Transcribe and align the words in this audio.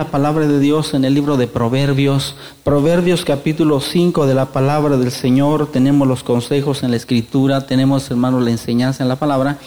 La 0.00 0.12
palabra 0.12 0.46
de 0.46 0.60
Dios 0.60 0.94
en 0.94 1.04
el 1.04 1.12
libro 1.12 1.36
de 1.36 1.48
Proverbios, 1.48 2.36
Proverbios 2.62 3.24
capítulo 3.24 3.80
5 3.80 4.28
de 4.28 4.34
la 4.36 4.46
palabra 4.52 4.96
del 4.96 5.10
Señor, 5.10 5.72
tenemos 5.72 6.06
los 6.06 6.22
consejos 6.22 6.84
en 6.84 6.92
la 6.92 6.96
escritura, 6.96 7.66
tenemos 7.66 8.08
hermanos 8.08 8.44
la 8.44 8.52
enseñanza 8.52 9.02
en 9.02 9.08
la 9.08 9.16
palabra. 9.16 9.58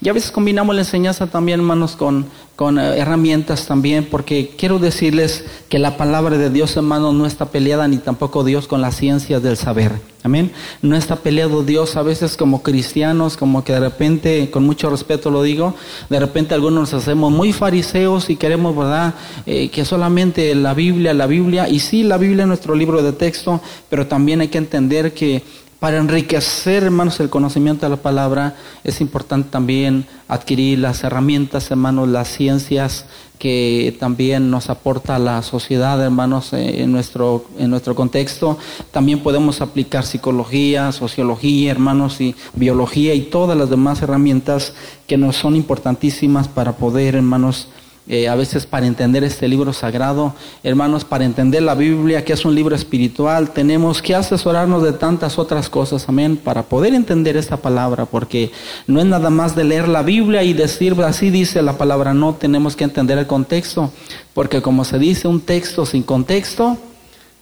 Y 0.00 0.08
a 0.08 0.12
veces 0.12 0.30
combinamos 0.30 0.76
la 0.76 0.82
enseñanza 0.82 1.26
también 1.26 1.58
hermanos 1.58 1.96
con, 1.96 2.26
con 2.60 2.78
eh, 2.78 2.98
herramientas 2.98 3.66
también 3.66 4.04
porque 4.10 4.50
quiero 4.58 4.78
decirles 4.78 5.46
que 5.70 5.78
la 5.78 5.96
palabra 5.96 6.36
de 6.36 6.50
Dios 6.50 6.76
hermanos 6.76 7.14
no 7.14 7.24
está 7.24 7.46
peleada 7.46 7.88
ni 7.88 7.96
tampoco 7.96 8.44
Dios 8.44 8.66
con 8.66 8.82
las 8.82 8.96
ciencias 8.96 9.42
del 9.42 9.56
saber. 9.56 9.92
Amén. 10.22 10.52
No 10.82 10.94
está 10.94 11.16
peleado 11.16 11.62
Dios 11.62 11.96
a 11.96 12.02
veces 12.02 12.36
como 12.36 12.62
cristianos, 12.62 13.38
como 13.38 13.64
que 13.64 13.72
de 13.72 13.80
repente, 13.80 14.50
con 14.50 14.64
mucho 14.64 14.90
respeto 14.90 15.30
lo 15.30 15.42
digo, 15.42 15.74
de 16.10 16.20
repente 16.20 16.52
algunos 16.52 16.92
nos 16.92 17.02
hacemos 17.02 17.32
muy 17.32 17.54
fariseos 17.54 18.28
y 18.28 18.36
queremos, 18.36 18.76
¿verdad? 18.76 19.14
Eh, 19.46 19.70
que 19.70 19.86
solamente 19.86 20.54
la 20.54 20.74
Biblia, 20.74 21.14
la 21.14 21.26
Biblia, 21.26 21.66
y 21.66 21.80
sí, 21.80 22.02
la 22.02 22.18
Biblia 22.18 22.42
es 22.42 22.48
nuestro 22.48 22.74
libro 22.74 23.02
de 23.02 23.12
texto, 23.12 23.62
pero 23.88 24.06
también 24.06 24.42
hay 24.42 24.48
que 24.48 24.58
entender 24.58 25.14
que 25.14 25.42
para 25.80 25.96
enriquecer, 25.96 26.84
hermanos, 26.84 27.18
el 27.20 27.30
conocimiento 27.30 27.86
de 27.86 27.90
la 27.90 27.96
palabra, 27.96 28.54
es 28.84 29.00
importante 29.00 29.48
también 29.50 30.06
adquirir 30.28 30.78
las 30.78 31.02
herramientas, 31.04 31.70
hermanos, 31.70 32.06
las 32.06 32.28
ciencias 32.28 33.06
que 33.38 33.96
también 33.98 34.50
nos 34.50 34.68
aporta 34.68 35.18
la 35.18 35.42
sociedad, 35.42 35.98
hermanos, 36.04 36.52
eh, 36.52 36.82
en 36.82 36.92
nuestro, 36.92 37.46
en 37.58 37.70
nuestro 37.70 37.94
contexto. 37.94 38.58
También 38.90 39.20
podemos 39.20 39.62
aplicar 39.62 40.04
psicología, 40.04 40.92
sociología, 40.92 41.70
hermanos, 41.70 42.20
y 42.20 42.36
biología 42.54 43.14
y 43.14 43.22
todas 43.22 43.56
las 43.56 43.70
demás 43.70 44.02
herramientas 44.02 44.74
que 45.06 45.16
nos 45.16 45.36
son 45.36 45.56
importantísimas 45.56 46.46
para 46.46 46.76
poder, 46.76 47.14
hermanos, 47.14 47.68
eh, 48.08 48.28
a 48.28 48.34
veces 48.34 48.66
para 48.66 48.86
entender 48.86 49.22
este 49.22 49.46
libro 49.46 49.72
sagrado, 49.72 50.34
hermanos, 50.62 51.04
para 51.04 51.24
entender 51.24 51.62
la 51.62 51.74
Biblia, 51.74 52.24
que 52.24 52.32
es 52.32 52.44
un 52.44 52.54
libro 52.54 52.74
espiritual, 52.74 53.50
tenemos 53.50 54.02
que 54.02 54.14
asesorarnos 54.14 54.82
de 54.82 54.92
tantas 54.92 55.38
otras 55.38 55.68
cosas, 55.68 56.08
amén, 56.08 56.36
para 56.36 56.62
poder 56.62 56.94
entender 56.94 57.36
esta 57.36 57.58
palabra, 57.58 58.06
porque 58.06 58.50
no 58.86 59.00
es 59.00 59.06
nada 59.06 59.30
más 59.30 59.54
de 59.54 59.64
leer 59.64 59.86
la 59.86 60.02
Biblia 60.02 60.42
y 60.42 60.54
decir, 60.54 60.94
así 61.02 61.30
dice 61.30 61.62
la 61.62 61.78
palabra, 61.78 62.14
no, 62.14 62.34
tenemos 62.34 62.74
que 62.74 62.84
entender 62.84 63.18
el 63.18 63.26
contexto, 63.26 63.92
porque 64.34 64.62
como 64.62 64.84
se 64.84 64.98
dice, 64.98 65.28
un 65.28 65.40
texto 65.40 65.84
sin 65.86 66.02
contexto 66.02 66.78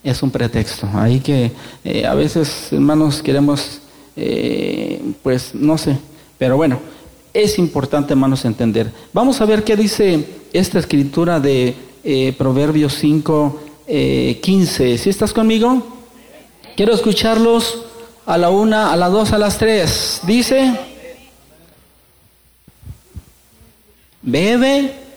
es 0.02 0.22
un 0.22 0.30
pretexto. 0.30 0.88
Ahí 0.92 1.20
que 1.20 1.52
eh, 1.84 2.06
a 2.06 2.14
veces, 2.14 2.72
hermanos, 2.72 3.22
queremos, 3.22 3.80
eh, 4.16 5.00
pues, 5.22 5.54
no 5.54 5.78
sé, 5.78 5.98
pero 6.36 6.56
bueno, 6.56 6.78
es 7.32 7.58
importante, 7.58 8.12
hermanos, 8.12 8.44
entender. 8.44 8.91
Vamos 9.12 9.41
a 9.41 9.44
ver 9.44 9.64
qué 9.64 9.77
dice 9.77 10.38
esta 10.52 10.78
escritura 10.78 11.41
de 11.41 11.74
eh, 12.04 12.34
Proverbios 12.36 12.94
5, 12.94 13.60
15. 13.86 14.94
Eh, 14.94 14.98
¿Sí 14.98 15.10
estás 15.10 15.32
conmigo? 15.32 15.82
Quiero 16.77 16.94
escucharlos 16.94 17.84
a 18.27 18.38
la 18.38 18.50
una, 18.50 18.92
a 18.92 18.96
las 18.96 19.10
dos, 19.10 19.32
a 19.32 19.38
las 19.38 19.58
tres. 19.58 20.20
Dice, 20.24 20.78
bebe. 24.22 24.94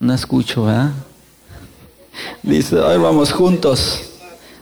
No 0.00 0.14
escucho, 0.14 0.64
¿verdad? 0.64 0.92
Dice, 2.42 2.76
hoy 2.78 2.98
vamos 2.98 3.32
juntos. 3.32 4.00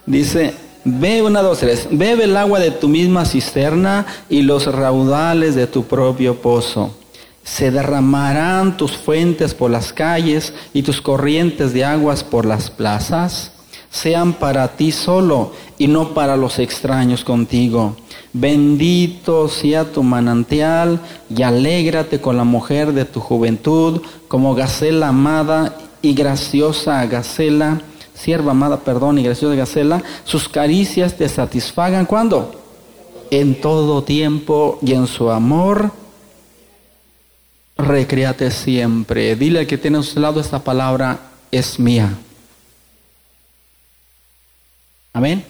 Dice, 0.07 0.55
Ve 0.89 1.21
una, 1.21 1.43
dos, 1.43 1.59
tres. 1.59 1.89
Bebe 1.91 2.23
el 2.25 2.37
agua 2.37 2.61
de 2.61 2.71
tu 2.71 2.87
misma 2.87 3.25
cisterna 3.25 4.07
y 4.29 4.43
los 4.43 4.73
raudales 4.73 5.57
de 5.57 5.67
tu 5.67 5.83
propio 5.83 6.41
pozo. 6.41 6.95
Se 7.43 7.73
derramarán 7.73 8.77
tus 8.77 8.93
fuentes 8.93 9.53
por 9.53 9.73
las 9.73 9.93
calles 9.93 10.55
y 10.73 10.85
tus 10.85 11.01
corrientes 11.01 11.73
de 11.73 11.85
aguas 11.85 12.23
por 12.23 12.47
las 12.47 12.71
plazas. 12.71 13.51
Sean 13.91 14.35
para 14.35 14.77
ti 14.77 14.93
solo 14.93 15.53
y 15.77 15.89
no 15.89 16.15
para 16.15 16.37
los 16.37 16.61
extraños 16.61 17.25
contigo. 17.25 17.97
Bendito 18.33 19.49
sea 19.49 19.91
tu 19.91 20.05
manantial 20.05 21.01
y 21.29 21.43
alégrate 21.43 22.21
con 22.21 22.37
la 22.37 22.45
mujer 22.45 22.93
de 22.93 23.05
tu 23.05 23.19
juventud, 23.19 24.03
como 24.29 24.55
gacela 24.55 25.09
amada 25.09 25.77
y 26.01 26.15
graciosa 26.15 27.05
gacela 27.07 27.81
sierva 28.17 28.53
amada, 28.53 28.81
perdón 28.81 29.19
y 29.19 29.23
graciosa 29.23 29.55
Gacela, 29.55 30.03
sus 30.25 30.49
caricias 30.49 31.17
te 31.17 31.29
satisfagan 31.29 32.07
cuando? 32.07 32.63
En 33.31 33.61
todo 33.61 34.03
tiempo 34.03 34.79
y 34.83 34.93
en 34.93 35.07
su 35.07 35.31
amor, 35.31 35.91
recreate 37.77 38.51
siempre. 38.51 39.37
Dile 39.37 39.61
al 39.61 39.67
que 39.67 39.79
tiene 39.79 39.99
a 39.99 40.03
su 40.03 40.19
lado 40.21 40.41
esta 40.41 40.61
palabra 40.61 41.19
es 41.51 41.79
mía. 41.79 42.17
Amén. 45.13 45.45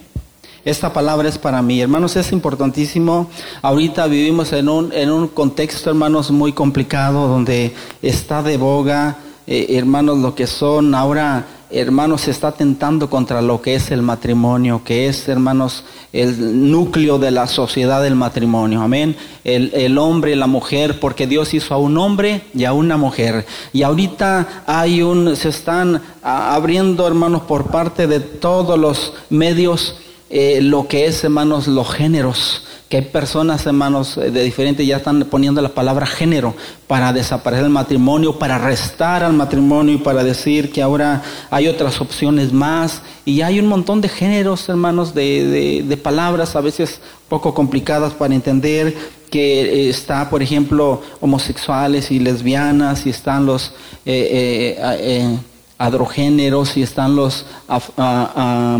Esta 0.65 0.93
palabra 0.93 1.29
es 1.29 1.39
para 1.39 1.63
mí. 1.63 1.81
Hermanos, 1.81 2.17
es 2.17 2.33
importantísimo. 2.33 3.31
Ahorita 3.63 4.07
vivimos 4.09 4.53
en 4.53 4.69
un, 4.69 4.93
en 4.93 5.11
un 5.11 5.29
contexto, 5.29 5.91
hermanos, 5.91 6.33
muy 6.33 6.53
complicado, 6.53 7.29
donde 7.29 7.73
está 8.03 8.43
de 8.43 8.57
boga, 8.57 9.19
eh, 9.47 9.77
hermanos, 9.79 10.19
lo 10.19 10.35
que 10.35 10.49
son 10.49 10.93
ahora 10.95 11.47
hermanos, 11.71 12.23
se 12.23 12.31
está 12.31 12.53
tentando 12.53 13.11
contra 13.11 13.43
lo 13.43 13.61
que 13.61 13.75
es 13.75 13.91
el 13.91 14.03
matrimonio, 14.03 14.83
que 14.85 15.09
es, 15.09 15.29
hermanos, 15.29 15.85
el 16.13 16.71
núcleo 16.71 17.19
de 17.19 17.31
la 17.31 17.47
sociedad 17.47 18.03
del 18.03 18.15
matrimonio. 18.15 18.83
Amén. 18.83 19.17
El, 19.45 19.99
hombre 19.99 20.33
y 20.33 20.37
la 20.37 20.47
mujer, 20.47 21.01
porque 21.01 21.27
Dios 21.27 21.55
hizo 21.55 21.75
a 21.75 21.79
un 21.79 21.99
hombre 21.99 22.43
y 22.55 22.65
a 22.65 22.73
una 22.73 22.97
mujer. 22.97 23.47
Y 23.73 23.83
ahorita 23.83 24.65
hay 24.67 25.03
un, 25.03 25.37
se 25.37 25.49
están 25.49 26.03
abriendo, 26.23 27.07
hermanos, 27.07 27.43
por 27.43 27.71
parte 27.71 28.07
de 28.07 28.21
todos 28.21 28.79
los 28.79 29.13
medios, 29.31 29.97
eh, 30.31 30.61
lo 30.63 30.89
que 30.89 31.07
es, 31.07 31.23
hermanos, 31.25 31.67
los 31.67 31.93
géneros 31.93 32.63
que 32.89 32.99
hay 32.99 33.03
personas, 33.03 33.67
hermanos, 33.67 34.17
eh, 34.17 34.31
de 34.31 34.45
diferentes 34.45 34.87
ya 34.87 34.99
están 34.99 35.21
poniendo 35.25 35.61
la 35.61 35.71
palabra 35.71 36.07
género 36.07 36.55
para 36.87 37.13
desaparecer 37.13 37.65
el 37.65 37.71
matrimonio, 37.71 38.39
para 38.39 38.59
restar 38.59 39.25
al 39.25 39.33
matrimonio 39.33 39.95
y 39.95 39.99
para 39.99 40.23
decir 40.23 40.71
que 40.71 40.83
ahora 40.83 41.23
hay 41.51 41.67
otras 41.67 42.01
opciones 42.01 42.53
más. 42.53 43.03
Y 43.25 43.41
hay 43.41 43.59
un 43.59 43.67
montón 43.67 44.01
de 44.01 44.09
géneros, 44.09 44.69
hermanos, 44.69 45.15
de, 45.15 45.83
de, 45.87 45.97
palabras 45.97 46.55
a 46.55 46.61
veces 46.61 47.01
poco 47.29 47.55
complicadas 47.55 48.13
para 48.15 48.35
entender 48.35 48.97
que 49.31 49.63
eh, 49.63 49.89
está, 49.89 50.31
por 50.31 50.43
ejemplo, 50.43 51.03
homosexuales 51.21 52.13
y 52.13 52.21
lesbianas 52.21 53.07
y 53.07 53.11
están 53.11 53.47
los... 53.47 53.73
Eh, 54.05 55.37
adrogéneros 55.79 56.77
y 56.79 56.83
están 56.83 57.17
los 57.17 57.45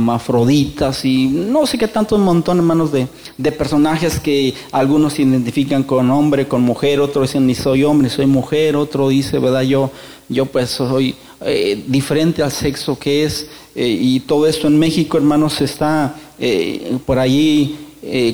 afroditas 0.07 1.05
y 1.05 1.27
no 1.27 1.67
sé 1.67 1.77
qué 1.77 1.89
tanto 1.89 2.17
un 2.17 2.23
montón, 2.23 2.57
hermanos, 2.57 2.91
de, 2.91 3.07
de, 3.37 3.53
personajes 3.53 4.19
que 4.19 4.55
algunos 4.73 5.13
se 5.13 5.23
identifican 5.23 5.83
con 5.83 6.11
hombre, 6.11 6.49
con 6.49 6.63
mujer, 6.63 7.01
otros 7.01 7.29
dicen 7.29 7.47
ni 7.47 7.55
soy 7.55 7.85
hombre, 7.85 8.09
soy 8.09 8.25
mujer, 8.27 8.77
otro 8.77 9.11
dice, 9.11 9.39
¿verdad? 9.39 9.63
Yo, 9.63 9.91
yo 10.29 10.47
pues 10.47 10.71
soy 10.71 11.15
eh, 11.43 11.85
diferente 11.87 12.43
al 12.43 12.51
sexo 12.51 12.99
que 12.99 13.25
es 13.25 13.47
eh, 13.75 13.87
y 13.87 14.21
todo 14.21 14.47
esto 14.47 14.67
en 14.67 14.79
México, 14.79 15.19
hermanos, 15.19 15.61
está 15.61 16.15
eh, 16.39 16.97
por 17.05 17.19
allí 17.19 17.81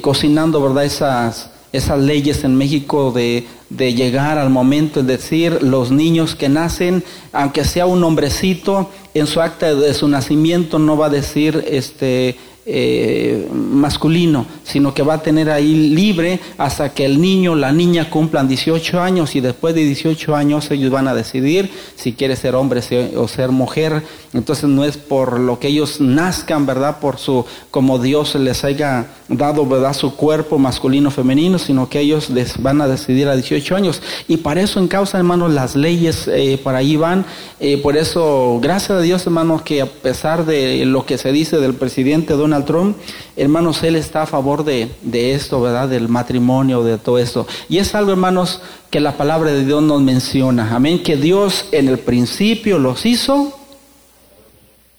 cocinando, 0.03 0.63
¿verdad? 0.63 0.85
Esas, 0.85 1.49
esas 1.73 2.01
leyes 2.01 2.45
en 2.45 2.57
México 2.57 3.13
de 3.13 3.47
de 3.77 3.95
llegar 3.95 4.39
al 4.39 4.51
momento 4.51 5.03
de 5.03 5.17
decir 5.17 5.63
los 5.63 5.91
niños 5.91 6.35
que 6.35 6.49
nacen, 6.49 7.03
aunque 7.33 7.65
sea 7.65 7.87
un 7.87 8.05
hombrecito, 8.05 8.91
en 9.15 9.27
su 9.27 9.41
acta 9.41 9.75
de 9.75 9.95
su 9.95 10.09
nacimiento 10.09 10.79
no 10.79 10.97
va 10.97 11.07
a 11.07 11.11
decir 11.11 11.65
este 11.69 12.37
eh, 12.65 13.49
masculino, 13.53 14.47
sino 14.63 14.95
que 14.95 15.03
va 15.03 15.15
a 15.15 15.23
tener 15.23 15.51
ahí 15.51 15.91
libre 15.91 16.39
hasta 16.59 16.91
que 16.91 17.05
el 17.05 17.21
niño, 17.21 17.57
la 17.57 17.73
niña 17.73 18.09
cumplan 18.09 18.47
18 18.47 19.01
años 19.01 19.35
y 19.35 19.41
después 19.41 19.75
de 19.75 19.83
18 19.83 20.37
años 20.37 20.71
ellos 20.71 20.91
van 20.93 21.09
a 21.09 21.15
decidir 21.15 21.71
si 21.97 22.13
quiere 22.13 22.37
ser 22.37 22.55
hombre 22.55 22.81
o 23.17 23.27
ser 23.27 23.51
mujer. 23.51 24.03
Entonces 24.33 24.69
no 24.69 24.85
es 24.85 24.97
por 24.97 25.41
lo 25.41 25.59
que 25.59 25.69
ellos 25.69 26.01
nazcan, 26.01 26.65
¿verdad? 26.65 27.01
Por 27.01 27.19
su, 27.19 27.45
como 27.71 27.99
Dios 27.99 28.35
les 28.37 28.63
haya 28.65 29.07
dado, 29.29 29.67
¿verdad? 29.67 29.93
Su 29.93 30.15
cuerpo 30.15 30.57
masculino, 30.57 31.11
femenino, 31.11 31.59
sino 31.59 31.89
que 31.89 31.99
ellos 31.99 32.31
les 32.31 32.63
van 32.63 32.81
a 32.81 32.87
decidir 32.87 33.29
a 33.29 33.35
18 33.35 33.75
años. 33.75 34.01
Y 34.29 34.37
para 34.37 34.63
eso 34.63 34.79
en 34.79 34.89
causa, 34.89 35.19
hermanos, 35.19 35.53
las 35.53 35.75
leyes 35.75 36.29
eh, 36.29 36.61
para 36.63 36.79
ahí 36.79 36.97
van. 36.97 37.25
Eh, 37.59 37.79
por 37.79 37.97
eso, 37.97 38.59
gracias 38.63 38.99
a 38.99 39.01
Dios, 39.01 39.27
hermanos, 39.27 39.63
que 39.63 39.83
a 39.83 39.87
pesar 39.87 40.47
de 40.47 40.85
lo 40.87 41.05
que 41.05 41.19
se 41.19 41.33
dice 41.33 41.59
del 41.59 41.75
presidente 41.75 42.35
Don 42.35 42.52
Donald 42.53 42.67
Trump, 42.67 42.97
hermanos, 43.35 43.83
él 43.83 43.97
está 43.97 44.23
a 44.23 44.27
favor 44.27 44.63
de, 44.63 44.91
esto, 45.35 45.63
¿verdad? 45.63 45.89
Del 45.89 46.11
matrimonio, 46.11 46.85
de 46.85 46.99
todo 46.99 47.17
esto. 47.19 47.47
Y 47.67 47.79
es 47.79 47.95
algo, 47.95 48.11
hermanos, 48.11 48.61
que 48.91 49.01
la 49.01 49.17
palabra 49.17 49.51
de 49.53 49.65
Dios 49.65 49.83
nos 49.83 50.03
menciona. 50.03 50.75
Amén. 50.75 51.03
Que 51.03 51.17
Dios 51.17 51.65
en 51.73 51.89
el 51.89 51.99
principio 51.99 52.79
los 52.79 53.07
hizo. 53.07 53.59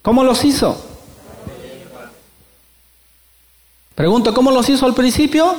¿Cómo 0.02 0.24
los 0.24 0.44
hizo? 0.44 0.84
Pregunto, 3.94 4.34
¿cómo 4.34 4.50
los 4.50 4.68
hizo 4.68 4.88
al 4.88 4.96
principio? 4.96 5.54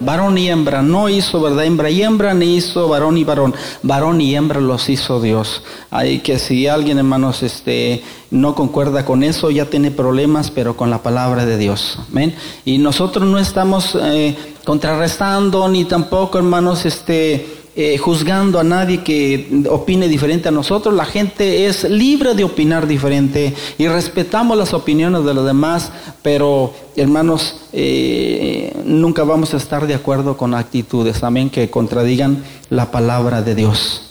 Varón 0.00 0.38
y 0.38 0.48
hembra, 0.48 0.80
no 0.80 1.08
hizo, 1.10 1.40
¿verdad? 1.40 1.64
Hembra 1.64 1.90
y 1.90 2.02
hembra, 2.02 2.32
ni 2.32 2.56
hizo 2.56 2.88
varón 2.88 3.18
y 3.18 3.24
varón. 3.24 3.54
Varón 3.82 4.20
y 4.20 4.34
hembra 4.34 4.60
los 4.60 4.88
hizo 4.88 5.20
Dios. 5.20 5.62
Hay 5.90 6.20
que 6.20 6.38
si 6.38 6.66
alguien, 6.66 6.98
hermanos, 6.98 7.42
este, 7.42 8.02
no 8.30 8.54
concuerda 8.54 9.04
con 9.04 9.22
eso, 9.22 9.50
ya 9.50 9.66
tiene 9.66 9.90
problemas, 9.90 10.50
pero 10.50 10.74
con 10.76 10.88
la 10.88 11.02
palabra 11.02 11.44
de 11.44 11.58
Dios. 11.58 11.98
Amén. 12.10 12.34
Y 12.64 12.78
nosotros 12.78 13.28
no 13.28 13.38
estamos 13.38 13.96
eh, 14.00 14.36
contrarrestando, 14.64 15.68
ni 15.68 15.84
tampoco, 15.84 16.38
hermanos, 16.38 16.86
este, 16.86 17.59
eh, 17.82 17.96
juzgando 17.96 18.60
a 18.60 18.62
nadie 18.62 19.02
que 19.02 19.64
opine 19.70 20.06
diferente 20.06 20.48
a 20.48 20.50
nosotros. 20.50 20.94
La 20.94 21.06
gente 21.06 21.64
es 21.64 21.84
libre 21.84 22.34
de 22.34 22.44
opinar 22.44 22.86
diferente 22.86 23.54
y 23.78 23.88
respetamos 23.88 24.58
las 24.58 24.74
opiniones 24.74 25.24
de 25.24 25.32
los 25.32 25.46
demás, 25.46 25.90
pero 26.20 26.74
hermanos, 26.94 27.56
eh, 27.72 28.76
nunca 28.84 29.24
vamos 29.24 29.54
a 29.54 29.56
estar 29.56 29.86
de 29.86 29.94
acuerdo 29.94 30.36
con 30.36 30.52
actitudes, 30.52 31.24
amén, 31.24 31.48
que 31.48 31.70
contradigan 31.70 32.44
la 32.68 32.90
palabra 32.90 33.40
de 33.40 33.54
Dios. 33.54 34.10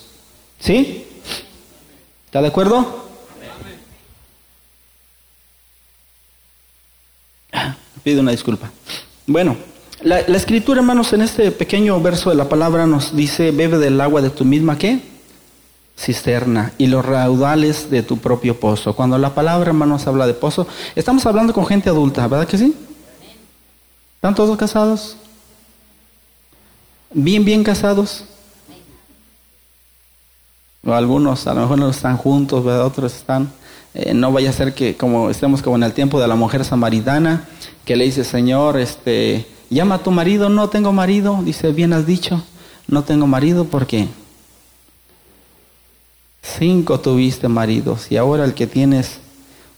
¿Sí? 0.59 1.05
¿Está 2.25 2.41
de 2.41 2.47
acuerdo? 2.47 3.05
Pido 8.03 8.21
una 8.21 8.31
disculpa. 8.31 8.71
Bueno. 9.27 9.68
La, 10.01 10.19
escritura, 10.19 10.79
hermanos, 10.79 11.11
en 11.11 11.21
este 11.21 11.51
pequeño 11.51 11.99
verso 11.99 12.29
de 12.29 12.37
la 12.37 12.47
palabra 12.47 12.87
nos 12.87 13.13
dice, 13.13 13.51
bebe 13.51 13.77
del 13.77 13.99
agua 13.99 14.21
de 14.21 14.29
tu 14.29 14.45
misma, 14.45 14.77
¿qué? 14.77 15.01
Cisterna 15.97 16.71
y 16.77 16.87
los 16.87 17.05
raudales 17.05 17.89
de 17.89 18.01
tu 18.01 18.17
propio 18.17 18.57
pozo. 18.57 18.95
Cuando 18.95 19.17
la 19.17 19.35
palabra, 19.35 19.71
hermanos, 19.71 20.07
habla 20.07 20.25
de 20.25 20.33
pozo, 20.33 20.67
estamos 20.95 21.25
hablando 21.25 21.53
con 21.53 21.65
gente 21.65 21.89
adulta, 21.89 22.25
¿verdad 22.29 22.47
que 22.47 22.57
sí? 22.57 22.73
¿Están 24.15 24.35
todos 24.35 24.57
casados? 24.57 25.17
¿Bien, 27.13 27.43
bien 27.43 27.61
casados? 27.61 28.23
Algunos 30.85 31.45
a 31.45 31.53
lo 31.53 31.61
mejor 31.61 31.77
no 31.77 31.89
están 31.89 32.15
juntos, 32.15 32.63
¿verdad? 32.63 32.85
Otros 32.85 33.13
están. 33.13 33.51
Eh, 33.93 34.13
no 34.13 34.31
vaya 34.31 34.51
a 34.51 34.53
ser 34.53 34.73
que 34.73 34.95
como 34.95 35.29
estemos 35.29 35.61
como 35.61 35.75
en 35.75 35.83
el 35.83 35.91
tiempo 35.91 36.21
de 36.21 36.27
la 36.29 36.35
mujer 36.35 36.63
samaritana, 36.63 37.49
que 37.83 37.97
le 37.97 38.05
dice, 38.05 38.23
Señor, 38.23 38.79
este 38.79 39.45
Llama 39.69 39.95
a 39.95 40.03
tu 40.03 40.11
marido, 40.11 40.49
no 40.49 40.69
tengo 40.69 40.91
marido. 40.91 41.39
Dice, 41.43 41.71
bien 41.71 41.93
has 41.93 42.05
dicho, 42.05 42.43
no 42.87 43.03
tengo 43.03 43.27
marido 43.27 43.65
porque 43.65 44.07
cinco 46.41 46.99
tuviste 46.99 47.47
maridos 47.47 48.11
y 48.11 48.17
ahora 48.17 48.45
el 48.45 48.53
que 48.53 48.65
tienes 48.65 49.19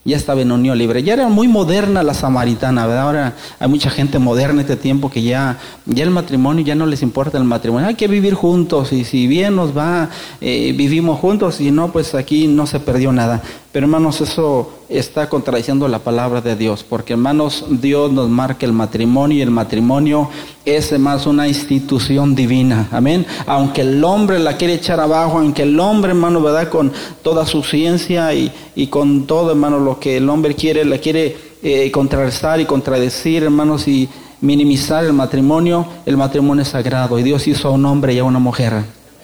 ya 0.03 0.17
estaba 0.17 0.41
en 0.41 0.51
unión 0.51 0.77
libre. 0.77 1.03
Ya 1.03 1.13
era 1.13 1.27
muy 1.27 1.47
moderna 1.47 2.01
la 2.01 2.13
samaritana, 2.13 2.87
¿verdad? 2.87 3.03
Ahora 3.03 3.35
hay 3.59 3.69
mucha 3.69 3.89
gente 3.89 4.17
moderna 4.17 4.61
este 4.61 4.75
tiempo 4.75 5.11
que 5.11 5.21
ya, 5.21 5.59
ya 5.85 6.03
el 6.03 6.09
matrimonio, 6.09 6.65
ya 6.65 6.73
no 6.73 6.87
les 6.87 7.03
importa 7.03 7.37
el 7.37 7.43
matrimonio. 7.43 7.87
Hay 7.87 7.95
que 7.95 8.07
vivir 8.07 8.33
juntos 8.33 8.93
y 8.93 9.03
si 9.03 9.27
bien 9.27 9.55
nos 9.55 9.77
va, 9.77 10.09
eh, 10.39 10.73
vivimos 10.75 11.19
juntos 11.19 11.61
y 11.61 11.69
no, 11.69 11.91
pues 11.91 12.15
aquí 12.15 12.47
no 12.47 12.65
se 12.65 12.79
perdió 12.79 13.11
nada. 13.11 13.43
Pero 13.71 13.85
hermanos, 13.85 14.21
eso 14.21 14.80
está 14.91 15.29
contradiciendo 15.29 15.87
la 15.87 15.99
palabra 15.99 16.41
de 16.41 16.55
Dios, 16.55 16.83
porque 16.87 17.13
hermanos, 17.13 17.65
Dios 17.69 18.11
nos 18.11 18.29
marca 18.29 18.65
el 18.65 18.73
matrimonio 18.73 19.37
y 19.37 19.41
el 19.41 19.51
matrimonio 19.51 20.29
es 20.65 20.97
más 20.99 21.25
una 21.25 21.47
institución 21.47 22.35
divina, 22.35 22.87
amén. 22.91 23.25
Aunque 23.45 23.81
el 23.81 24.03
hombre 24.03 24.39
la 24.39 24.57
quiere 24.57 24.75
echar 24.75 24.99
abajo, 24.99 25.39
aunque 25.39 25.63
el 25.63 25.79
hombre, 25.79 26.11
hermano, 26.11 26.41
¿verdad? 26.41 26.69
Con 26.69 26.91
toda 27.21 27.45
su 27.45 27.63
ciencia 27.63 28.33
y, 28.33 28.51
y 28.75 28.87
con 28.87 29.25
todo, 29.25 29.51
hermano, 29.51 29.79
lo 29.79 29.99
que 29.99 30.17
el 30.17 30.29
hombre 30.29 30.55
quiere, 30.55 30.85
la 30.85 30.97
quiere 30.97 31.35
eh, 31.63 31.89
contrarrestar 31.91 32.59
y 32.59 32.65
contradecir, 32.65 33.43
hermanos, 33.43 33.87
y 33.87 34.09
minimizar 34.41 35.05
el 35.05 35.13
matrimonio, 35.13 35.85
el 36.05 36.17
matrimonio 36.17 36.63
es 36.63 36.69
sagrado 36.69 37.17
y 37.19 37.23
Dios 37.23 37.47
hizo 37.47 37.67
a 37.67 37.71
un 37.71 37.85
hombre 37.85 38.13
y 38.13 38.19
a 38.19 38.23
una 38.23 38.39
mujer. 38.39 38.73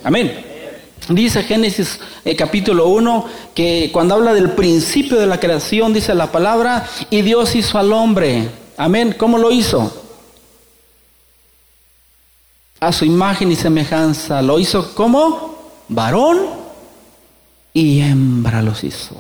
Amén. 0.04 0.47
Dice 1.10 1.44
Génesis 1.44 2.00
eh, 2.26 2.36
capítulo 2.36 2.90
1 2.90 3.26
que 3.56 3.90
cuando 3.94 4.16
habla 4.16 4.34
del 4.34 4.52
principio 4.52 5.18
de 5.18 5.26
la 5.26 5.40
creación, 5.40 5.94
dice 5.94 6.14
la 6.14 6.32
palabra, 6.32 6.86
y 7.10 7.22
Dios 7.22 7.56
hizo 7.56 7.78
al 7.78 7.94
hombre. 7.94 8.50
Amén. 8.76 9.16
¿Cómo 9.18 9.38
lo 9.38 9.52
hizo? 9.52 9.92
A 12.80 12.92
su 12.92 13.06
imagen 13.06 13.52
y 13.52 13.56
semejanza. 13.56 14.42
Lo 14.42 14.60
hizo 14.60 14.94
como 14.94 15.58
varón 15.88 16.40
y 17.74 18.02
hembra 18.02 18.62
los 18.62 18.84
hizo. 18.84 19.16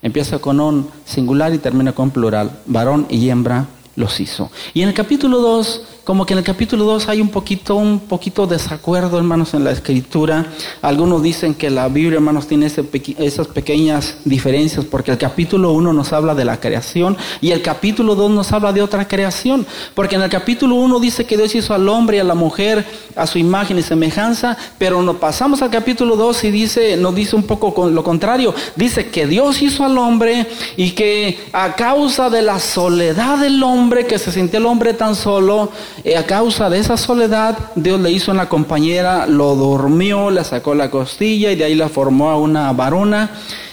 Empieza 0.00 0.38
con 0.38 0.60
un 0.60 0.90
singular 1.04 1.52
y 1.52 1.58
termina 1.58 1.92
con 1.92 2.10
plural. 2.10 2.50
Varón 2.66 3.06
y 3.10 3.28
hembra 3.28 3.66
los 3.98 4.20
hizo. 4.20 4.50
Y 4.72 4.82
en 4.82 4.88
el 4.88 4.94
capítulo 4.94 5.40
2 5.40 5.82
como 6.08 6.24
que 6.24 6.32
en 6.32 6.38
el 6.38 6.44
capítulo 6.44 6.86
2 6.86 7.06
hay 7.10 7.20
un 7.20 7.28
poquito, 7.28 7.74
un 7.74 8.00
poquito 8.00 8.46
desacuerdo, 8.46 9.18
hermanos, 9.18 9.52
en 9.52 9.62
la 9.62 9.72
escritura. 9.72 10.46
Algunos 10.80 11.22
dicen 11.22 11.52
que 11.52 11.68
la 11.68 11.86
Biblia, 11.88 12.16
hermanos, 12.16 12.46
tiene 12.46 12.64
esas 12.64 13.46
pequeñas 13.48 14.16
diferencias, 14.24 14.86
porque 14.86 15.10
el 15.10 15.18
capítulo 15.18 15.72
1 15.72 15.92
nos 15.92 16.14
habla 16.14 16.34
de 16.34 16.46
la 16.46 16.58
creación 16.60 17.14
y 17.42 17.50
el 17.50 17.60
capítulo 17.60 18.14
2 18.14 18.30
nos 18.30 18.50
habla 18.52 18.72
de 18.72 18.80
otra 18.80 19.06
creación. 19.06 19.66
Porque 19.94 20.16
en 20.16 20.22
el 20.22 20.30
capítulo 20.30 20.76
1 20.76 20.98
dice 20.98 21.26
que 21.26 21.36
Dios 21.36 21.54
hizo 21.54 21.74
al 21.74 21.86
hombre 21.90 22.16
y 22.16 22.20
a 22.20 22.24
la 22.24 22.34
mujer 22.34 22.86
a 23.14 23.26
su 23.26 23.36
imagen 23.36 23.78
y 23.78 23.82
semejanza, 23.82 24.56
pero 24.78 25.02
nos 25.02 25.16
pasamos 25.16 25.60
al 25.60 25.70
capítulo 25.70 26.16
2 26.16 26.44
y 26.44 26.50
dice, 26.50 26.96
nos 26.96 27.14
dice 27.14 27.36
un 27.36 27.42
poco 27.42 27.90
lo 27.90 28.02
contrario. 28.02 28.54
Dice 28.76 29.10
que 29.10 29.26
Dios 29.26 29.60
hizo 29.60 29.84
al 29.84 29.98
hombre 29.98 30.46
y 30.78 30.92
que 30.92 31.38
a 31.52 31.74
causa 31.74 32.30
de 32.30 32.40
la 32.40 32.60
soledad 32.60 33.36
del 33.40 33.62
hombre, 33.62 33.87
que 33.90 34.18
se 34.18 34.32
sintió 34.32 34.58
el 34.58 34.66
hombre 34.66 34.94
tan 34.94 35.14
solo, 35.14 35.70
y 36.04 36.12
a 36.14 36.26
causa 36.26 36.68
de 36.70 36.78
esa 36.78 36.96
soledad, 36.96 37.58
Dios 37.74 38.00
le 38.00 38.10
hizo 38.10 38.30
una 38.30 38.48
compañera, 38.48 39.26
lo 39.26 39.54
durmió, 39.54 40.30
le 40.30 40.44
sacó 40.44 40.74
la 40.74 40.90
costilla 40.90 41.50
y 41.50 41.56
de 41.56 41.64
ahí 41.64 41.74
la 41.74 41.88
formó 41.88 42.30
a 42.30 42.36
una 42.36 42.72
varona. 42.72 43.30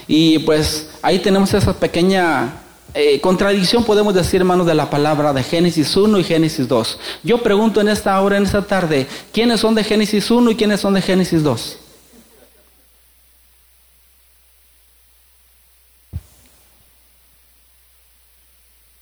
Y 0.08 0.40
pues 0.40 0.90
ahí 1.02 1.20
tenemos 1.20 1.54
esa 1.54 1.74
pequeña 1.74 2.62
eh, 2.94 3.20
contradicción, 3.20 3.84
podemos 3.84 4.14
decir, 4.14 4.40
hermanos, 4.40 4.66
de 4.66 4.74
la 4.74 4.90
palabra 4.90 5.34
de 5.34 5.44
Génesis 5.44 5.96
1 5.98 6.18
y 6.20 6.24
Génesis 6.24 6.68
2. 6.68 7.00
Yo 7.24 7.40
pregunto 7.44 7.82
en 7.82 7.90
esta 7.90 8.20
hora, 8.22 8.38
en 8.38 8.44
esta 8.44 8.62
tarde, 8.62 9.08
¿quiénes 9.34 9.60
son 9.60 9.76
de 9.76 9.84
Génesis 9.84 10.32
1 10.32 10.52
y 10.52 10.56
quiénes 10.56 10.80
son 10.80 10.94
de 10.94 11.02
Génesis 11.02 11.44
2? 11.44 11.80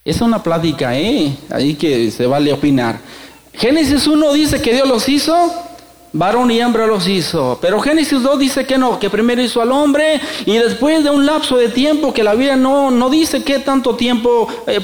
Es 0.04 0.20
una 0.20 0.42
plática, 0.42 0.98
¿eh? 0.98 1.34
Ahí 1.48 1.74
que 1.74 2.10
se 2.10 2.26
vale 2.26 2.52
opinar. 2.52 3.00
Génesis 3.54 4.06
1 4.06 4.32
dice 4.34 4.60
que 4.60 4.74
Dios 4.74 4.86
los 4.86 5.08
hizo, 5.08 5.34
varón 6.12 6.50
y 6.50 6.60
hembra 6.60 6.86
los 6.86 7.08
hizo. 7.08 7.58
Pero 7.62 7.80
Génesis 7.80 8.22
2 8.22 8.38
dice 8.38 8.66
que 8.66 8.76
no, 8.76 8.98
que 8.98 9.08
primero 9.08 9.40
hizo 9.40 9.62
al 9.62 9.72
hombre 9.72 10.20
y 10.44 10.58
después 10.58 11.04
de 11.04 11.08
un 11.08 11.24
lapso 11.24 11.56
de 11.56 11.70
tiempo 11.70 12.12
que 12.12 12.22
la 12.22 12.34
Biblia 12.34 12.54
no, 12.54 12.90
no 12.90 13.08
dice 13.08 13.42
qué 13.44 13.60
tanto 13.60 13.96
tiempo 13.96 14.46
eh, 14.66 14.78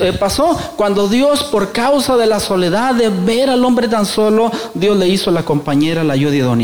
eh, 0.00 0.12
pasó, 0.12 0.56
cuando 0.76 1.08
Dios 1.08 1.42
por 1.44 1.72
causa 1.72 2.16
de 2.16 2.26
la 2.26 2.38
soledad 2.38 2.94
de 2.94 3.08
ver 3.08 3.50
al 3.50 3.64
hombre 3.64 3.88
tan 3.88 4.06
solo, 4.06 4.52
Dios 4.74 4.96
le 4.96 5.08
hizo 5.08 5.32
la 5.32 5.44
compañera, 5.44 6.04
la 6.04 6.12
ayuda 6.12 6.56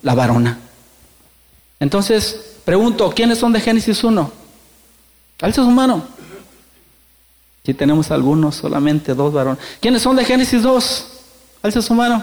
la 0.00 0.14
varona. 0.14 0.58
Entonces, 1.78 2.56
pregunto, 2.64 3.12
¿quiénes 3.14 3.36
son 3.36 3.52
de 3.52 3.60
Génesis 3.60 4.02
1? 4.02 4.30
Alza 5.42 5.62
su 5.62 5.70
mano. 5.70 6.19
Tenemos 7.74 8.10
algunos, 8.10 8.56
solamente 8.56 9.14
dos 9.14 9.32
varones. 9.32 9.62
¿Quiénes 9.80 10.02
son 10.02 10.16
de 10.16 10.24
Génesis 10.24 10.62
2? 10.62 11.06
Alza 11.62 11.82
su 11.82 11.94
mano. 11.94 12.22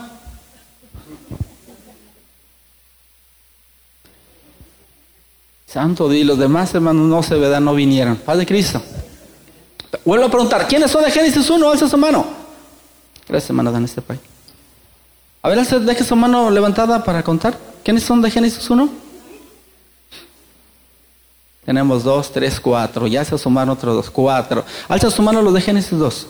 Santo 5.68 6.10
Dios, 6.10 6.26
los 6.26 6.40
demás 6.40 6.74
hermanos 6.74 7.08
no 7.08 7.22
se 7.22 7.36
vedan, 7.36 7.66
no 7.66 7.76
vinieron. 7.76 8.16
Padre 8.18 8.46
Cristo. 8.46 8.82
Vuelvo 10.06 10.26
a 10.26 10.30
preguntar, 10.30 10.68
¿quiénes 10.68 10.90
son 10.90 11.04
de 11.04 11.12
Génesis 11.12 11.50
1? 11.50 11.70
Alza 11.70 11.88
su 11.88 11.98
mano. 11.98 12.26
Tres 13.26 13.50
hermanos 13.50 13.76
en 13.76 13.84
este 13.84 14.02
país. 14.02 14.22
A 15.42 15.50
ver, 15.50 15.66
deje 15.66 16.04
su 16.04 16.16
mano 16.16 16.50
levantada 16.50 17.04
para 17.04 17.24
contar. 17.24 17.58
¿Quiénes 17.84 18.04
son 18.04 18.22
de 18.22 18.32
Génesis 18.32 18.70
1? 18.70 19.07
Tenemos 21.68 22.02
dos, 22.02 22.32
tres, 22.32 22.62
cuatro. 22.62 23.08
Ya 23.08 23.26
se 23.26 23.38
sumaron 23.38 23.72
otros 23.72 23.94
dos, 23.94 24.10
cuatro. 24.10 24.64
Alza 24.88 25.12
su 25.12 25.22
mano 25.22 25.42
los 25.42 25.54
de 25.54 25.60
Génesis 25.60 26.00
2. 26.00 26.28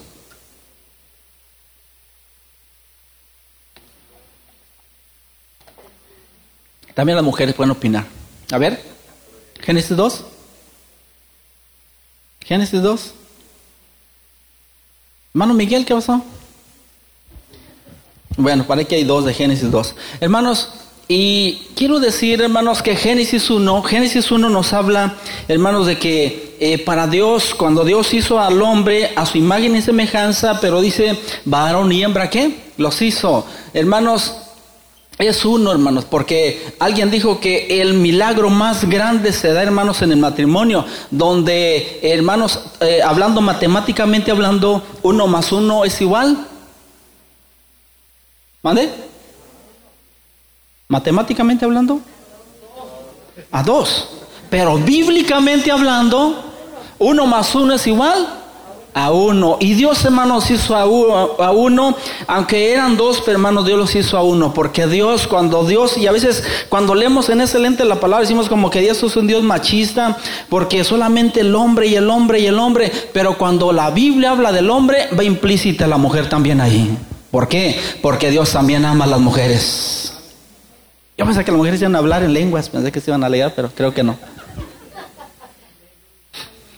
También 6.95 7.17
las 7.17 7.23
mujeres 7.23 7.53
pueden 7.53 7.69
opinar. 7.69 8.07
A 8.51 8.57
ver, 8.57 8.81
Génesis 9.61 9.95
2. 9.95 10.25
Génesis 12.43 12.81
2. 12.81 13.13
Hermano 15.35 15.53
Miguel, 15.53 15.85
¿qué 15.85 15.93
pasó? 15.93 16.25
Bueno, 18.37 18.65
parece 18.65 18.87
que 18.87 18.95
hay 18.95 19.03
dos 19.03 19.23
de 19.23 19.35
Génesis 19.35 19.69
2. 19.69 19.95
Hermanos, 20.19 20.71
y 21.09 21.61
quiero 21.75 21.99
decir, 21.99 22.41
hermanos, 22.41 22.81
que 22.81 22.95
Génesis 22.95 23.49
1, 23.49 23.81
Génesis 23.83 24.29
1 24.29 24.49
nos 24.49 24.73
habla, 24.73 25.15
hermanos, 25.47 25.87
de 25.87 25.97
que 25.97 26.55
eh, 26.59 26.79
para 26.79 27.07
Dios, 27.07 27.55
cuando 27.55 27.85
Dios 27.85 28.13
hizo 28.13 28.41
al 28.41 28.61
hombre 28.61 29.13
a 29.15 29.25
su 29.25 29.37
imagen 29.37 29.75
y 29.77 29.81
semejanza, 29.81 30.59
pero 30.59 30.81
dice 30.81 31.17
varón 31.45 31.93
y 31.93 32.03
hembra, 32.03 32.29
¿qué? 32.29 32.71
Los 32.75 33.01
hizo. 33.01 33.45
Hermanos, 33.73 34.35
es 35.17 35.45
uno, 35.45 35.71
hermanos, 35.71 36.03
porque 36.03 36.73
alguien 36.77 37.09
dijo 37.09 37.39
que 37.39 37.81
el 37.81 37.93
milagro 37.93 38.49
más 38.49 38.83
grande 38.89 39.31
se 39.31 39.53
da, 39.53 39.63
hermanos, 39.63 40.01
en 40.01 40.11
el 40.11 40.19
matrimonio, 40.19 40.85
donde, 41.09 41.99
hermanos, 42.03 42.59
eh, 42.81 43.01
hablando 43.01 43.39
matemáticamente, 43.39 44.29
hablando, 44.29 44.83
uno 45.03 45.25
más 45.27 45.53
uno 45.53 45.85
es 45.85 46.01
igual. 46.01 46.45
¿Mande? 48.61 48.91
Matemáticamente 50.87 51.65
hablando, 51.65 51.99
a 53.51 53.63
dos. 53.63 54.09
Pero 54.49 54.77
bíblicamente 54.77 55.71
hablando, 55.71 56.43
uno 56.99 57.25
más 57.27 57.53
uno 57.55 57.73
es 57.73 57.85
igual 57.87 58.27
a 58.93 59.11
uno. 59.11 59.57
Y 59.59 59.75
Dios, 59.75 60.03
hermanos, 60.05 60.49
hizo 60.49 60.75
a 60.75 60.85
uno, 60.85 61.95
aunque 62.25 62.71
eran 62.71 62.97
dos, 62.97 63.21
pero 63.23 63.33
hermanos, 63.37 63.65
Dios 63.65 63.77
los 63.77 63.95
hizo 63.95 64.17
a 64.17 64.23
uno. 64.23 64.53
Porque 64.53 64.87
Dios, 64.87 65.27
cuando 65.27 65.65
Dios, 65.65 65.97
y 65.97 66.07
a 66.07 66.11
veces 66.11 66.43
cuando 66.69 66.95
leemos 66.95 67.29
en 67.29 67.41
ese 67.41 67.59
lente 67.59 67.85
la 67.85 67.99
palabra, 67.99 68.21
decimos 68.21 68.49
como 68.49 68.69
que 68.69 68.81
Dios 68.81 69.03
es 69.03 69.15
un 69.15 69.27
Dios 69.27 69.43
machista, 69.43 70.17
porque 70.49 70.83
solamente 70.83 71.41
el 71.41 71.53
hombre 71.53 71.87
y 71.87 71.95
el 71.95 72.09
hombre 72.09 72.39
y 72.39 72.47
el 72.47 72.57
hombre. 72.57 72.91
Pero 73.13 73.37
cuando 73.37 73.71
la 73.71 73.91
Biblia 73.91 74.31
habla 74.31 74.51
del 74.51 74.69
hombre, 74.71 75.09
va 75.17 75.23
implícita 75.23 75.85
la 75.85 75.97
mujer 75.97 76.27
también 76.27 76.59
ahí. 76.59 76.97
¿Por 77.29 77.47
qué? 77.47 77.79
Porque 78.01 78.31
Dios 78.31 78.51
también 78.51 78.83
ama 78.83 79.05
a 79.05 79.09
las 79.09 79.19
mujeres. 79.19 80.16
Yo 81.17 81.25
pensé 81.25 81.43
que 81.43 81.51
las 81.51 81.57
mujeres 81.57 81.81
iban 81.81 81.95
a 81.95 81.97
hablar 81.97 82.21
en 82.21 82.31
lenguas, 82.31 82.69
pensé 82.69 82.91
que 82.91 83.01
se 83.01 83.09
iban 83.09 83.23
a 83.23 83.29
leer, 83.29 83.51
pero 83.55 83.69
creo 83.69 83.91
que 83.91 84.03
no. 84.03 84.17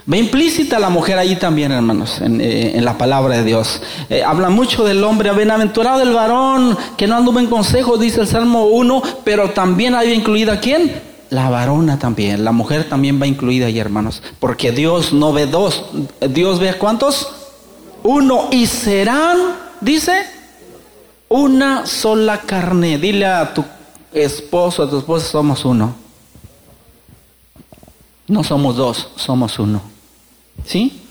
Ve 0.05 0.17
implícita 0.17 0.79
la 0.79 0.89
mujer 0.89 1.19
allí 1.19 1.36
también, 1.36 1.74
hermanos, 1.74 2.22
en, 2.22 2.39
eh, 2.41 2.79
la 2.81 2.98
palabra 2.98 3.36
de 3.36 3.43
Dios. 3.43 3.81
Eh, 4.10 4.24
habla 4.24 4.50
mucho 4.50 4.84
del 4.86 5.03
hombre, 5.03 5.31
bienaventurado 5.34 6.00
del 6.00 6.13
varón, 6.13 6.77
que 6.98 7.05
no 7.05 7.17
anduvo 7.17 7.39
en 7.39 7.48
consejo, 7.48 7.98
dice 7.98 8.22
el 8.22 8.27
Salmo 8.27 8.67
1, 8.67 9.03
pero 9.25 9.51
también 9.51 9.93
hay 9.93 10.13
incluida 10.13 10.60
quién? 10.62 11.00
La 11.29 11.50
varona 11.50 12.00
también, 12.00 12.43
la 12.43 12.53
mujer 12.53 12.89
también 12.89 13.22
va 13.22 13.27
incluida 13.27 13.67
ahí, 13.67 13.77
hermanos, 13.77 14.24
porque 14.39 14.72
Dios 14.72 15.13
no 15.13 15.31
ve 15.34 15.46
dos, 15.46 15.86
Dios 16.27 16.60
ve 16.60 16.74
cuántos? 16.74 17.29
Uno, 18.01 18.48
y 18.51 18.65
serán, 18.65 19.38
dice, 19.81 20.25
una 21.27 21.86
sola 21.86 22.39
carne. 22.39 22.98
Dile 22.98 23.25
a 23.27 23.53
tu 23.53 23.63
esposo, 24.13 24.88
tu 24.89 25.00
esposa, 25.00 25.28
somos 25.28 25.66
uno. 25.66 25.96
No 28.28 28.44
somos 28.44 28.75
dos, 28.75 29.10
somos 29.16 29.58
uno. 29.60 29.82
¿Sí? 30.66 31.01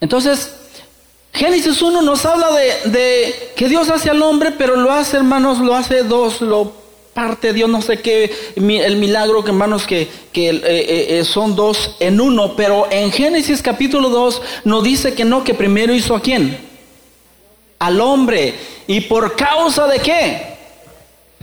Entonces, 0.00 0.54
Génesis 1.32 1.80
1 1.80 2.02
nos 2.02 2.24
habla 2.24 2.48
de, 2.52 3.52
que 3.56 3.68
Dios 3.68 3.90
hace 3.90 4.10
al 4.10 4.22
hombre, 4.22 4.52
pero 4.52 4.76
lo 4.76 4.90
hace, 4.90 5.18
hermanos, 5.18 5.58
lo 5.58 5.74
hace 5.74 6.02
dos, 6.02 6.40
lo 6.40 6.72
parte 7.12 7.54
Dios, 7.54 7.70
no 7.70 7.80
sé 7.80 8.00
qué, 8.02 8.30
el 8.56 8.96
milagro, 8.96 9.42
que 9.42 9.50
hermanos, 9.50 9.86
que, 9.86 10.06
que 10.32 10.50
eh, 10.50 10.60
eh, 10.64 11.18
eh, 11.18 11.24
son 11.24 11.56
dos 11.56 11.96
en 11.98 12.20
uno, 12.20 12.54
pero 12.56 12.86
en 12.90 13.10
Génesis 13.10 13.62
capítulo 13.62 14.10
2 14.10 14.42
nos 14.64 14.84
dice 14.84 15.14
que 15.14 15.24
no, 15.24 15.42
que 15.42 15.54
primero 15.54 15.94
hizo 15.94 16.14
a 16.14 16.20
quién? 16.20 16.65
Al 17.78 18.00
hombre. 18.00 18.54
¿Y 18.86 19.02
por 19.02 19.36
causa 19.36 19.86
de 19.86 19.98
qué? 19.98 20.56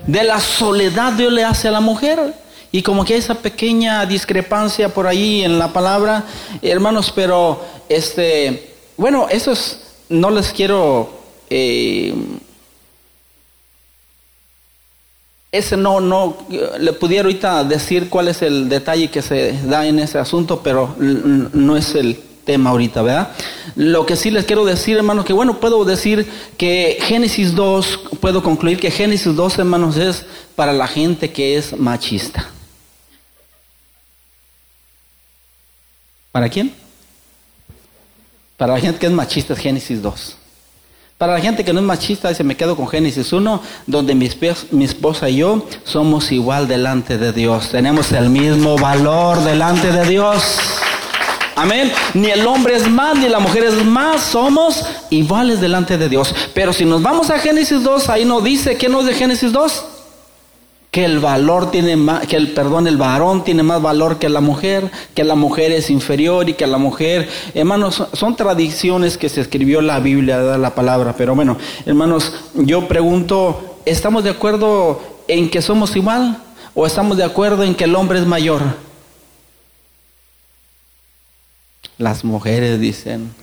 De 0.07 0.23
la 0.23 0.39
soledad 0.39 1.13
Dios 1.13 1.31
le 1.31 1.43
hace 1.43 1.67
a 1.67 1.71
la 1.71 1.79
mujer. 1.79 2.33
Y 2.73 2.81
como 2.81 3.05
que 3.05 3.13
hay 3.13 3.19
esa 3.19 3.35
pequeña 3.35 4.03
discrepancia 4.07 4.89
por 4.89 5.05
ahí 5.05 5.43
en 5.43 5.59
la 5.59 5.71
palabra, 5.71 6.23
hermanos, 6.63 7.13
pero 7.15 7.61
este, 7.87 8.73
bueno, 8.97 9.27
eso 9.29 9.51
es, 9.51 9.79
no 10.09 10.31
les 10.31 10.51
quiero, 10.51 11.07
eh, 11.51 12.15
ese 15.51 15.77
no, 15.77 15.99
no, 15.99 16.35
le 16.79 16.93
pudiera 16.93 17.25
ahorita 17.25 17.63
decir 17.63 18.09
cuál 18.09 18.29
es 18.29 18.41
el 18.41 18.67
detalle 18.67 19.11
que 19.11 19.21
se 19.21 19.53
da 19.67 19.85
en 19.85 19.99
ese 19.99 20.17
asunto, 20.17 20.61
pero 20.63 20.95
no 20.97 21.77
es 21.77 21.93
el 21.93 22.19
tema 22.45 22.71
ahorita, 22.71 23.01
¿verdad? 23.01 23.31
Lo 23.75 24.05
que 24.05 24.15
sí 24.15 24.31
les 24.31 24.45
quiero 24.45 24.65
decir, 24.65 24.97
hermanos, 24.97 25.25
que 25.25 25.33
bueno, 25.33 25.59
puedo 25.59 25.83
decir 25.85 26.27
que 26.57 26.97
Génesis 27.01 27.55
2, 27.55 27.99
puedo 28.19 28.43
concluir 28.43 28.79
que 28.79 28.91
Génesis 28.91 29.35
2, 29.35 29.59
hermanos, 29.59 29.97
es 29.97 30.25
para 30.55 30.73
la 30.73 30.87
gente 30.87 31.31
que 31.31 31.57
es 31.57 31.77
machista. 31.77 32.49
¿Para 36.31 36.49
quién? 36.49 36.73
Para 38.57 38.73
la 38.73 38.79
gente 38.79 38.99
que 38.99 39.05
es 39.05 39.11
machista 39.11 39.53
es 39.53 39.59
Génesis 39.59 40.01
2. 40.01 40.37
Para 41.17 41.33
la 41.33 41.39
gente 41.39 41.63
que 41.63 41.71
no 41.71 41.79
es 41.79 41.85
machista, 41.85 42.29
dice, 42.29 42.43
me 42.43 42.57
quedo 42.57 42.75
con 42.75 42.87
Génesis 42.87 43.31
1, 43.31 43.61
donde 43.87 44.15
mi, 44.15 44.29
mi, 44.71 44.83
esposa 44.83 45.29
y 45.29 45.37
yo 45.37 45.65
somos 45.83 46.31
igual 46.31 46.67
delante 46.67 47.17
de 47.17 47.31
Dios. 47.31 47.69
Tenemos 47.69 48.11
el 48.11 48.29
mismo 48.29 48.77
valor 48.77 49.41
delante 49.43 49.91
de 49.91 50.05
Dios. 50.05 50.57
Amén. 51.55 51.91
Ni 52.13 52.29
el 52.29 52.45
hombre 52.47 52.75
es 52.75 52.89
más, 52.89 53.17
ni 53.17 53.29
la 53.29 53.39
mujer 53.39 53.63
es 53.63 53.85
más. 53.85 54.21
Somos 54.21 54.83
iguales 55.09 55.61
delante 55.61 55.97
de 55.97 56.09
Dios. 56.09 56.33
Pero 56.53 56.73
si 56.73 56.85
nos 56.85 57.01
vamos 57.01 57.29
a 57.29 57.39
Génesis 57.39 57.83
2, 57.83 58.09
ahí 58.09 58.25
nos 58.25 58.43
dice, 58.43 58.77
¿qué 58.77 58.89
nos 58.89 59.05
de 59.05 59.13
Génesis 59.13 59.51
2? 59.51 59.85
que 60.93 61.03
el 61.05 61.17
valor 61.17 61.71
tiene 61.71 61.95
más, 61.95 62.27
que 62.27 62.35
el 62.35 62.51
perdón, 62.51 62.85
el 62.85 62.97
varón 62.97 63.43
tiene 63.43 63.63
más 63.63 63.81
valor 63.81 64.19
que 64.19 64.29
la 64.29 64.41
mujer, 64.41 64.91
que 65.15 65.23
la 65.23 65.33
mujer 65.33 65.71
es 65.71 65.89
inferior 65.89 66.47
y 66.47 66.53
que 66.53 66.67
la 66.67 66.77
mujer, 66.77 67.27
hermanos, 67.55 68.03
son 68.13 68.35
tradiciones 68.35 69.17
que 69.17 69.27
se 69.27 69.41
escribió 69.41 69.81
la 69.81 69.99
Biblia, 69.99 70.37
la 70.37 70.75
palabra, 70.75 71.15
pero 71.17 71.33
bueno, 71.33 71.57
hermanos, 71.87 72.35
yo 72.53 72.87
pregunto, 72.87 73.79
¿estamos 73.85 74.23
de 74.23 74.29
acuerdo 74.29 75.01
en 75.27 75.49
que 75.49 75.63
somos 75.63 75.95
igual 75.95 76.37
o 76.75 76.85
estamos 76.85 77.17
de 77.17 77.23
acuerdo 77.23 77.63
en 77.63 77.73
que 77.73 77.85
el 77.85 77.95
hombre 77.95 78.19
es 78.19 78.27
mayor? 78.27 78.61
Las 81.97 82.23
mujeres 82.23 82.79
dicen, 82.79 83.33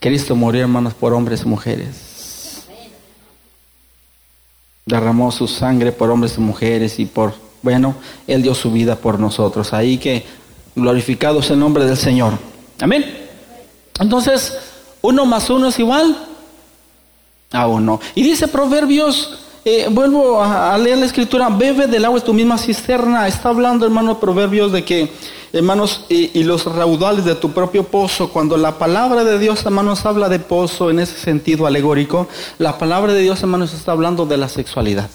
Cristo 0.00 0.34
murió, 0.34 0.62
hermanos, 0.62 0.94
por 0.94 1.14
hombres 1.14 1.42
y 1.42 1.48
mujeres. 1.48 2.64
Derramó 4.84 5.30
su 5.30 5.46
sangre 5.46 5.92
por 5.92 6.10
hombres 6.10 6.36
y 6.36 6.40
mujeres 6.40 6.98
y 6.98 7.06
por, 7.06 7.34
bueno, 7.62 7.94
Él 8.26 8.42
dio 8.42 8.52
su 8.54 8.72
vida 8.72 8.96
por 8.96 9.20
nosotros. 9.20 9.72
Ahí 9.72 9.98
que 9.98 10.26
glorificado 10.74 11.38
es 11.38 11.50
el 11.50 11.60
nombre 11.60 11.84
del 11.84 11.96
Señor. 11.96 12.32
Amén. 12.80 13.28
Entonces, 14.00 14.58
uno 15.02 15.24
más 15.24 15.48
uno 15.50 15.68
es 15.68 15.78
igual 15.78 16.16
a 17.52 17.68
uno. 17.68 18.00
Y 18.16 18.24
dice 18.24 18.48
Proverbios, 18.48 19.38
eh, 19.64 19.88
vuelvo 19.90 20.42
a, 20.42 20.76
leer 20.78 20.98
la 20.98 21.06
escritura, 21.06 21.48
bebe 21.48 21.86
del 21.86 22.04
agua 22.04 22.18
de 22.18 22.26
tu 22.26 22.34
misma 22.34 22.58
cisterna. 22.58 23.28
Está 23.28 23.50
hablando, 23.50 23.84
hermano, 23.84 24.18
Proverbios 24.18 24.72
de 24.72 24.84
que 24.84 25.10
hermanos, 25.52 26.06
y, 26.08 26.42
los 26.44 26.64
raudales 26.64 27.24
de 27.24 27.34
tu 27.34 27.52
propio 27.52 27.84
pozo. 27.84 28.30
Cuando 28.30 28.56
la 28.56 28.78
palabra 28.78 29.24
de 29.24 29.38
Dios, 29.38 29.64
hermanos, 29.64 30.04
habla 30.06 30.28
de 30.28 30.38
pozo 30.38 30.90
en 30.90 30.98
ese 30.98 31.18
sentido 31.18 31.66
alegórico, 31.66 32.28
la 32.58 32.78
palabra 32.78 33.12
de 33.12 33.22
Dios, 33.22 33.40
hermanos, 33.42 33.74
está 33.74 33.92
hablando 33.92 34.26
de 34.26 34.36
la 34.36 34.48
sexualidad. 34.48 35.10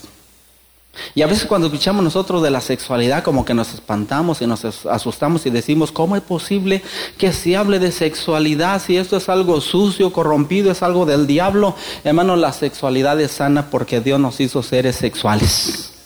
Y 1.15 1.21
a 1.21 1.27
veces 1.27 1.45
cuando 1.45 1.67
escuchamos 1.67 2.03
nosotros 2.03 2.41
de 2.43 2.51
la 2.51 2.61
sexualidad, 2.61 3.23
como 3.23 3.45
que 3.45 3.53
nos 3.53 3.73
espantamos 3.73 4.41
y 4.41 4.47
nos 4.47 4.63
asustamos 4.85 5.45
y 5.45 5.49
decimos, 5.49 5.91
¿cómo 5.91 6.15
es 6.15 6.21
posible 6.21 6.83
que 7.17 7.33
se 7.33 7.57
hable 7.57 7.79
de 7.79 7.91
sexualidad 7.91 8.81
si 8.81 8.97
esto 8.97 9.17
es 9.17 9.29
algo 9.29 9.61
sucio, 9.61 10.11
corrompido, 10.11 10.71
es 10.71 10.83
algo 10.83 11.05
del 11.05 11.27
diablo? 11.27 11.75
Hermanos, 12.03 12.39
la 12.39 12.53
sexualidad 12.53 13.19
es 13.19 13.31
sana 13.31 13.69
porque 13.69 14.01
Dios 14.01 14.19
nos 14.19 14.39
hizo 14.39 14.63
seres 14.63 14.95
sexuales. 14.95 15.96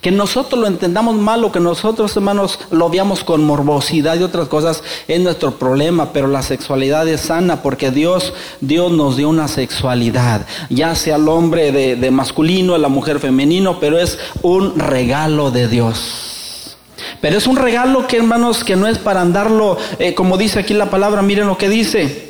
Que 0.00 0.10
nosotros 0.10 0.60
lo 0.60 0.66
entendamos 0.66 1.16
mal 1.16 1.44
o 1.44 1.52
que 1.52 1.60
nosotros, 1.60 2.16
hermanos, 2.16 2.58
lo 2.70 2.88
veamos 2.88 3.24
con 3.24 3.44
morbosidad 3.44 4.18
y 4.18 4.22
otras 4.22 4.48
cosas 4.48 4.82
es 5.08 5.20
nuestro 5.20 5.58
problema, 5.58 6.12
pero 6.12 6.28
la 6.28 6.42
sexualidad 6.42 7.08
es 7.08 7.22
sana 7.22 7.62
porque 7.62 7.90
Dios, 7.90 8.32
Dios 8.60 8.92
nos 8.92 9.16
dio 9.16 9.28
una 9.28 9.48
sexualidad, 9.48 10.46
ya 10.70 10.94
sea 10.94 11.16
el 11.16 11.28
hombre 11.28 11.72
de, 11.72 12.10
masculino, 12.10 12.78
la 12.78 12.88
mujer 12.88 13.18
femenino, 13.18 13.78
pero 13.80 13.98
es 13.98 14.18
un 14.42 14.78
regalo 14.78 15.50
de 15.50 15.68
Dios. 15.68 16.76
Pero 17.20 17.38
es 17.38 17.46
un 17.46 17.56
regalo 17.56 18.06
que, 18.06 18.16
hermanos, 18.16 18.64
que 18.64 18.76
no 18.76 18.86
es 18.86 18.98
para 18.98 19.20
andarlo, 19.20 19.76
eh, 19.98 20.14
como 20.14 20.36
dice 20.36 20.58
aquí 20.58 20.74
la 20.74 20.90
palabra, 20.90 21.22
miren 21.22 21.46
lo 21.46 21.58
que 21.58 21.68
dice. 21.68 22.25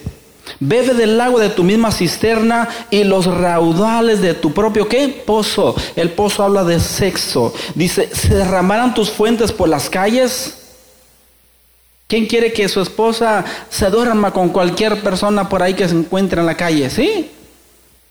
Bebe 0.61 0.95
del 0.95 1.21
agua 1.21 1.43
de 1.43 1.51
tu 1.51 1.65
misma 1.65 1.93
cisterna 1.93 2.69
y 2.91 3.05
los 3.05 3.27
raudales 3.27 4.21
de 4.21 4.35
tu 4.35 4.53
propio 4.53 4.89
¿qué? 4.89 5.09
pozo. 5.09 5.75
El 5.95 6.11
pozo 6.11 6.45
habla 6.45 6.65
de 6.65 6.81
sexo. 6.81 7.53
Dice, 7.75 8.09
se 8.13 8.35
derramarán 8.35 8.95
tus 8.95 9.11
fuentes 9.11 9.53
por 9.53 9.69
las 9.69 9.91
calles. 9.91 10.59
¿Quién 12.07 12.27
quiere 12.27 12.53
que 12.53 12.69
su 12.69 12.81
esposa 12.81 13.45
se 13.69 13.91
duerma 13.91 14.33
con 14.33 14.51
cualquier 14.51 15.03
persona 15.03 15.49
por 15.49 15.63
ahí 15.63 15.75
que 15.75 15.89
se 15.89 15.95
encuentre 15.95 16.41
en 16.41 16.47
la 16.47 16.57
calle? 16.57 16.89
¿Sí? 16.89 17.31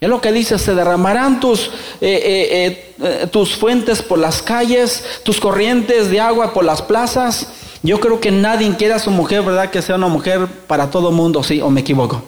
Es 0.01 0.09
lo 0.09 0.19
que 0.19 0.33
dice, 0.33 0.59
se 0.59 0.75
derramarán 0.75 1.39
tus, 1.39 1.71
eh, 2.01 2.01
eh, 2.01 2.95
eh, 3.01 3.27
tus 3.31 3.55
fuentes 3.55 4.01
por 4.01 4.19
las 4.19 4.41
calles, 4.41 5.03
tus 5.23 5.39
corrientes 5.39 6.09
de 6.09 6.19
agua 6.19 6.53
por 6.53 6.65
las 6.65 6.81
plazas. 6.81 7.47
Yo 7.83 7.99
creo 7.99 8.19
que 8.19 8.31
nadie 8.31 8.75
quiere 8.75 8.93
a 8.93 8.99
su 8.99 9.11
mujer, 9.11 9.43
¿verdad? 9.43 9.69
Que 9.69 9.81
sea 9.81 9.95
una 9.95 10.07
mujer 10.07 10.47
para 10.67 10.89
todo 10.89 11.11
mundo, 11.11 11.43
sí, 11.43 11.61
o 11.61 11.69
me 11.69 11.81
equivoco. 11.81 12.23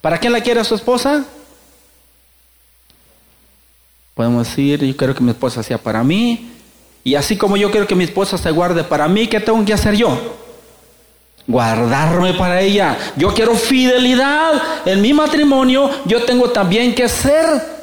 ¿Para 0.00 0.18
quién 0.18 0.32
la 0.32 0.40
quiere 0.40 0.60
a 0.60 0.64
su 0.64 0.74
esposa? 0.74 1.24
Podemos 4.14 4.48
decir, 4.48 4.84
yo 4.84 4.96
quiero 4.96 5.14
que 5.14 5.22
mi 5.22 5.30
esposa 5.30 5.62
sea 5.62 5.78
para 5.78 6.02
mí. 6.02 6.50
Y 7.04 7.14
así 7.14 7.36
como 7.36 7.56
yo 7.56 7.70
quiero 7.70 7.86
que 7.86 7.94
mi 7.94 8.04
esposa 8.04 8.36
se 8.36 8.50
guarde 8.50 8.84
para 8.84 9.08
mí, 9.08 9.28
¿qué 9.28 9.40
tengo 9.40 9.64
que 9.64 9.72
hacer 9.72 9.94
yo? 9.94 10.36
Guardarme 11.46 12.34
para 12.34 12.60
ella. 12.60 12.98
Yo 13.16 13.32
quiero 13.32 13.54
fidelidad 13.54 14.60
en 14.84 15.00
mi 15.00 15.12
matrimonio. 15.12 15.90
Yo 16.04 16.24
tengo 16.24 16.50
también 16.50 16.94
que 16.94 17.08
ser 17.08 17.77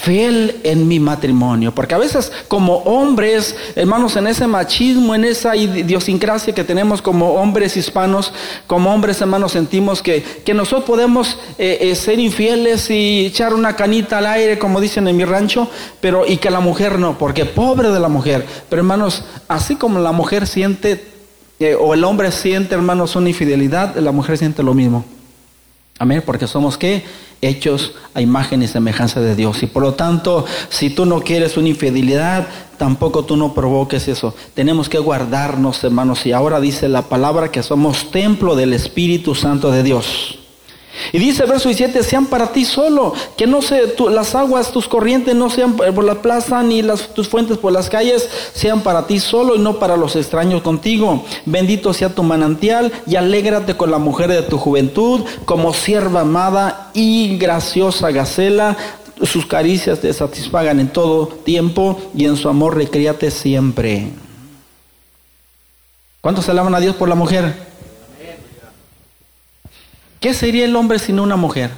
fiel 0.00 0.60
en 0.64 0.88
mi 0.88 0.98
matrimonio. 0.98 1.72
Porque 1.74 1.94
a 1.94 1.98
veces 1.98 2.32
como 2.48 2.76
hombres, 2.78 3.54
hermanos, 3.76 4.16
en 4.16 4.26
ese 4.26 4.46
machismo, 4.46 5.14
en 5.14 5.24
esa 5.24 5.54
idiosincrasia 5.54 6.54
que 6.54 6.64
tenemos 6.64 7.02
como 7.02 7.34
hombres 7.34 7.76
hispanos, 7.76 8.32
como 8.66 8.92
hombres 8.92 9.20
hermanos, 9.20 9.52
sentimos 9.52 10.02
que, 10.02 10.22
que 10.22 10.54
nosotros 10.54 10.84
podemos 10.84 11.38
eh, 11.58 11.78
eh, 11.80 11.94
ser 11.94 12.18
infieles 12.18 12.90
y 12.90 13.26
echar 13.26 13.54
una 13.54 13.76
canita 13.76 14.18
al 14.18 14.26
aire, 14.26 14.58
como 14.58 14.80
dicen 14.80 15.06
en 15.06 15.16
mi 15.16 15.24
rancho, 15.24 15.68
pero 16.00 16.26
y 16.26 16.38
que 16.38 16.50
la 16.50 16.60
mujer 16.60 16.98
no, 16.98 17.18
porque 17.18 17.44
pobre 17.44 17.90
de 17.90 18.00
la 18.00 18.08
mujer. 18.08 18.46
Pero 18.68 18.80
hermanos, 18.80 19.24
así 19.48 19.76
como 19.76 19.98
la 19.98 20.12
mujer 20.12 20.46
siente, 20.46 21.04
eh, 21.58 21.76
o 21.78 21.92
el 21.94 22.04
hombre 22.04 22.32
siente, 22.32 22.74
hermanos, 22.74 23.16
una 23.16 23.28
infidelidad, 23.28 23.96
la 23.96 24.12
mujer 24.12 24.38
siente 24.38 24.62
lo 24.62 24.74
mismo. 24.74 25.04
Amén, 26.00 26.22
porque 26.24 26.46
somos 26.46 26.78
qué? 26.78 27.04
Hechos 27.42 27.92
a 28.14 28.22
imagen 28.22 28.62
y 28.62 28.66
semejanza 28.66 29.20
de 29.20 29.36
Dios. 29.36 29.62
Y 29.62 29.66
por 29.66 29.82
lo 29.82 29.92
tanto, 29.92 30.46
si 30.70 30.88
tú 30.88 31.04
no 31.04 31.20
quieres 31.20 31.58
una 31.58 31.68
infidelidad, 31.68 32.48
tampoco 32.78 33.26
tú 33.26 33.36
no 33.36 33.52
provoques 33.52 34.08
eso. 34.08 34.34
Tenemos 34.54 34.88
que 34.88 34.98
guardarnos, 34.98 35.84
hermanos. 35.84 36.24
Y 36.24 36.32
ahora 36.32 36.58
dice 36.58 36.88
la 36.88 37.02
palabra 37.02 37.52
que 37.52 37.62
somos 37.62 38.10
templo 38.10 38.56
del 38.56 38.72
Espíritu 38.72 39.34
Santo 39.34 39.70
de 39.70 39.82
Dios. 39.82 40.39
Y 41.12 41.18
dice 41.18 41.44
verso 41.44 41.68
17, 41.68 42.02
sean 42.02 42.26
para 42.26 42.52
ti 42.52 42.64
solo, 42.64 43.14
que 43.36 43.46
no 43.46 43.62
se, 43.62 43.94
las 44.10 44.34
aguas, 44.34 44.72
tus 44.72 44.88
corrientes 44.88 45.34
no 45.34 45.50
sean 45.50 45.76
por 45.76 46.04
la 46.04 46.22
plaza, 46.22 46.62
ni 46.62 46.82
las, 46.82 47.14
tus 47.14 47.28
fuentes 47.28 47.58
por 47.58 47.72
las 47.72 47.88
calles, 47.88 48.28
sean 48.54 48.82
para 48.82 49.06
ti 49.06 49.18
solo 49.20 49.56
y 49.56 49.58
no 49.58 49.78
para 49.78 49.96
los 49.96 50.16
extraños 50.16 50.62
contigo. 50.62 51.24
Bendito 51.46 51.92
sea 51.92 52.14
tu 52.14 52.22
manantial 52.22 52.92
y 53.06 53.16
alégrate 53.16 53.76
con 53.76 53.90
la 53.90 53.98
mujer 53.98 54.28
de 54.28 54.42
tu 54.42 54.58
juventud, 54.58 55.22
como 55.44 55.72
sierva 55.72 56.20
amada 56.20 56.90
y 56.92 57.38
graciosa 57.38 58.10
gacela. 58.10 58.76
Sus 59.22 59.46
caricias 59.46 60.00
te 60.00 60.12
satisfagan 60.12 60.80
en 60.80 60.88
todo 60.88 61.26
tiempo 61.26 62.00
y 62.14 62.24
en 62.24 62.36
su 62.36 62.48
amor 62.48 62.76
recríate 62.76 63.30
siempre. 63.30 64.08
¿Cuántos 66.20 66.48
alaban 66.48 66.74
a 66.74 66.80
Dios 66.80 66.96
por 66.96 67.08
la 67.08 67.14
mujer? 67.14 67.69
¿Qué 70.20 70.34
sería 70.34 70.66
el 70.66 70.76
hombre 70.76 70.98
sin 70.98 71.18
una 71.18 71.36
mujer? 71.36 71.70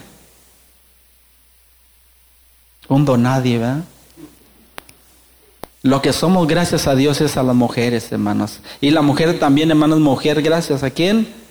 Un 2.88 3.22
nadie, 3.22 3.58
¿verdad? 3.58 3.84
Lo 5.82 6.02
que 6.02 6.12
somos 6.12 6.46
gracias 6.46 6.86
a 6.86 6.94
Dios 6.94 7.20
es 7.20 7.36
a 7.36 7.42
las 7.42 7.56
mujeres, 7.56 8.10
hermanos. 8.12 8.60
Y 8.80 8.90
la 8.90 9.02
mujer 9.02 9.38
también, 9.38 9.70
hermanos, 9.70 10.00
mujer, 10.00 10.42
gracias 10.42 10.82
a 10.82 10.90
quién? 10.90 11.41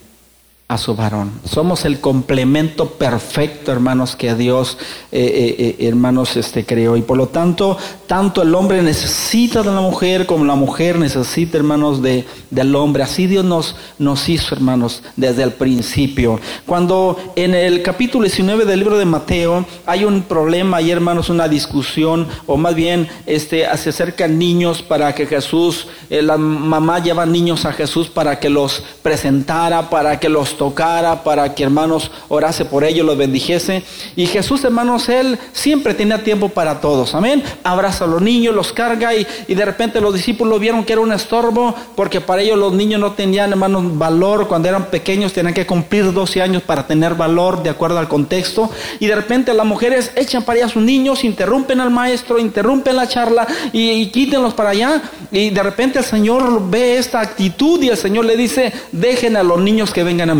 A 0.71 0.77
su 0.77 0.95
varón. 0.95 1.33
Somos 1.43 1.83
el 1.83 1.99
complemento 1.99 2.91
perfecto, 2.91 3.73
hermanos, 3.73 4.15
que 4.15 4.35
Dios, 4.35 4.77
eh, 5.11 5.19
eh, 5.21 5.75
eh, 5.79 5.87
hermanos, 5.89 6.37
este, 6.37 6.65
creó. 6.65 6.95
Y 6.95 7.01
por 7.01 7.17
lo 7.17 7.27
tanto, 7.27 7.77
tanto 8.07 8.41
el 8.41 8.55
hombre 8.55 8.81
necesita 8.81 9.63
de 9.63 9.73
la 9.73 9.81
mujer 9.81 10.25
como 10.25 10.45
la 10.45 10.55
mujer 10.55 10.97
necesita, 10.97 11.57
hermanos, 11.57 12.01
de, 12.01 12.25
del 12.51 12.73
hombre. 12.73 13.03
Así 13.03 13.27
Dios 13.27 13.43
nos, 13.43 13.75
nos 13.99 14.29
hizo, 14.29 14.55
hermanos, 14.55 15.03
desde 15.17 15.43
el 15.43 15.51
principio. 15.51 16.39
Cuando 16.65 17.17
en 17.35 17.53
el 17.53 17.83
capítulo 17.83 18.23
19 18.23 18.63
del 18.63 18.79
libro 18.79 18.97
de 18.97 19.03
Mateo 19.03 19.65
hay 19.85 20.05
un 20.05 20.21
problema, 20.21 20.77
hay, 20.77 20.89
hermanos, 20.89 21.29
una 21.29 21.49
discusión, 21.49 22.29
o 22.47 22.55
más 22.55 22.75
bien 22.75 23.09
este, 23.25 23.65
se 23.75 23.89
acercan 23.89 24.39
niños 24.39 24.81
para 24.81 25.13
que 25.13 25.25
Jesús, 25.25 25.87
la 26.09 26.37
mamá 26.37 26.99
lleva 26.99 27.25
niños 27.25 27.65
a 27.65 27.73
Jesús 27.73 28.07
para 28.07 28.39
que 28.39 28.49
los 28.49 28.81
presentara, 29.01 29.89
para 29.89 30.17
que 30.17 30.29
los 30.29 30.60
tocara, 30.61 31.23
para 31.23 31.55
que 31.55 31.63
hermanos 31.63 32.11
orase 32.27 32.65
por 32.65 32.83
ellos, 32.83 33.03
los 33.03 33.17
bendijese. 33.17 33.81
Y 34.15 34.27
Jesús, 34.27 34.63
hermanos, 34.63 35.09
Él 35.09 35.39
siempre 35.53 35.95
tenía 35.95 36.23
tiempo 36.23 36.49
para 36.49 36.79
todos. 36.79 37.15
Amén. 37.15 37.43
Abraza 37.63 38.05
a 38.05 38.07
los 38.07 38.21
niños, 38.21 38.53
los 38.53 38.71
carga 38.71 39.15
y, 39.15 39.25
y 39.47 39.55
de 39.55 39.65
repente 39.65 39.99
los 39.99 40.13
discípulos 40.13 40.59
vieron 40.59 40.83
que 40.83 40.93
era 40.93 41.01
un 41.01 41.13
estorbo 41.13 41.73
porque 41.95 42.21
para 42.21 42.43
ellos 42.43 42.59
los 42.59 42.73
niños 42.73 43.01
no 43.01 43.13
tenían, 43.13 43.49
hermanos, 43.49 43.97
valor. 43.97 44.47
Cuando 44.47 44.69
eran 44.69 44.85
pequeños 44.91 45.33
tenían 45.33 45.55
que 45.55 45.65
cumplir 45.65 46.13
12 46.13 46.43
años 46.43 46.61
para 46.61 46.85
tener 46.85 47.15
valor 47.15 47.63
de 47.63 47.71
acuerdo 47.71 47.97
al 47.97 48.07
contexto. 48.07 48.69
Y 48.99 49.07
de 49.07 49.15
repente 49.15 49.55
las 49.55 49.65
mujeres 49.65 50.11
echan 50.15 50.43
para 50.43 50.57
allá 50.57 50.65
a 50.67 50.69
sus 50.69 50.83
niños, 50.83 51.23
interrumpen 51.23 51.81
al 51.81 51.89
maestro, 51.89 52.37
interrumpen 52.37 52.95
la 52.97 53.07
charla 53.07 53.47
y, 53.73 53.89
y 53.89 54.11
quítenlos 54.11 54.53
para 54.53 54.69
allá. 54.69 55.01
Y 55.31 55.49
de 55.49 55.63
repente 55.63 55.97
el 55.97 56.05
Señor 56.05 56.69
ve 56.69 56.99
esta 56.99 57.19
actitud 57.19 57.81
y 57.81 57.89
el 57.89 57.97
Señor 57.97 58.25
le 58.25 58.37
dice, 58.37 58.71
dejen 58.91 59.35
a 59.35 59.41
los 59.41 59.59
niños 59.59 59.91
que 59.91 60.03
vengan 60.03 60.29
a 60.29 60.35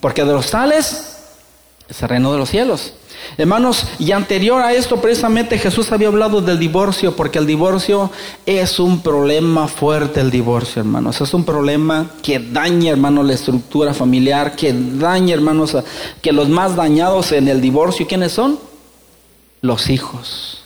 porque 0.00 0.24
de 0.24 0.32
los 0.32 0.50
tales 0.50 1.16
es 1.88 2.02
el 2.02 2.08
reino 2.08 2.32
de 2.32 2.38
los 2.38 2.50
cielos. 2.50 2.92
Hermanos, 3.36 3.86
y 3.98 4.12
anterior 4.12 4.62
a 4.62 4.72
esto 4.72 5.00
precisamente 5.00 5.58
Jesús 5.58 5.90
había 5.90 6.08
hablado 6.08 6.40
del 6.40 6.58
divorcio, 6.58 7.16
porque 7.16 7.38
el 7.38 7.46
divorcio 7.46 8.10
es 8.46 8.78
un 8.78 9.00
problema 9.00 9.68
fuerte, 9.68 10.20
el 10.20 10.30
divorcio, 10.30 10.80
hermanos. 10.80 11.20
Es 11.20 11.34
un 11.34 11.44
problema 11.44 12.10
que 12.22 12.38
daña, 12.38 12.92
hermanos, 12.92 13.26
la 13.26 13.34
estructura 13.34 13.92
familiar, 13.92 14.54
que 14.54 14.72
daña, 14.72 15.34
hermanos, 15.34 15.76
que 16.22 16.32
los 16.32 16.48
más 16.48 16.76
dañados 16.76 17.32
en 17.32 17.48
el 17.48 17.60
divorcio, 17.60 18.06
¿quiénes 18.06 18.32
son? 18.32 18.58
Los 19.60 19.90
hijos 19.90 20.57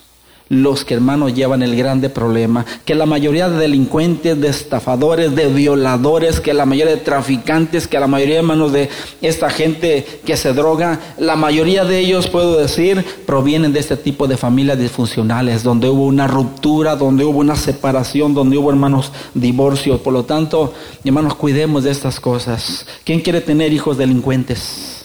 los 0.52 0.84
que 0.84 0.92
hermanos 0.92 1.34
llevan 1.34 1.62
el 1.62 1.74
grande 1.74 2.10
problema, 2.10 2.66
que 2.84 2.94
la 2.94 3.06
mayoría 3.06 3.48
de 3.48 3.56
delincuentes, 3.56 4.38
de 4.38 4.48
estafadores, 4.48 5.34
de 5.34 5.46
violadores, 5.46 6.40
que 6.40 6.52
la 6.52 6.66
mayoría 6.66 6.94
de 6.94 7.00
traficantes, 7.00 7.88
que 7.88 7.98
la 7.98 8.06
mayoría 8.06 8.36
hermanos 8.36 8.70
de 8.70 8.90
esta 9.22 9.48
gente 9.48 10.06
que 10.26 10.36
se 10.36 10.52
droga, 10.52 11.00
la 11.16 11.36
mayoría 11.36 11.86
de 11.86 12.00
ellos, 12.00 12.28
puedo 12.28 12.58
decir, 12.58 13.02
provienen 13.24 13.72
de 13.72 13.80
este 13.80 13.96
tipo 13.96 14.28
de 14.28 14.36
familias 14.36 14.78
disfuncionales, 14.78 15.62
donde 15.62 15.88
hubo 15.88 16.04
una 16.04 16.26
ruptura, 16.26 16.96
donde 16.96 17.24
hubo 17.24 17.38
una 17.38 17.56
separación, 17.56 18.34
donde 18.34 18.58
hubo 18.58 18.68
hermanos 18.68 19.10
divorcios. 19.32 20.00
Por 20.00 20.12
lo 20.12 20.26
tanto, 20.26 20.74
hermanos, 21.02 21.34
cuidemos 21.34 21.84
de 21.84 21.92
estas 21.92 22.20
cosas. 22.20 22.86
¿Quién 23.04 23.20
quiere 23.20 23.40
tener 23.40 23.72
hijos 23.72 23.96
delincuentes? 23.96 25.01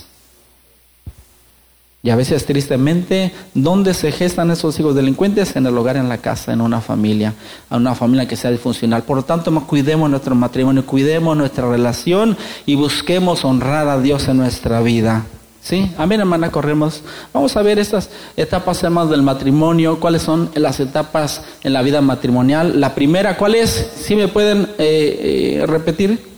Y 2.07 2.09
a 2.09 2.15
veces 2.15 2.45
tristemente, 2.45 3.33
¿dónde 3.53 3.93
se 3.93 4.13
gestan 4.13 4.49
esos 4.49 4.79
hijos 4.79 4.95
delincuentes? 4.95 5.57
En 5.57 5.65
el 5.65 5.77
hogar, 5.77 5.97
en 5.97 6.07
la 6.07 6.19
casa, 6.19 6.53
en 6.53 6.61
una 6.61 6.79
familia, 6.79 7.33
en 7.69 7.79
una 7.79 7.95
familia 7.95 8.25
que 8.25 8.37
sea 8.37 8.49
disfuncional. 8.49 9.03
Por 9.03 9.17
lo 9.17 9.23
tanto, 9.25 9.51
cuidemos 9.67 10.09
nuestro 10.09 10.33
matrimonio, 10.33 10.85
cuidemos 10.85 11.35
nuestra 11.35 11.69
relación 11.69 12.37
y 12.65 12.75
busquemos 12.75 13.43
honrar 13.43 13.89
a 13.89 13.99
Dios 13.99 14.29
en 14.29 14.37
nuestra 14.37 14.79
vida. 14.79 15.25
¿Sí? 15.61 15.91
Amén, 15.97 16.21
hermana, 16.21 16.49
corremos. 16.49 17.03
Vamos 17.33 17.57
a 17.57 17.61
ver 17.61 17.77
estas 17.77 18.09
etapas, 18.37 18.81
hermanos, 18.83 19.11
del 19.11 19.21
matrimonio. 19.21 19.99
¿Cuáles 19.99 20.21
son 20.21 20.49
las 20.55 20.79
etapas 20.79 21.41
en 21.61 21.73
la 21.73 21.81
vida 21.81 21.99
matrimonial? 21.99 22.79
La 22.79 22.95
primera, 22.95 23.35
¿cuál 23.35 23.55
es? 23.55 23.91
¿Sí 23.97 24.15
me 24.15 24.29
pueden 24.29 24.69
eh, 24.77 25.59
eh, 25.59 25.65
repetir? 25.67 26.36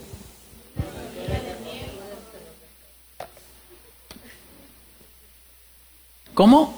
¿Cómo? 6.40 6.74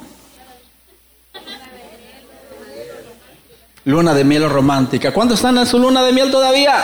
Luna 3.86 4.16
de 4.16 4.24
miel 4.24 4.50
romántica. 4.50 5.14
¿Cuántos 5.14 5.38
están 5.38 5.56
en 5.60 5.68
su 5.68 5.78
luna 5.78 6.02
de 6.02 6.12
miel 6.12 6.32
todavía? 6.32 6.84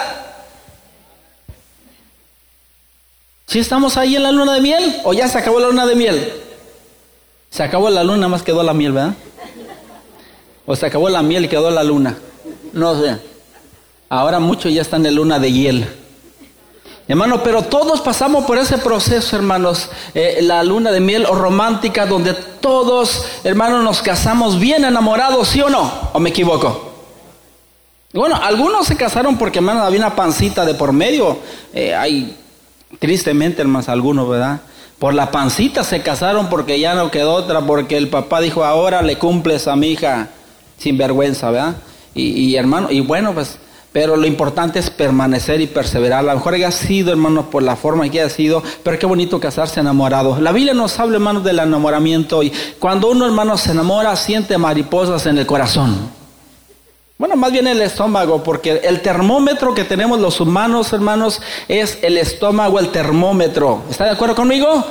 ¿Sí 3.47 3.57
estamos 3.57 3.97
ahí 3.97 4.15
en 4.15 4.21
la 4.21 4.31
luna 4.31 4.53
de 4.53 4.61
miel? 4.61 5.01
¿O 5.05 5.13
ya 5.13 5.27
se 5.27 5.39
acabó 5.39 5.59
la 5.59 5.69
luna 5.69 5.87
de 5.87 5.95
miel? 5.95 6.31
Se 7.49 7.63
acabó 7.63 7.89
la 7.89 8.03
luna, 8.03 8.27
más 8.27 8.43
quedó 8.43 8.61
la 8.61 8.75
miel, 8.75 8.91
¿verdad? 8.91 9.15
O 10.67 10.75
se 10.75 10.85
acabó 10.85 11.09
la 11.09 11.23
miel 11.23 11.45
y 11.45 11.47
quedó 11.47 11.71
la 11.71 11.83
luna. 11.83 12.15
No 12.73 13.01
sé. 13.01 13.17
Ahora 14.07 14.39
muchos 14.39 14.71
ya 14.71 14.83
están 14.83 15.03
en 15.07 15.15
luna 15.15 15.39
de 15.39 15.51
hiel. 15.51 15.87
Hermano, 17.07 17.41
pero 17.41 17.61
todos 17.61 18.01
pasamos 18.01 18.43
por 18.43 18.57
ese 18.57 18.77
proceso, 18.77 19.37
hermanos, 19.37 19.89
eh, 20.13 20.39
la 20.41 20.61
luna 20.63 20.91
de 20.91 20.99
miel 20.99 21.25
o 21.25 21.35
romántica, 21.35 22.05
donde 22.05 22.33
todos, 22.33 23.23
hermanos, 23.45 23.81
nos 23.81 24.01
casamos 24.01 24.59
bien 24.59 24.83
enamorados, 24.83 25.47
¿sí 25.47 25.61
o 25.61 25.69
no? 25.69 25.89
¿O 26.11 26.19
me 26.19 26.31
equivoco? 26.31 26.91
Bueno, 28.13 28.35
algunos 28.35 28.87
se 28.87 28.97
casaron 28.97 29.37
porque, 29.37 29.59
hermano, 29.59 29.83
había 29.83 29.99
una 29.99 30.17
pancita 30.17 30.65
de 30.65 30.73
por 30.73 30.91
medio. 30.91 31.37
Eh, 31.73 31.95
hay, 31.95 32.35
tristemente, 32.99 33.61
hermanos, 33.61 33.87
algunos, 33.87 34.27
¿verdad? 34.27 34.59
Por 34.99 35.13
la 35.13 35.31
pancita 35.31 35.85
se 35.85 36.01
casaron 36.01 36.49
porque 36.49 36.77
ya 36.77 36.93
no 36.93 37.09
quedó 37.09 37.35
otra, 37.35 37.61
porque 37.61 37.95
el 37.95 38.09
papá 38.09 38.41
dijo, 38.41 38.65
ahora 38.65 39.01
le 39.01 39.17
cumples 39.17 39.69
a 39.69 39.77
mi 39.77 39.91
hija 39.91 40.27
sin 40.77 40.97
vergüenza, 40.97 41.51
¿verdad? 41.51 41.77
Y, 42.13 42.31
y 42.31 42.57
hermano, 42.57 42.91
y 42.91 42.99
bueno, 42.99 43.33
pues 43.33 43.59
Pero 43.91 44.15
lo 44.15 44.27
importante 44.27 44.79
es 44.79 44.89
permanecer 44.89 45.61
y 45.61 45.67
perseverar. 45.67 46.19
A 46.19 46.23
lo 46.23 46.33
mejor 46.33 46.53
haya 46.53 46.71
sido, 46.71 47.11
hermano, 47.11 47.49
por 47.49 47.63
la 47.63 47.75
forma 47.75 48.07
que 48.09 48.21
haya 48.21 48.29
sido, 48.29 48.61
pero 48.83 48.99
qué 48.99 49.05
bonito 49.05 49.39
casarse 49.39 49.79
enamorado. 49.79 50.39
La 50.39 50.51
Biblia 50.51 50.73
nos 50.73 50.99
habla, 50.99 51.15
hermanos, 51.15 51.43
del 51.43 51.59
enamoramiento. 51.59 52.43
Y 52.43 52.51
cuando 52.79 53.09
uno, 53.09 53.25
hermano, 53.25 53.57
se 53.57 53.71
enamora, 53.71 54.15
siente 54.15 54.57
mariposas 54.57 55.25
en 55.25 55.37
el 55.37 55.45
corazón. 55.45 56.17
Bueno, 57.17 57.35
más 57.35 57.51
bien 57.51 57.65
el 57.65 57.81
estómago, 57.81 58.43
porque 58.43 58.81
el 58.83 59.01
termómetro 59.01 59.73
que 59.73 59.83
tenemos 59.83 60.19
los 60.19 60.39
humanos, 60.39 60.93
hermanos, 60.93 61.41
es 61.67 61.97
el 62.03 62.17
estómago, 62.19 62.79
el 62.79 62.89
termómetro. 62.89 63.81
¿Está 63.89 64.05
de 64.05 64.11
acuerdo 64.11 64.35
conmigo? 64.35 64.85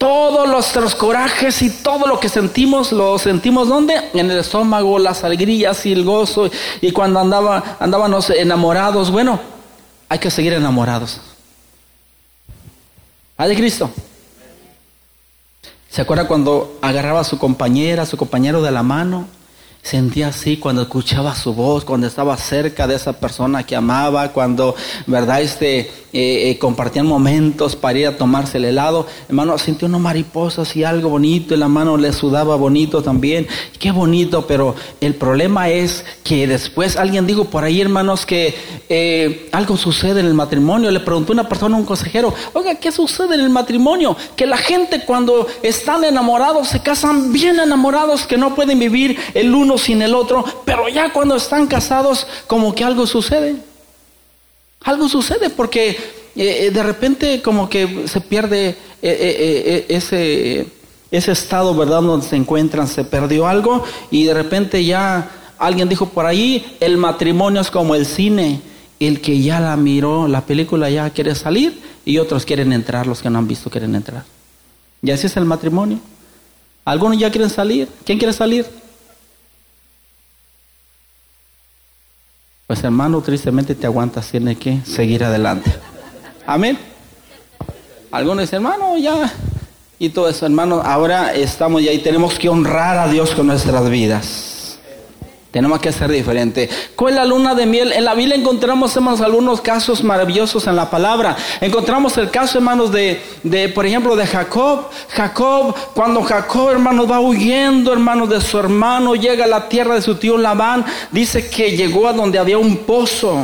Todos 0.00 0.48
los, 0.48 0.94
corajes 0.94 1.60
y 1.60 1.68
todo 1.68 2.06
lo 2.06 2.18
que 2.18 2.30
sentimos, 2.30 2.90
lo 2.90 3.18
sentimos 3.18 3.68
¿dónde? 3.68 4.00
En 4.14 4.30
el 4.30 4.38
estómago, 4.38 4.98
las 4.98 5.24
alegrías 5.24 5.84
y 5.84 5.92
el 5.92 6.04
gozo. 6.04 6.50
Y 6.80 6.90
cuando 6.90 7.20
andaba, 7.20 7.76
andábamos 7.78 8.30
enamorados, 8.30 9.10
bueno, 9.10 9.38
hay 10.08 10.18
que 10.18 10.30
seguir 10.30 10.54
enamorados. 10.54 11.20
¿Ah, 13.36 13.46
de 13.46 13.54
Cristo? 13.54 13.90
¿Se 15.90 16.00
acuerda 16.00 16.26
cuando 16.26 16.78
agarraba 16.80 17.20
a 17.20 17.24
su 17.24 17.36
compañera, 17.36 18.04
a 18.04 18.06
su 18.06 18.16
compañero 18.16 18.62
de 18.62 18.70
la 18.70 18.82
mano? 18.82 19.28
Sentía 19.82 20.28
así 20.28 20.58
cuando 20.58 20.82
escuchaba 20.82 21.34
su 21.34 21.54
voz, 21.54 21.84
cuando 21.84 22.06
estaba 22.06 22.36
cerca 22.36 22.86
de 22.86 22.96
esa 22.96 23.14
persona 23.14 23.64
que 23.64 23.74
amaba, 23.74 24.28
cuando, 24.28 24.74
¿verdad? 25.06 25.40
Este, 25.40 25.90
eh, 26.12 26.50
eh, 26.50 26.58
compartían 26.58 27.06
momentos 27.06 27.76
para 27.76 27.98
ir 27.98 28.06
a 28.06 28.18
tomarse 28.18 28.58
el 28.58 28.66
helado. 28.66 29.06
Hermano, 29.28 29.56
sintió 29.58 29.88
una 29.88 29.98
mariposa 29.98 30.64
y 30.74 30.84
algo 30.84 31.08
bonito, 31.08 31.54
y 31.54 31.56
la 31.56 31.68
mano 31.68 31.96
le 31.96 32.12
sudaba 32.12 32.56
bonito 32.56 33.02
también. 33.02 33.46
Qué 33.78 33.90
bonito, 33.90 34.46
pero 34.46 34.74
el 35.00 35.14
problema 35.14 35.70
es 35.70 36.04
que 36.24 36.46
después 36.46 36.96
alguien 36.96 37.26
dijo 37.26 37.44
por 37.46 37.64
ahí, 37.64 37.80
hermanos, 37.80 38.26
que 38.26 38.54
eh, 38.88 39.48
algo 39.52 39.76
sucede 39.76 40.20
en 40.20 40.26
el 40.26 40.34
matrimonio. 40.34 40.90
Le 40.90 41.00
preguntó 41.00 41.32
una 41.32 41.48
persona, 41.48 41.76
un 41.76 41.86
consejero, 41.86 42.34
oiga, 42.52 42.74
¿qué 42.74 42.92
sucede 42.92 43.36
en 43.36 43.40
el 43.40 43.50
matrimonio? 43.50 44.16
Que 44.36 44.46
la 44.46 44.58
gente 44.58 45.04
cuando 45.06 45.46
están 45.62 46.04
enamorados 46.04 46.68
se 46.68 46.82
casan 46.82 47.32
bien 47.32 47.58
enamorados, 47.60 48.26
que 48.26 48.36
no 48.36 48.54
pueden 48.54 48.78
vivir 48.78 49.16
el 49.34 49.54
uno 49.54 49.69
sin 49.78 50.02
el 50.02 50.14
otro, 50.14 50.44
pero 50.64 50.88
ya 50.88 51.12
cuando 51.12 51.36
están 51.36 51.66
casados, 51.66 52.26
como 52.46 52.74
que 52.74 52.84
algo 52.84 53.06
sucede. 53.06 53.56
Algo 54.82 55.08
sucede 55.08 55.50
porque 55.50 55.90
eh, 55.90 55.96
eh, 56.36 56.70
de 56.70 56.82
repente 56.82 57.42
como 57.42 57.68
que 57.68 58.06
se 58.08 58.20
pierde 58.20 58.76
eh, 59.02 59.86
ese, 59.88 60.66
ese 61.10 61.32
estado, 61.32 61.74
¿verdad? 61.74 62.02
Donde 62.02 62.26
se 62.26 62.36
encuentran, 62.36 62.88
se 62.88 63.04
perdió 63.04 63.46
algo 63.46 63.84
y 64.10 64.24
de 64.24 64.34
repente 64.34 64.84
ya 64.84 65.30
alguien 65.58 65.88
dijo 65.88 66.06
por 66.06 66.26
ahí, 66.26 66.76
el 66.80 66.96
matrimonio 66.96 67.60
es 67.60 67.70
como 67.70 67.94
el 67.94 68.06
cine, 68.06 68.62
el 68.98 69.20
que 69.20 69.40
ya 69.40 69.60
la 69.60 69.76
miró, 69.76 70.28
la 70.28 70.42
película 70.46 70.88
ya 70.88 71.10
quiere 71.10 71.34
salir 71.34 71.80
y 72.04 72.18
otros 72.18 72.44
quieren 72.44 72.72
entrar, 72.72 73.06
los 73.06 73.20
que 73.20 73.30
no 73.30 73.38
han 73.38 73.46
visto 73.46 73.70
quieren 73.70 73.94
entrar. 73.94 74.24
Y 75.02 75.10
así 75.10 75.26
es 75.26 75.36
el 75.36 75.44
matrimonio. 75.44 75.98
Algunos 76.84 77.18
ya 77.18 77.30
quieren 77.30 77.50
salir. 77.50 77.88
¿Quién 78.04 78.18
quiere 78.18 78.32
salir? 78.32 78.66
Pues 82.70 82.84
hermano, 82.84 83.20
tristemente 83.20 83.74
te 83.74 83.84
aguantas, 83.84 84.30
tiene 84.30 84.54
que 84.54 84.78
seguir 84.84 85.24
adelante. 85.24 85.72
Amén. 86.46 86.78
Algunos 88.12 88.42
dicen, 88.42 88.58
hermano, 88.58 88.96
ya. 88.96 89.28
Y 89.98 90.10
todo 90.10 90.28
eso, 90.28 90.46
hermano, 90.46 90.80
ahora 90.80 91.34
estamos 91.34 91.82
ya 91.82 91.90
y 91.90 91.98
tenemos 91.98 92.38
que 92.38 92.48
honrar 92.48 92.96
a 92.96 93.08
Dios 93.08 93.32
con 93.32 93.48
nuestras 93.48 93.90
vidas. 93.90 94.59
Tenemos 95.50 95.80
que 95.80 95.90
ser 95.90 96.12
diferente. 96.12 96.70
¿Cuál 96.94 97.14
es 97.14 97.16
la 97.16 97.24
luna 97.24 97.56
de 97.56 97.66
miel? 97.66 97.90
En 97.92 98.04
la 98.04 98.14
Biblia 98.14 98.36
encontramos, 98.36 98.94
hermanos, 98.94 99.20
algunos 99.20 99.60
casos 99.60 100.04
maravillosos 100.04 100.64
en 100.68 100.76
la 100.76 100.88
palabra. 100.88 101.36
Encontramos 101.60 102.16
el 102.18 102.30
caso, 102.30 102.58
hermanos, 102.58 102.92
de, 102.92 103.20
de, 103.42 103.68
por 103.68 103.84
ejemplo, 103.84 104.14
de 104.14 104.26
Jacob. 104.28 104.86
Jacob, 105.08 105.74
cuando 105.92 106.22
Jacob, 106.22 106.70
hermanos, 106.70 107.10
va 107.10 107.18
huyendo, 107.18 107.92
hermanos, 107.92 108.30
de 108.30 108.40
su 108.40 108.58
hermano, 108.58 109.16
llega 109.16 109.44
a 109.44 109.48
la 109.48 109.68
tierra 109.68 109.96
de 109.96 110.02
su 110.02 110.14
tío 110.14 110.38
Labán, 110.38 110.84
dice 111.10 111.50
que 111.50 111.76
llegó 111.76 112.06
a 112.06 112.12
donde 112.12 112.38
había 112.38 112.58
un 112.58 112.76
pozo. 112.76 113.36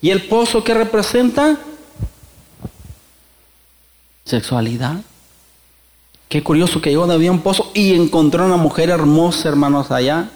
¿Y 0.00 0.10
el 0.10 0.22
pozo 0.28 0.62
qué 0.62 0.72
representa? 0.72 1.56
Sexualidad. 4.24 4.98
Qué 6.28 6.44
curioso 6.44 6.80
que 6.80 6.90
llegó 6.90 7.02
donde 7.02 7.16
había 7.16 7.32
un 7.32 7.40
pozo 7.40 7.72
y 7.74 7.94
encontró 7.94 8.46
una 8.46 8.56
mujer 8.56 8.90
hermosa, 8.90 9.48
hermanos, 9.48 9.90
allá. 9.90 10.30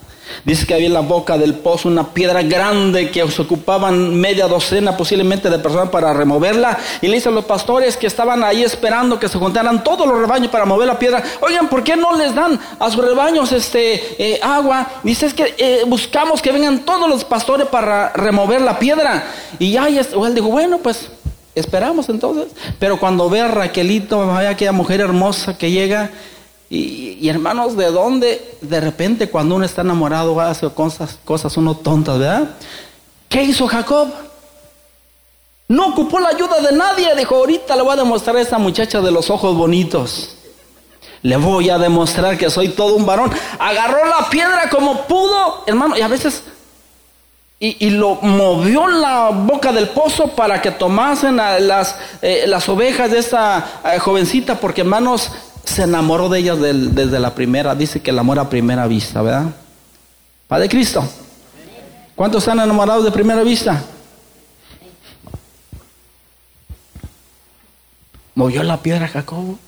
Dice 0.45 0.67
que 0.67 0.75
había 0.75 0.87
en 0.87 0.95
la 0.95 1.01
boca 1.01 1.37
del 1.37 1.55
pozo 1.55 1.89
una 1.89 2.13
piedra 2.13 2.43
grande 2.43 3.11
que 3.11 3.29
se 3.31 3.43
ocupaban 3.43 4.15
media 4.15 4.47
docena 4.47 4.97
posiblemente 4.97 5.51
de 5.51 5.59
personas 5.59 5.91
para 5.91 6.13
removerla. 6.13 6.79
Y 7.01 7.09
le 7.09 7.17
dicen 7.17 7.35
los 7.35 7.45
pastores 7.45 7.97
que 7.97 8.07
estaban 8.07 8.45
ahí 8.45 8.63
esperando 8.63 9.19
que 9.19 9.29
se 9.29 9.39
juntaran 9.39 9.83
todos 9.85 10.07
los 10.07 10.19
rebaños 10.19 10.51
para 10.51 10.65
mover 10.65 10.87
la 10.87 10.99
piedra. 10.99 11.23
Oigan, 11.41 11.69
¿por 11.69 11.83
qué 11.83 11.97
no 11.97 12.17
les 12.17 12.35
dan 12.35 12.59
a 12.79 12.91
sus 12.91 13.05
rebaños 13.05 13.53
este, 13.53 14.17
eh, 14.19 14.41
agua? 14.43 14.87
Dice 15.03 15.27
es 15.27 15.35
que 15.35 15.55
eh, 15.59 15.83
buscamos 15.87 16.41
que 16.41 16.53
vengan 16.53 16.85
todos 16.85 17.09
los 17.09 17.25
pastores 17.25 17.67
para 17.67 18.13
remover 18.13 18.61
la 18.61 18.79
piedra. 18.79 19.25
Y 19.59 19.73
ya, 19.73 19.89
él 19.89 20.35
dijo, 20.35 20.49
bueno, 20.49 20.79
pues 20.79 21.11
esperamos 21.55 22.09
entonces. 22.09 22.49
Pero 22.79 22.99
cuando 22.99 23.29
ve 23.29 23.41
a 23.41 23.49
Raquelito, 23.49 24.27
vaya 24.27 24.51
aquella 24.51 24.73
mujer 24.73 25.01
hermosa 25.01 25.59
que 25.59 25.71
llega 25.71 26.11
y, 26.71 27.27
hermanos, 27.29 27.77
¿de 27.77 27.91
dónde 27.91 28.57
de 28.61 28.81
repente 28.81 29.31
cuando 29.31 29.55
uno 29.55 29.65
está 29.65 29.81
enamorado 29.81 30.39
hace 30.41 30.69
cosas, 30.69 31.19
cosas 31.25 31.57
uno 31.57 31.75
tontas, 31.75 32.19
¿verdad? 32.19 32.51
¿Qué 33.29 33.43
hizo 33.43 33.67
Jacob? 33.67 34.09
No 35.69 35.89
ocupó 35.89 36.19
la 36.19 36.29
ayuda 36.29 36.61
de 36.61 36.77
nadie. 36.77 37.15
Dijo, 37.17 37.37
ahorita 37.37 37.75
le 37.75 37.83
voy 37.83 37.93
a 37.93 37.97
demostrar 37.97 38.37
a 38.37 38.41
esa 38.41 38.59
muchacha 38.59 39.01
de 39.01 39.11
los 39.11 39.31
ojos 39.31 39.57
bonitos. 39.57 40.37
Le 41.23 41.37
voy 41.37 41.71
a 41.71 41.79
demostrar 41.79 42.37
que 42.37 42.51
soy 42.51 42.69
todo 42.69 42.97
un 42.97 43.07
varón. 43.07 43.31
Agarró 43.59 44.05
la 44.07 44.29
piedra 44.29 44.69
como 44.71 45.07
pudo, 45.07 45.65
hermano, 45.67 45.97
y 45.97 46.03
a 46.03 46.09
veces... 46.09 46.43
Y, 47.61 47.91
lo 47.91 48.15
movió 48.23 48.87
la 48.87 49.31
boca 49.31 49.73
del 49.73 49.89
pozo 49.89 50.29
para 50.29 50.63
que 50.63 50.71
tomasen 50.71 51.39
las, 51.39 51.97
eh, 52.23 52.45
las 52.47 52.69
ovejas 52.69 53.11
de 53.11 53.19
esa 53.19 53.81
eh, 53.85 53.99
jovencita, 53.99 54.61
porque 54.61 54.83
hermanos, 54.83 55.33
se 55.69 55.83
enamoró 55.83 56.29
de 56.29 56.39
ellas 56.41 56.59
desde 56.61 57.19
la 57.19 57.35
primera, 57.35 57.75
dice 57.75 58.01
que 58.01 58.11
el 58.11 58.19
amor 58.19 58.39
a 58.39 58.49
primera 58.49 58.87
vista, 58.87 59.23
¿verdad? 59.23 59.47
Padre 60.47 60.69
Cristo. 60.69 61.07
¿Cuántos 62.15 62.43
están 62.43 62.59
enamorados 62.59 63.05
de 63.05 63.13
primera 63.13 63.43
vista? 63.43 63.83
Movió 68.35 68.63
la 68.63 68.79
piedra 68.79 69.09
Jacobo 69.09 69.59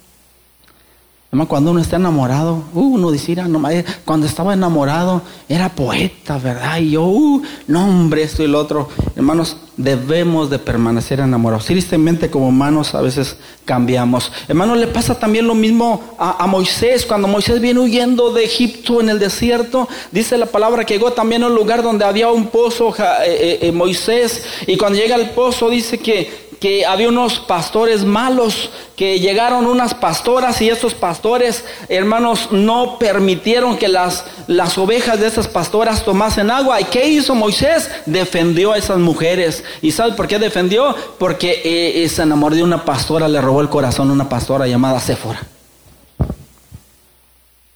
cuando 1.47 1.71
uno 1.71 1.81
está 1.81 1.97
enamorado, 1.97 2.64
uh, 2.75 2.81
uno 2.81 3.12
dice, 3.12 3.33
eh, 3.33 3.85
cuando 4.05 4.27
estaba 4.27 4.53
enamorado 4.53 5.23
era 5.49 5.69
poeta, 5.69 6.38
¿verdad? 6.38 6.79
Y 6.79 6.90
yo, 6.90 7.05
uh, 7.05 7.43
no 7.69 7.85
hombre, 7.85 8.25
esto 8.25 8.43
y 8.43 8.49
lo 8.49 8.59
otro. 8.59 8.88
Hermanos, 9.14 9.57
debemos 9.77 10.51
de 10.51 10.59
permanecer 10.59 11.21
enamorados. 11.21 11.66
Tristemente 11.66 12.31
como 12.31 12.49
humanos 12.49 12.97
a 12.97 13.01
veces 13.01 13.37
cambiamos. 13.64 14.33
Hermanos, 14.49 14.79
le 14.79 14.88
pasa 14.88 15.21
también 15.21 15.47
lo 15.47 15.55
mismo 15.55 16.03
a, 16.19 16.45
Moisés. 16.49 17.07
Cuando 17.07 17.29
Moisés 17.29 17.61
viene 17.61 17.79
huyendo 17.79 18.33
de 18.33 18.45
Egipto 18.45 19.01
en 19.01 19.09
el 19.09 19.21
desierto, 19.21 19.88
dice 20.11 20.37
la 20.37 20.47
palabra 20.47 20.85
que 20.85 20.95
llegó 20.95 21.12
también 21.12 21.45
a 21.45 21.47
un 21.47 21.55
lugar 21.55 21.85
donde 21.85 22.05
había 22.05 22.29
un 22.31 22.49
pozo, 22.49 22.93
eh, 23.25 23.59
eh, 23.62 23.73
Moisés. 23.73 24.45
Y 24.66 24.77
cuando 24.77 24.99
llega 24.99 25.14
al 25.14 25.31
pozo 25.31 25.71
dice 25.71 25.99
que 25.99 26.50
que 26.61 26.85
había 26.85 27.09
unos 27.09 27.40
pastores 27.40 28.05
malos, 28.05 28.70
que 28.94 29.18
llegaron 29.18 29.64
unas 29.66 29.94
pastoras 29.94 30.61
y 30.61 30.68
esos 30.68 30.92
pastores, 30.94 31.64
hermanos, 31.88 32.49
no 32.51 32.99
permitieron 32.99 33.79
que 33.79 33.88
las, 33.88 34.25
las 34.46 34.77
ovejas 34.77 35.18
de 35.18 35.27
esas 35.27 35.49
pastoras 35.49 36.05
tomasen 36.05 36.51
agua. 36.51 36.81
¿Y 36.81 36.85
qué 36.85 37.09
hizo 37.09 37.35
Moisés? 37.35 37.90
Defendió 38.05 38.73
a 38.73 38.79
esas 38.79 38.99
mujeres. 38.99 39.64
¿Y 39.81 39.92
sabe 39.92 40.12
por 40.12 40.29
qué 40.29 40.38
defendió? 40.38 40.94
Porque 41.18 41.62
eh, 41.64 42.09
se 42.09 42.23
enamoró 42.23 42.55
de 42.55 42.62
una 42.62 42.85
pastora, 42.85 43.27
le 43.27 43.40
robó 43.40 43.62
el 43.62 43.70
corazón 43.70 44.11
a 44.11 44.12
una 44.12 44.29
pastora 44.29 44.66
llamada 44.66 45.01
Séfora. 45.01 45.40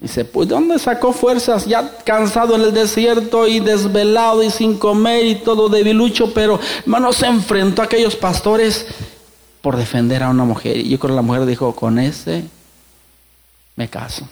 Dice, 0.05 0.27
pues 0.27 0.47
¿dónde 0.47 0.79
sacó 0.79 1.15
fuerzas? 1.15 1.65
Ya 1.65 1.97
cansado 2.05 2.57
en 2.57 2.61
el 2.61 2.75
desierto 2.75 3.49
y 3.49 3.59
desvelado 3.59 4.43
y 4.43 4.51
sin 4.51 4.77
comer 4.77 5.25
y 5.25 5.37
todo 5.37 5.71
debilucho, 5.71 6.35
pero 6.35 6.61
hermano 6.81 7.11
se 7.11 7.25
enfrentó 7.25 7.81
a 7.81 7.87
aquellos 7.87 8.15
pastores 8.15 8.87
por 9.63 9.79
defender 9.79 10.23
a 10.23 10.29
una 10.29 10.45
mujer. 10.45 10.77
Y 10.77 10.91
yo 10.91 10.99
creo 10.99 11.13
que 11.13 11.17
la 11.17 11.23
mujer 11.23 11.47
dijo, 11.47 11.75
con 11.75 11.99
ese 11.99 12.45
me 13.77 13.89
caso. 13.89 14.29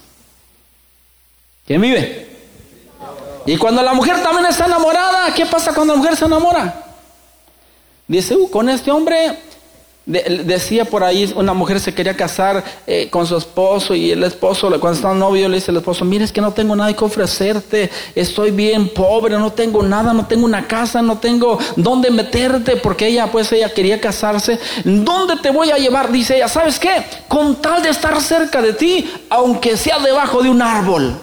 ¿Quién 1.66 1.80
vive? 1.80 2.36
Y 3.46 3.56
cuando 3.56 3.82
la 3.82 3.94
mujer 3.94 4.22
también 4.22 4.44
está 4.44 4.66
enamorada, 4.66 5.32
¿qué 5.32 5.46
pasa 5.46 5.72
cuando 5.72 5.94
la 5.94 6.00
mujer 6.00 6.16
se 6.18 6.26
enamora? 6.26 6.84
Dice, 8.06 8.36
uh, 8.36 8.50
con 8.50 8.68
este 8.68 8.90
hombre 8.90 9.38
decía 10.04 10.84
por 10.84 11.04
ahí, 11.04 11.32
una 11.36 11.52
mujer 11.52 11.78
se 11.78 11.94
quería 11.94 12.16
casar 12.16 12.64
eh, 12.86 13.08
con 13.08 13.26
su 13.26 13.36
esposo 13.36 13.94
y 13.94 14.10
el 14.10 14.24
esposo, 14.24 14.68
cuando 14.80 14.92
estaba 14.92 15.14
novio, 15.14 15.48
le 15.48 15.56
dice 15.56 15.70
al 15.70 15.76
esposo, 15.76 16.04
mire, 16.04 16.24
es 16.24 16.32
que 16.32 16.40
no 16.40 16.52
tengo 16.52 16.74
nada 16.74 16.92
que 16.92 17.04
ofrecerte, 17.04 17.90
estoy 18.14 18.50
bien 18.50 18.88
pobre, 18.88 19.38
no 19.38 19.52
tengo 19.52 19.82
nada, 19.82 20.12
no 20.12 20.26
tengo 20.26 20.44
una 20.44 20.66
casa, 20.66 21.02
no 21.02 21.18
tengo 21.18 21.58
dónde 21.76 22.10
meterte, 22.10 22.76
porque 22.76 23.06
ella, 23.06 23.30
pues 23.30 23.52
ella 23.52 23.72
quería 23.72 24.00
casarse. 24.00 24.58
¿Dónde 24.84 25.36
te 25.36 25.50
voy 25.50 25.70
a 25.70 25.78
llevar? 25.78 26.10
Dice 26.10 26.36
ella, 26.36 26.48
¿sabes 26.48 26.78
qué? 26.78 27.04
Con 27.28 27.62
tal 27.62 27.82
de 27.82 27.90
estar 27.90 28.20
cerca 28.20 28.60
de 28.60 28.72
ti, 28.72 29.08
aunque 29.30 29.76
sea 29.76 30.00
debajo 30.00 30.42
de 30.42 30.50
un 30.50 30.62
árbol. 30.62 31.14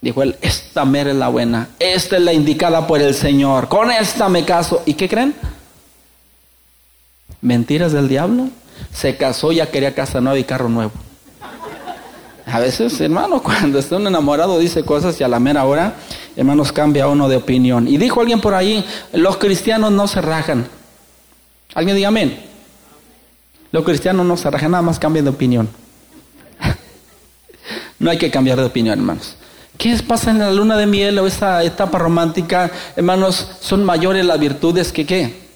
Dijo 0.00 0.22
él, 0.22 0.36
esta 0.40 0.84
mera 0.84 1.10
es 1.10 1.16
la 1.16 1.28
buena, 1.28 1.70
esta 1.78 2.16
es 2.16 2.22
la 2.22 2.32
indicada 2.32 2.86
por 2.86 3.00
el 3.00 3.14
Señor, 3.14 3.68
con 3.68 3.90
esta 3.90 4.28
me 4.28 4.44
caso. 4.44 4.82
¿Y 4.86 4.94
qué 4.94 5.08
creen? 5.08 5.34
Mentiras 7.40 7.92
del 7.92 8.08
diablo. 8.08 8.48
Se 8.92 9.16
casó, 9.16 9.52
ya 9.52 9.70
quería 9.70 9.94
casa 9.94 10.20
nueva 10.20 10.38
y 10.38 10.44
carro 10.44 10.68
nuevo. 10.68 10.92
A 12.46 12.60
veces, 12.60 12.98
hermano, 13.00 13.42
cuando 13.42 13.78
está 13.78 13.96
un 13.96 14.06
enamorado 14.06 14.58
dice 14.58 14.84
cosas 14.84 15.20
y 15.20 15.24
a 15.24 15.28
la 15.28 15.38
mera 15.38 15.64
hora, 15.64 15.94
hermanos, 16.36 16.72
cambia 16.72 17.08
uno 17.08 17.28
de 17.28 17.36
opinión. 17.36 17.86
Y 17.88 17.98
dijo 17.98 18.20
alguien 18.20 18.40
por 18.40 18.54
ahí, 18.54 18.84
los 19.12 19.36
cristianos 19.36 19.92
no 19.92 20.08
se 20.08 20.20
rajan. 20.20 20.66
¿Alguien 21.74 21.96
diga 21.96 22.08
amén? 22.08 22.44
Los 23.70 23.84
cristianos 23.84 24.24
no 24.24 24.36
se 24.36 24.50
rajan, 24.50 24.70
nada 24.70 24.82
más 24.82 24.98
cambian 24.98 25.26
de 25.26 25.30
opinión. 25.30 25.68
no 27.98 28.10
hay 28.10 28.16
que 28.16 28.30
cambiar 28.30 28.58
de 28.58 28.64
opinión, 28.64 28.98
hermanos. 28.98 29.36
¿Qué 29.76 29.96
pasa 30.06 30.30
en 30.30 30.38
la 30.38 30.50
luna 30.50 30.76
de 30.76 30.86
miel 30.86 31.18
o 31.18 31.26
esa 31.26 31.62
etapa 31.62 31.98
romántica? 31.98 32.70
Hermanos, 32.96 33.48
son 33.60 33.84
mayores 33.84 34.24
las 34.24 34.40
virtudes 34.40 34.90
que 34.90 35.06
qué? 35.06 35.47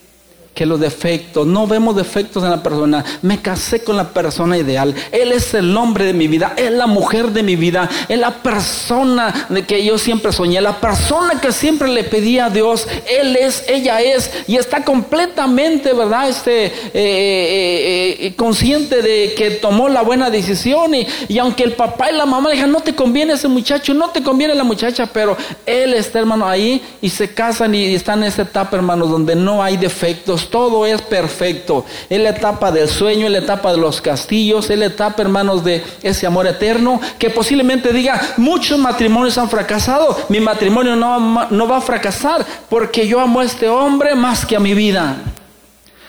Que 0.55 0.67
los 0.67 0.81
defectos. 0.81 1.47
No 1.47 1.67
vemos 1.67 1.97
defectos 1.97 2.45
en 2.45 2.51
la 2.51 2.63
persona. 2.63 3.05
Me 3.23 3.41
casé 3.41 3.83
con 3.83 3.97
la 3.97 4.11
persona 4.11 4.59
ideal. 4.59 4.95
Él 5.11 5.33
es 5.33 5.55
el 5.55 5.75
hombre 5.77 6.05
de 6.05 6.13
mi 6.13 6.29
vida. 6.29 6.55
Es 6.57 6.71
la 6.71 6.87
mujer 6.87 7.29
de 7.29 7.43
mi 7.43 7.57
vida. 7.57 7.89
Es 8.09 8.19
la 8.19 8.43
persona 8.43 9.47
de 9.49 9.65
que 9.65 9.83
yo 9.85 9.97
siempre 9.99 10.33
soñé. 10.33 10.61
La 10.61 10.79
persona 10.79 11.41
que 11.41 11.53
siempre 11.53 11.89
le 11.89 12.05
pedía 12.05 12.47
a 12.47 12.51
Dios. 12.51 12.87
Él 13.09 13.37
es, 13.37 13.65
ella 13.69 14.01
es. 14.03 14.31
Y 14.47 14.57
está 14.57 14.85
completamente, 14.85 15.93
¿verdad? 15.95 16.29
Este, 16.29 16.67
eh, 16.67 16.73
eh, 16.95 18.17
eh, 18.21 18.35
consciente 18.37 19.01
de 19.01 19.35
que 19.35 19.53
tomó 19.53 19.89
la 19.89 20.03
buena 20.03 20.29
decisión. 20.29 20.95
Y, 20.95 21.07
y, 21.29 21.39
aunque 21.39 21.65
el 21.65 21.73
papá 21.73 22.11
y 22.11 22.17
la 22.17 22.27
mamá 22.27 22.51
le 22.51 22.63
no 22.67 22.81
te 22.81 22.95
conviene 22.95 23.33
ese 23.33 23.49
muchacho, 23.49 23.95
no 23.95 24.11
te 24.11 24.23
conviene 24.23 24.55
la 24.55 24.65
muchacha. 24.65 25.07
Pero 25.07 25.37
él 25.65 25.95
está, 25.95 26.19
hermano, 26.19 26.47
ahí. 26.47 26.83
Y 27.01 27.09
se 27.09 27.33
casan 27.33 27.75
y 27.75 27.95
están 27.95 28.21
en 28.21 28.29
esa 28.29 28.43
etapa, 28.43 28.77
hermanos, 28.77 29.11
donde 29.11 29.35
no 29.35 29.63
hay 29.63 29.79
defectos 29.79 30.42
todo 30.51 30.87
es 30.87 31.03
perfecto. 31.03 31.85
Es 32.09 32.21
la 32.21 32.31
etapa 32.31 32.71
del 32.71 32.89
sueño, 32.89 33.27
es 33.27 33.33
la 33.33 33.39
etapa 33.39 33.73
de 33.73 33.79
los 33.79 34.01
castillos, 34.01 34.71
es 34.71 34.79
la 34.79 34.87
etapa, 34.87 35.23
hermanos, 35.23 35.65
de 35.65 35.83
ese 36.03 36.27
amor 36.27 36.47
eterno, 36.47 37.01
que 37.19 37.31
posiblemente 37.31 37.93
diga, 37.93 38.21
muchos 38.37 38.79
matrimonios 38.79 39.39
han 39.39 39.49
fracasado, 39.49 40.17
mi 40.29 40.41
matrimonio 40.41 40.97
no, 40.97 41.49
no 41.51 41.69
va 41.69 41.79
a 41.79 41.81
fracasar 41.81 42.45
porque 42.69 43.07
yo 43.07 43.21
amo 43.21 43.41
a 43.41 43.45
este 43.45 43.69
hombre 43.69 44.15
más 44.15 44.47
que 44.47 44.57
a 44.57 44.61
mi 44.61 44.75
vida. 44.75 45.17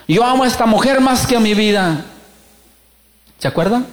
Yo 0.08 0.24
amo 0.24 0.44
a 0.44 0.48
esta 0.48 0.66
mujer 0.66 1.00
más 1.00 1.26
que 1.26 1.36
a 1.36 1.40
mi 1.40 1.54
vida. 1.54 2.06
¿Se 3.40 3.48
acuerdan? 3.48 3.86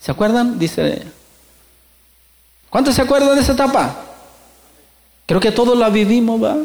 ¿Se 0.00 0.10
acuerdan? 0.10 0.58
Dice. 0.58 1.06
¿Cuántos 2.70 2.94
se 2.94 3.02
acuerdan 3.02 3.34
de 3.34 3.42
esa 3.42 3.52
etapa? 3.52 3.96
Creo 5.26 5.40
que 5.40 5.52
todos 5.52 5.76
la 5.76 5.88
vivimos, 5.88 6.40
¿verdad? 6.40 6.62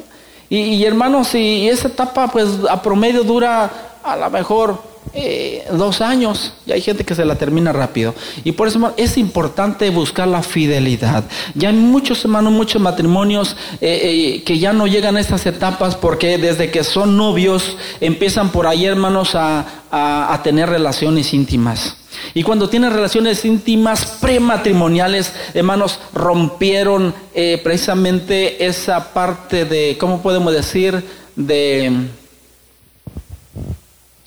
Y, 0.56 0.86
hermanos, 0.86 1.34
y, 1.34 1.68
esa 1.68 1.88
etapa 1.88 2.28
pues 2.28 2.48
a 2.70 2.80
promedio 2.80 3.24
dura 3.24 3.72
a 4.04 4.16
lo 4.16 4.30
mejor 4.30 4.84
eh, 5.16 5.66
dos 5.72 6.00
años 6.00 6.54
y 6.68 6.74
hay 6.74 6.82
gente 6.82 7.04
que 7.04 7.16
se 7.16 7.26
la 7.26 7.36
termina 7.40 7.72
rápido. 7.72 8.14
Y 8.44 8.52
por 8.52 8.68
eso 8.68 8.94
es 8.96 9.18
importante 9.18 9.90
buscar 9.90 10.28
la 10.28 10.44
fidelidad. 10.44 11.24
Ya 11.56 11.70
hay 11.70 11.76
muchos 11.76 12.24
hermanos, 12.24 12.54
muchos 12.54 12.80
matrimonios 12.80 13.58
eh, 13.82 14.02
eh, 14.04 14.44
que 14.44 14.60
ya 14.60 14.74
no 14.74 14.86
llegan 14.86 15.18
a 15.18 15.22
estas 15.22 15.44
etapas 15.48 15.96
porque 15.96 16.38
desde 16.38 16.70
que 16.70 16.84
son 16.84 17.18
novios 17.18 17.76
empiezan 18.00 18.52
por 18.52 18.68
ahí 18.68 18.86
hermanos 18.86 19.34
a, 19.34 19.66
a 19.90 20.40
tener 20.44 20.70
relaciones 20.70 21.34
íntimas. 21.34 21.98
Y 22.34 22.44
cuando 22.44 22.70
tienen 22.70 22.92
relaciones 22.92 23.46
íntimas 23.46 24.18
prematrimoniales, 24.22 25.34
hermanos, 25.54 26.00
rompieron 26.14 27.14
eh, 27.34 27.60
precisamente 27.64 28.66
esa 28.66 29.14
parte 29.14 29.66
de, 29.66 29.98
¿cómo 30.00 30.22
podemos 30.22 30.54
decir? 30.54 31.04
De, 31.36 31.92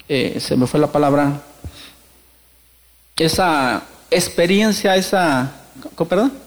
eh, 0.09 0.39
se 0.41 0.57
me 0.57 0.67
fue 0.67 0.81
la 0.81 0.93
palabra, 0.93 1.43
esa 3.17 3.83
experiencia, 4.11 4.97
esa, 4.97 5.53
¿perdón? 6.09 6.47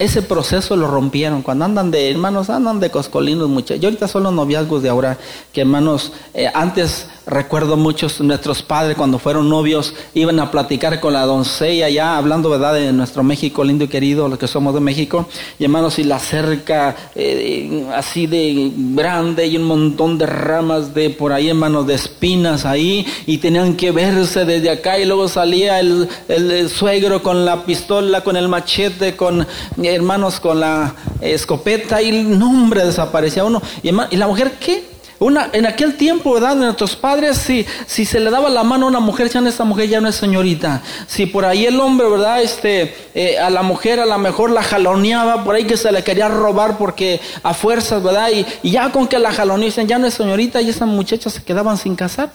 ese 0.00 0.22
proceso 0.22 0.76
lo 0.76 0.86
rompieron. 0.86 1.42
Cuando 1.42 1.66
andan 1.66 1.90
de 1.90 2.10
hermanos, 2.10 2.48
andan 2.48 2.80
de 2.80 2.90
coscolinos 2.90 3.50
muchachos. 3.50 3.82
Yo 3.82 3.88
ahorita 3.88 4.08
son 4.08 4.22
los 4.22 4.32
noviazgos 4.32 4.82
de 4.82 4.88
ahora, 4.88 5.18
que 5.52 5.60
hermanos, 5.60 6.12
eh, 6.32 6.50
antes 6.54 7.06
recuerdo 7.30 7.76
muchos 7.76 8.20
nuestros 8.20 8.62
padres 8.62 8.96
cuando 8.96 9.18
fueron 9.18 9.48
novios 9.48 9.94
iban 10.14 10.40
a 10.40 10.50
platicar 10.50 11.00
con 11.00 11.12
la 11.12 11.24
doncella 11.24 11.88
ya 11.88 12.16
hablando 12.16 12.50
verdad 12.50 12.74
de 12.74 12.92
nuestro 12.92 13.22
México 13.22 13.62
lindo 13.62 13.84
y 13.84 13.88
querido, 13.88 14.28
los 14.28 14.38
que 14.38 14.48
somos 14.48 14.74
de 14.74 14.80
México, 14.80 15.28
y 15.58 15.64
hermanos, 15.64 15.98
y 15.98 16.04
la 16.04 16.18
cerca 16.18 16.96
eh, 17.14 17.86
así 17.94 18.26
de 18.26 18.72
grande 18.74 19.46
y 19.46 19.56
un 19.56 19.64
montón 19.64 20.18
de 20.18 20.26
ramas 20.26 20.92
de 20.92 21.10
por 21.10 21.32
ahí, 21.32 21.48
hermanos, 21.48 21.86
de 21.86 21.94
espinas 21.94 22.66
ahí, 22.66 23.06
y 23.26 23.38
tenían 23.38 23.76
que 23.76 23.92
verse 23.92 24.44
desde 24.44 24.70
acá 24.70 24.98
y 24.98 25.04
luego 25.04 25.28
salía 25.28 25.78
el, 25.78 26.08
el 26.28 26.68
suegro 26.68 27.22
con 27.22 27.44
la 27.44 27.64
pistola, 27.64 28.22
con 28.22 28.36
el 28.36 28.48
machete, 28.48 29.14
con 29.16 29.46
hermanos 29.80 30.40
con 30.40 30.60
la 30.60 30.94
escopeta 31.20 32.02
y 32.02 32.08
el 32.08 32.38
nombre 32.38 32.84
desaparecía 32.84 33.44
uno. 33.44 33.62
Y, 33.82 33.90
y 34.10 34.16
la 34.16 34.26
mujer, 34.26 34.52
¿qué? 34.58 34.89
Una, 35.20 35.50
en 35.52 35.66
aquel 35.66 35.98
tiempo, 35.98 36.32
¿verdad? 36.32 36.56
De 36.56 36.64
nuestros 36.64 36.96
padres, 36.96 37.36
si, 37.36 37.66
se 38.06 38.20
le 38.20 38.30
daba 38.30 38.48
la 38.48 38.64
mano 38.64 38.86
a 38.86 38.88
una 38.88 39.00
mujer, 39.00 39.28
ya 39.28 39.40
esta 39.40 39.64
mujer 39.64 39.86
ya 39.86 40.00
no 40.00 40.08
es 40.08 40.14
señorita. 40.14 40.80
Si 41.06 41.26
por 41.26 41.44
ahí 41.44 41.66
el 41.66 41.78
hombre, 41.78 42.08
¿verdad? 42.08 42.40
Este, 42.42 42.94
eh, 43.14 43.38
a 43.38 43.50
la 43.50 43.62
mujer 43.62 44.00
a 44.00 44.06
lo 44.06 44.16
mejor 44.16 44.50
la 44.50 44.62
jaloneaba, 44.62 45.44
por 45.44 45.54
ahí 45.54 45.66
que 45.66 45.76
se 45.76 45.92
le 45.92 46.02
quería 46.02 46.28
robar 46.28 46.78
porque 46.78 47.20
a 47.42 47.52
fuerzas, 47.52 48.02
¿verdad? 48.02 48.30
Y, 48.62 48.70
ya 48.70 48.90
con 48.92 49.06
que 49.06 49.18
la 49.18 49.30
jaloneaban, 49.30 49.86
ya 49.86 49.98
no 49.98 50.06
es 50.06 50.14
señorita 50.14 50.62
y 50.62 50.70
esas 50.70 50.88
muchachas 50.88 51.34
se 51.34 51.42
quedaban 51.42 51.76
sin 51.76 51.96
casar. 51.96 52.32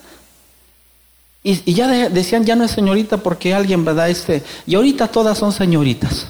Y, 1.41 1.63
y 1.65 1.73
ya 1.73 1.87
decían, 1.87 2.45
ya 2.45 2.55
no 2.55 2.65
es 2.65 2.71
señorita 2.71 3.17
porque 3.17 3.55
alguien, 3.55 3.83
¿verdad? 3.83 4.11
Este, 4.11 4.43
y 4.67 4.75
ahorita 4.75 5.07
todas 5.07 5.39
son 5.39 5.51
señoritas. 5.51 6.27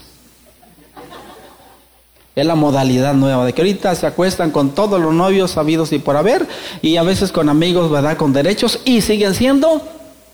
Es 2.35 2.45
la 2.45 2.55
modalidad 2.55 3.13
nueva 3.13 3.45
de 3.45 3.53
que 3.53 3.61
ahorita 3.61 3.95
se 3.95 4.05
acuestan 4.05 4.51
con 4.51 4.71
todos 4.71 4.99
los 4.99 5.13
novios 5.13 5.51
sabidos 5.51 5.93
y 5.93 5.99
por 5.99 6.17
haber 6.17 6.45
y 6.81 6.97
a 6.97 7.03
veces 7.03 7.31
con 7.31 7.47
amigos, 7.47 7.89
¿verdad? 7.89 8.17
Con 8.17 8.33
derechos 8.33 8.81
y 8.83 9.01
siguen 9.01 9.33
siendo 9.33 9.81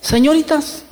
señoritas. 0.01 0.83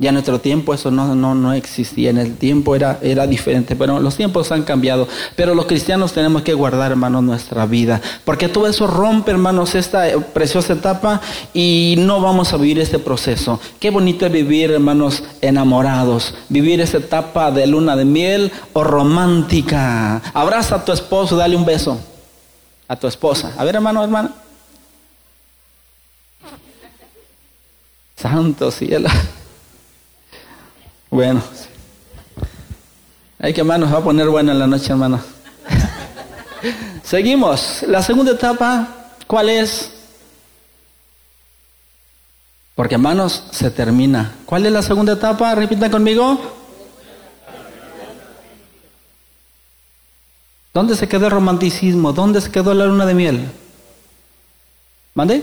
Ya 0.00 0.10
en 0.10 0.14
nuestro 0.14 0.40
tiempo 0.40 0.72
eso 0.74 0.92
no, 0.92 1.16
no, 1.16 1.34
no, 1.34 1.52
existía, 1.54 2.10
en 2.10 2.18
el 2.18 2.36
tiempo 2.36 2.76
era, 2.76 3.00
era 3.02 3.26
diferente, 3.26 3.74
pero 3.74 3.98
los 3.98 4.16
tiempos 4.16 4.52
han 4.52 4.62
cambiado. 4.62 5.08
Pero 5.34 5.56
los 5.56 5.66
cristianos 5.66 6.12
tenemos 6.12 6.42
que 6.42 6.54
guardar, 6.54 6.92
hermanos, 6.92 7.24
nuestra 7.24 7.66
vida, 7.66 8.00
porque 8.24 8.48
todo 8.48 8.68
eso 8.68 8.86
rompe, 8.86 9.32
hermanos, 9.32 9.74
esta 9.74 10.04
preciosa 10.32 10.74
etapa 10.74 11.20
y 11.52 11.96
no 11.98 12.20
vamos 12.20 12.52
a 12.52 12.58
vivir 12.58 12.78
este 12.78 13.00
proceso. 13.00 13.60
Qué 13.80 13.90
bonito 13.90 14.24
es 14.24 14.30
vivir, 14.30 14.70
hermanos, 14.70 15.24
enamorados, 15.40 16.32
vivir 16.48 16.80
esta 16.80 16.98
etapa 16.98 17.50
de 17.50 17.66
luna 17.66 17.96
de 17.96 18.04
miel 18.04 18.52
o 18.74 18.84
romántica. 18.84 20.22
Abraza 20.32 20.76
a 20.76 20.84
tu 20.84 20.92
esposo, 20.92 21.36
dale 21.36 21.56
un 21.56 21.64
beso 21.64 21.98
a 22.86 22.94
tu 22.94 23.08
esposa. 23.08 23.52
A 23.58 23.64
ver, 23.64 23.74
hermano, 23.74 24.04
hermana. 24.04 24.32
Santo 28.14 28.70
cielo. 28.70 29.08
Bueno, 31.10 31.42
hay 33.38 33.54
que 33.54 33.60
hermanos, 33.60 33.92
va 33.92 33.98
a 33.98 34.04
poner 34.04 34.28
buena 34.28 34.52
la 34.52 34.66
noche, 34.66 34.90
hermano. 34.90 35.20
Seguimos. 37.02 37.82
La 37.86 38.02
segunda 38.02 38.32
etapa, 38.32 38.88
¿cuál 39.26 39.48
es? 39.48 39.90
Porque 42.74 42.96
hermanos, 42.96 43.44
se 43.50 43.70
termina. 43.70 44.34
¿Cuál 44.44 44.66
es 44.66 44.72
la 44.72 44.82
segunda 44.82 45.14
etapa? 45.14 45.54
Repita 45.54 45.90
conmigo. 45.90 46.38
¿Dónde 50.74 50.94
se 50.94 51.08
quedó 51.08 51.26
el 51.26 51.32
romanticismo? 51.32 52.12
¿Dónde 52.12 52.40
se 52.40 52.52
quedó 52.52 52.74
la 52.74 52.86
luna 52.86 53.06
de 53.06 53.14
miel? 53.14 53.50
¿Mande? 55.14 55.42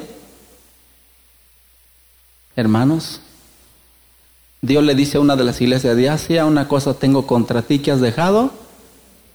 Hermanos, 2.56 3.20
Dios 4.66 4.84
le 4.84 4.96
dice 4.96 5.18
a 5.18 5.20
una 5.20 5.36
de 5.36 5.44
las 5.44 5.62
iglesias 5.62 5.96
de 5.96 6.10
Asia, 6.10 6.46
una 6.46 6.68
cosa 6.68 6.96
tengo 6.96 7.28
contra 7.28 7.62
ti 7.62 7.80
que 7.80 7.92
has 7.92 8.02
dejado 8.02 8.52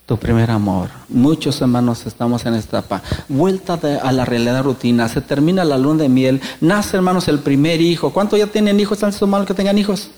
tu 0.05 0.17
primer 0.17 0.51
amor. 0.51 0.89
Muchos 1.09 1.61
hermanos 1.61 2.05
estamos 2.05 2.45
en 2.45 2.55
esta 2.55 2.79
etapa. 2.79 3.01
Vuelta 3.29 3.79
a 4.03 4.11
la 4.11 4.25
realidad 4.25 4.65
rutina. 4.65 5.09
Se 5.09 5.21
termina 5.21 5.65
la 5.65 5.79
luna 5.79 6.03
de 6.03 6.09
miel. 6.09 6.41
Nace, 6.61 6.97
hermanos, 6.97 7.29
el 7.29 7.39
primer 7.39 7.81
hijo. 7.81 8.11
¿Cuántos 8.13 8.41
ya 8.41 8.49
tienen 8.49 8.81
hijos? 8.81 9.01
¿Están 9.01 9.31
malos 9.31 9.47
que 9.47 9.55
tengan 9.55 9.79
hijos? 9.79 10.11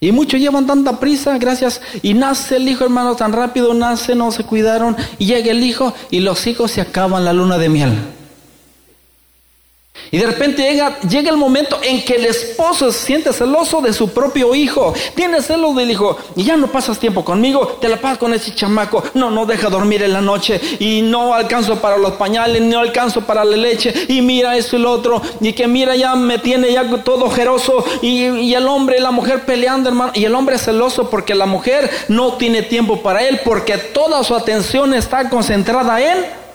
Y 0.00 0.10
muchos 0.10 0.40
llevan 0.40 0.66
tanta 0.66 0.98
prisa, 0.98 1.38
gracias. 1.38 1.80
Y 2.02 2.14
nace 2.14 2.56
el 2.56 2.68
hijo, 2.68 2.82
hermano, 2.82 3.14
tan 3.14 3.32
rápido 3.32 3.72
nace, 3.72 4.16
no 4.16 4.32
se 4.32 4.42
cuidaron. 4.42 4.96
Y 5.20 5.26
llega 5.26 5.52
el 5.52 5.62
hijo 5.62 5.94
y 6.10 6.18
los 6.20 6.44
hijos 6.48 6.72
se 6.72 6.80
acaban 6.80 7.24
la 7.24 7.32
luna 7.32 7.56
de 7.56 7.68
miel. 7.68 7.92
Y 10.10 10.18
de 10.18 10.26
repente 10.26 10.62
llega, 10.62 10.98
llega 11.00 11.30
el 11.30 11.36
momento 11.36 11.78
en 11.82 12.04
que 12.04 12.14
el 12.14 12.26
esposo 12.26 12.92
se 12.92 13.06
siente 13.06 13.32
celoso 13.32 13.80
de 13.80 13.92
su 13.92 14.10
propio 14.10 14.54
hijo. 14.54 14.94
Tiene 15.14 15.42
celos 15.42 15.74
del 15.76 15.90
hijo. 15.90 16.16
Y 16.36 16.44
ya 16.44 16.56
no 16.56 16.68
pasas 16.68 16.98
tiempo 16.98 17.24
conmigo, 17.24 17.78
te 17.80 17.88
la 17.88 17.96
pasas 17.96 18.18
con 18.18 18.32
ese 18.34 18.54
chamaco. 18.54 19.02
No, 19.14 19.30
no 19.30 19.46
deja 19.46 19.68
dormir 19.68 20.02
en 20.02 20.12
la 20.12 20.20
noche. 20.20 20.60
Y 20.78 21.02
no 21.02 21.34
alcanzo 21.34 21.80
para 21.80 21.96
los 21.96 22.12
pañales, 22.12 22.62
no 22.62 22.78
alcanzo 22.78 23.22
para 23.22 23.44
la 23.44 23.56
leche. 23.56 23.92
Y 24.08 24.22
mira 24.22 24.56
eso 24.56 24.76
y 24.76 24.80
lo 24.80 24.92
otro. 24.92 25.20
Y 25.40 25.52
que 25.52 25.66
mira, 25.66 25.96
ya 25.96 26.14
me 26.14 26.38
tiene 26.38 26.72
ya 26.72 26.86
todo 27.02 27.26
ojeroso. 27.26 27.84
Y, 28.02 28.26
y 28.26 28.54
el 28.54 28.66
hombre 28.68 28.98
y 28.98 29.00
la 29.00 29.10
mujer 29.10 29.44
peleando, 29.44 29.88
hermano. 29.88 30.12
Y 30.14 30.24
el 30.24 30.34
hombre 30.34 30.58
celoso 30.58 31.10
porque 31.10 31.34
la 31.34 31.46
mujer 31.46 31.90
no 32.08 32.34
tiene 32.34 32.62
tiempo 32.62 33.02
para 33.02 33.26
él. 33.26 33.40
Porque 33.44 33.76
toda 33.76 34.22
su 34.24 34.34
atención 34.34 34.94
está 34.94 35.28
concentrada 35.28 36.00
en 36.00 36.45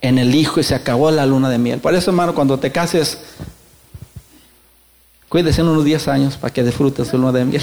en 0.00 0.18
el 0.18 0.34
hijo 0.34 0.60
y 0.60 0.62
se 0.62 0.74
acabó 0.74 1.10
la 1.10 1.26
luna 1.26 1.50
de 1.50 1.58
miel. 1.58 1.80
Por 1.80 1.94
eso, 1.94 2.10
hermano, 2.10 2.34
cuando 2.34 2.58
te 2.58 2.72
cases, 2.72 3.18
cuídese 5.28 5.60
en 5.60 5.68
unos 5.68 5.84
10 5.84 6.08
años 6.08 6.36
para 6.36 6.52
que 6.52 6.62
disfrutes 6.62 7.08
su 7.08 7.18
luna 7.18 7.32
de 7.32 7.44
miel. 7.44 7.62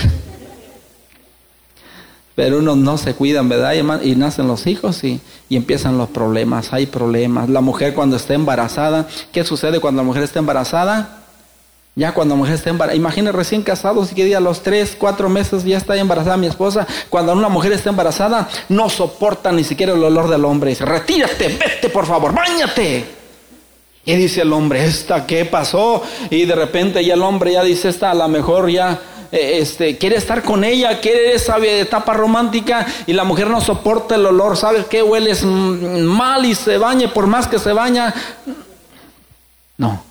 Pero 2.35 2.59
uno 2.59 2.75
no 2.75 2.99
se 2.99 3.15
cuidan, 3.15 3.49
¿verdad? 3.49 3.73
Y, 4.03 4.15
nacen 4.15 4.47
los 4.47 4.67
hijos 4.67 5.03
y, 5.03 5.19
y, 5.49 5.55
empiezan 5.55 5.97
los 5.97 6.09
problemas, 6.09 6.71
hay 6.71 6.85
problemas. 6.85 7.49
La 7.49 7.61
mujer 7.61 7.95
cuando 7.95 8.15
está 8.15 8.35
embarazada, 8.35 9.07
¿qué 9.31 9.43
sucede 9.43 9.79
cuando 9.79 10.03
la 10.03 10.05
mujer 10.05 10.21
está 10.21 10.37
embarazada? 10.37 11.26
Ya 11.97 12.13
cuando 12.13 12.35
la 12.35 12.37
mujer 12.37 12.53
está 12.53 12.69
embarazada, 12.69 12.95
imagina 12.95 13.31
recién 13.31 13.63
casados 13.63 14.11
y 14.11 14.15
que 14.15 14.23
día 14.23 14.37
a 14.37 14.39
los 14.39 14.61
tres, 14.61 14.95
cuatro 14.95 15.29
meses 15.29 15.63
ya 15.63 15.77
está 15.77 15.97
embarazada 15.97 16.37
mi 16.37 16.45
esposa. 16.45 16.85
Cuando 17.09 17.33
una 17.33 17.49
mujer 17.49 17.71
está 17.71 17.89
embarazada, 17.89 18.47
no 18.69 18.87
soporta 18.87 19.51
ni 19.51 19.63
siquiera 19.63 19.93
el 19.93 20.03
olor 20.03 20.29
del 20.29 20.45
hombre. 20.45 20.69
Dice, 20.69 20.85
retírate, 20.85 21.47
vete 21.47 21.89
por 21.89 22.05
favor, 22.05 22.35
bañate. 22.35 23.03
Y 24.05 24.13
dice 24.13 24.41
el 24.41 24.53
hombre, 24.53 24.85
¿esta 24.85 25.25
qué 25.25 25.45
pasó? 25.45 26.03
Y 26.29 26.45
de 26.45 26.53
repente 26.53 27.03
ya 27.03 27.15
el 27.15 27.23
hombre 27.23 27.53
ya 27.53 27.63
dice, 27.63 27.89
esta 27.89 28.11
a 28.11 28.13
lo 28.13 28.27
mejor 28.27 28.69
ya 28.69 28.99
eh, 29.31 29.57
este, 29.59 29.97
quiere 29.97 30.17
estar 30.17 30.43
con 30.43 30.63
ella, 30.63 30.99
quiere 30.99 31.33
esa 31.33 31.57
etapa 31.57 32.13
romántica 32.13 32.85
y 33.07 33.13
la 33.13 33.23
mujer 33.23 33.49
no 33.49 33.59
soporta 33.59 34.13
el 34.13 34.25
olor, 34.27 34.55
¿sabes 34.55 34.85
qué? 34.85 35.01
Hueles 35.01 35.43
mal 35.43 36.45
y 36.45 36.53
se 36.53 36.77
bañe, 36.77 37.07
por 37.07 37.25
más 37.25 37.47
que 37.47 37.57
se 37.57 37.73
baña. 37.73 38.13
No, 39.79 40.06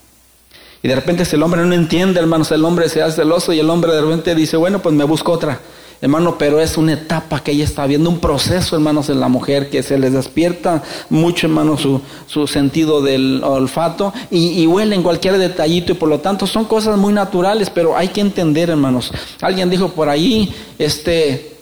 y 0.86 0.88
de 0.88 0.94
repente 0.94 1.24
si 1.24 1.34
el 1.34 1.42
hombre 1.42 1.66
no 1.66 1.74
entiende, 1.74 2.20
hermanos, 2.20 2.52
el 2.52 2.64
hombre 2.64 2.88
se 2.88 3.02
hace 3.02 3.16
celoso 3.16 3.52
y 3.52 3.58
el 3.58 3.68
hombre 3.68 3.92
de 3.92 4.02
repente 4.02 4.36
dice, 4.36 4.56
bueno, 4.56 4.80
pues 4.80 4.94
me 4.94 5.02
busco 5.02 5.32
otra. 5.32 5.58
Hermano, 6.00 6.38
pero 6.38 6.60
es 6.60 6.76
una 6.76 6.92
etapa 6.92 7.40
que 7.40 7.50
ella 7.50 7.64
está 7.64 7.84
viendo, 7.88 8.08
un 8.08 8.20
proceso, 8.20 8.76
hermanos, 8.76 9.08
en 9.08 9.18
la 9.18 9.26
mujer 9.26 9.68
que 9.68 9.82
se 9.82 9.98
les 9.98 10.12
despierta 10.12 10.84
mucho, 11.10 11.48
hermano, 11.48 11.76
su, 11.76 12.00
su 12.28 12.46
sentido 12.46 13.02
del 13.02 13.42
olfato 13.42 14.14
y, 14.30 14.62
y 14.62 14.68
huele 14.68 14.94
en 14.94 15.02
cualquier 15.02 15.38
detallito 15.38 15.90
y 15.90 15.96
por 15.96 16.08
lo 16.08 16.20
tanto 16.20 16.46
son 16.46 16.66
cosas 16.66 16.96
muy 16.96 17.12
naturales, 17.12 17.68
pero 17.68 17.96
hay 17.96 18.06
que 18.06 18.20
entender, 18.20 18.70
hermanos. 18.70 19.10
Alguien 19.40 19.68
dijo 19.68 19.88
por 19.88 20.08
ahí, 20.08 20.54
este, 20.78 21.56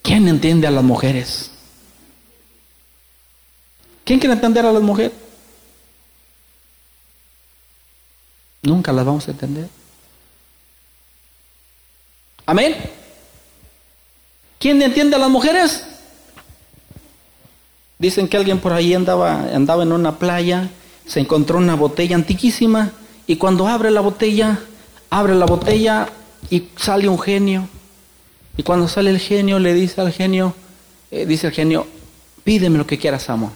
¿quién 0.00 0.26
entiende 0.28 0.66
a 0.66 0.70
las 0.70 0.82
mujeres? 0.82 1.50
¿Quién 4.02 4.18
quiere 4.18 4.32
entender 4.32 4.64
a 4.64 4.72
las 4.72 4.82
mujeres? 4.82 5.12
Nunca 8.62 8.92
las 8.92 9.04
vamos 9.04 9.26
a 9.26 9.32
entender. 9.32 9.68
Amén. 12.46 12.76
¿Quién 14.58 14.80
entiende 14.80 15.16
a 15.16 15.18
las 15.18 15.30
mujeres? 15.30 15.84
Dicen 17.98 18.28
que 18.28 18.36
alguien 18.36 18.60
por 18.60 18.72
ahí 18.72 18.94
andaba, 18.94 19.54
andaba 19.54 19.82
en 19.82 19.92
una 19.92 20.18
playa, 20.18 20.70
se 21.06 21.20
encontró 21.20 21.58
una 21.58 21.74
botella 21.74 22.16
antiquísima 22.16 22.92
y 23.26 23.36
cuando 23.36 23.66
abre 23.66 23.90
la 23.90 24.00
botella, 24.00 24.60
abre 25.10 25.34
la 25.34 25.46
botella 25.46 26.08
y 26.50 26.68
sale 26.76 27.08
un 27.08 27.18
genio. 27.18 27.68
Y 28.56 28.62
cuando 28.62 28.86
sale 28.86 29.10
el 29.10 29.18
genio 29.18 29.58
le 29.58 29.74
dice 29.74 30.00
al 30.00 30.12
genio, 30.12 30.54
eh, 31.10 31.26
dice 31.26 31.48
el 31.48 31.52
genio, 31.52 31.86
pídeme 32.44 32.78
lo 32.78 32.86
que 32.86 32.98
quieras, 32.98 33.28
amo. 33.30 33.52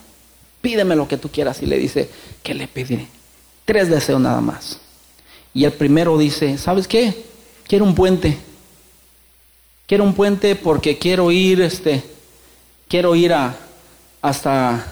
Pídeme 0.60 0.96
lo 0.96 1.06
que 1.06 1.16
tú 1.16 1.28
quieras. 1.28 1.62
Y 1.62 1.66
le 1.66 1.78
dice, 1.78 2.10
¿qué 2.42 2.54
le 2.54 2.66
pediré? 2.66 3.06
Tres 3.64 3.88
deseos 3.88 4.20
nada 4.20 4.40
más. 4.40 4.80
Y 5.56 5.64
el 5.64 5.72
primero 5.72 6.18
dice, 6.18 6.58
¿sabes 6.58 6.86
qué? 6.86 7.24
Quiero 7.66 7.86
un 7.86 7.94
puente. 7.94 8.36
Quiero 9.86 10.04
un 10.04 10.12
puente 10.12 10.54
porque 10.54 10.98
quiero 10.98 11.32
ir, 11.32 11.62
este, 11.62 12.04
quiero 12.86 13.14
ir 13.14 13.32
a, 13.32 13.56
hasta 14.20 14.86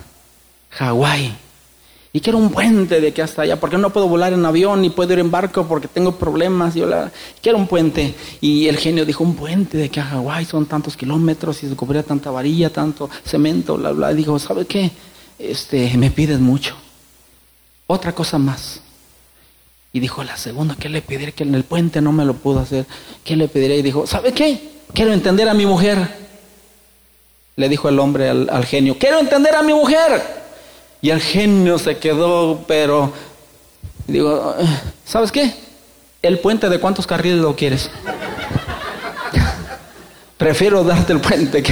Hawái. 0.71 1.37
Y 2.15 2.21
quiero 2.21 2.39
un 2.39 2.49
puente 2.49 3.03
de 3.03 3.13
que 3.13 3.21
hasta 3.21 3.43
allá, 3.43 3.61
porque 3.61 3.77
no 3.77 3.91
puedo 3.91 4.09
volar 4.09 4.33
en 4.33 4.43
avión 4.47 4.81
ni 4.81 4.89
puedo 4.89 5.13
ir 5.13 5.19
en 5.19 5.31
barco 5.31 5.67
porque 5.69 5.87
tengo 5.87 6.17
problemas. 6.17 6.75
Yo 6.75 6.87
la, 6.87 7.13
quiero 7.43 7.59
un 7.59 7.67
puente. 7.67 8.15
Y 8.41 8.67
el 8.67 8.79
genio 8.79 9.05
dijo, 9.05 9.23
un 9.23 9.37
puente 9.37 9.77
de 9.77 9.91
que 9.91 10.01
a 10.01 10.05
Hawái 10.05 10.47
son 10.47 10.65
tantos 10.65 10.97
kilómetros 10.97 11.63
y 11.63 11.69
se 11.69 11.77
cubría 11.77 12.03
tanta 12.03 12.31
varilla, 12.31 12.71
tanto 12.71 13.11
cemento, 13.23 13.77
bla, 13.77 13.93
bla. 13.93 14.13
Y 14.13 14.15
dijo, 14.15 14.39
¿sabe 14.39 14.65
qué? 14.65 14.91
Este, 15.39 15.95
me 15.99 16.11
pides 16.11 16.41
mucho. 16.41 16.75
Otra 17.87 18.15
cosa 18.15 18.39
más. 18.39 18.81
Y 19.95 20.01
dijo, 20.01 20.25
la 20.25 20.37
segunda, 20.37 20.75
¿qué 20.77 20.89
le 20.89 21.03
pediré? 21.03 21.31
Que 21.31 21.45
en 21.45 21.55
el 21.55 21.63
puente 21.63 22.01
no 22.01 22.11
me 22.11 22.25
lo 22.25 22.35
pudo 22.35 22.59
hacer. 22.59 22.85
¿Qué 23.23 23.37
le 23.37 23.47
pediré? 23.47 23.77
Y 23.77 23.83
dijo, 23.83 24.09
¿sabe 24.09 24.33
qué? 24.33 24.61
Quiero 24.93 25.13
entender 25.13 25.49
a 25.49 25.55
mi 25.55 25.67
mujer. 25.67 25.97
Le 27.55 27.69
dijo 27.69 27.89
el 27.89 28.01
hombre 28.01 28.29
al, 28.29 28.65
genio, 28.67 28.99
quiero 28.99 29.21
entender 29.21 29.55
a 29.55 29.63
mi 29.63 29.73
mujer. 29.73 30.21
Y 31.01 31.11
el 31.11 31.21
genio 31.21 31.79
se 31.79 31.99
quedó, 31.99 32.65
pero 32.67 33.13
digo, 34.09 34.57
¿sabes 35.07 35.31
qué? 35.31 35.55
El 36.23 36.41
puente 36.41 36.69
de 36.69 36.81
cuántos 36.81 37.07
carriles 37.07 37.39
lo 37.39 37.55
quieres. 37.55 37.89
Prefiero 40.37 40.83
darte 40.83 41.13
el 41.13 41.21
puente 41.21 41.63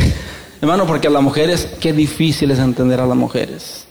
hermano, 0.60 0.86
porque 0.86 1.08
a 1.08 1.10
las 1.10 1.22
mujeres, 1.22 1.70
qué 1.80 1.92
difícil 1.92 2.52
es 2.52 2.60
entender 2.60 3.00
a 3.00 3.06
las 3.06 3.16
mujeres 3.16 3.88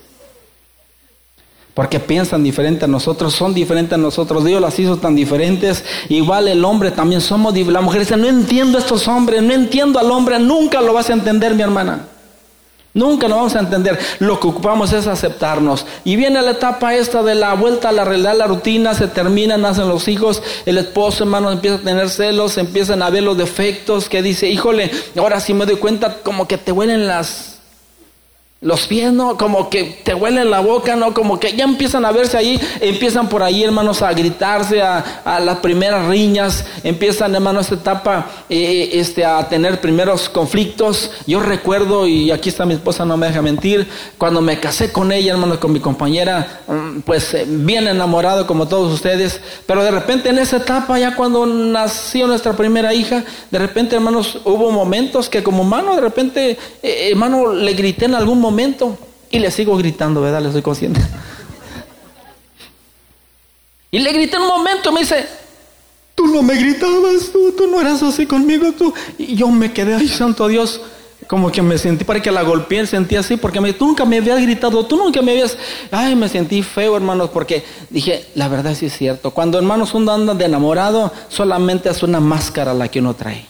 porque 1.74 2.00
piensan 2.00 2.44
diferente 2.44 2.86
a 2.86 2.88
nosotros, 2.88 3.34
son 3.34 3.54
diferentes 3.54 3.94
a 3.94 4.02
nosotros, 4.02 4.44
Dios 4.44 4.62
las 4.62 4.78
hizo 4.80 4.98
tan 4.98 5.16
diferentes, 5.16 5.84
igual 6.10 6.48
el 6.48 6.66
hombre 6.66 6.92
también 6.92 7.22
somos, 7.22 7.56
la 7.56 7.82
mujer 7.82 8.02
dice, 8.02 8.18
no 8.18 8.28
entiendo 8.28 8.78
a 8.78 8.82
estos 8.82 9.08
hombres, 9.08 9.42
no 9.42 9.54
entiendo 9.54 10.00
al 10.00 10.12
hombre, 10.12 10.38
nunca 10.40 10.82
lo 10.82 10.94
vas 10.94 11.10
a 11.10 11.14
entender 11.14 11.56
mi 11.56 11.62
hermana, 11.62 12.08
nunca 12.94 13.30
lo 13.30 13.38
vamos 13.38 13.56
a 13.56 13.60
entender, 13.60 13.98
lo 14.20 14.38
que 14.38 14.48
ocupamos 14.48 14.92
es 14.92 15.08
aceptarnos, 15.08 15.86
y 16.04 16.18
viene 16.18 16.42
la 16.42 16.52
etapa 16.52 16.94
esta 16.94 17.24
de 17.24 17.36
la 17.36 17.54
vuelta 17.54 17.88
a 17.88 17.94
la 17.94 18.04
realidad, 18.04 18.36
la 18.38 18.48
rutina, 18.48 18.94
se 18.94 19.08
termina, 19.08 19.58
nacen 19.58 19.88
los 19.88 20.10
hijos, 20.10 20.44
el 20.66 20.78
esposo 20.78 21.24
hermano 21.24 21.52
empieza 21.52 21.78
a 21.78 21.82
tener 21.82 22.10
celos, 22.10 22.58
empiezan 22.58 23.02
a 23.02 23.10
ver 23.10 23.24
los 23.24 23.38
defectos, 23.38 24.10
que 24.10 24.22
dice, 24.22 24.50
híjole, 24.50 24.92
ahora 25.18 25.40
sí 25.40 25.54
me 25.54 25.66
doy 25.66 25.78
cuenta 25.78 26.18
como 26.22 26.50
que 26.50 26.58
te 26.58 26.74
huelen 26.74 27.08
las 27.08 27.51
los 28.62 28.86
pies, 28.86 29.12
¿no? 29.12 29.38
Como 29.38 29.72
que 29.72 30.02
te 30.04 30.14
huele 30.14 30.46
la 30.46 30.60
boca, 30.60 30.96
¿no? 30.96 31.16
Como 31.16 31.40
que 31.40 31.56
ya 31.56 31.64
empiezan 31.64 32.06
a 32.06 32.12
verse 32.12 32.38
ahí, 32.38 32.62
empiezan 32.80 33.28
por 33.28 33.42
ahí, 33.42 33.64
hermanos, 33.64 34.04
a 34.04 34.14
gritarse, 34.14 34.84
a, 34.84 35.40
las 35.44 35.58
primeras 35.58 36.06
riñas, 36.06 36.64
empiezan, 36.84 37.34
hermanos, 37.34 37.64
esta 37.64 37.76
etapa, 37.76 38.30
eh, 38.50 38.92
este, 38.94 39.26
a 39.26 39.50
tener 39.50 39.82
primeros 39.82 40.30
conflictos. 40.30 41.10
Yo 41.26 41.40
recuerdo, 41.40 42.08
y 42.08 42.30
aquí 42.30 42.50
está 42.50 42.64
mi 42.68 42.76
esposa, 42.76 43.04
no 43.04 43.18
me 43.18 43.26
deja 43.26 43.42
mentir, 43.42 43.88
cuando 44.20 44.42
me 44.42 44.60
casé 44.60 44.92
con 44.92 45.12
ella, 45.12 45.32
hermanos, 45.32 45.58
con 45.58 45.72
mi 45.72 45.80
compañera, 45.80 46.62
mm, 46.68 47.00
pues 47.00 47.34
eh, 47.34 47.46
bien 47.48 47.88
enamorado 47.88 48.46
como 48.46 48.68
todos 48.68 48.94
ustedes, 48.94 49.42
pero 49.66 49.84
de 49.84 49.90
repente 49.90 50.30
en 50.30 50.38
esa 50.38 50.58
etapa, 50.58 51.00
ya 51.00 51.16
cuando 51.16 51.48
nació 51.48 52.28
nuestra 52.28 52.54
primera 52.54 52.94
hija, 52.94 53.24
de 53.50 53.58
repente, 53.58 53.96
hermanos, 53.96 54.40
hubo 54.46 54.70
momentos 54.70 55.30
que 55.30 55.42
como 55.42 55.64
hermano, 55.64 55.96
de 55.96 56.02
repente, 56.02 56.60
eh, 56.84 57.10
hermano, 57.10 57.54
le 57.54 57.74
grité 57.74 58.06
en 58.06 58.14
algún 58.14 58.40
momento, 58.40 58.51
momento 58.52 58.98
y 59.30 59.40
le 59.40 59.50
sigo 59.50 59.78
gritando, 59.78 60.22
¿verdad? 60.22 60.42
Le 60.42 60.52
soy 60.52 60.62
consciente. 60.62 61.02
Y 63.90 64.00
le 64.00 64.12
grité 64.14 64.36
en 64.38 64.44
un 64.44 64.48
momento, 64.48 64.92
me 64.92 65.02
dice, 65.02 65.26
tú 66.16 66.28
no 66.28 66.42
me 66.42 66.56
gritabas, 66.56 67.32
tú, 67.32 67.54
tú 67.58 67.68
no 67.68 67.82
eras 67.82 68.02
así 68.04 68.26
conmigo, 68.26 68.72
tú. 68.72 68.94
Y 69.18 69.36
yo 69.36 69.48
me 69.50 69.74
quedé, 69.74 69.96
ay, 69.96 70.08
santo 70.08 70.48
Dios, 70.48 70.82
como 71.28 71.52
que 71.52 71.62
me 71.62 71.78
sentí, 71.78 72.06
para 72.06 72.22
que 72.22 72.32
la 72.32 72.42
golpeé, 72.42 72.86
sentí 72.88 73.16
así, 73.18 73.36
porque 73.36 73.60
me, 73.60 73.74
tú 73.74 73.88
nunca 73.88 74.06
me 74.06 74.18
habías 74.18 74.42
gritado, 74.42 74.86
tú 74.86 74.96
nunca 74.96 75.22
me 75.22 75.32
habías, 75.32 75.58
ay, 75.92 76.16
me 76.16 76.30
sentí 76.30 76.62
feo, 76.62 76.96
hermanos, 76.96 77.30
porque 77.32 77.64
dije, 77.90 78.28
la 78.36 78.48
verdad 78.48 78.76
sí 78.76 78.86
es 78.86 78.98
cierto, 78.98 79.32
cuando 79.32 79.58
hermanos 79.58 79.94
uno 79.94 80.12
anda 80.14 80.34
de 80.34 80.46
enamorado, 80.46 81.12
solamente 81.28 81.90
es 81.90 82.02
una 82.02 82.20
máscara 82.20 82.74
la 82.74 82.88
que 82.88 83.00
uno 83.00 83.14
trae. 83.14 83.46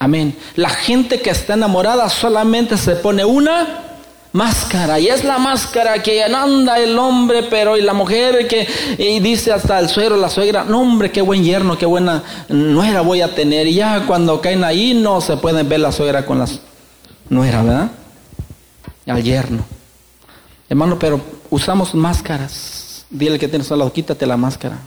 Amén. 0.00 0.36
La 0.56 0.70
gente 0.70 1.20
que 1.20 1.30
está 1.30 1.54
enamorada 1.54 2.08
solamente 2.08 2.76
se 2.76 2.96
pone 2.96 3.24
una 3.24 3.91
máscara 4.32 4.98
y 4.98 5.08
es 5.08 5.24
la 5.24 5.38
máscara 5.38 6.02
que 6.02 6.22
anda 6.24 6.78
el 6.78 6.98
hombre 6.98 7.44
pero 7.44 7.76
y 7.76 7.82
la 7.82 7.92
mujer 7.92 8.48
que 8.48 8.66
y 8.96 9.20
dice 9.20 9.52
hasta 9.52 9.78
el 9.78 9.88
suegro 9.88 10.16
la 10.16 10.30
suegra 10.30 10.64
no 10.64 10.80
hombre 10.80 11.12
qué 11.12 11.20
buen 11.20 11.44
yerno 11.44 11.76
qué 11.76 11.84
buena 11.84 12.22
nuera 12.48 13.02
voy 13.02 13.20
a 13.20 13.34
tener 13.34 13.66
y 13.66 13.74
ya 13.74 14.06
cuando 14.06 14.40
caen 14.40 14.64
ahí 14.64 14.94
no 14.94 15.20
se 15.20 15.36
pueden 15.36 15.68
ver 15.68 15.80
la 15.80 15.92
suegra 15.92 16.24
con 16.24 16.38
las 16.38 16.60
nuera 17.28 17.62
verdad 17.62 17.90
al 19.06 19.22
yerno. 19.22 19.64
Hermano 20.68 20.98
pero 20.98 21.20
usamos 21.50 21.94
máscaras. 21.94 23.04
Dile 23.10 23.38
que 23.38 23.48
tienes 23.48 23.70
al 23.70 23.80
lado 23.80 23.92
quítate 23.92 24.24
la 24.26 24.36
máscara 24.36 24.78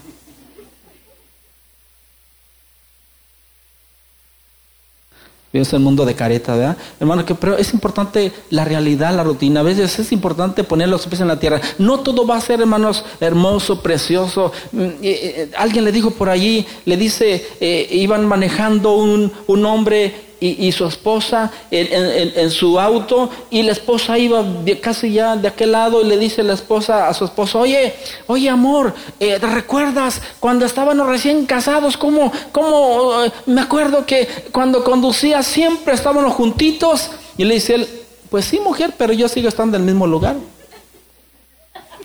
es 5.52 5.72
el 5.72 5.80
mundo 5.80 6.04
de 6.04 6.14
careta, 6.14 6.54
¿verdad? 6.54 6.76
Hermano, 7.00 7.24
que 7.24 7.34
pero 7.34 7.56
es 7.56 7.72
importante 7.72 8.32
la 8.50 8.64
realidad, 8.64 9.14
la 9.14 9.24
rutina. 9.24 9.60
A 9.60 9.62
veces 9.62 9.98
es 9.98 10.12
importante 10.12 10.64
poner 10.64 10.88
los 10.88 11.06
pies 11.06 11.20
en 11.20 11.28
la 11.28 11.38
tierra. 11.38 11.60
No 11.78 12.00
todo 12.00 12.26
va 12.26 12.36
a 12.36 12.40
ser, 12.40 12.60
hermanos, 12.60 13.04
hermoso, 13.20 13.80
precioso. 13.80 14.52
Mm, 14.72 14.80
eh, 14.80 14.94
eh, 15.02 15.50
alguien 15.56 15.84
le 15.84 15.92
dijo 15.92 16.10
por 16.10 16.28
allí, 16.28 16.66
le 16.84 16.96
dice, 16.96 17.46
eh, 17.60 17.88
iban 17.92 18.26
manejando 18.26 18.96
un, 18.96 19.32
un 19.46 19.66
hombre 19.66 20.26
y, 20.38 20.70
su 20.72 20.84
esposa 20.86 21.50
en, 21.70 22.50
su 22.50 22.78
auto 22.78 23.30
y 23.50 23.62
la 23.62 23.72
esposa 23.72 24.18
iba 24.18 24.44
casi 24.82 25.12
ya 25.12 25.34
de 25.36 25.48
aquel 25.48 25.72
lado 25.72 26.02
y 26.02 26.04
le 26.04 26.18
dice 26.18 26.42
la 26.42 26.52
esposa 26.52 27.08
a 27.08 27.14
su 27.14 27.24
esposo, 27.24 27.60
oye, 27.60 27.94
oye 28.26 28.50
amor, 28.50 28.94
eh, 29.18 29.38
¿te 29.40 29.46
recuerdas 29.46 30.20
cuando 30.38 30.66
estábamos 30.66 31.06
recién 31.06 31.46
casados? 31.46 31.96
¿Cómo, 31.96 32.30
cómo 32.52 33.24
eh, 33.24 33.32
me 33.46 33.62
acuerdo 33.62 34.04
que 34.04 34.28
cuando 34.52 34.84
conducía 34.84 35.42
siempre 35.42 35.94
estábamos 35.94 36.34
juntitos? 36.34 37.10
Y 37.38 37.44
le 37.44 37.54
dice 37.54 37.74
él, 37.76 37.88
pues 38.30 38.44
sí 38.44 38.60
mujer, 38.60 38.92
pero 38.96 39.12
yo 39.12 39.28
sigo 39.28 39.48
estando 39.48 39.76
en 39.76 39.82
el 39.82 39.86
mismo 39.86 40.06
lugar. 40.06 40.36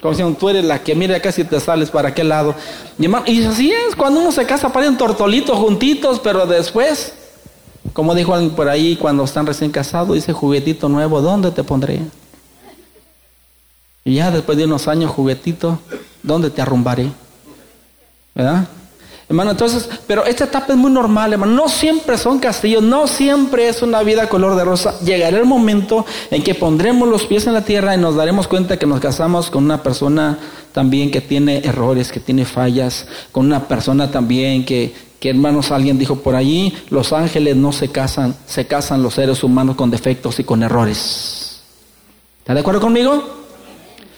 Como 0.02 0.14
si 0.16 0.24
tú 0.34 0.50
eres 0.50 0.66
la 0.66 0.82
que 0.82 0.96
mira 0.96 1.20
casi 1.20 1.44
te 1.44 1.60
sales 1.60 1.92
para 1.92 2.10
aquel 2.10 2.30
lado. 2.30 2.56
Y, 2.98 3.06
y 3.32 3.46
así 3.46 3.72
es, 3.72 3.96
cuando 3.96 4.22
uno 4.22 4.32
se 4.32 4.46
casa 4.46 4.72
parecen 4.72 4.98
tortolitos 4.98 5.58
juntitos, 5.58 6.20
pero 6.20 6.48
después 6.48 7.14
como 7.94 8.16
dijo 8.16 8.34
alguien 8.34 8.56
por 8.56 8.70
ahí 8.70 8.96
cuando 8.96 9.24
están 9.24 9.46
recién 9.46 9.72
casados, 9.72 10.16
dice 10.16 10.34
juguetito 10.34 10.88
nuevo, 10.88 11.22
¿dónde 11.22 11.52
te 11.52 11.64
pondré? 11.64 12.02
Y 14.04 14.16
ya 14.16 14.32
después 14.32 14.58
de 14.58 14.66
unos 14.66 14.88
años, 14.88 15.12
juguetito, 15.12 15.80
¿dónde 16.24 16.50
te 16.50 16.62
arrumbaré? 16.62 17.12
¿Verdad? 18.34 18.68
Hermano, 19.30 19.52
entonces, 19.52 19.88
pero 20.08 20.26
esta 20.26 20.44
etapa 20.44 20.74
es 20.74 20.78
muy 20.78 20.92
normal, 20.92 21.32
hermano. 21.32 21.54
No 21.54 21.70
siempre 21.70 22.18
son 22.18 22.40
castillos, 22.40 22.84
no 22.84 23.08
siempre 23.08 23.70
es 23.70 23.82
una 23.82 24.04
vida 24.04 24.28
color 24.28 24.56
de 24.58 24.66
rosa. 24.66 25.00
Llegará 25.00 25.38
el 25.38 25.46
momento 25.46 26.06
en 26.30 26.44
que 26.44 26.54
pondremos 26.54 27.08
los 27.08 27.26
pies 27.26 27.48
en 27.48 27.54
la 27.54 27.64
tierra 27.64 27.96
y 27.96 27.98
nos 27.98 28.16
daremos 28.16 28.48
cuenta 28.48 28.78
que 28.78 28.86
nos 28.86 29.00
casamos 29.00 29.50
con 29.50 29.64
una 29.64 29.84
persona 29.84 30.38
también 30.74 31.12
que 31.12 31.22
tiene 31.22 31.60
errores, 31.60 32.12
que 32.12 32.20
tiene 32.20 32.44
fallas, 32.44 33.08
con 33.32 33.46
una 33.46 33.68
persona 33.68 34.12
también 34.12 34.66
que, 34.66 34.94
que 35.22 35.30
hermanos, 35.30 35.70
alguien 35.70 36.00
dijo 36.00 36.16
por 36.16 36.34
allí, 36.34 36.74
los 36.90 37.14
ángeles 37.14 37.56
no 37.56 37.72
se 37.72 37.90
casan, 37.90 38.36
se 38.48 38.66
casan 38.66 39.04
los 39.04 39.14
seres 39.14 39.44
humanos 39.44 39.76
con 39.76 39.92
defectos 39.92 40.40
y 40.40 40.44
con 40.44 40.64
errores. 40.64 41.62
¿Está 42.40 42.56
de 42.56 42.62
acuerdo 42.62 42.82
conmigo? 42.82 43.41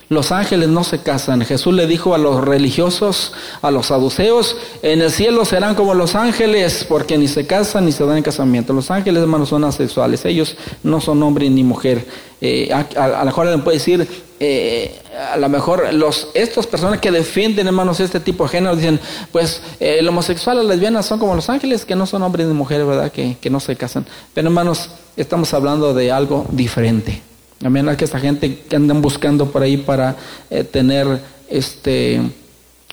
Los 0.10 0.32
ángeles 0.32 0.70
no 0.70 0.84
se 0.84 1.00
casan. 1.00 1.42
Jesús 1.42 1.74
le 1.74 1.88
dijo 1.88 2.14
a 2.14 2.18
los 2.18 2.44
religiosos, 2.44 3.34
a 3.62 3.72
los 3.72 3.88
saduceos, 3.88 4.56
en 4.82 5.02
el 5.02 5.12
cielo 5.12 5.46
serán 5.46 5.76
como 5.76 5.94
los 5.94 6.16
ángeles, 6.16 6.86
porque 6.88 7.18
ni 7.18 7.28
se 7.28 7.48
casan 7.48 7.86
ni 7.86 7.92
se 7.92 8.06
dan 8.06 8.18
en 8.18 8.24
casamiento. 8.24 8.74
Los 8.74 8.92
ángeles, 8.92 9.22
hermanos, 9.22 9.50
son 9.50 9.64
asexuales. 9.64 10.26
Ellos 10.26 10.56
no 10.84 11.02
son 11.02 11.24
hombre 11.24 11.50
ni 11.50 11.64
mujer. 11.64 12.06
Eh, 12.42 12.70
a, 12.74 13.20
lo 13.20 13.26
mejor 13.26 13.46
le 13.48 13.58
puede 13.60 13.78
decir, 13.78 14.06
eh, 14.40 15.00
a 15.32 15.38
lo 15.38 15.48
mejor 15.48 15.94
los, 15.94 16.28
estas 16.34 16.68
personas 16.68 17.00
que 17.00 17.10
defienden, 17.10 17.68
hermanos, 17.68 18.02
este 18.02 18.20
tipo 18.20 18.44
de 18.44 18.50
género, 18.50 18.76
dicen, 18.76 19.00
pues 19.32 19.62
eh, 19.80 19.98
el 20.00 20.08
homosexual, 20.10 20.58
las 20.58 20.66
lesbianas 20.66 21.06
son 21.06 21.20
como 21.20 21.36
los 21.36 21.50
ángeles, 21.50 21.86
que 21.86 21.96
no 21.96 22.06
son 22.06 22.22
hombres 22.22 22.48
ni 22.48 22.54
mujeres, 22.54 22.86
¿verdad? 22.86 23.12
Que, 23.12 23.38
que 23.40 23.50
no 23.50 23.62
se 23.62 23.76
casan. 23.78 24.06
Pero 24.34 24.50
hermanos, 24.50 24.90
estamos 25.16 25.54
hablando 25.54 25.94
de 25.94 26.12
algo 26.12 26.46
diferente. 26.52 27.22
Amén, 27.64 27.96
que 27.96 28.04
esta 28.06 28.20
gente 28.20 28.60
que 28.60 28.76
andan 28.76 29.02
buscando 29.02 29.50
por 29.50 29.62
ahí 29.62 29.78
para 29.78 30.18
eh, 30.50 30.64
tener 30.64 31.22
este 31.50 32.22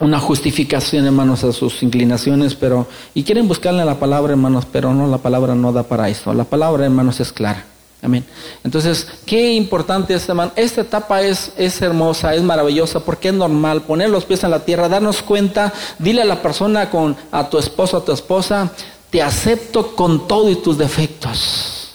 una 0.00 0.18
justificación, 0.18 1.04
hermanos, 1.04 1.44
a 1.44 1.52
sus 1.52 1.82
inclinaciones, 1.82 2.54
pero 2.54 2.86
y 3.12 3.22
quieren 3.22 3.46
buscarle 3.46 3.84
la 3.84 3.98
palabra, 3.98 4.32
hermanos, 4.32 4.66
pero 4.70 4.94
no, 4.94 5.06
la 5.06 5.18
palabra 5.18 5.54
no 5.54 5.72
da 5.72 5.82
para 5.82 6.08
eso. 6.08 6.32
La 6.32 6.44
palabra, 6.44 6.84
hermanos, 6.84 7.20
es 7.20 7.32
clara. 7.32 7.66
Amén. 8.02 8.24
Entonces, 8.64 9.06
qué 9.26 9.52
importante 9.52 10.14
es, 10.14 10.26
hermano. 10.26 10.52
Esta 10.56 10.80
etapa 10.80 11.20
es, 11.20 11.52
es 11.58 11.82
hermosa, 11.82 12.34
es 12.34 12.42
maravillosa, 12.42 13.00
porque 13.00 13.28
es 13.28 13.34
normal 13.34 13.82
poner 13.82 14.08
los 14.08 14.24
pies 14.24 14.42
en 14.42 14.52
la 14.52 14.64
tierra, 14.64 14.88
darnos 14.88 15.20
cuenta, 15.20 15.72
dile 15.98 16.22
a 16.22 16.24
la 16.24 16.40
persona 16.40 16.88
con 16.88 17.14
a 17.30 17.50
tu 17.50 17.58
esposo, 17.58 17.98
a 17.98 18.04
tu 18.04 18.12
esposa, 18.12 18.72
te 19.10 19.20
acepto 19.20 19.94
con 19.94 20.26
todo 20.26 20.48
y 20.48 20.56
tus 20.56 20.78
defectos. 20.78 21.90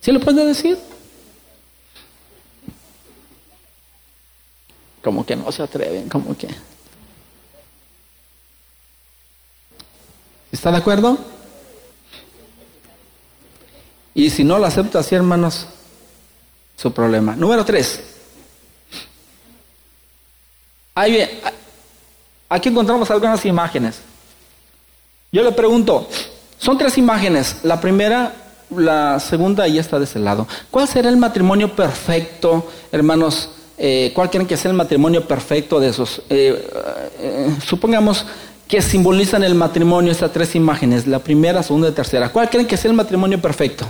¿Sí 0.00 0.12
lo 0.12 0.20
puedes 0.20 0.46
decir? 0.46 0.89
Como 5.02 5.24
que 5.24 5.36
no 5.36 5.50
se 5.50 5.62
atreven, 5.62 6.08
como 6.08 6.36
que. 6.36 6.48
¿Está 10.52 10.70
de 10.70 10.78
acuerdo? 10.78 11.18
Y 14.14 14.30
si 14.30 14.44
no 14.44 14.58
lo 14.58 14.66
acepta 14.66 14.98
así, 14.98 15.14
hermanos, 15.14 15.66
su 16.76 16.92
problema. 16.92 17.36
Número 17.36 17.64
tres. 17.64 18.00
Ahí, 20.94 21.40
aquí 22.48 22.68
encontramos 22.68 23.10
algunas 23.10 23.44
imágenes. 23.46 24.00
Yo 25.32 25.42
le 25.42 25.52
pregunto, 25.52 26.08
son 26.58 26.76
tres 26.76 26.98
imágenes. 26.98 27.60
La 27.62 27.80
primera, 27.80 28.34
la 28.70 29.20
segunda 29.20 29.68
y 29.68 29.78
esta 29.78 29.98
de 29.98 30.04
ese 30.04 30.18
lado. 30.18 30.46
¿Cuál 30.70 30.88
será 30.88 31.08
el 31.08 31.16
matrimonio 31.16 31.74
perfecto, 31.74 32.68
hermanos? 32.90 33.50
Eh, 33.82 34.12
¿Cuál 34.14 34.28
quieren 34.28 34.46
que 34.46 34.58
sea 34.58 34.70
el 34.70 34.76
matrimonio 34.76 35.26
perfecto 35.26 35.80
de 35.80 35.88
esos? 35.88 36.20
Eh, 36.28 36.68
eh, 37.18 37.56
supongamos 37.64 38.26
que 38.68 38.82
simbolizan 38.82 39.42
el 39.42 39.54
matrimonio 39.54 40.12
estas 40.12 40.34
tres 40.34 40.54
imágenes, 40.54 41.06
la 41.06 41.18
primera, 41.20 41.62
segunda 41.62 41.88
y 41.88 41.92
tercera. 41.92 42.28
¿Cuál 42.28 42.50
creen 42.50 42.66
que 42.66 42.76
sea 42.76 42.90
el 42.90 42.96
matrimonio 42.96 43.40
perfecto? 43.40 43.86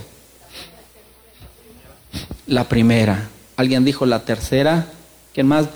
La 2.47 2.63
primera. 2.69 3.29
¿Alguien 3.57 3.85
dijo 3.85 4.07
la 4.07 4.21
tercera? 4.21 4.87
¿Quién 5.35 5.49
más? 5.49 5.67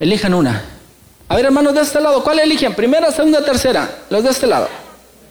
Elijan 0.00 0.34
una. 0.34 0.60
A 1.28 1.36
ver, 1.36 1.44
hermanos 1.44 1.72
de 1.72 1.82
este 1.82 2.00
lado, 2.00 2.24
¿cuál 2.24 2.40
eligen? 2.40 2.74
¿Primera, 2.74 3.12
segunda, 3.12 3.44
tercera? 3.44 3.88
Los 4.10 4.24
de 4.24 4.30
este 4.30 4.48
lado. 4.48 4.68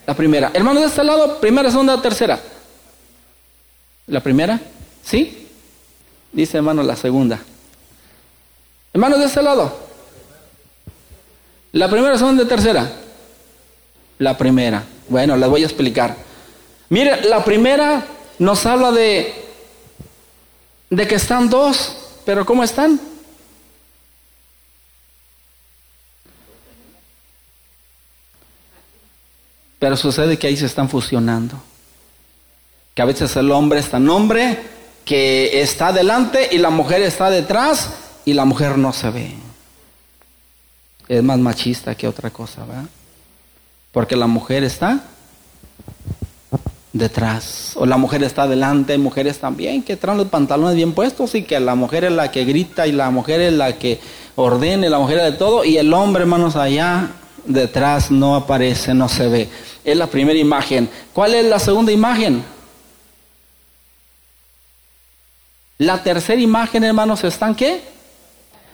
La 0.06 0.14
primera. 0.14 0.50
Hermanos 0.54 0.84
de 0.84 0.88
este 0.88 1.04
lado, 1.04 1.38
primera, 1.38 1.70
segunda, 1.70 2.00
tercera. 2.00 2.40
¿La 4.06 4.20
primera? 4.20 4.58
¿Sí? 5.04 5.48
Dice 6.32 6.56
hermano 6.56 6.82
la 6.82 6.96
segunda. 6.96 7.40
Hermanos 8.92 9.18
de 9.18 9.26
este 9.26 9.42
lado. 9.42 9.84
¿La 11.72 11.90
primera, 11.90 12.16
segunda, 12.16 12.46
tercera? 12.46 12.90
La 14.18 14.38
primera. 14.38 14.84
Bueno, 15.08 15.36
les 15.36 15.48
voy 15.48 15.62
a 15.62 15.66
explicar. 15.66 16.16
Mire, 16.88 17.22
la 17.24 17.44
primera 17.44 18.06
nos 18.38 18.64
habla 18.66 18.92
de, 18.92 19.34
de 20.90 21.06
que 21.06 21.16
están 21.16 21.50
dos, 21.50 21.96
pero 22.24 22.46
¿cómo 22.46 22.62
están? 22.62 23.00
Pero 29.78 29.96
sucede 29.96 30.38
que 30.38 30.46
ahí 30.46 30.56
se 30.56 30.66
están 30.66 30.88
fusionando. 30.88 31.60
Que 32.94 33.02
a 33.02 33.06
veces 33.06 33.34
el 33.36 33.50
hombre 33.50 33.80
es 33.80 33.90
tan 33.90 34.08
hombre 34.08 34.73
que 35.04 35.60
está 35.60 35.92
delante 35.92 36.48
y 36.52 36.58
la 36.58 36.70
mujer 36.70 37.02
está 37.02 37.30
detrás 37.30 37.90
y 38.24 38.32
la 38.32 38.44
mujer 38.44 38.78
no 38.78 38.92
se 38.92 39.10
ve 39.10 39.44
es 41.08 41.22
más 41.22 41.38
machista 41.38 41.94
que 41.94 42.08
otra 42.08 42.30
cosa, 42.30 42.64
¿verdad? 42.64 42.84
Porque 43.92 44.16
la 44.16 44.26
mujer 44.26 44.64
está 44.64 45.04
detrás, 46.92 47.72
o 47.74 47.86
la 47.86 47.96
mujer 47.96 48.22
está 48.22 48.46
delante, 48.46 48.96
mujeres 48.98 49.38
también 49.38 49.82
que 49.82 49.96
traen 49.96 50.18
los 50.18 50.28
pantalones 50.28 50.76
bien 50.76 50.92
puestos 50.92 51.34
y 51.34 51.42
que 51.42 51.58
la 51.58 51.74
mujer 51.74 52.04
es 52.04 52.12
la 52.12 52.30
que 52.30 52.44
grita 52.44 52.86
y 52.86 52.92
la 52.92 53.10
mujer 53.10 53.40
es 53.40 53.52
la 53.52 53.76
que 53.78 54.00
ordena 54.36 54.88
la 54.88 54.98
mujer 54.98 55.18
es 55.18 55.32
de 55.32 55.32
todo 55.32 55.64
y 55.64 55.76
el 55.76 55.92
hombre, 55.92 56.22
hermanos, 56.22 56.56
allá 56.56 57.10
detrás 57.44 58.10
no 58.10 58.36
aparece, 58.36 58.94
no 58.94 59.08
se 59.08 59.28
ve. 59.28 59.48
Es 59.84 59.96
la 59.96 60.06
primera 60.06 60.38
imagen. 60.38 60.88
¿Cuál 61.12 61.34
es 61.34 61.44
la 61.44 61.58
segunda 61.58 61.92
imagen? 61.92 62.42
La 65.78 66.02
tercera 66.02 66.40
imagen, 66.40 66.84
hermanos, 66.84 67.24
están 67.24 67.54
qué? 67.54 67.82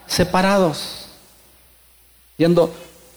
Separados. 0.07 1.07
Yendo, 2.37 2.73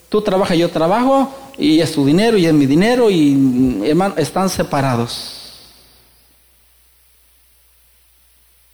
tú 0.09 0.23
trabajas, 0.23 0.57
yo 0.57 0.71
trabajo, 0.71 1.33
y 1.59 1.81
es 1.81 1.93
tu 1.93 2.05
dinero 2.05 2.37
y 2.37 2.47
es 2.47 2.53
mi 2.53 2.67
dinero 2.67 3.11
y 3.11 3.83
hermano, 3.87 4.15
están 4.17 4.49
separados. 4.49 5.41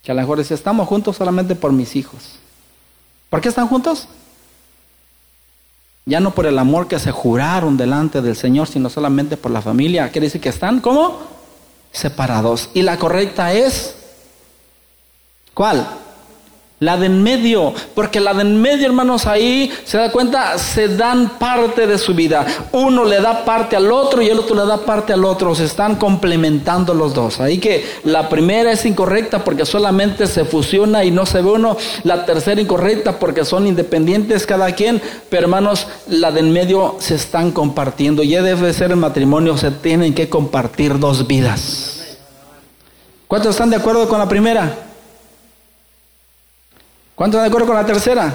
Que 0.02 0.12
a 0.12 0.14
lo 0.14 0.20
mejor 0.20 0.38
dice, 0.38 0.54
estamos 0.54 0.88
juntos 0.88 1.16
solamente 1.16 1.54
por 1.54 1.72
mis 1.72 1.94
hijos. 1.96 2.36
¿Por 3.28 3.40
qué 3.40 3.48
están 3.48 3.68
juntos? 3.68 4.08
Ya 6.06 6.20
no 6.20 6.32
por 6.32 6.46
el 6.46 6.58
amor 6.58 6.88
que 6.88 6.98
se 6.98 7.12
juraron 7.12 7.76
delante 7.76 8.22
del 8.22 8.34
Señor, 8.34 8.66
sino 8.66 8.88
solamente 8.88 9.36
por 9.36 9.50
la 9.50 9.61
familia. 9.61 10.11
Quiere 10.11 10.26
decir 10.26 10.40
que 10.40 10.48
están 10.48 10.80
como 10.80 11.18
separados. 11.92 12.70
Y 12.74 12.82
la 12.82 12.98
correcta 12.98 13.52
es, 13.52 13.94
¿cuál? 15.55 15.86
La 16.80 16.96
de 16.96 17.07
en 17.07 17.22
medio, 17.22 17.74
porque 17.94 18.20
la 18.20 18.32
de 18.32 18.40
en 18.40 18.62
medio, 18.62 18.86
hermanos, 18.86 19.26
ahí 19.26 19.70
se 19.84 19.98
da 19.98 20.11
cuenta, 20.11 20.57
se 20.57 20.88
dan 20.88 21.38
parte 21.38 21.86
de 21.86 21.98
su 21.98 22.14
vida. 22.14 22.46
Uno 22.72 23.05
le 23.05 23.20
da 23.20 23.44
parte 23.44 23.76
al 23.76 23.92
otro 23.92 24.22
y 24.22 24.28
el 24.28 24.38
otro 24.38 24.57
le 24.57 24.64
da 24.64 24.78
parte 24.78 25.12
al 25.12 25.26
otro. 25.26 25.55
Se 25.55 25.66
están 25.66 25.96
complementando 25.96 26.94
los 26.94 27.12
dos. 27.12 27.38
Ahí 27.38 27.59
que 27.59 27.84
la 28.05 28.30
primera 28.30 28.72
es 28.72 28.86
incorrecta 28.86 29.44
porque 29.44 29.66
solamente 29.66 30.26
se 30.26 30.46
fusiona 30.46 31.05
y 31.05 31.11
no 31.11 31.26
se 31.26 31.42
ve 31.42 31.51
uno. 31.51 31.76
La 32.03 32.24
tercera 32.24 32.59
incorrecta 32.59 33.18
porque 33.18 33.44
son 33.44 33.66
independientes 33.66 34.46
cada 34.46 34.72
quien. 34.74 35.03
Pero 35.28 35.42
hermanos, 35.42 35.86
la 36.09 36.32
de 36.32 36.40
en 36.40 36.51
medio 36.51 36.96
se 36.98 37.16
están 37.16 37.53
compartiendo. 37.53 38.22
Ya 38.22 38.40
debe 38.40 38.72
ser 38.72 38.90
el 38.90 38.96
matrimonio, 38.96 39.59
se 39.59 39.70
tienen 39.70 40.14
que 40.14 40.30
compartir 40.30 40.98
dos 40.98 41.26
vidas. 41.26 42.16
¿Cuántos 43.28 43.51
están 43.51 43.68
de 43.68 43.76
acuerdo 43.76 44.09
con 44.09 44.18
la 44.18 44.30
primera? 44.30 44.89
¿Cuántos 47.20 47.36
están 47.36 47.50
de 47.50 47.54
acuerdo 47.54 47.66
con 47.66 47.76
la 47.76 47.84
tercera? 47.84 48.34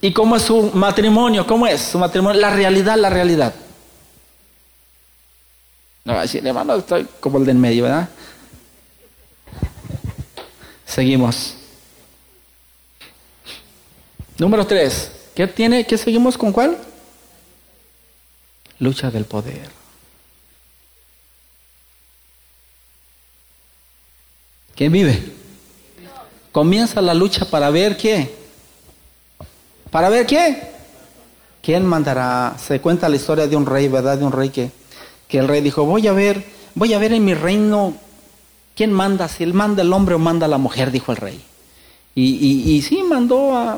¿Y 0.00 0.12
cómo 0.12 0.36
es 0.36 0.42
su 0.42 0.70
matrimonio? 0.72 1.44
¿Cómo 1.44 1.66
es 1.66 1.80
su 1.80 1.98
matrimonio? 1.98 2.40
La 2.40 2.50
realidad, 2.50 2.96
la 2.96 3.10
realidad. 3.10 3.52
No 6.04 6.12
va 6.12 6.20
a 6.20 6.22
decir, 6.22 6.46
hermano, 6.46 6.76
estoy 6.76 7.08
como 7.18 7.38
el 7.38 7.44
de 7.44 7.50
en 7.50 7.60
medio, 7.60 7.82
¿verdad? 7.82 8.08
Seguimos. 10.86 11.56
Número 14.38 14.64
tres. 14.64 15.10
¿Qué 15.34 15.48
tiene? 15.48 15.84
¿Qué 15.84 15.98
seguimos 15.98 16.38
con 16.38 16.52
cuál? 16.52 16.78
Lucha 18.78 19.10
del 19.10 19.24
poder. 19.24 19.68
¿Quién 24.76 24.92
vive? 24.92 25.43
Comienza 26.54 27.02
la 27.02 27.14
lucha 27.14 27.46
para 27.46 27.68
ver 27.68 27.96
qué. 27.96 28.32
¿Para 29.90 30.08
ver 30.08 30.24
qué? 30.24 30.62
¿Quién 31.60 31.84
mandará? 31.84 32.54
Se 32.64 32.80
cuenta 32.80 33.08
la 33.08 33.16
historia 33.16 33.48
de 33.48 33.56
un 33.56 33.66
rey, 33.66 33.88
¿verdad? 33.88 34.18
De 34.18 34.24
un 34.24 34.30
rey 34.30 34.50
que, 34.50 34.70
que 35.26 35.38
el 35.38 35.48
rey 35.48 35.62
dijo, 35.62 35.84
voy 35.84 36.06
a 36.06 36.12
ver, 36.12 36.44
voy 36.76 36.94
a 36.94 37.00
ver 37.00 37.12
en 37.12 37.24
mi 37.24 37.34
reino 37.34 37.94
quién 38.76 38.92
manda, 38.92 39.26
si 39.26 39.42
él 39.42 39.52
manda 39.52 39.82
el 39.82 39.92
hombre 39.92 40.14
o 40.14 40.20
manda 40.20 40.46
la 40.46 40.56
mujer, 40.56 40.92
dijo 40.92 41.10
el 41.10 41.16
rey. 41.16 41.44
Y, 42.14 42.76
y, 42.76 42.82
sí, 42.82 43.02
mandó 43.02 43.56
a, 43.56 43.76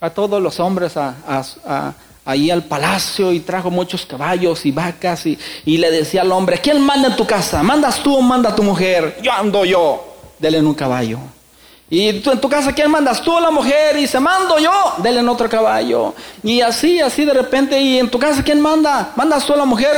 a, 0.00 0.08
todos 0.08 0.40
los 0.40 0.60
hombres 0.60 0.96
a, 0.96 1.14
a, 1.26 1.92
ahí 2.24 2.50
al 2.50 2.64
palacio 2.64 3.34
y 3.34 3.40
trajo 3.40 3.70
muchos 3.70 4.06
caballos 4.06 4.64
y 4.64 4.72
vacas 4.72 5.26
y, 5.26 5.38
y, 5.66 5.76
le 5.76 5.90
decía 5.90 6.22
al 6.22 6.32
hombre, 6.32 6.58
¿quién 6.62 6.80
manda 6.80 7.08
en 7.08 7.16
tu 7.16 7.26
casa? 7.26 7.62
¿Mandas 7.62 8.02
tú 8.02 8.16
o 8.16 8.22
manda 8.22 8.56
tu 8.56 8.62
mujer? 8.62 9.18
Yo 9.22 9.30
ando 9.30 9.66
yo. 9.66 10.08
Dele 10.38 10.56
en 10.56 10.66
un 10.66 10.74
caballo. 10.74 11.18
Y 11.94 12.20
tú 12.20 12.30
en 12.30 12.40
tu 12.40 12.48
casa, 12.48 12.72
¿quién 12.72 12.90
mandas? 12.90 13.20
Tú 13.20 13.38
la 13.38 13.50
mujer. 13.50 13.98
Y 13.98 14.06
se 14.06 14.18
mando 14.18 14.58
yo, 14.58 14.94
denle 15.02 15.20
en 15.20 15.28
otro 15.28 15.46
caballo. 15.46 16.14
Y 16.42 16.62
así, 16.62 17.00
así 17.00 17.26
de 17.26 17.34
repente. 17.34 17.78
Y 17.78 17.98
en 17.98 18.08
tu 18.08 18.18
casa, 18.18 18.42
¿quién 18.42 18.62
manda? 18.62 19.12
¿Mandas 19.14 19.44
tú 19.44 19.52
a 19.52 19.58
la 19.58 19.66
mujer? 19.66 19.94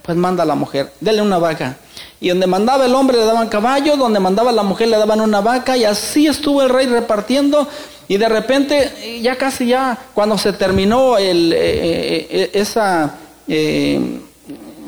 Pues 0.00 0.16
manda 0.16 0.42
a 0.42 0.46
la 0.46 0.54
mujer, 0.54 0.90
denle 0.98 1.20
una 1.20 1.36
vaca. 1.36 1.76
Y 2.18 2.30
donde 2.30 2.46
mandaba 2.46 2.86
el 2.86 2.94
hombre 2.94 3.18
le 3.18 3.26
daban 3.26 3.46
caballo, 3.50 3.98
donde 3.98 4.18
mandaba 4.18 4.52
la 4.52 4.62
mujer 4.62 4.88
le 4.88 4.96
daban 4.96 5.20
una 5.20 5.42
vaca. 5.42 5.76
Y 5.76 5.84
así 5.84 6.26
estuvo 6.26 6.62
el 6.62 6.70
rey 6.70 6.86
repartiendo. 6.86 7.68
Y 8.08 8.16
de 8.16 8.28
repente, 8.30 9.20
ya 9.20 9.36
casi 9.36 9.66
ya, 9.66 9.98
cuando 10.14 10.38
se 10.38 10.54
terminó 10.54 11.18
el, 11.18 11.52
eh, 11.52 11.58
eh, 11.58 12.26
eh, 12.30 12.50
esa 12.54 13.16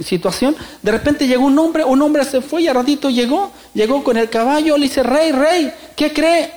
situación, 0.03 0.57
de 0.83 0.93
repente 0.93 1.27
llegó 1.27 1.45
un 1.45 1.59
hombre, 1.59 1.85
un 1.85 2.01
hombre 2.03 2.25
se 2.25 2.41
fue 2.41 2.63
y 2.63 2.69
a 2.69 2.73
ratito 2.73 3.11
llegó, 3.11 3.53
llegó 3.75 4.03
con 4.03 4.17
el 4.17 4.29
caballo, 4.29 4.77
le 4.77 4.85
dice, 4.85 5.03
rey, 5.03 5.33
rey, 5.33 5.73
¿qué 5.97 6.13
cree? 6.13 6.53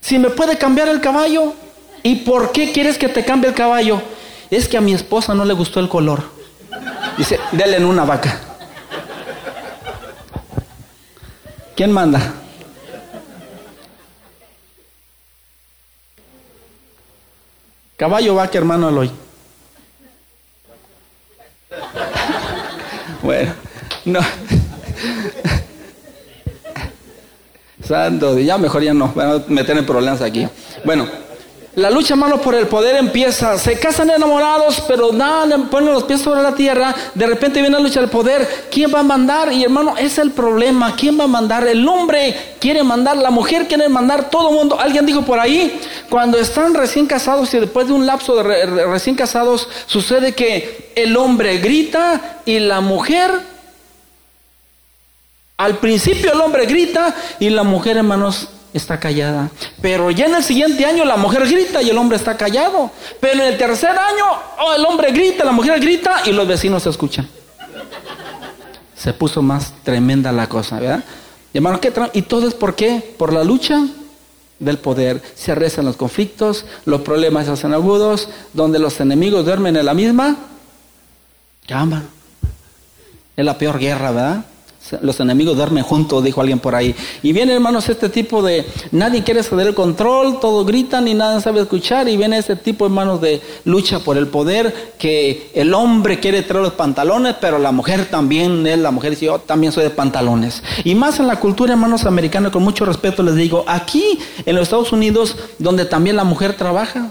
Si 0.00 0.18
me 0.18 0.30
puede 0.30 0.58
cambiar 0.58 0.88
el 0.88 1.00
caballo, 1.00 1.54
¿y 2.02 2.16
por 2.16 2.52
qué 2.52 2.72
quieres 2.72 2.98
que 2.98 3.08
te 3.08 3.24
cambie 3.24 3.48
el 3.50 3.54
caballo? 3.54 4.00
Es 4.50 4.68
que 4.68 4.76
a 4.76 4.80
mi 4.80 4.94
esposa 4.94 5.34
no 5.34 5.44
le 5.44 5.54
gustó 5.54 5.80
el 5.80 5.88
color. 5.88 6.22
Dice, 7.16 7.38
dele 7.52 7.76
en 7.76 7.84
una 7.84 8.04
vaca. 8.04 8.40
¿Quién 11.74 11.92
manda? 11.92 12.34
Caballo 17.96 18.36
vaca, 18.36 18.56
hermano 18.56 18.88
Eloy. 18.88 19.27
Bueno, 23.28 23.52
no. 24.06 24.20
Santo, 27.86 28.38
ya 28.38 28.56
mejor 28.56 28.82
ya 28.82 28.94
no, 28.94 29.12
van 29.14 29.28
a 29.28 29.42
meter 29.48 29.76
en 29.76 29.84
problemas 29.84 30.22
aquí. 30.22 30.48
Bueno, 30.82 31.06
la 31.76 31.90
lucha, 31.90 32.14
hermano, 32.14 32.40
por 32.40 32.54
el 32.54 32.66
poder 32.66 32.96
empieza. 32.96 33.56
Se 33.58 33.78
casan 33.78 34.10
enamorados, 34.10 34.82
pero 34.88 35.12
nada, 35.12 35.56
ponen 35.70 35.92
los 35.92 36.04
pies 36.04 36.20
sobre 36.20 36.42
la 36.42 36.54
tierra. 36.54 36.94
De 37.14 37.26
repente 37.26 37.60
viene 37.60 37.76
la 37.76 37.82
lucha 37.82 38.00
del 38.00 38.10
poder. 38.10 38.66
¿Quién 38.70 38.92
va 38.92 39.00
a 39.00 39.04
mandar? 39.04 39.52
Y 39.52 39.62
hermano, 39.62 39.96
es 39.96 40.18
el 40.18 40.32
problema. 40.32 40.96
¿Quién 40.96 41.18
va 41.18 41.24
a 41.24 41.28
mandar? 41.28 41.66
El 41.68 41.86
hombre 41.86 42.56
quiere 42.58 42.82
mandar, 42.82 43.16
la 43.16 43.30
mujer 43.30 43.68
quiere 43.68 43.88
mandar, 43.88 44.28
todo 44.30 44.48
el 44.48 44.56
mundo. 44.56 44.80
Alguien 44.80 45.06
dijo 45.06 45.22
por 45.22 45.38
ahí, 45.38 45.80
cuando 46.10 46.38
están 46.38 46.74
recién 46.74 47.06
casados 47.06 47.52
y 47.54 47.60
después 47.60 47.86
de 47.86 47.92
un 47.92 48.06
lapso 48.06 48.34
de 48.34 48.66
recién 48.86 49.14
casados, 49.14 49.68
sucede 49.86 50.34
que 50.34 50.92
el 50.96 51.16
hombre 51.16 51.58
grita 51.58 52.40
y 52.44 52.58
la 52.58 52.80
mujer 52.80 53.30
al 55.58 55.78
principio 55.78 56.32
el 56.32 56.40
hombre 56.40 56.66
grita 56.66 57.14
y 57.40 57.50
la 57.50 57.64
mujer, 57.64 57.96
hermanos, 57.96 58.48
está 58.78 58.98
callada. 58.98 59.50
Pero 59.82 60.10
ya 60.10 60.26
en 60.26 60.34
el 60.36 60.42
siguiente 60.42 60.84
año 60.84 61.04
la 61.04 61.16
mujer 61.16 61.46
grita 61.46 61.82
y 61.82 61.90
el 61.90 61.98
hombre 61.98 62.16
está 62.16 62.36
callado. 62.36 62.90
Pero 63.20 63.34
en 63.34 63.52
el 63.52 63.58
tercer 63.58 63.90
año 63.90 64.24
oh, 64.60 64.74
el 64.74 64.84
hombre 64.86 65.12
grita, 65.12 65.44
la 65.44 65.52
mujer 65.52 65.78
grita 65.80 66.22
y 66.24 66.32
los 66.32 66.48
vecinos 66.48 66.82
se 66.82 66.90
escuchan. 66.90 67.28
Se 68.96 69.12
puso 69.12 69.42
más 69.42 69.72
tremenda 69.84 70.32
la 70.32 70.48
cosa, 70.48 70.80
¿verdad? 70.80 71.04
Y, 71.52 71.58
hermanos, 71.58 71.80
¿qué 71.80 71.92
¿y 72.14 72.22
todo 72.22 72.48
es 72.48 72.54
por 72.54 72.74
qué? 72.74 73.14
Por 73.16 73.32
la 73.32 73.44
lucha 73.44 73.86
del 74.58 74.78
poder. 74.78 75.22
Se 75.34 75.52
arrestan 75.52 75.84
los 75.84 75.96
conflictos, 75.96 76.64
los 76.84 77.02
problemas 77.02 77.46
se 77.46 77.52
hacen 77.52 77.72
agudos, 77.72 78.28
donde 78.52 78.78
los 78.78 78.98
enemigos 79.00 79.44
duermen 79.44 79.76
en 79.76 79.86
la 79.86 79.94
misma 79.94 80.36
cama. 81.66 82.04
Es 83.36 83.44
la 83.44 83.56
peor 83.56 83.78
guerra, 83.78 84.10
¿verdad? 84.10 84.44
Los 85.00 85.20
enemigos 85.20 85.56
duermen 85.56 85.84
juntos, 85.84 86.22
dijo 86.24 86.40
alguien 86.40 86.58
por 86.58 86.74
ahí. 86.74 86.94
Y 87.22 87.32
viene, 87.32 87.54
hermanos, 87.54 87.88
este 87.88 88.08
tipo 88.08 88.42
de, 88.42 88.66
nadie 88.92 89.22
quiere 89.22 89.42
ceder 89.42 89.68
el 89.68 89.74
control, 89.74 90.40
todos 90.40 90.66
gritan 90.66 91.08
y 91.08 91.14
nadie 91.14 91.40
sabe 91.40 91.60
escuchar. 91.60 92.08
Y 92.08 92.16
viene 92.16 92.38
este 92.38 92.56
tipo, 92.56 92.86
hermanos, 92.86 93.20
de 93.20 93.40
lucha 93.64 93.98
por 94.00 94.16
el 94.16 94.28
poder, 94.28 94.92
que 94.98 95.50
el 95.54 95.74
hombre 95.74 96.20
quiere 96.20 96.42
traer 96.42 96.64
los 96.64 96.74
pantalones, 96.74 97.36
pero 97.40 97.58
la 97.58 97.72
mujer 97.72 98.06
también, 98.06 98.66
él, 98.66 98.82
la 98.82 98.90
mujer 98.90 99.10
dice, 99.10 99.26
yo 99.26 99.38
también 99.38 99.72
soy 99.72 99.84
de 99.84 99.90
pantalones. 99.90 100.62
Y 100.84 100.94
más 100.94 101.18
en 101.20 101.26
la 101.26 101.36
cultura, 101.36 101.72
hermanos, 101.72 102.04
americana, 102.06 102.50
con 102.50 102.62
mucho 102.62 102.84
respeto 102.84 103.22
les 103.22 103.34
digo, 103.34 103.64
aquí 103.66 104.18
en 104.44 104.54
los 104.54 104.64
Estados 104.64 104.92
Unidos, 104.92 105.36
donde 105.58 105.84
también 105.84 106.16
la 106.16 106.24
mujer 106.24 106.54
trabaja, 106.54 107.10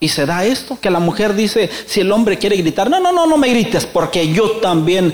y 0.00 0.08
se 0.08 0.26
da 0.26 0.44
esto, 0.44 0.78
que 0.80 0.90
la 0.90 1.00
mujer 1.00 1.34
dice, 1.34 1.68
si 1.86 2.00
el 2.00 2.12
hombre 2.12 2.38
quiere 2.38 2.56
gritar, 2.56 2.88
no, 2.88 3.00
no, 3.00 3.12
no, 3.12 3.26
no 3.26 3.36
me 3.36 3.48
grites, 3.48 3.84
porque 3.84 4.32
yo 4.32 4.52
también 4.62 5.12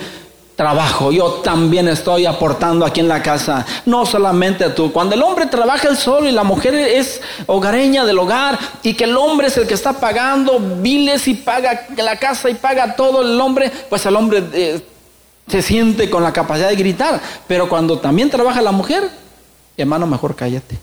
trabajo, 0.57 1.11
yo 1.11 1.41
también 1.43 1.89
estoy 1.89 2.27
aportando 2.27 2.87
aquí 2.87 3.01
en 3.01 3.09
la 3.09 3.23
casa, 3.23 3.67
no 3.87 4.07
solamente 4.07 4.71
tú. 4.71 4.93
Cuando 4.93 5.15
el 5.15 5.23
hombre 5.23 5.47
trabaja 5.47 5.89
el 5.89 5.97
solo 5.97 6.29
y 6.29 6.33
la 6.33 6.45
mujer 6.45 6.75
es 6.75 7.21
hogareña 7.47 8.05
del 8.05 8.19
hogar 8.19 8.59
y 8.83 8.95
que 8.95 9.05
el 9.05 9.17
hombre 9.17 9.49
es 9.49 9.57
el 9.57 9.67
que 9.67 9.75
está 9.75 9.95
pagando 9.95 10.61
biles 10.61 11.27
y 11.27 11.35
paga 11.35 11.87
la 11.97 12.17
casa 12.19 12.49
y 12.51 12.55
paga 12.55 12.95
todo 12.95 13.23
el 13.23 13.41
hombre, 13.41 13.71
pues 13.89 14.07
el 14.07 14.15
hombre 14.15 14.45
eh, 14.53 14.81
se 15.49 15.61
siente 15.61 16.09
con 16.09 16.23
la 16.23 16.33
capacidad 16.33 16.69
de 16.69 16.77
gritar. 16.77 17.21
Pero 17.49 17.69
cuando 17.69 17.99
también 17.99 18.31
trabaja 18.31 18.63
la 18.63 18.73
mujer, 18.73 19.11
hermano, 19.77 20.07
mejor 20.07 20.37
cállate. 20.37 20.79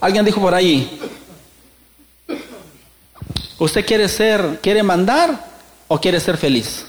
Alguien 0.00 0.24
dijo 0.24 0.40
por 0.40 0.54
ahí, 0.54 1.00
¿usted 3.58 3.84
quiere 3.84 4.08
ser, 4.08 4.60
quiere 4.62 4.82
mandar 4.82 5.44
o 5.88 5.98
quiere 5.98 6.20
ser 6.20 6.36
feliz? 6.36 6.86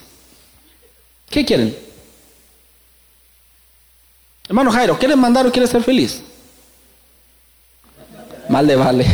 ¿Qué 1.30 1.46
quieren? 1.46 1.76
Hermano 4.48 4.72
Jairo, 4.72 4.98
¿quieres 4.98 5.18
mandar 5.18 5.48
o 5.48 5.52
quieres 5.52 5.70
ser 5.70 5.84
feliz? 5.84 6.22
Mal 8.48 8.68
de 8.68 8.76
vale. 8.76 9.06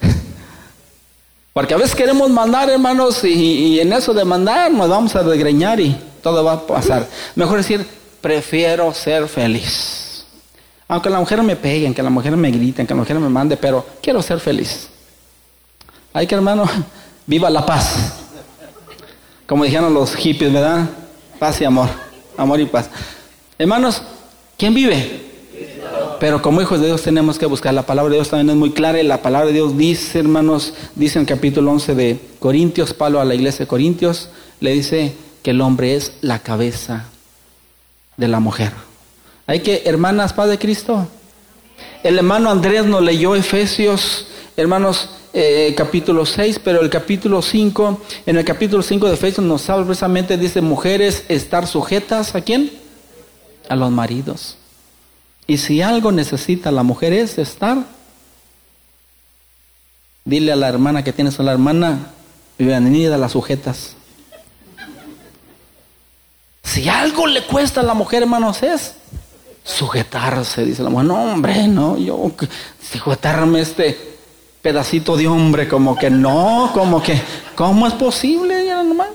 Porque 1.52 1.74
a 1.74 1.76
veces 1.76 1.94
queremos 1.94 2.28
mandar, 2.28 2.68
hermanos, 2.68 3.22
y, 3.24 3.78
en 3.78 3.92
eso 3.92 4.12
de 4.12 4.24
mandar 4.24 4.70
nos 4.72 4.88
vamos 4.88 5.14
a 5.14 5.22
desgreñar 5.22 5.78
y 5.80 5.96
todo 6.22 6.42
va 6.42 6.54
a 6.54 6.66
pasar. 6.66 7.06
Mejor 7.36 7.58
decir, 7.58 7.86
prefiero 8.20 8.92
ser 8.92 9.28
feliz. 9.28 10.24
Aunque 10.88 11.10
la 11.10 11.20
mujer 11.20 11.42
me 11.42 11.54
pegue, 11.54 11.92
que 11.94 12.02
la 12.02 12.10
mujer 12.10 12.36
me 12.36 12.50
grite, 12.50 12.84
que 12.84 12.94
la 12.94 13.00
mujer 13.00 13.18
me 13.20 13.28
mande, 13.28 13.56
pero 13.56 13.86
quiero 14.02 14.22
ser 14.22 14.40
feliz. 14.40 14.88
Hay 16.12 16.26
que, 16.26 16.34
hermano, 16.34 16.64
viva 17.26 17.48
la 17.48 17.64
paz. 17.64 18.14
Como 19.46 19.64
dijeron 19.64 19.94
los 19.94 20.16
hippies, 20.16 20.52
¿verdad? 20.52 20.88
Paz 21.38 21.60
y 21.60 21.64
amor. 21.64 21.88
Amor 22.36 22.60
y 22.60 22.66
paz. 22.66 22.90
Hermanos, 23.58 24.02
¿quién 24.56 24.74
vive? 24.74 25.28
Pero 26.20 26.42
como 26.42 26.60
hijos 26.60 26.80
de 26.80 26.86
Dios 26.86 27.02
tenemos 27.02 27.38
que 27.38 27.46
buscar. 27.46 27.72
La 27.74 27.86
palabra 27.86 28.10
de 28.10 28.16
Dios 28.16 28.28
también 28.28 28.50
es 28.50 28.56
muy 28.56 28.72
clara 28.72 29.00
y 29.00 29.04
la 29.04 29.22
palabra 29.22 29.48
de 29.48 29.54
Dios 29.54 29.76
dice, 29.76 30.18
hermanos, 30.18 30.74
dice 30.96 31.18
en 31.18 31.24
capítulo 31.24 31.70
11 31.72 31.94
de 31.94 32.20
Corintios, 32.40 32.92
Pablo 32.92 33.20
a 33.20 33.24
la 33.24 33.34
iglesia 33.34 33.64
de 33.64 33.68
Corintios, 33.68 34.30
le 34.60 34.72
dice 34.72 35.14
que 35.42 35.52
el 35.52 35.60
hombre 35.60 35.94
es 35.94 36.14
la 36.20 36.40
cabeza 36.40 37.06
de 38.16 38.28
la 38.28 38.40
mujer. 38.40 38.72
Hay 39.46 39.60
que, 39.60 39.82
hermanas, 39.86 40.32
Padre 40.32 40.58
Cristo. 40.58 41.06
El 42.02 42.18
hermano 42.18 42.50
Andrés 42.50 42.84
nos 42.84 43.02
leyó 43.02 43.36
Efesios, 43.36 44.26
hermanos, 44.56 45.10
eh, 45.40 45.72
capítulo 45.76 46.26
6, 46.26 46.60
pero 46.64 46.80
el 46.80 46.90
capítulo 46.90 47.42
5, 47.42 48.00
en 48.26 48.38
el 48.38 48.44
capítulo 48.44 48.82
5 48.82 49.06
de 49.06 49.14
Efesios 49.14 49.46
nos 49.46 49.70
habla 49.70 49.86
precisamente, 49.86 50.36
dice, 50.36 50.60
mujeres 50.60 51.24
estar 51.28 51.68
sujetas 51.68 52.34
a 52.34 52.40
quién? 52.40 52.72
A 53.68 53.76
los 53.76 53.92
maridos. 53.92 54.56
Y 55.46 55.58
si 55.58 55.80
algo 55.80 56.10
necesita 56.10 56.72
la 56.72 56.82
mujer 56.82 57.12
es 57.12 57.38
estar, 57.38 57.84
dile 60.24 60.50
a 60.50 60.56
la 60.56 60.68
hermana 60.68 61.04
que 61.04 61.12
tienes 61.12 61.38
a 61.38 61.44
la 61.44 61.52
hermana, 61.52 62.10
bienvenida 62.58 63.14
a 63.14 63.18
las 63.18 63.30
sujetas. 63.30 63.94
Si 66.64 66.88
algo 66.88 67.28
le 67.28 67.44
cuesta 67.44 67.82
a 67.82 67.84
la 67.84 67.94
mujer, 67.94 68.24
hermanos, 68.24 68.64
es 68.64 68.94
sujetarse, 69.62 70.64
dice 70.64 70.82
la 70.82 70.90
mujer. 70.90 71.06
No, 71.06 71.32
hombre, 71.32 71.68
no, 71.68 71.96
yo 71.96 72.32
sujetarme 72.92 73.60
este 73.60 74.07
pedacito 74.62 75.16
de 75.16 75.28
hombre, 75.28 75.68
como 75.68 75.96
que 75.96 76.10
no, 76.10 76.70
como 76.74 77.02
que, 77.02 77.20
¿cómo 77.54 77.86
es 77.86 77.94
posible? 77.94 78.64
Nomás 78.84 79.08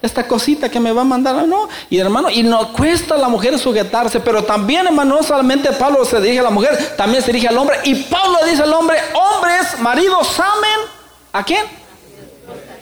esta 0.00 0.26
cosita 0.26 0.68
que 0.68 0.78
me 0.78 0.92
va 0.92 1.02
a 1.02 1.04
mandar, 1.04 1.46
no, 1.46 1.68
y 1.90 1.98
hermano, 1.98 2.30
y 2.30 2.42
no 2.42 2.72
cuesta 2.72 3.14
a 3.14 3.18
la 3.18 3.28
mujer 3.28 3.58
sujetarse, 3.58 4.20
pero 4.20 4.44
también, 4.44 4.86
hermano, 4.86 5.16
no 5.16 5.22
solamente 5.22 5.72
Pablo 5.72 6.04
se 6.04 6.20
dirige 6.20 6.40
a 6.40 6.44
la 6.44 6.50
mujer, 6.50 6.94
también 6.96 7.22
se 7.22 7.32
dirige 7.32 7.48
al 7.48 7.58
hombre, 7.58 7.78
y 7.84 7.94
Pablo 8.04 8.38
dice 8.48 8.62
al 8.62 8.72
hombre, 8.72 8.96
hombres, 9.14 9.78
maridos, 9.80 10.38
amen, 10.38 10.88
¿a 11.32 11.42
quién? 11.42 11.64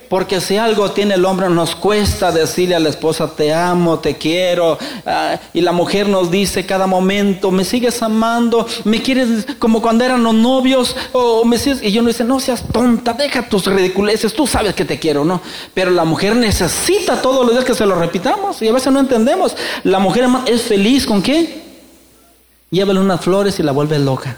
Porque 0.08 0.40
si 0.40 0.56
algo 0.56 0.90
tiene 0.92 1.14
el 1.14 1.24
hombre, 1.24 1.48
nos 1.48 1.74
cuesta 1.74 2.30
decirle 2.30 2.76
a 2.76 2.80
la 2.80 2.88
esposa, 2.88 3.28
te 3.34 3.52
amo, 3.52 3.98
te 3.98 4.16
quiero. 4.16 4.78
Ah, 5.04 5.38
y 5.52 5.60
la 5.60 5.72
mujer 5.72 6.08
nos 6.08 6.30
dice 6.30 6.64
cada 6.64 6.86
momento, 6.86 7.50
me 7.50 7.64
sigues 7.64 8.02
amando, 8.02 8.66
me 8.84 9.02
quieres 9.02 9.46
como 9.58 9.82
cuando 9.82 10.04
eran 10.04 10.22
los 10.22 10.34
novios. 10.34 10.96
O 11.12 11.44
me 11.44 11.56
y 11.82 11.90
yo 11.90 12.02
no 12.02 12.08
dice, 12.08 12.24
no 12.24 12.38
seas 12.38 12.64
tonta, 12.72 13.12
deja 13.12 13.48
tus 13.48 13.66
ridiculeces, 13.66 14.32
tú 14.32 14.46
sabes 14.46 14.74
que 14.74 14.84
te 14.84 14.98
quiero, 14.98 15.24
¿no? 15.24 15.40
Pero 15.74 15.90
la 15.90 16.04
mujer 16.04 16.36
necesita 16.36 17.20
todos 17.20 17.44
los 17.44 17.54
días 17.54 17.64
que 17.64 17.74
se 17.74 17.86
lo 17.86 17.96
repitamos 17.96 18.62
y 18.62 18.68
a 18.68 18.72
veces 18.72 18.92
no 18.92 19.00
entendemos. 19.00 19.56
La 19.82 19.98
mujer 19.98 20.28
es 20.46 20.62
feliz 20.62 21.06
con 21.06 21.22
qué? 21.22 21.64
Llévale 22.70 23.00
unas 23.00 23.20
flores 23.20 23.58
y 23.58 23.62
la 23.62 23.72
vuelve 23.72 23.98
loca. 23.98 24.36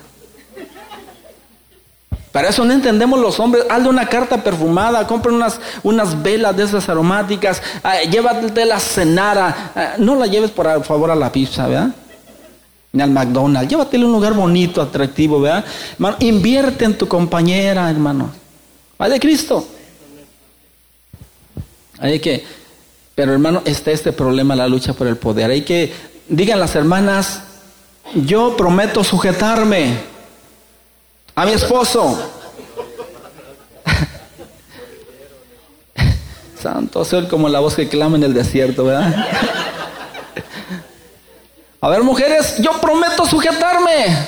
Para 2.33 2.49
eso 2.49 2.65
no 2.65 2.73
entendemos 2.73 3.19
los 3.21 3.41
hombres. 3.41 3.65
Hazle 3.71 3.89
una 3.89 4.07
carta 4.07 4.43
perfumada, 4.43 5.07
compra 5.07 5.33
unas, 5.33 5.61
unas 5.83 6.23
velas 6.23 6.57
de 6.57 6.65
esas 6.65 6.89
aromáticas, 6.89 7.63
ah, 7.83 8.03
llévate 8.03 8.65
la 8.65 8.79
cenara. 8.79 9.73
Ah, 9.75 9.95
no 9.99 10.15
la 10.15 10.27
lleves 10.27 10.51
por 10.51 10.85
favor 10.85 11.11
a 11.11 11.15
la 11.15 11.33
pizza, 11.33 11.67
¿verdad? 11.67 11.91
Ni 12.93 13.03
al 13.03 13.11
McDonald's. 13.11 13.71
Llévatele 13.71 14.05
un 14.05 14.13
lugar 14.13 14.35
bonito, 14.35 14.83
atractivo, 14.83 15.41
¿verdad? 15.41 15.65
Hermano, 15.95 16.17
invierte 16.21 16.85
en 16.85 16.99
tu 16.99 17.09
compañera, 17.09 17.91
hermano. 17.91 18.31
Hay 18.99 19.11
de 19.11 19.21
Cristo. 19.21 19.67
Hay 22.01 22.21
que, 22.21 22.45
pero 23.15 23.33
hermano, 23.33 23.63
está 23.65 23.91
este 23.91 24.13
problema, 24.13 24.55
la 24.55 24.69
lucha 24.69 24.93
por 24.93 25.07
el 25.07 25.17
poder. 25.17 25.51
Hay 25.51 25.63
que, 25.63 25.93
digan 26.29 26.61
las 26.61 26.75
hermanas, 26.75 27.43
yo 28.15 28.57
prometo 28.57 29.03
sujetarme 29.03 30.18
a 31.39 31.47
mi 31.47 31.53
esposo. 31.53 32.19
Santo 36.61 37.05
ser 37.05 37.29
como 37.29 37.49
la 37.49 37.61
voz 37.61 37.77
que 37.77 37.89
clama 37.89 38.17
en 38.17 38.25
el 38.25 38.35
desierto, 38.35 38.87
¿verdad? 38.87 39.25
A 41.81 41.89
ver, 41.91 42.03
mujeres, 42.03 42.57
yo 42.59 42.73
prometo 42.81 43.25
sujetarme. 43.25 44.27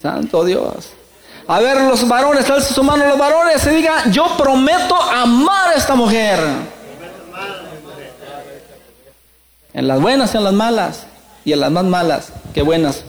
Santo 0.00 0.42
Dios. 0.44 0.88
A 1.48 1.60
ver, 1.60 1.82
los 1.82 2.08
varones, 2.08 2.46
tal 2.46 2.62
su 2.62 2.82
mano 2.82 3.06
los 3.06 3.18
varones, 3.18 3.60
se 3.60 3.72
diga, 3.72 4.08
yo 4.10 4.38
prometo 4.38 4.94
amar 4.94 5.68
a 5.68 5.74
esta 5.74 5.94
mujer. 5.94 6.38
En 9.74 9.86
las 9.86 10.00
buenas 10.00 10.32
y 10.32 10.38
en 10.38 10.44
las 10.44 10.54
malas. 10.54 11.04
Y 11.44 11.52
en 11.52 11.60
las 11.60 11.70
más 11.70 11.84
malas 11.84 12.32
que 12.54 12.62
buenas. 12.62 13.04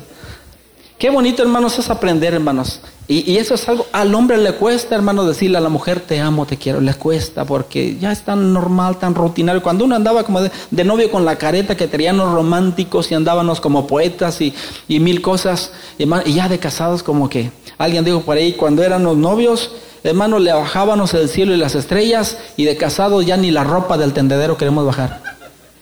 Qué 0.99 1.09
bonito, 1.09 1.41
hermanos, 1.41 1.79
es 1.79 1.89
aprender, 1.89 2.33
hermanos. 2.33 2.81
Y, 3.07 3.37
eso 3.37 3.55
es 3.55 3.69
algo, 3.69 3.87
al 3.93 4.13
hombre 4.13 4.37
le 4.37 4.51
cuesta, 4.51 4.95
hermano, 4.95 5.23
decirle 5.23 5.57
a 5.57 5.61
la 5.61 5.69
mujer, 5.69 6.01
te 6.01 6.19
amo, 6.19 6.45
te 6.45 6.57
quiero, 6.57 6.81
le 6.81 6.93
cuesta, 6.93 7.45
porque 7.45 7.97
ya 7.97 8.11
es 8.11 8.23
tan 8.23 8.51
normal, 8.51 8.99
tan 8.99 9.15
rutinario. 9.15 9.63
Cuando 9.63 9.85
uno 9.85 9.95
andaba 9.95 10.25
como 10.25 10.41
de, 10.41 10.83
novio 10.83 11.09
con 11.09 11.23
la 11.23 11.37
careta 11.37 11.77
que 11.77 11.87
teníamos 11.87 12.33
románticos 12.33 13.09
y 13.11 13.15
andábamos 13.15 13.61
como 13.61 13.87
poetas 13.87 14.41
y, 14.41 14.53
mil 14.89 15.21
cosas, 15.21 15.71
y, 15.97 16.03
y 16.03 16.33
ya 16.33 16.49
de 16.49 16.59
casados 16.59 17.01
como 17.01 17.29
que, 17.29 17.49
alguien 17.77 18.03
dijo 18.03 18.19
por 18.19 18.35
ahí, 18.35 18.51
cuando 18.51 18.83
éramos 18.83 19.15
novios, 19.15 19.71
hermano, 20.03 20.37
le 20.37 20.51
bajábamos 20.51 21.13
el 21.13 21.29
cielo 21.29 21.53
y 21.53 21.57
las 21.57 21.75
estrellas, 21.75 22.37
y 22.57 22.65
de 22.65 22.75
casados 22.75 23.25
ya 23.25 23.37
ni 23.37 23.51
la 23.51 23.63
ropa 23.63 23.97
del 23.97 24.11
tendedero 24.11 24.57
queremos 24.57 24.85
bajar. 24.85 25.21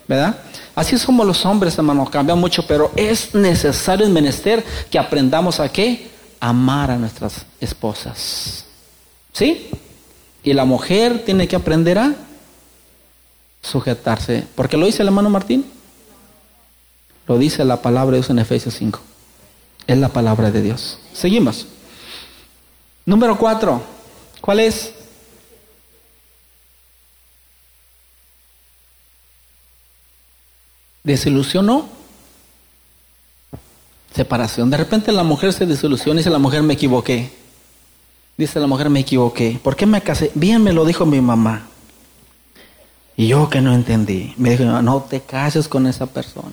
¿Verdad? 0.07 0.37
Así 0.77 0.95
somos 0.95 1.25
los 1.25 1.43
hombres, 1.43 1.75
hermanos, 1.75 2.07
cambian 2.11 2.37
mucho, 2.37 2.61
pero 2.67 2.91
es 2.95 3.33
necesario, 3.33 4.05
es 4.05 4.11
menester 4.11 4.63
que 4.91 4.99
aprendamos 4.99 5.59
a 5.59 5.69
qué? 5.69 6.07
Amar 6.39 6.91
a 6.91 6.97
nuestras 6.97 7.47
esposas. 7.59 8.63
¿Sí? 9.33 9.71
Y 10.43 10.53
la 10.53 10.65
mujer 10.65 11.25
tiene 11.25 11.47
que 11.47 11.55
aprender 11.55 11.97
a 11.97 12.13
sujetarse. 13.59 14.45
¿Por 14.53 14.69
qué 14.69 14.77
lo 14.77 14.85
dice 14.85 15.01
el 15.01 15.07
hermano 15.07 15.31
Martín? 15.31 15.65
Lo 17.27 17.39
dice 17.39 17.65
la 17.65 17.81
palabra 17.81 18.11
de 18.11 18.17
Dios 18.19 18.29
en 18.29 18.37
Efesios 18.37 18.75
5. 18.75 18.99
Es 19.87 19.97
la 19.97 20.09
palabra 20.09 20.51
de 20.51 20.61
Dios. 20.61 20.99
Seguimos. 21.11 21.65
Número 23.03 23.35
cuatro. 23.35 23.81
¿Cuál 24.41 24.59
es? 24.59 24.93
Desilusionó. 31.07 31.87
Separación. 34.13 34.69
De 34.69 34.77
repente 34.77 35.11
la 35.11 35.23
mujer 35.23 35.53
se 35.53 35.65
desilusiona 35.65 36.19
y 36.19 36.21
dice 36.21 36.29
la 36.29 36.37
mujer 36.37 36.61
me 36.63 36.73
equivoqué. 36.73 37.31
Dice 38.35 38.59
la 38.59 38.67
mujer 38.67 38.89
me 38.89 38.99
equivoqué. 38.99 39.59
¿Por 39.63 39.75
qué 39.75 39.85
me 39.85 40.01
casé? 40.01 40.31
Bien 40.35 40.61
me 40.61 40.73
lo 40.73 40.85
dijo 40.85 41.05
mi 41.05 41.21
mamá. 41.21 41.67
Y 43.15 43.27
yo 43.27 43.49
que 43.49 43.61
no 43.61 43.73
entendí. 43.73 44.33
Me 44.37 44.51
dijo, 44.51 44.63
no 44.81 45.01
te 45.01 45.21
cases 45.21 45.67
con 45.67 45.87
esa 45.87 46.05
persona. 46.05 46.51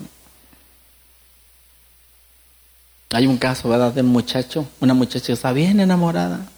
Hay 3.11 3.27
un 3.27 3.37
caso, 3.37 3.69
¿verdad? 3.69 3.93
De 3.93 4.01
un 4.01 4.09
muchacho. 4.09 4.67
Una 4.81 4.95
muchacha 4.95 5.33
está 5.33 5.53
bien 5.53 5.81
enamorada 5.81 6.49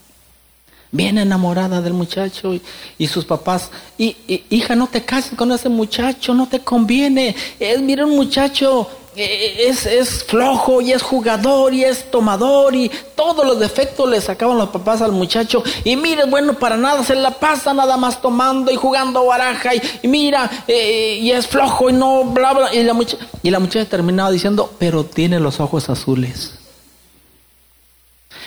bien 0.93 1.19
enamorada 1.19 1.81
del 1.81 1.93
muchacho 1.93 2.55
y, 2.99 3.07
sus 3.07 3.25
papás, 3.25 3.71
y, 3.99 4.17
hija, 4.51 4.75
no 4.75 4.87
te 4.87 5.05
cases 5.05 5.37
con 5.37 5.53
ese 5.53 5.69
muchacho, 5.69 6.35
no 6.35 6.49
te 6.49 6.61
conviene. 6.61 7.35
Es, 7.59 7.81
mira, 7.81 8.07
un 8.07 8.17
muchacho 8.17 8.89
eh, 9.17 9.69
es, 9.69 9.87
es, 9.87 10.25
flojo 10.25 10.83
y 10.83 10.93
es 10.93 11.01
jugador 11.01 11.73
y 11.73 11.85
es 11.85 12.11
tomador 12.11 12.75
y 12.75 12.91
todos 13.15 13.47
los 13.47 13.59
defectos 13.59 14.09
le 14.11 14.21
sacaban 14.21 14.59
los 14.59 14.69
papás 14.69 15.01
al 15.01 15.13
muchacho. 15.13 15.63
Y 15.85 15.97
mire, 15.97 16.25
bueno, 16.27 16.55
para 16.55 16.77
nada, 16.77 17.03
se 17.03 17.15
la 17.15 17.31
pasa 17.31 17.73
nada 17.73 17.97
más 17.97 18.21
tomando 18.21 18.71
y 18.71 18.77
jugando 18.77 19.25
baraja 19.25 19.75
y, 19.75 20.09
mira, 20.09 20.51
eh, 20.69 21.19
y 21.21 21.31
es 21.31 21.47
flojo 21.47 21.89
y 21.89 21.95
no, 21.95 22.25
bla, 22.25 22.53
bla. 22.53 22.75
Y 22.75 22.83
la, 22.83 22.95
y 23.43 23.51
la 23.51 23.59
muchacha 23.59 23.89
terminaba 23.89 24.31
diciendo, 24.31 24.71
pero 24.79 25.05
tiene 25.05 25.41
los 25.41 25.61
ojos 25.61 25.89
azules. 25.89 26.53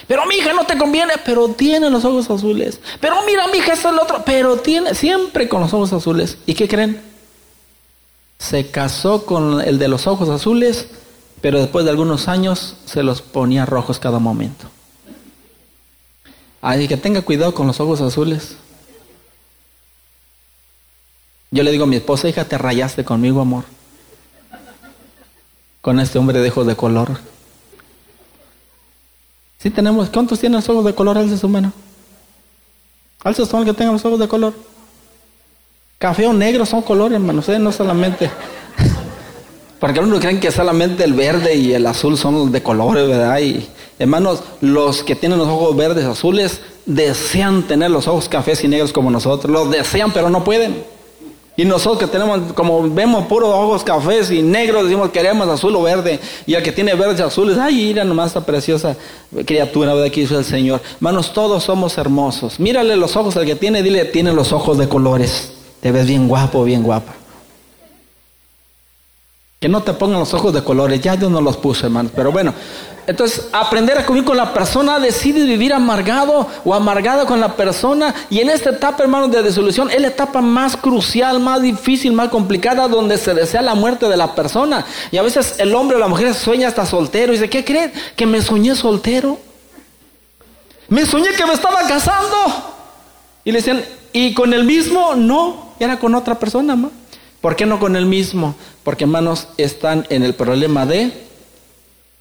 Pero 0.10 0.26
mi 0.26 0.38
hija 0.38 0.54
no 0.54 0.66
te 0.66 0.76
conviene, 0.76 1.14
pero 1.24 1.50
tiene 1.50 1.88
los 1.88 2.04
ojos 2.04 2.28
azules. 2.32 2.80
Pero 3.00 3.18
mira, 3.28 3.48
mi 3.50 3.60
hija 3.60 3.74
es 3.74 3.86
el 3.86 4.00
otro, 4.00 4.24
pero 4.26 4.58
tiene 4.58 4.96
siempre 4.96 5.48
con 5.48 5.62
los 5.62 5.72
ojos 5.72 5.94
azules. 5.94 6.40
¿Y 6.48 6.56
qué 6.56 6.68
creen? 6.68 7.00
Se 8.40 8.72
casó 8.72 9.24
con 9.28 9.62
el 9.62 9.78
de 9.78 9.88
los 9.88 10.08
ojos 10.08 10.28
azules, 10.30 10.88
pero 11.42 11.60
después 11.60 11.86
de 11.86 11.92
algunos 11.92 12.28
años 12.28 12.78
se 12.86 13.04
los 13.04 13.22
ponía 13.22 13.68
rojos 13.68 14.00
cada 14.00 14.18
momento. 14.18 14.66
Ay, 16.60 16.88
que 16.88 16.98
tenga 16.98 17.22
cuidado 17.22 17.54
con 17.54 17.68
los 17.68 17.80
ojos 17.80 18.02
azules. 18.02 18.56
Yo 21.52 21.62
le 21.62 21.70
digo 21.70 21.84
a 21.84 21.88
mi 21.88 21.98
esposa, 21.98 22.28
hija, 22.28 22.46
te 22.46 22.58
rayaste 22.58 23.06
conmigo, 23.06 23.42
amor. 23.42 23.66
Con 25.82 26.00
este 26.00 26.18
hombre 26.18 26.40
de 26.40 26.50
ojos 26.50 26.66
de 26.66 26.76
color. 26.76 27.20
Sí 29.62 29.70
tenemos, 29.70 30.10
¿cuántos 30.10 30.40
tienen 30.40 30.58
los 30.58 30.70
ojos 30.70 30.86
de 30.86 30.96
color, 30.96 31.18
alza 31.18 31.38
su 31.38 31.50
mano? 31.50 31.74
Alza 33.24 33.46
su 33.46 33.66
que 33.66 33.74
tengan 33.74 33.94
los 33.94 34.06
ojos 34.06 34.20
de 34.20 34.28
color. 34.28 34.54
Café 35.98 36.28
o 36.28 36.34
negro 36.34 36.66
son 36.66 36.82
colores, 36.82 37.16
hermano, 37.16 37.44
¿eh? 37.46 37.60
no 37.60 37.74
solamente. 37.74 38.32
Porque 39.80 40.00
algunos 40.00 40.22
creen 40.22 40.40
que 40.40 40.50
solamente 40.52 41.04
el 41.04 41.14
verde 41.14 41.56
y 41.56 41.74
el 41.74 41.86
azul 41.88 42.18
son 42.18 42.36
los 42.36 42.52
de 42.54 42.64
colores, 42.64 43.06
¿verdad? 43.06 43.40
Y 43.40 43.68
hermanos, 43.98 44.44
los 44.62 45.04
que 45.04 45.16
tienen 45.16 45.38
los 45.38 45.50
ojos 45.50 45.76
verdes, 45.76 46.06
azules, 46.06 46.62
desean 46.86 47.64
tener 47.64 47.92
los 47.92 48.08
ojos 48.08 48.30
cafés 48.30 48.64
y 48.64 48.70
negros 48.70 48.94
como 48.94 49.12
nosotros. 49.12 49.52
Los 49.52 49.70
desean, 49.70 50.12
pero 50.14 50.30
no 50.30 50.46
pueden. 50.46 50.84
Y 51.60 51.66
nosotros 51.66 52.00
que 52.00 52.08
tenemos, 52.08 52.54
como 52.54 52.90
vemos 52.90 53.26
puros 53.26 53.54
ojos 53.54 53.84
cafés 53.84 54.32
y 54.32 54.42
negros, 54.42 54.86
decimos 54.86 55.10
queremos 55.10 55.46
azul 55.50 55.76
o 55.76 55.82
verde. 55.82 56.18
Y 56.46 56.54
el 56.54 56.64
que 56.64 56.72
tiene 56.72 56.94
verdes 56.96 57.20
azules, 57.20 57.58
ay, 57.58 57.88
mira 57.88 58.06
nomás 58.06 58.28
esta 58.28 58.46
preciosa 58.46 58.96
criatura 59.46 59.94
de 59.94 60.08
aquí 60.08 60.22
hizo 60.22 60.40
el 60.40 60.46
Señor. 60.46 60.80
Hermanos, 60.96 61.34
todos 61.34 61.66
somos 61.66 61.98
hermosos. 61.98 62.62
Mírale 62.62 62.96
los 62.96 63.18
ojos 63.18 63.36
al 63.36 63.46
que 63.46 63.58
tiene, 63.58 63.84
dile, 63.84 64.06
tiene 64.06 64.32
los 64.32 64.54
ojos 64.54 64.78
de 64.78 64.88
colores. 64.88 65.52
Te 65.82 65.92
ves 65.92 66.08
bien 66.08 66.30
guapo, 66.30 66.64
bien 66.64 66.82
guapa. 66.82 67.19
Que 69.60 69.68
no 69.68 69.84
te 69.84 69.92
pongan 69.94 70.20
los 70.20 70.34
ojos 70.34 70.54
de 70.54 70.64
colores, 70.64 71.02
ya 71.02 71.18
Dios 71.18 71.30
no 71.30 71.42
los 71.42 71.58
puso, 71.58 71.86
hermanos. 71.86 72.14
Pero 72.16 72.32
bueno, 72.32 72.54
entonces 73.08 73.48
aprender 73.52 73.98
a 73.98 74.06
convivir 74.06 74.26
con 74.26 74.38
la 74.38 74.54
persona, 74.54 75.00
decide 75.00 75.44
vivir 75.44 75.74
amargado 75.74 76.48
o 76.64 76.74
amargado 76.74 77.26
con 77.26 77.42
la 77.42 77.56
persona. 77.56 78.16
Y 78.30 78.40
en 78.40 78.50
esta 78.50 78.70
etapa, 78.70 79.04
hermanos, 79.04 79.32
de 79.32 79.44
disolución, 79.44 79.90
es 79.90 80.00
la 80.00 80.08
etapa 80.08 80.42
más 80.42 80.78
crucial, 80.78 81.40
más 81.40 81.62
difícil, 81.62 82.14
más 82.14 82.30
complicada, 82.30 82.88
donde 82.88 83.18
se 83.18 83.34
desea 83.34 83.62
la 83.62 83.76
muerte 83.76 84.08
de 84.08 84.16
la 84.16 84.34
persona. 84.34 84.86
Y 85.12 85.18
a 85.18 85.24
veces 85.24 85.56
el 85.58 85.76
hombre 85.76 85.98
o 85.98 86.00
la 86.00 86.08
mujer 86.08 86.34
sueña 86.34 86.70
hasta 86.70 86.86
soltero 86.86 87.34
y 87.34 87.36
dice, 87.38 87.50
¿qué 87.50 87.66
creen? 87.66 87.92
Que 88.16 88.26
me 88.26 88.42
soñé 88.42 88.76
soltero. 88.76 89.40
Me 90.88 91.06
soñé 91.06 91.32
que 91.36 91.46
me 91.46 91.54
estaba 91.54 91.82
casando. 91.88 92.38
Y 93.44 93.52
le 93.52 93.58
decían, 93.58 93.84
¿y 94.14 94.34
con 94.34 94.54
el 94.54 94.64
mismo? 94.64 95.16
No, 95.16 95.74
era 95.80 96.00
con 96.00 96.16
otra 96.16 96.36
persona, 96.36 96.78
más. 96.78 96.92
¿Por 97.42 97.56
qué 97.56 97.66
no 97.66 97.80
con 97.80 97.96
el 97.96 98.06
mismo? 98.06 98.56
Porque 98.84 99.06
hermanos 99.06 99.48
están 99.58 100.06
en 100.10 100.24
el 100.24 100.34
problema 100.34 100.86
de 100.86 101.12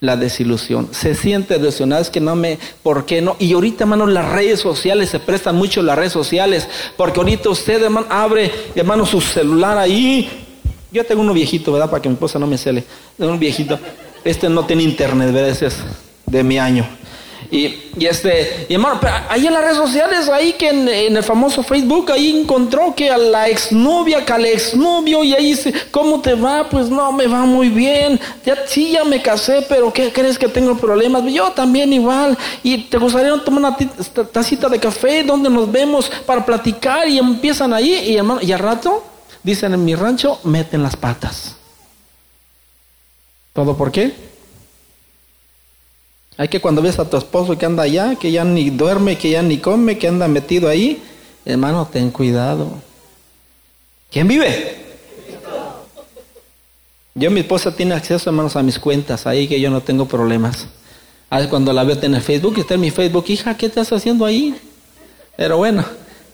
la 0.01 0.17
desilusión. 0.17 0.89
Se 0.93 1.15
siente 1.15 1.55
desilusionado, 1.55 2.03
es 2.03 2.11
que 2.11 2.21
no 2.21 2.37
me, 2.37 2.59
¿por 2.83 3.05
qué 3.05 3.21
no? 3.21 3.37
Y 3.39 3.53
ahorita, 3.53 3.85
hermanos, 3.85 4.11
las 4.11 4.31
redes 4.31 4.61
sociales 4.61 5.11
se 5.11 5.19
prestan 5.19 5.57
mucho 5.57 5.83
las 5.83 5.99
redes 5.99 6.13
sociales, 6.13 6.69
porque 6.97 7.19
ahorita 7.19 7.51
usted, 7.51 7.83
hermano, 7.83 8.07
abre, 8.09 8.51
hermano, 8.75 9.05
su 9.05 9.21
celular 9.21 9.77
ahí. 9.77 10.47
Yo 10.93 11.05
tengo 11.05 11.21
uno 11.21 11.35
viejito, 11.35 11.73
¿verdad? 11.73 11.91
Para 11.91 12.01
que 12.01 12.09
mi 12.09 12.15
esposa 12.15 12.39
no 12.39 12.47
me 12.47 12.57
cele. 12.57 12.85
Tengo 13.17 13.33
un 13.33 13.39
viejito. 13.39 13.79
Este 14.25 14.49
no 14.49 14.65
tiene 14.65 14.85
internet, 14.85 15.33
¿verdad? 15.33 15.51
Ese 15.51 15.67
es 15.67 15.77
de 16.27 16.45
mi 16.45 16.59
año. 16.59 16.87
Y, 17.51 17.75
este, 18.01 18.67
y 18.69 18.75
hermano, 18.75 19.01
ahí 19.29 19.47
en 19.47 19.55
las 19.55 19.63
redes 19.63 19.77
sociales, 19.77 20.29
ahí 20.29 20.53
que 20.53 20.69
en, 20.69 20.89
el 20.89 21.23
famoso 21.23 21.63
Facebook, 21.63 22.13
ahí 22.13 22.41
encontró 22.41 22.95
que 22.95 23.11
a 23.11 23.17
la 23.17 23.49
exnovia, 23.49 24.25
que 24.25 24.33
al 24.33 24.45
exnovio, 24.45 25.25
y 25.25 25.35
ahí 25.35 25.47
dice, 25.51 25.73
¿cómo 25.91 26.21
te 26.21 26.35
va? 26.35 26.69
Pues 26.69 26.91
no, 26.91 27.11
me 27.13 27.27
va 27.27 27.47
muy 27.47 27.71
bien. 27.71 28.21
Ya, 28.45 28.67
sí, 28.67 28.93
ya 28.93 29.05
me 29.05 29.23
casé, 29.23 29.65
pero 29.69 29.93
¿qué 29.93 30.13
crees 30.13 30.39
que 30.39 30.49
tengo 30.49 30.77
problemas? 30.77 31.25
Yo 31.33 31.51
también 31.53 31.93
igual. 31.93 32.37
Y 32.63 32.85
te 32.85 32.99
gustaría 32.99 33.33
tomar 33.43 33.73
una 33.75 33.77
tacita 34.31 34.69
de 34.69 34.79
café 34.79 35.23
donde 35.23 35.49
nos 35.49 35.71
vemos 35.71 36.11
para 36.27 36.45
platicar 36.45 37.09
y 37.09 37.19
empiezan 37.19 37.73
ahí, 37.73 37.93
y 37.93 38.17
hermano, 38.17 38.41
y 38.43 38.53
al 38.53 38.59
rato, 38.59 39.05
dicen 39.43 39.73
en 39.73 39.85
mi 39.85 39.95
rancho, 39.95 40.39
meten 40.45 40.83
las 40.83 40.97
patas. 40.97 41.57
¿Todo 43.55 43.77
por 43.77 43.91
qué? 43.91 44.28
Hay 46.39 46.47
que 46.47 46.61
cuando 46.61 46.81
ves 46.81 47.01
a 47.01 47.11
tu 47.11 47.17
esposo 47.17 47.59
que 47.59 47.67
anda 47.67 47.83
allá, 47.83 48.15
que 48.15 48.31
ya 48.31 48.45
ni 48.45 48.71
duerme, 48.71 49.19
que 49.19 49.31
ya 49.31 49.43
ni 49.43 49.59
come, 49.59 49.99
que 49.99 50.07
anda 50.07 50.29
metido 50.29 50.69
ahí, 50.69 51.03
hermano, 51.45 51.89
ten 51.93 52.13
cuidado. 52.13 52.71
¿Quién 54.09 54.29
vive? 54.29 54.77
Yo, 57.17 57.33
mi 57.33 57.41
esposa 57.41 57.75
tiene 57.75 57.97
acceso, 57.97 58.31
hermanos, 58.31 58.55
a 58.55 58.63
mis 58.63 58.79
cuentas, 58.79 59.27
ahí 59.27 59.49
que 59.49 59.61
yo 59.61 59.69
no 59.69 59.81
tengo 59.81 60.07
problemas. 60.07 60.69
A 61.29 61.39
veces 61.39 61.51
cuando 61.51 61.73
la 61.73 61.83
veo 61.83 61.99
en 62.01 62.15
el 62.15 62.23
Facebook, 62.23 62.57
está 62.59 62.75
en 62.75 62.83
mi 62.83 62.93
Facebook, 62.93 63.25
hija, 63.27 63.57
¿qué 63.57 63.67
estás 63.67 63.93
haciendo 63.93 64.25
ahí? 64.25 64.55
Pero 65.37 65.57
bueno, 65.57 65.85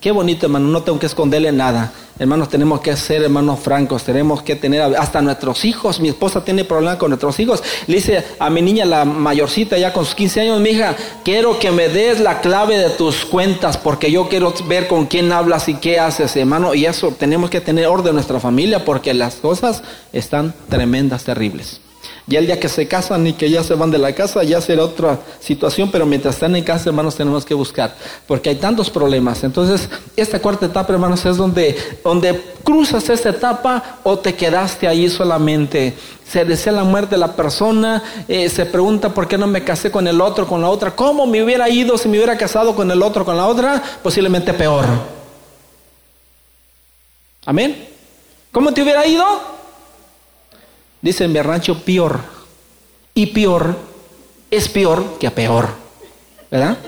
qué 0.04 0.12
bonito, 0.12 0.44
hermano, 0.44 0.68
no 0.68 0.82
tengo 0.82 0.98
que 0.98 1.06
esconderle 1.06 1.50
nada. 1.50 1.90
Hermanos, 2.18 2.50
tenemos 2.50 2.82
que 2.82 2.94
ser 2.94 3.22
hermanos 3.22 3.58
francos, 3.60 4.04
tenemos 4.04 4.42
que 4.42 4.54
tener 4.54 4.82
hasta 4.82 5.22
nuestros 5.22 5.64
hijos. 5.64 5.98
Mi 5.98 6.10
esposa 6.10 6.44
tiene 6.44 6.66
problemas 6.66 6.98
con 6.98 7.08
nuestros 7.08 7.40
hijos. 7.40 7.62
Le 7.86 7.96
dice 7.96 8.22
a 8.38 8.50
mi 8.50 8.60
niña, 8.60 8.84
la 8.84 9.06
mayorcita, 9.06 9.78
ya 9.78 9.94
con 9.94 10.04
sus 10.04 10.14
15 10.14 10.42
años, 10.42 10.60
mi 10.60 10.68
hija, 10.68 10.94
quiero 11.24 11.58
que 11.58 11.70
me 11.70 11.88
des 11.88 12.20
la 12.20 12.42
clave 12.42 12.76
de 12.76 12.90
tus 12.90 13.24
cuentas 13.24 13.78
porque 13.78 14.12
yo 14.12 14.28
quiero 14.28 14.52
ver 14.68 14.88
con 14.88 15.06
quién 15.06 15.32
hablas 15.32 15.70
y 15.70 15.74
qué 15.76 15.98
haces, 15.98 16.36
hermano. 16.36 16.74
Y 16.74 16.84
eso 16.84 17.14
tenemos 17.18 17.48
que 17.48 17.62
tener 17.62 17.86
orden 17.86 18.08
en 18.08 18.16
nuestra 18.16 18.38
familia 18.40 18.84
porque 18.84 19.14
las 19.14 19.36
cosas 19.36 19.82
están 20.12 20.52
tremendas, 20.68 21.24
terribles. 21.24 21.80
Y 22.26 22.36
el 22.36 22.46
día 22.46 22.58
que 22.58 22.70
se 22.70 22.88
casan 22.88 23.26
y 23.26 23.34
que 23.34 23.50
ya 23.50 23.62
se 23.62 23.74
van 23.74 23.90
de 23.90 23.98
la 23.98 24.14
casa, 24.14 24.42
ya 24.44 24.58
será 24.60 24.84
otra 24.84 25.18
situación, 25.40 25.90
pero 25.90 26.06
mientras 26.06 26.36
están 26.36 26.56
en 26.56 26.64
casa, 26.64 26.88
hermanos, 26.88 27.16
tenemos 27.16 27.44
que 27.44 27.52
buscar, 27.52 27.94
porque 28.26 28.48
hay 28.48 28.56
tantos 28.56 28.88
problemas. 28.88 29.44
Entonces, 29.44 29.90
esta 30.16 30.40
cuarta 30.40 30.64
etapa, 30.64 30.94
hermanos, 30.94 31.24
es 31.26 31.36
donde, 31.36 31.76
donde 32.02 32.40
cruzas 32.64 33.10
esta 33.10 33.28
etapa 33.28 33.98
o 34.02 34.18
te 34.18 34.34
quedaste 34.34 34.88
ahí 34.88 35.10
solamente. 35.10 35.92
Se 36.26 36.46
desea 36.46 36.72
la 36.72 36.84
muerte 36.84 37.16
de 37.16 37.18
la 37.18 37.36
persona, 37.36 38.02
eh, 38.26 38.48
se 38.48 38.64
pregunta 38.64 39.10
por 39.12 39.28
qué 39.28 39.36
no 39.36 39.46
me 39.46 39.62
casé 39.62 39.90
con 39.90 40.08
el 40.08 40.18
otro, 40.22 40.46
con 40.46 40.62
la 40.62 40.70
otra. 40.70 40.96
¿Cómo 40.96 41.26
me 41.26 41.42
hubiera 41.42 41.68
ido 41.68 41.98
si 41.98 42.08
me 42.08 42.16
hubiera 42.16 42.38
casado 42.38 42.74
con 42.74 42.90
el 42.90 43.02
otro, 43.02 43.26
con 43.26 43.36
la 43.36 43.46
otra? 43.46 43.82
Posiblemente 44.02 44.54
peor. 44.54 44.86
Amén. 47.44 47.86
¿Cómo 48.50 48.72
te 48.72 48.82
hubiera 48.82 49.06
ido? 49.06 49.24
Dice 51.04 51.24
en 51.24 51.32
mi 51.34 51.42
rancho, 51.42 51.84
peor. 51.84 52.18
Y 53.12 53.26
peor 53.26 53.76
es 54.50 54.70
peor 54.70 55.18
que 55.20 55.26
a 55.26 55.34
peor. 55.34 55.68
¿Verdad? 56.50 56.78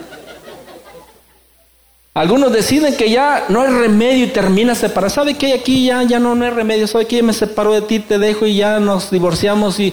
Algunos 2.16 2.50
deciden 2.50 2.96
que 2.96 3.10
ya 3.10 3.44
no 3.50 3.60
hay 3.60 3.68
remedio 3.68 4.24
y 4.24 4.28
termina 4.28 4.74
separado. 4.74 5.12
¿Sabe 5.12 5.34
que 5.34 5.52
aquí 5.52 5.84
ya, 5.84 6.02
ya 6.02 6.18
no, 6.18 6.34
no 6.34 6.46
hay 6.46 6.50
remedio? 6.50 6.86
¿Sabe 6.86 7.04
que 7.04 7.22
me 7.22 7.34
separo 7.34 7.74
de 7.74 7.82
ti, 7.82 7.98
te 7.98 8.18
dejo 8.18 8.46
y 8.46 8.56
ya 8.56 8.80
nos 8.80 9.10
divorciamos 9.10 9.78
y, 9.78 9.92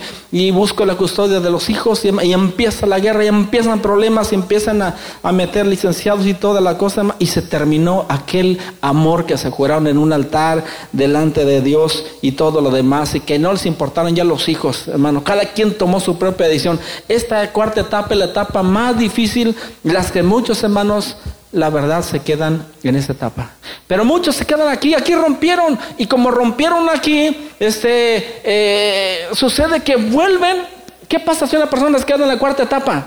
busco 0.51 0.86
la 0.86 0.95
custodia 0.95 1.41
de 1.41 1.49
los 1.49 1.69
hijos 1.69 2.05
y, 2.05 2.32
empieza 2.32 2.86
la 2.86 3.01
guerra 3.01 3.26
y 3.26 3.28
empiezan 3.28 3.82
problemas 3.82 4.32
y 4.32 4.36
empiezan 4.36 4.82
a, 4.82 4.95
meter 5.34 5.65
licenciados 5.65 6.26
y 6.26 6.34
toda 6.34 6.61
la 6.61 6.78
cosa 6.78 7.03
y 7.19 7.26
se 7.26 7.41
terminó 7.41 8.05
aquel 8.07 8.57
amor 8.80 9.26
que 9.26 9.38
se 9.38 9.49
juraron 9.49 9.88
en 9.88 9.97
un 9.97 10.13
altar 10.13 10.63
delante 10.93 11.43
de 11.43 11.59
Dios 11.59 12.05
y 12.21 12.32
todo 12.32 12.61
lo 12.61 12.69
demás 12.69 13.15
y 13.15 13.19
que 13.19 13.38
no 13.38 13.51
les 13.51 13.65
importaron 13.65 14.15
ya 14.15 14.24
los 14.24 14.47
hijos, 14.47 14.88
hermano. 14.88 15.26
Cada 15.26 15.47
quien 15.47 15.78
tomó 15.78 15.99
su 15.99 16.17
propia 16.17 16.47
decisión. 16.47 16.80
Esta 17.09 17.51
cuarta 17.51 17.82
etapa 17.82 18.13
es 18.13 18.17
la 18.17 18.26
etapa 18.28 18.63
más 18.63 18.97
difícil, 18.97 19.57
las 19.84 20.09
que 20.09 20.24
muchos 20.24 20.63
hermanos 20.63 21.17
la 21.54 21.70
verdad 21.70 22.04
se 22.04 22.20
quedan 22.20 22.66
en 22.84 22.95
esa 22.95 23.14
etapa. 23.14 23.51
Pero 23.88 24.04
muchos 24.04 24.36
se 24.36 24.45
quedan 24.45 24.68
aquí, 24.68 24.93
aquí 24.93 25.16
rompieron 25.16 25.80
y 25.97 26.08
como 26.08 26.32
rompieron 26.32 26.89
aquí, 26.89 27.49
este, 27.60 28.41
eh, 28.43 29.28
sucede 29.34 29.82
que 29.82 29.95
vuelven. 29.95 30.66
¿Qué 31.08 31.20
pasa 31.20 31.47
si 31.47 31.56
una 31.56 31.70
persona 31.70 31.99
se 31.99 32.06
queda 32.06 32.24
en 32.24 32.28
la 32.28 32.39
cuarta 32.39 32.64
etapa? 32.64 33.06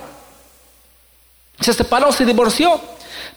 Se 1.61 1.73
separó, 1.73 2.13
se 2.13 2.25
divorció. 2.25 2.81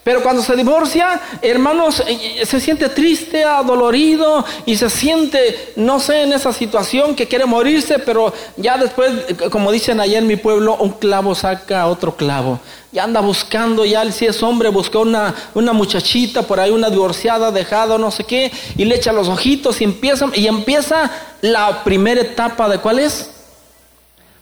Pero 0.04 0.22
cuando 0.22 0.42
se 0.42 0.56
divorcia, 0.56 1.20
hermanos, 1.42 2.02
eh, 2.06 2.46
se 2.46 2.58
siente 2.58 2.88
triste, 2.88 3.44
adolorido 3.44 4.44
y 4.64 4.76
se 4.76 4.88
siente, 4.88 5.72
no 5.76 6.00
sé, 6.00 6.22
en 6.22 6.32
esa 6.32 6.52
situación 6.52 7.14
que 7.14 7.26
quiere 7.26 7.44
morirse, 7.44 7.98
pero 7.98 8.32
ya 8.56 8.78
después, 8.78 9.12
como 9.50 9.70
dicen 9.70 10.00
allá 10.00 10.18
en 10.18 10.26
mi 10.26 10.36
pueblo, 10.36 10.76
un 10.76 10.92
clavo 10.92 11.34
saca 11.34 11.86
otro 11.86 12.16
clavo. 12.16 12.60
Ya 12.92 13.04
anda 13.04 13.20
buscando, 13.20 13.84
ya 13.84 14.10
si 14.10 14.26
es 14.26 14.42
hombre, 14.42 14.68
buscó 14.68 15.00
una, 15.00 15.34
una 15.54 15.72
muchachita 15.72 16.42
por 16.42 16.58
ahí, 16.58 16.70
una 16.70 16.90
divorciada, 16.90 17.52
dejada, 17.52 17.98
no 17.98 18.10
sé 18.10 18.24
qué, 18.24 18.50
y 18.76 18.84
le 18.84 18.96
echa 18.96 19.12
los 19.12 19.28
ojitos 19.28 19.80
y 19.80 19.84
empieza, 19.84 20.26
y 20.34 20.48
empieza 20.48 21.10
la 21.40 21.84
primera 21.84 22.20
etapa 22.20 22.68
de 22.68 22.78
cuál 22.78 22.98
es 22.98 23.30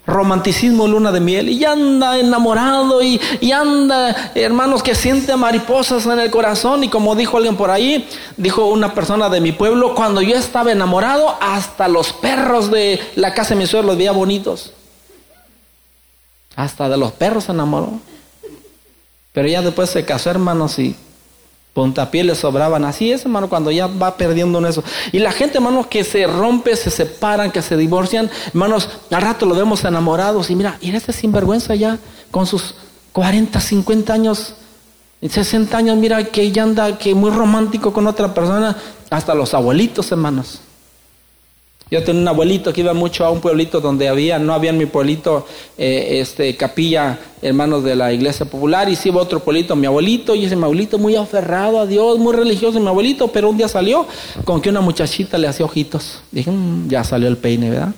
romanticismo 0.08 0.88
luna 0.88 1.12
de 1.12 1.20
miel 1.20 1.50
y 1.50 1.66
anda 1.66 2.18
enamorado 2.18 3.02
y, 3.02 3.20
anda, 3.52 4.32
hermanos, 4.34 4.82
que 4.82 4.94
siente 4.94 5.36
mariposas 5.36 6.06
en 6.06 6.18
el 6.18 6.30
corazón 6.30 6.82
y 6.82 6.88
como 6.88 7.14
dijo 7.14 7.36
alguien 7.36 7.56
por 7.56 7.70
ahí, 7.70 8.08
dijo 8.38 8.66
una 8.66 8.94
persona 8.94 9.28
de 9.28 9.42
mi 9.42 9.52
pueblo, 9.52 9.94
cuando 9.94 10.22
yo 10.22 10.34
estaba 10.34 10.72
enamorado, 10.72 11.36
hasta 11.40 11.88
los 11.88 12.14
perros 12.14 12.70
de 12.70 12.98
la 13.16 13.34
casa 13.34 13.50
de 13.50 13.56
mi 13.56 13.66
suegro 13.66 13.88
los 13.88 13.98
veía 13.98 14.12
bonitos. 14.12 14.72
Hasta 16.56 16.88
de 16.88 16.96
los 16.96 17.12
perros 17.12 17.44
se 17.44 17.52
enamoró. 17.52 18.00
Pero 19.38 19.50
ya 19.50 19.62
después 19.62 19.88
se 19.88 20.04
casó, 20.04 20.30
hermanos, 20.30 20.80
y 20.80 20.96
puntapié 21.72 22.24
le 22.24 22.34
sobraban. 22.34 22.84
Así 22.84 23.12
es, 23.12 23.22
hermano, 23.22 23.48
cuando 23.48 23.70
ya 23.70 23.86
va 23.86 24.16
perdiendo 24.16 24.58
en 24.58 24.66
eso. 24.66 24.82
Y 25.12 25.20
la 25.20 25.30
gente, 25.30 25.58
hermanos, 25.58 25.86
que 25.86 26.02
se 26.02 26.26
rompe, 26.26 26.74
se 26.74 26.90
separan, 26.90 27.52
que 27.52 27.62
se 27.62 27.76
divorcian, 27.76 28.28
hermanos, 28.48 28.88
al 29.12 29.22
rato 29.22 29.46
lo 29.46 29.54
vemos 29.54 29.84
enamorados. 29.84 30.50
Y 30.50 30.56
mira, 30.56 30.76
y 30.80 30.90
este 30.90 31.12
sinvergüenza 31.12 31.76
ya, 31.76 32.00
con 32.32 32.48
sus 32.48 32.74
40, 33.12 33.60
50 33.60 34.12
años, 34.12 34.54
60 35.22 35.78
años, 35.78 35.96
mira 35.98 36.24
que 36.24 36.50
ya 36.50 36.64
anda 36.64 36.98
que 36.98 37.14
muy 37.14 37.30
romántico 37.30 37.92
con 37.92 38.08
otra 38.08 38.34
persona, 38.34 38.76
hasta 39.08 39.36
los 39.36 39.54
abuelitos, 39.54 40.10
hermanos. 40.10 40.62
Yo 41.90 42.04
tenía 42.04 42.22
un 42.22 42.28
abuelito 42.28 42.72
que 42.72 42.82
iba 42.82 42.92
mucho 42.92 43.24
a 43.24 43.30
un 43.30 43.40
pueblito 43.40 43.80
donde 43.80 44.08
había, 44.08 44.38
no 44.38 44.52
había 44.52 44.70
en 44.70 44.78
mi 44.78 44.86
pueblito, 44.86 45.46
eh, 45.78 46.18
este, 46.20 46.54
capilla, 46.56 47.18
hermanos 47.40 47.82
de 47.82 47.96
la 47.96 48.12
iglesia 48.12 48.44
popular, 48.44 48.88
y 48.88 48.96
sí 48.96 49.08
iba 49.08 49.22
otro 49.22 49.40
pueblito, 49.40 49.74
mi 49.74 49.86
abuelito, 49.86 50.34
y 50.34 50.44
ese 50.44 50.56
mi 50.56 50.64
abuelito 50.64 50.98
muy 50.98 51.16
aferrado 51.16 51.80
a 51.80 51.86
Dios, 51.86 52.18
muy 52.18 52.34
religioso, 52.34 52.78
mi 52.78 52.88
abuelito, 52.88 53.28
pero 53.28 53.48
un 53.48 53.56
día 53.56 53.68
salió 53.68 54.06
con 54.44 54.60
que 54.60 54.68
una 54.68 54.82
muchachita 54.82 55.38
le 55.38 55.48
hacía 55.48 55.64
ojitos. 55.64 56.20
Dije, 56.30 56.50
mm, 56.50 56.88
ya 56.88 57.04
salió 57.04 57.28
el 57.28 57.38
peine, 57.38 57.70
¿verdad? 57.70 57.94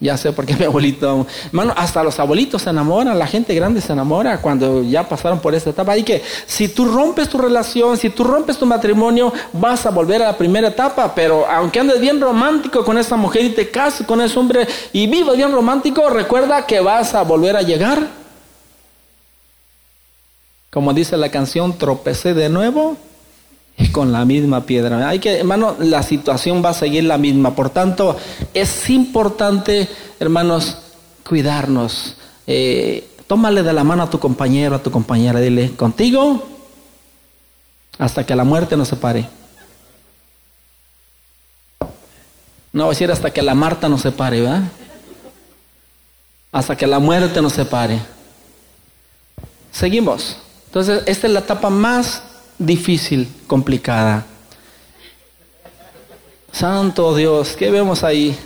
Ya 0.00 0.16
sé 0.16 0.32
por 0.32 0.44
qué 0.44 0.54
mi 0.58 0.64
abuelito, 0.64 1.26
hermano, 1.46 1.72
hasta 1.76 2.02
los 2.02 2.18
abuelitos 2.18 2.62
se 2.62 2.70
enamoran, 2.70 3.18
la 3.18 3.26
gente 3.26 3.54
grande 3.54 3.80
se 3.80 3.92
enamora 3.92 4.40
cuando 4.40 4.82
ya 4.82 5.08
pasaron 5.08 5.40
por 5.40 5.54
esa 5.54 5.70
etapa. 5.70 5.96
Y 5.96 6.02
que 6.02 6.22
si 6.46 6.68
tú 6.68 6.84
rompes 6.86 7.28
tu 7.28 7.38
relación, 7.38 7.96
si 7.96 8.10
tú 8.10 8.24
rompes 8.24 8.58
tu 8.58 8.66
matrimonio, 8.66 9.32
vas 9.52 9.86
a 9.86 9.90
volver 9.90 10.22
a 10.22 10.26
la 10.26 10.36
primera 10.36 10.68
etapa. 10.68 11.14
Pero 11.14 11.46
aunque 11.48 11.80
andes 11.80 12.00
bien 12.00 12.20
romántico 12.20 12.84
con 12.84 12.98
esa 12.98 13.16
mujer 13.16 13.44
y 13.44 13.50
te 13.50 13.70
cases 13.70 14.06
con 14.06 14.20
ese 14.20 14.38
hombre 14.38 14.66
y 14.92 15.06
vivas 15.06 15.36
bien 15.36 15.52
romántico, 15.52 16.10
recuerda 16.10 16.66
que 16.66 16.80
vas 16.80 17.14
a 17.14 17.22
volver 17.22 17.56
a 17.56 17.62
llegar. 17.62 18.24
Como 20.70 20.92
dice 20.92 21.16
la 21.16 21.30
canción, 21.30 21.78
tropecé 21.78 22.34
de 22.34 22.48
nuevo 22.48 22.96
con 23.92 24.12
la 24.12 24.24
misma 24.24 24.66
piedra. 24.66 25.08
Hay 25.08 25.18
que, 25.18 25.38
hermano, 25.38 25.76
la 25.78 26.02
situación 26.02 26.64
va 26.64 26.70
a 26.70 26.74
seguir 26.74 27.04
la 27.04 27.18
misma. 27.18 27.54
Por 27.54 27.70
tanto, 27.70 28.16
es 28.52 28.90
importante, 28.90 29.88
hermanos, 30.20 30.78
cuidarnos. 31.26 32.16
Eh, 32.46 33.08
tómale 33.26 33.62
de 33.62 33.72
la 33.72 33.84
mano 33.84 34.02
a 34.02 34.10
tu 34.10 34.18
compañero, 34.18 34.76
a 34.76 34.82
tu 34.82 34.90
compañera, 34.90 35.40
dile, 35.40 35.72
contigo 35.72 36.54
hasta 37.98 38.24
que 38.24 38.34
la 38.34 38.44
muerte 38.44 38.76
nos 38.76 38.88
separe. 38.88 39.28
No 42.72 42.84
voy 42.84 42.90
a 42.90 42.94
decir 42.94 43.10
hasta 43.10 43.30
que 43.30 43.42
la 43.42 43.54
Marta 43.54 43.88
nos 43.88 44.00
separe, 44.00 44.40
¿verdad? 44.40 44.62
Hasta 46.50 46.76
que 46.76 46.86
la 46.86 46.98
muerte 46.98 47.40
nos 47.40 47.52
separe. 47.52 48.00
Seguimos. 49.70 50.36
Entonces, 50.66 51.04
esta 51.06 51.26
es 51.28 51.32
la 51.32 51.40
etapa 51.40 51.70
más 51.70 52.22
difícil, 52.58 53.28
complicada. 53.46 54.26
Santo 56.52 57.16
Dios, 57.16 57.56
¿qué 57.56 57.70
vemos 57.70 58.04
ahí? 58.04 58.38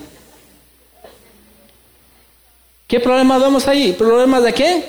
¿Qué 2.87 3.01
problemas 3.01 3.43
vemos 3.43 3.69
ahí? 3.69 3.93
¿Problemas 3.93 4.43
de 4.43 4.55
qué? 4.55 4.89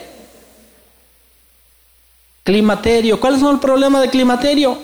Climaterio. 2.44 3.20
¿Cuáles 3.20 3.42
son 3.42 3.54
los 3.54 3.62
problemas 3.62 4.02
de 4.02 4.10
climaterio? 4.10 4.80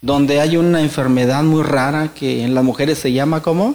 Donde 0.00 0.40
hay 0.40 0.56
una 0.56 0.80
enfermedad 0.80 1.42
muy 1.42 1.64
rara 1.64 2.12
que 2.14 2.44
en 2.44 2.54
las 2.54 2.62
mujeres 2.62 2.98
se 3.00 3.12
llama 3.12 3.42
como 3.42 3.74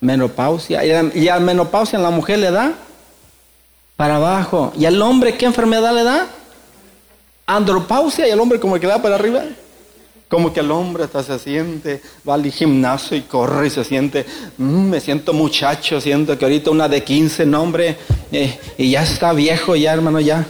menopausia. 0.00 0.84
Y 1.14 1.28
a 1.28 1.40
menopausia 1.40 1.96
en 1.96 2.02
la 2.02 2.10
mujer 2.10 2.40
le 2.40 2.50
da 2.50 2.74
para 4.00 4.16
abajo. 4.16 4.72
¿Y 4.78 4.86
al 4.86 5.02
hombre 5.02 5.36
qué 5.36 5.44
enfermedad 5.44 5.94
le 5.94 6.02
da? 6.02 6.26
Andropausia 7.44 8.26
y 8.26 8.30
el 8.30 8.40
hombre 8.40 8.58
como 8.58 8.80
que 8.80 8.86
da 8.86 9.02
para 9.02 9.16
arriba. 9.16 9.42
Como 10.26 10.54
que 10.54 10.60
el 10.60 10.70
hombre 10.70 11.04
hasta 11.04 11.22
se 11.22 11.38
siente, 11.38 12.00
va 12.26 12.32
al 12.32 12.50
gimnasio 12.50 13.14
y 13.14 13.20
corre 13.20 13.66
y 13.66 13.70
se 13.70 13.84
siente, 13.84 14.24
mm, 14.56 14.88
me 14.88 15.00
siento 15.00 15.34
muchacho, 15.34 16.00
siento 16.00 16.38
que 16.38 16.46
ahorita 16.46 16.70
una 16.70 16.88
de 16.88 17.04
15, 17.04 17.44
nombre, 17.44 17.98
eh, 18.32 18.58
y 18.78 18.92
ya 18.92 19.02
está 19.02 19.34
viejo, 19.34 19.76
ya 19.76 19.92
hermano, 19.92 20.18
ya. 20.18 20.46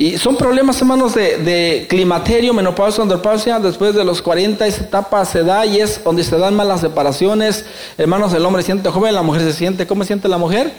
Y 0.00 0.16
son 0.16 0.34
problemas, 0.34 0.80
hermanos, 0.80 1.12
de, 1.12 1.84
climaterio, 1.86 2.54
menopausia, 2.54 3.02
andropausia. 3.02 3.60
Después 3.60 3.94
de 3.94 4.02
los 4.02 4.22
40, 4.22 4.66
esa 4.66 4.84
etapa 4.84 5.22
se 5.26 5.44
da 5.44 5.66
y 5.66 5.78
es 5.78 6.02
donde 6.02 6.24
se 6.24 6.38
dan 6.38 6.56
más 6.56 6.66
las 6.66 6.80
separaciones. 6.80 7.66
Hermanos, 7.98 8.32
el 8.32 8.46
hombre 8.46 8.62
se 8.62 8.66
siente 8.68 8.88
joven, 8.88 9.14
la 9.14 9.20
mujer 9.20 9.42
se 9.42 9.52
siente. 9.52 9.86
¿Cómo 9.86 10.02
se 10.02 10.06
siente 10.06 10.26
la 10.26 10.38
mujer? 10.38 10.72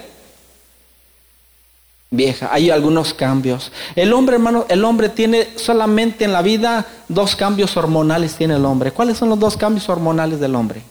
Vieja. 2.09 2.49
Hay 2.51 2.72
algunos 2.72 3.13
cambios. 3.13 3.72
El 3.95 4.11
hombre, 4.11 4.38
hermano, 4.38 4.65
el 4.69 4.84
hombre 4.84 5.07
tiene 5.07 5.49
solamente 5.55 6.26
en 6.26 6.34
la 6.34 6.41
vida 6.41 6.88
dos 7.07 7.36
cambios 7.36 7.78
hormonales, 7.78 8.34
tiene 8.34 8.55
el 8.55 8.65
hombre. 8.65 8.91
¿Cuáles 8.91 9.19
son 9.19 9.30
los 9.30 9.39
dos 9.39 9.55
cambios 9.55 9.88
hormonales 9.88 10.39
del 10.39 10.55
hombre? 10.55 10.82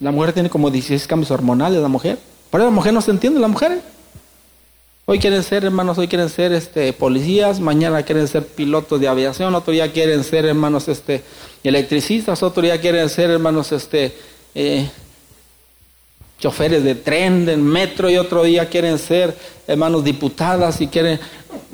La 0.00 0.10
mujer 0.10 0.32
tiene 0.32 0.50
como 0.50 0.68
16 0.68 1.06
cambios 1.06 1.30
hormonales, 1.30 1.80
la 1.80 1.86
mujer. 1.86 2.18
Por 2.50 2.60
eso 2.60 2.68
la 2.68 2.74
mujer 2.74 2.92
no 2.92 3.00
se 3.00 3.12
entiende, 3.12 3.38
la 3.38 3.46
mujer. 3.46 3.94
Hoy 5.08 5.20
quieren 5.20 5.44
ser, 5.44 5.64
hermanos, 5.64 5.98
hoy 5.98 6.08
quieren 6.08 6.28
ser 6.28 6.50
este, 6.50 6.92
policías, 6.92 7.60
mañana 7.60 8.02
quieren 8.02 8.26
ser 8.26 8.44
pilotos 8.44 8.98
de 8.98 9.06
aviación, 9.06 9.54
otro 9.54 9.72
día 9.72 9.92
quieren 9.92 10.24
ser, 10.24 10.46
hermanos, 10.46 10.88
este, 10.88 11.22
electricistas, 11.62 12.42
otro 12.42 12.64
día 12.64 12.80
quieren 12.80 13.08
ser, 13.08 13.30
hermanos, 13.30 13.70
este, 13.70 14.12
eh, 14.56 14.90
choferes 16.38 16.84
de 16.84 16.94
tren, 16.94 17.46
de 17.46 17.56
metro, 17.56 18.10
y 18.10 18.16
otro 18.16 18.42
día 18.42 18.68
quieren 18.68 18.98
ser, 18.98 19.36
hermanos, 19.66 20.04
diputadas 20.04 20.80
y 20.80 20.88
quieren... 20.88 21.18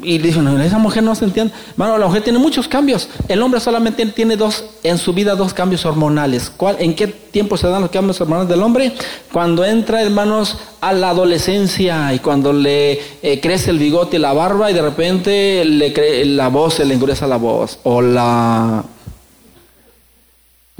Y 0.00 0.18
dicen, 0.18 0.46
esa 0.60 0.78
mujer 0.78 1.02
no 1.02 1.14
se 1.14 1.24
entiende. 1.24 1.52
Hermano, 1.72 1.98
la 1.98 2.06
mujer 2.06 2.22
tiene 2.22 2.38
muchos 2.38 2.68
cambios. 2.68 3.08
El 3.26 3.42
hombre 3.42 3.58
solamente 3.58 4.06
tiene 4.06 4.36
dos, 4.36 4.64
en 4.84 4.96
su 4.96 5.12
vida, 5.12 5.34
dos 5.34 5.52
cambios 5.52 5.84
hormonales. 5.84 6.50
¿Cuál, 6.56 6.76
¿En 6.78 6.94
qué 6.94 7.08
tiempo 7.08 7.56
se 7.56 7.66
dan 7.66 7.82
los 7.82 7.90
cambios 7.90 8.20
hormonales 8.20 8.48
del 8.48 8.62
hombre? 8.62 8.92
Cuando 9.32 9.64
entra, 9.64 10.00
hermanos, 10.00 10.56
a 10.80 10.92
la 10.92 11.10
adolescencia 11.10 12.14
y 12.14 12.20
cuando 12.20 12.52
le 12.52 13.00
eh, 13.22 13.40
crece 13.40 13.70
el 13.70 13.78
bigote 13.78 14.16
y 14.16 14.20
la 14.20 14.32
barba 14.32 14.70
y 14.70 14.74
de 14.74 14.82
repente 14.82 15.64
le 15.64 16.24
la 16.26 16.48
voz, 16.48 16.74
se 16.74 16.84
le 16.84 16.94
endurece 16.94 17.26
la 17.26 17.36
voz. 17.36 17.80
O 17.82 18.00
la 18.00 18.84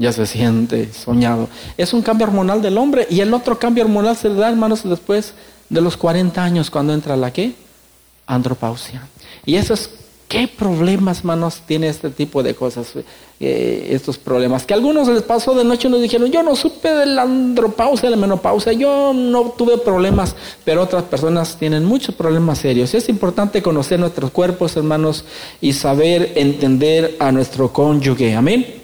ya 0.03 0.11
se 0.11 0.25
siente 0.25 0.91
soñado. 0.91 1.47
Es 1.77 1.93
un 1.93 2.01
cambio 2.01 2.27
hormonal 2.27 2.61
del 2.61 2.77
hombre 2.77 3.07
y 3.09 3.21
el 3.21 3.33
otro 3.33 3.57
cambio 3.57 3.85
hormonal 3.85 4.17
se 4.17 4.27
da, 4.27 4.49
hermanos, 4.49 4.81
después 4.83 5.33
de 5.69 5.79
los 5.79 5.95
40 5.95 6.43
años 6.43 6.69
cuando 6.69 6.93
entra 6.93 7.15
la 7.15 7.31
qué? 7.31 7.53
Andropausia. 8.27 9.07
Y 9.45 9.55
esos, 9.55 9.89
¿qué 10.27 10.49
problemas, 10.49 11.19
hermanos, 11.19 11.61
tiene 11.65 11.87
este 11.87 12.09
tipo 12.09 12.43
de 12.43 12.53
cosas? 12.53 12.87
Eh, 13.39 13.87
estos 13.91 14.17
problemas. 14.17 14.65
Que 14.65 14.73
a 14.73 14.75
algunos 14.75 15.07
les 15.07 15.21
pasó 15.21 15.55
de 15.55 15.63
noche 15.63 15.87
y 15.87 15.91
nos 15.91 16.01
dijeron, 16.01 16.29
yo 16.29 16.43
no 16.43 16.57
supe 16.57 16.89
de 16.89 17.05
la 17.05 17.21
andropausia, 17.21 18.09
de 18.09 18.17
la 18.17 18.21
menopausia, 18.21 18.73
yo 18.73 19.13
no 19.13 19.53
tuve 19.57 19.77
problemas, 19.77 20.35
pero 20.65 20.83
otras 20.83 21.03
personas 21.03 21.55
tienen 21.57 21.85
muchos 21.85 22.13
problemas 22.13 22.59
serios. 22.59 22.93
Es 22.93 23.07
importante 23.07 23.61
conocer 23.61 24.01
nuestros 24.01 24.31
cuerpos, 24.31 24.75
hermanos, 24.75 25.23
y 25.61 25.71
saber 25.71 26.33
entender 26.35 27.15
a 27.19 27.31
nuestro 27.31 27.71
cónyuge. 27.71 28.35
Amén. 28.35 28.82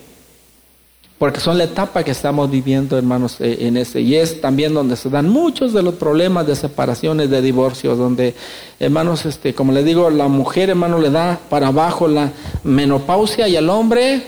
Porque 1.20 1.42
son 1.42 1.58
la 1.58 1.66
etapa 1.66 2.02
que 2.06 2.12
estamos 2.12 2.50
viviendo, 2.50 2.98
hermanos, 2.98 3.42
eh, 3.42 3.58
en 3.68 3.76
ese. 3.76 4.00
Y 4.00 4.16
es 4.16 4.40
también 4.40 4.74
donde 4.74 4.96
se 4.96 5.10
dan 5.10 5.28
muchos 5.28 5.74
de 5.74 5.84
los 5.84 5.96
problemas 5.96 6.48
de 6.48 6.56
separaciones, 6.56 7.30
de 7.30 7.42
divorcios, 7.42 7.98
donde, 7.98 8.36
hermanos, 8.80 9.26
este, 9.26 9.54
como 9.54 9.74
le 9.74 9.84
digo, 9.84 10.10
la 10.10 10.30
mujer, 10.30 10.70
hermano, 10.70 10.98
le 10.98 11.10
da 11.10 11.38
para 11.50 11.68
abajo 11.68 12.08
la 12.08 12.32
menopausia 12.64 13.50
y 13.50 13.58
el 13.58 13.70
hombre 13.70 14.24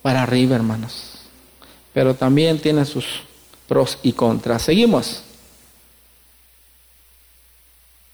para 0.00 0.22
arriba, 0.22 0.54
hermanos. 0.54 1.10
Pero 1.92 2.14
también 2.14 2.60
tiene 2.60 2.84
sus 2.84 3.04
pros 3.66 3.98
y 4.04 4.12
contras. 4.12 4.62
Seguimos. 4.62 5.24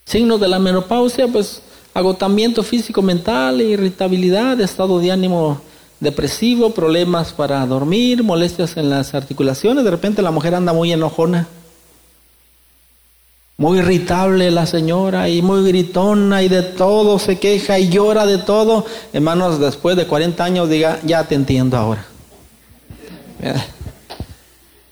Signos 0.07 0.41
de 0.41 0.49
la 0.49 0.59
menopausia, 0.59 1.29
pues 1.29 1.61
agotamiento 1.93 2.63
físico, 2.63 3.03
mental, 3.03 3.61
irritabilidad, 3.61 4.59
estado 4.63 4.99
de 4.99 5.13
ánimo 5.13 5.61
depresivo, 6.01 6.71
problemas 6.71 7.33
para 7.33 7.65
dormir, 7.67 8.23
molestias 8.23 8.77
en 8.77 8.91
las 8.91 9.15
articulaciones. 9.15 9.85
De 9.85 9.91
repente 9.91 10.23
la 10.23 10.31
mujer 10.31 10.55
anda 10.55 10.73
muy 10.73 10.93
enojona, 10.93 11.49
muy 13.57 13.79
irritable 13.81 14.51
la 14.53 14.67
señora 14.67 15.29
y 15.29 15.43
muy 15.43 15.67
gritona 15.67 16.43
y 16.43 16.49
de 16.49 16.63
todo, 16.63 17.19
se 17.19 17.39
queja 17.39 17.79
y 17.79 17.89
llora 17.89 18.27
de 18.27 18.39
todo. 18.39 18.87
Hermanos, 19.13 19.59
después 19.59 19.97
de 19.97 20.07
40 20.07 20.45
años 20.45 20.69
diga, 20.69 21.01
ya 21.05 21.25
te 21.25 21.35
entiendo 21.35 21.77
ahora. 21.77 22.07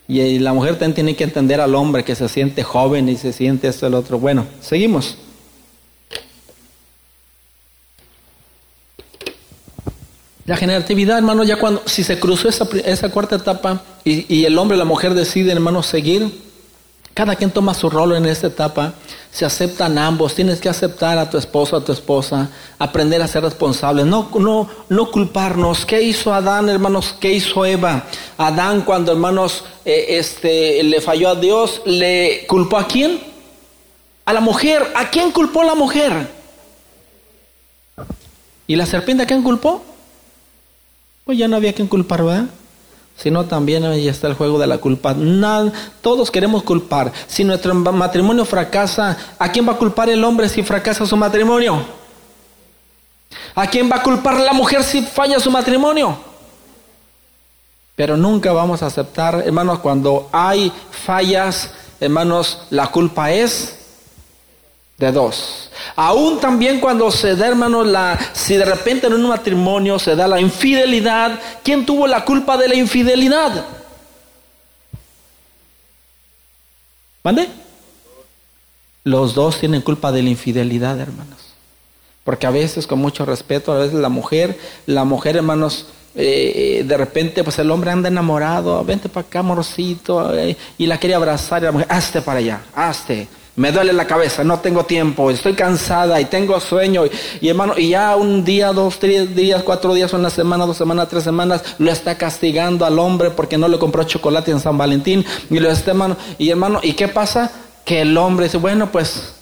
Y 0.08 0.38
la 0.38 0.52
mujer 0.52 0.74
también 0.74 0.94
tiene 0.94 1.16
que 1.16 1.24
entender 1.24 1.60
al 1.60 1.74
hombre 1.74 2.04
que 2.04 2.14
se 2.14 2.28
siente 2.28 2.62
joven 2.62 3.08
y 3.08 3.16
se 3.16 3.32
siente 3.32 3.68
esto 3.68 3.86
el 3.86 3.94
otro. 3.94 4.18
Bueno, 4.18 4.46
seguimos. 4.60 5.18
La 10.46 10.56
generatividad, 10.56 11.18
hermano, 11.18 11.42
ya 11.42 11.58
cuando, 11.58 11.82
si 11.86 12.04
se 12.04 12.20
cruzó 12.20 12.48
esa, 12.48 12.68
esa 12.84 13.10
cuarta 13.10 13.36
etapa 13.36 13.82
y, 14.04 14.32
y 14.32 14.44
el 14.44 14.56
hombre 14.58 14.76
y 14.76 14.78
la 14.78 14.84
mujer 14.84 15.12
deciden, 15.14 15.56
hermano, 15.56 15.82
seguir, 15.82 16.46
cada 17.16 17.34
quien 17.34 17.50
toma 17.50 17.72
su 17.72 17.88
rol 17.88 18.14
en 18.14 18.26
esta 18.26 18.48
etapa, 18.48 18.92
se 19.32 19.46
aceptan 19.46 19.96
ambos, 19.96 20.34
tienes 20.34 20.60
que 20.60 20.68
aceptar 20.68 21.16
a 21.16 21.30
tu 21.30 21.38
esposo, 21.38 21.74
a 21.74 21.82
tu 21.82 21.90
esposa, 21.90 22.50
aprender 22.78 23.22
a 23.22 23.26
ser 23.26 23.42
responsable, 23.42 24.04
no, 24.04 24.28
no, 24.38 24.68
no 24.90 25.10
culparnos. 25.10 25.86
¿Qué 25.86 26.02
hizo 26.02 26.34
Adán, 26.34 26.68
hermanos? 26.68 27.14
¿Qué 27.18 27.32
hizo 27.32 27.64
Eva? 27.64 28.04
Adán 28.36 28.82
cuando, 28.82 29.12
hermanos, 29.12 29.64
eh, 29.86 30.18
este, 30.18 30.82
le 30.82 31.00
falló 31.00 31.30
a 31.30 31.34
Dios, 31.36 31.80
¿le 31.86 32.44
culpó 32.46 32.76
a 32.76 32.86
quién? 32.86 33.18
A 34.26 34.34
la 34.34 34.40
mujer. 34.40 34.86
¿A 34.94 35.08
quién 35.08 35.32
culpó 35.32 35.64
la 35.64 35.74
mujer? 35.74 36.12
¿Y 38.66 38.76
la 38.76 38.84
serpiente 38.84 39.22
a 39.22 39.26
quién 39.26 39.42
culpó? 39.42 39.82
Pues 41.26 41.38
ya 41.38 41.48
no 41.48 41.56
había 41.56 41.72
quien 41.72 41.88
culpar, 41.88 42.22
¿verdad? 42.22 42.44
Sino 43.16 43.46
también 43.46 43.84
ahí 43.84 44.06
está 44.06 44.28
el 44.28 44.34
juego 44.34 44.60
de 44.60 44.68
la 44.68 44.78
culpa. 44.78 45.12
Todos 46.00 46.30
queremos 46.30 46.62
culpar. 46.62 47.12
Si 47.26 47.42
nuestro 47.42 47.74
matrimonio 47.74 48.44
fracasa, 48.44 49.16
¿a 49.36 49.50
quién 49.50 49.66
va 49.66 49.72
a 49.72 49.76
culpar 49.76 50.08
el 50.08 50.22
hombre 50.22 50.48
si 50.48 50.62
fracasa 50.62 51.04
su 51.04 51.16
matrimonio? 51.16 51.84
¿A 53.56 53.66
quién 53.66 53.90
va 53.90 53.96
a 53.96 54.02
culpar 54.04 54.38
la 54.38 54.52
mujer 54.52 54.84
si 54.84 55.02
falla 55.02 55.40
su 55.40 55.50
matrimonio? 55.50 56.16
Pero 57.96 58.16
nunca 58.16 58.52
vamos 58.52 58.84
a 58.84 58.86
aceptar, 58.86 59.42
hermanos, 59.44 59.80
cuando 59.80 60.28
hay 60.30 60.70
fallas, 60.92 61.72
hermanos, 61.98 62.60
la 62.70 62.86
culpa 62.86 63.32
es 63.32 63.85
de 64.98 65.12
dos. 65.12 65.70
Aún 65.94 66.40
también 66.40 66.80
cuando 66.80 67.10
se 67.10 67.36
da, 67.36 67.48
hermano, 67.48 67.84
la, 67.84 68.18
si 68.32 68.56
de 68.56 68.64
repente 68.64 69.06
en 69.06 69.14
un 69.14 69.28
matrimonio 69.28 69.98
se 69.98 70.16
da 70.16 70.26
la 70.26 70.40
infidelidad, 70.40 71.38
¿quién 71.62 71.84
tuvo 71.84 72.06
la 72.06 72.24
culpa 72.24 72.56
de 72.56 72.68
la 72.68 72.74
infidelidad? 72.74 73.66
¿Mande? 77.22 77.48
Los 79.04 79.34
dos 79.34 79.60
tienen 79.60 79.82
culpa 79.82 80.10
de 80.12 80.22
la 80.22 80.30
infidelidad, 80.30 80.98
hermanos. 80.98 81.38
Porque 82.24 82.46
a 82.46 82.50
veces, 82.50 82.86
con 82.86 82.98
mucho 82.98 83.24
respeto, 83.24 83.72
a 83.72 83.78
veces 83.78 83.94
la 83.94 84.08
mujer, 84.08 84.58
la 84.86 85.04
mujer, 85.04 85.36
hermanos, 85.36 85.86
eh, 86.14 86.82
de 86.84 86.96
repente, 86.96 87.44
pues 87.44 87.58
el 87.58 87.70
hombre 87.70 87.90
anda 87.90 88.08
enamorado, 88.08 88.82
vente 88.84 89.08
para 89.08 89.26
acá, 89.26 89.40
amorcito, 89.40 90.34
eh, 90.34 90.56
y 90.78 90.86
la 90.86 90.98
quiere 90.98 91.14
abrazar, 91.14 91.62
y 91.62 91.66
la 91.66 91.72
mujer, 91.72 91.86
hazte 91.90 92.22
para 92.22 92.38
allá, 92.38 92.62
hazte 92.74 93.28
me 93.56 93.72
duele 93.72 93.94
la 93.94 94.06
cabeza, 94.06 94.44
no 94.44 94.60
tengo 94.60 94.84
tiempo, 94.84 95.30
estoy 95.30 95.54
cansada 95.54 96.20
y 96.20 96.26
tengo 96.26 96.60
sueño. 96.60 97.04
Y, 97.40 97.48
hermano, 97.48 97.72
y 97.76 97.90
ya 97.90 98.14
un 98.14 98.44
día, 98.44 98.72
dos, 98.72 98.98
tres 98.98 99.34
días, 99.34 99.62
cuatro 99.62 99.94
días, 99.94 100.12
una 100.12 100.28
semana, 100.28 100.66
dos 100.66 100.76
semanas, 100.76 101.08
tres 101.08 101.24
semanas, 101.24 101.62
lo 101.78 101.90
está 101.90 102.18
castigando 102.18 102.84
al 102.84 102.98
hombre 102.98 103.30
porque 103.30 103.56
no 103.56 103.66
le 103.66 103.78
compró 103.78 104.04
chocolate 104.04 104.50
en 104.50 104.60
San 104.60 104.76
Valentín. 104.76 105.24
Y 105.48 105.58
lo 105.58 105.70
está, 105.70 105.92
hermano, 105.92 106.16
y 106.36 106.50
hermano, 106.50 106.80
¿y 106.82 106.92
qué 106.92 107.08
pasa? 107.08 107.50
Que 107.84 108.02
el 108.02 108.16
hombre 108.18 108.44
dice, 108.44 108.58
bueno, 108.58 108.92
pues 108.92 109.32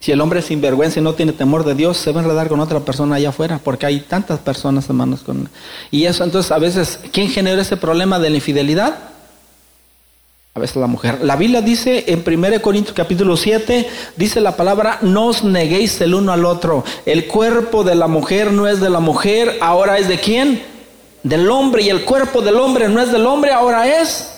Si 0.00 0.10
el 0.10 0.20
hombre 0.20 0.40
es 0.40 0.46
sinvergüenza 0.46 0.98
y 0.98 1.02
no 1.04 1.14
tiene 1.14 1.32
temor 1.32 1.64
de 1.64 1.76
Dios, 1.76 1.96
se 1.96 2.10
va 2.10 2.20
a 2.20 2.24
enredar 2.24 2.48
con 2.48 2.58
otra 2.58 2.80
persona 2.80 3.14
allá 3.14 3.28
afuera, 3.28 3.60
porque 3.62 3.86
hay 3.86 4.00
tantas 4.00 4.40
personas, 4.40 4.88
hermanos. 4.88 5.20
Con... 5.20 5.48
Y 5.92 6.06
eso, 6.06 6.24
entonces, 6.24 6.50
a 6.50 6.58
veces, 6.58 6.98
¿quién 7.12 7.30
genera 7.30 7.62
ese 7.62 7.76
problema 7.76 8.18
de 8.18 8.28
la 8.28 8.34
infidelidad? 8.34 9.11
A 10.54 10.60
veces 10.60 10.76
la 10.76 10.86
mujer. 10.86 11.20
La 11.22 11.36
Biblia 11.36 11.62
dice 11.62 12.04
en 12.08 12.22
1 12.26 12.60
Corintios 12.60 12.94
capítulo 12.94 13.38
7, 13.38 13.88
dice 14.16 14.38
la 14.38 14.54
palabra, 14.54 14.98
no 15.00 15.28
os 15.28 15.44
neguéis 15.44 15.98
el 16.02 16.12
uno 16.12 16.30
al 16.30 16.44
otro. 16.44 16.84
El 17.06 17.26
cuerpo 17.26 17.84
de 17.84 17.94
la 17.94 18.06
mujer 18.06 18.52
no 18.52 18.68
es 18.68 18.78
de 18.78 18.90
la 18.90 19.00
mujer, 19.00 19.56
ahora 19.62 19.96
es 19.96 20.08
de 20.08 20.20
quién? 20.20 20.62
Del 21.22 21.50
hombre. 21.50 21.84
Y 21.84 21.88
el 21.88 22.04
cuerpo 22.04 22.42
del 22.42 22.56
hombre 22.56 22.90
no 22.90 23.00
es 23.00 23.10
del 23.10 23.24
hombre, 23.24 23.50
ahora 23.50 24.02
es 24.02 24.30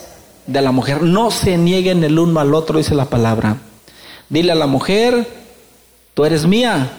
de 0.47 0.63
la 0.63 0.71
mujer. 0.71 1.03
No 1.03 1.33
se 1.33 1.57
nieguen 1.57 2.05
el 2.05 2.17
uno 2.17 2.39
al 2.39 2.55
otro, 2.55 2.79
dice 2.79 2.95
la 2.95 3.07
palabra. 3.07 3.57
Dile 4.29 4.53
a 4.53 4.55
la 4.55 4.69
mujer, 4.69 5.27
tú 6.15 6.25
eres 6.25 6.47
mía. 6.47 6.93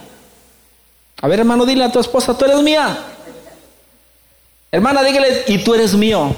A 1.22 1.28
ver, 1.30 1.39
hermano, 1.39 1.66
dile 1.66 1.86
a 1.86 1.91
tu 1.91 2.01
esposa, 2.01 2.38
tú 2.38 2.43
eres 2.43 2.61
mía. 2.61 2.97
Hermana, 4.74 5.03
dígale, 5.03 5.45
y 5.47 5.59
tú 5.59 5.74
eres 5.74 5.93
mío. 5.93 6.36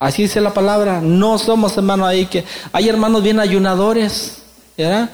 Así 0.00 0.22
dice 0.22 0.40
la 0.40 0.54
palabra. 0.54 1.00
No 1.02 1.38
somos 1.38 1.76
hermanos 1.76 2.08
ahí 2.08 2.24
que 2.24 2.42
hay 2.72 2.88
hermanos 2.88 3.22
bien 3.22 3.38
ayunadores. 3.38 4.38
¿verdad? 4.76 5.10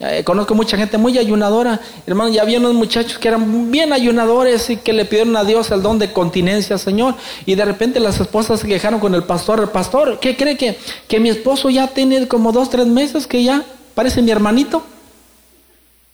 Eh, 0.00 0.24
conozco 0.24 0.54
mucha 0.54 0.78
gente 0.78 0.96
muy 0.96 1.18
ayunadora. 1.18 1.78
Hermano, 2.06 2.30
ya 2.30 2.40
había 2.40 2.58
unos 2.58 2.72
muchachos 2.72 3.18
que 3.18 3.28
eran 3.28 3.70
bien 3.70 3.92
ayunadores 3.92 4.70
y 4.70 4.78
que 4.78 4.94
le 4.94 5.04
pidieron 5.04 5.36
a 5.36 5.44
Dios 5.44 5.70
el 5.72 5.82
don 5.82 5.98
de 5.98 6.10
continencia, 6.10 6.78
Señor. 6.78 7.16
Y 7.44 7.54
de 7.54 7.66
repente 7.66 8.00
las 8.00 8.18
esposas 8.18 8.60
se 8.60 8.66
quejaron 8.66 8.98
con 8.98 9.14
el 9.14 9.24
pastor. 9.24 9.60
El 9.60 9.68
pastor, 9.68 10.18
¿qué 10.18 10.38
cree 10.38 10.56
que, 10.56 10.78
que 11.06 11.20
mi 11.20 11.28
esposo 11.28 11.68
ya 11.68 11.88
tiene 11.88 12.26
como 12.26 12.50
dos, 12.50 12.70
tres 12.70 12.86
meses 12.86 13.26
que 13.26 13.44
ya 13.44 13.62
parece 13.94 14.22
mi 14.22 14.30
hermanito? 14.30 14.82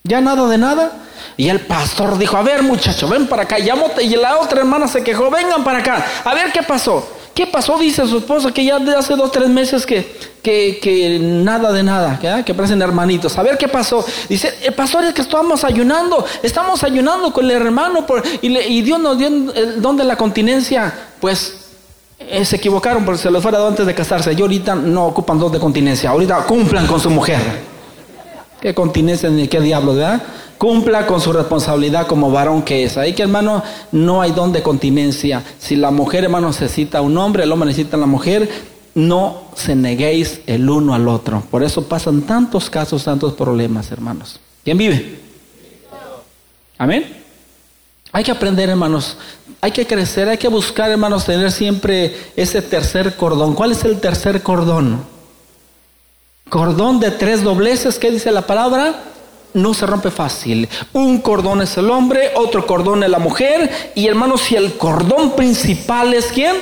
Ya 0.03 0.19
nada 0.19 0.49
de 0.49 0.57
nada. 0.57 0.91
Y 1.37 1.47
el 1.47 1.61
pastor 1.61 2.17
dijo, 2.17 2.35
a 2.35 2.41
ver 2.41 2.63
muchacho, 2.63 3.07
ven 3.07 3.25
para 3.27 3.43
acá. 3.43 3.57
Y 3.57 4.15
la 4.17 4.37
otra 4.39 4.59
hermana 4.59 4.89
se 4.89 5.01
quejó, 5.01 5.29
vengan 5.31 5.63
para 5.63 5.79
acá. 5.79 6.05
A 6.25 6.33
ver 6.33 6.51
qué 6.51 6.61
pasó. 6.61 7.16
¿Qué 7.37 7.45
pasó? 7.45 7.77
Dice 7.77 8.07
su 8.07 8.17
esposa 8.17 8.51
que 8.51 8.65
ya 8.65 8.79
de 8.79 8.95
hace 8.95 9.15
dos, 9.15 9.31
tres 9.31 9.47
meses 9.47 9.85
que, 9.85 10.07
que, 10.41 11.19
nada 11.21 11.71
de 11.71 11.83
nada, 11.83 12.19
que 12.43 12.53
parecen 12.55 12.81
hermanitos. 12.81 13.37
A 13.37 13.43
ver 13.43 13.59
qué 13.59 13.67
pasó. 13.67 14.03
Dice, 14.27 14.55
el 14.63 14.73
pastor 14.73 15.03
es 15.03 15.13
que 15.13 15.21
estamos 15.21 15.63
ayunando, 15.63 16.25
estamos 16.41 16.83
ayunando 16.83 17.31
con 17.31 17.45
el 17.45 17.51
hermano 17.51 18.07
y, 18.41 18.81
Dios 18.81 18.99
nos 18.99 19.19
dio 19.19 19.27
el 19.27 19.79
don 19.79 19.95
de 19.95 20.03
la 20.03 20.15
continencia. 20.15 20.91
Pues 21.19 21.59
eh, 22.17 22.43
se 22.43 22.55
equivocaron 22.55 23.05
porque 23.05 23.21
se 23.21 23.29
les 23.29 23.43
fuera 23.43 23.67
antes 23.67 23.85
de 23.85 23.93
casarse. 23.93 24.33
Y 24.33 24.41
ahorita 24.41 24.73
no 24.73 25.05
ocupan 25.05 25.37
dos 25.37 25.51
de 25.51 25.59
continencia, 25.59 26.09
ahorita 26.09 26.37
cumplan 26.37 26.87
con 26.87 26.99
su 26.99 27.11
mujer. 27.11 27.39
¿Qué 28.59 28.73
continencia 28.73 29.29
ni 29.29 29.47
qué 29.47 29.61
diablo, 29.61 29.93
verdad? 29.93 30.23
Cumpla 30.57 31.05
con 31.05 31.21
su 31.21 31.31
responsabilidad 31.31 32.07
como 32.07 32.31
varón 32.31 32.63
que 32.63 32.83
es. 32.83 32.97
Ahí 32.97 33.13
que 33.13 33.23
hermano, 33.23 33.63
no 33.91 34.21
hay 34.21 34.31
don 34.31 34.51
de 34.51 34.63
continencia. 34.63 35.43
Si 35.59 35.75
la 35.75 35.91
mujer, 35.91 36.23
hermano, 36.23 36.47
necesita 36.47 37.01
un 37.01 37.17
hombre, 37.17 37.43
el 37.43 37.51
hombre 37.51 37.67
necesita 37.67 37.95
a 37.95 37.99
la 37.99 38.07
mujer, 38.07 38.49
no 38.95 39.43
se 39.55 39.75
neguéis 39.75 40.41
el 40.47 40.67
uno 40.69 40.95
al 40.95 41.07
otro. 41.07 41.43
Por 41.51 41.63
eso 41.63 41.87
pasan 41.87 42.23
tantos 42.23 42.69
casos, 42.69 43.03
tantos 43.03 43.33
problemas, 43.33 43.91
hermanos. 43.91 44.39
¿Quién 44.63 44.77
vive? 44.77 45.19
Amén. 46.79 47.17
Hay 48.11 48.23
que 48.23 48.31
aprender, 48.31 48.69
hermanos. 48.69 49.17
Hay 49.61 49.71
que 49.71 49.85
crecer, 49.85 50.27
hay 50.29 50.37
que 50.37 50.47
buscar, 50.47 50.89
hermanos, 50.89 51.25
tener 51.25 51.51
siempre 51.51 52.15
ese 52.35 52.61
tercer 52.61 53.15
cordón. 53.15 53.53
¿Cuál 53.53 53.73
es 53.73 53.83
el 53.83 53.99
tercer 53.99 54.41
cordón? 54.41 55.01
Cordón 56.49 56.99
de 56.99 57.11
tres 57.11 57.43
dobleces, 57.43 57.99
¿qué 57.99 58.09
dice 58.09 58.31
la 58.31 58.47
palabra? 58.47 59.03
No 59.53 59.73
se 59.73 59.85
rompe 59.85 60.11
fácil. 60.11 60.67
Un 60.93 61.19
cordón 61.19 61.61
es 61.61 61.77
el 61.77 61.89
hombre, 61.89 62.31
otro 62.35 62.65
cordón 62.65 63.03
es 63.03 63.09
la 63.09 63.19
mujer. 63.19 63.69
Y 63.95 64.07
hermanos, 64.07 64.41
si 64.41 64.55
el 64.55 64.77
cordón 64.77 65.31
principal 65.35 66.13
es 66.13 66.27
quién? 66.27 66.55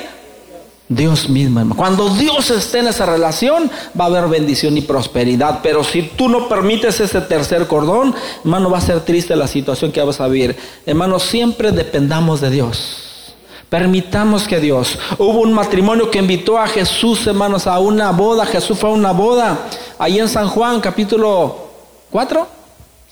Dios 0.88 1.30
mismo, 1.30 1.60
hermano. 1.60 1.76
Cuando 1.76 2.10
Dios 2.10 2.52
esté 2.52 2.80
en 2.80 2.88
esa 2.88 3.08
relación, 3.08 3.72
va 4.00 4.06
a 4.06 4.08
haber 4.08 4.28
bendición 4.28 4.78
y 4.78 4.82
prosperidad. 4.82 5.62
Pero 5.64 5.84
si 5.84 6.04
tú 6.04 6.30
no 6.30 6.48
permites 6.48 7.00
ese 7.00 7.22
tercer 7.22 7.68
cordón, 7.68 8.14
hermano, 8.44 8.70
va 8.70 8.78
a 8.78 8.82
ser 8.82 9.00
triste 9.02 9.36
la 9.36 9.48
situación 9.48 9.92
que 9.92 10.02
vas 10.02 10.22
a 10.22 10.28
vivir. 10.28 10.56
Hermano, 10.86 11.20
siempre 11.20 11.72
dependamos 11.72 12.40
de 12.40 12.52
Dios. 12.52 13.36
Permitamos 13.70 14.48
que 14.48 14.60
Dios. 14.60 15.00
Hubo 15.18 15.40
un 15.40 15.54
matrimonio 15.54 16.12
que 16.12 16.20
invitó 16.20 16.60
a 16.60 16.68
Jesús, 16.68 17.26
hermanos, 17.26 17.66
a 17.66 17.80
una 17.80 18.12
boda. 18.12 18.46
Jesús 18.46 18.78
fue 18.78 18.90
a 18.90 18.94
una 18.94 19.12
boda. 19.12 19.68
Ahí 19.98 20.20
en 20.20 20.30
San 20.30 20.50
Juan, 20.50 20.80
capítulo 20.82 21.66
4. 22.12 22.48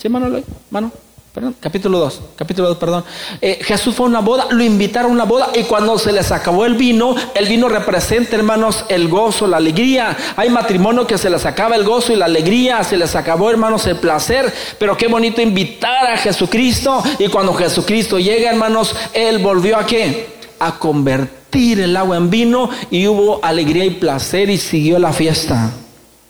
¿Sí, 0.03 0.07
hermano? 0.07 0.37
Mano, 0.69 0.91
perdón, 1.33 1.55
capítulo 1.61 1.97
2, 1.97 2.21
capítulo 2.35 2.67
2, 2.67 2.77
perdón. 2.77 3.05
Eh, 3.39 3.59
Jesús 3.61 3.95
fue 3.95 4.05
a 4.05 4.09
una 4.09 4.19
boda, 4.19 4.47
lo 4.51 4.61
invitaron 4.61 5.11
a 5.11 5.13
una 5.13 5.23
boda 5.23 5.51
y 5.55 5.63
cuando 5.63 5.97
se 5.97 6.11
les 6.11 6.29
acabó 6.33 6.65
el 6.65 6.73
vino, 6.73 7.15
el 7.33 7.47
vino 7.47 7.69
representa, 7.69 8.35
hermanos, 8.35 8.83
el 8.89 9.07
gozo, 9.07 9.47
la 9.47 9.55
alegría. 9.55 10.17
Hay 10.35 10.49
matrimonio 10.49 11.07
que 11.07 11.17
se 11.17 11.29
les 11.29 11.45
acaba 11.45 11.77
el 11.77 11.85
gozo 11.85 12.11
y 12.11 12.17
la 12.17 12.25
alegría, 12.25 12.83
se 12.83 12.97
les 12.97 13.15
acabó, 13.15 13.49
hermanos, 13.49 13.87
el 13.87 13.95
placer, 13.95 14.53
pero 14.77 14.97
qué 14.97 15.07
bonito 15.07 15.41
invitar 15.41 16.11
a 16.11 16.17
Jesucristo 16.17 17.01
y 17.17 17.29
cuando 17.29 17.53
Jesucristo 17.53 18.19
llega, 18.19 18.51
hermanos, 18.51 18.93
Él 19.13 19.39
volvió 19.39 19.77
a 19.77 19.85
qué? 19.85 20.35
A 20.59 20.77
convertir 20.77 21.79
el 21.79 21.95
agua 21.95 22.17
en 22.17 22.29
vino 22.29 22.69
y 22.91 23.07
hubo 23.07 23.39
alegría 23.41 23.85
y 23.85 23.91
placer 23.91 24.49
y 24.49 24.57
siguió 24.57 24.99
la 24.99 25.13
fiesta. 25.13 25.71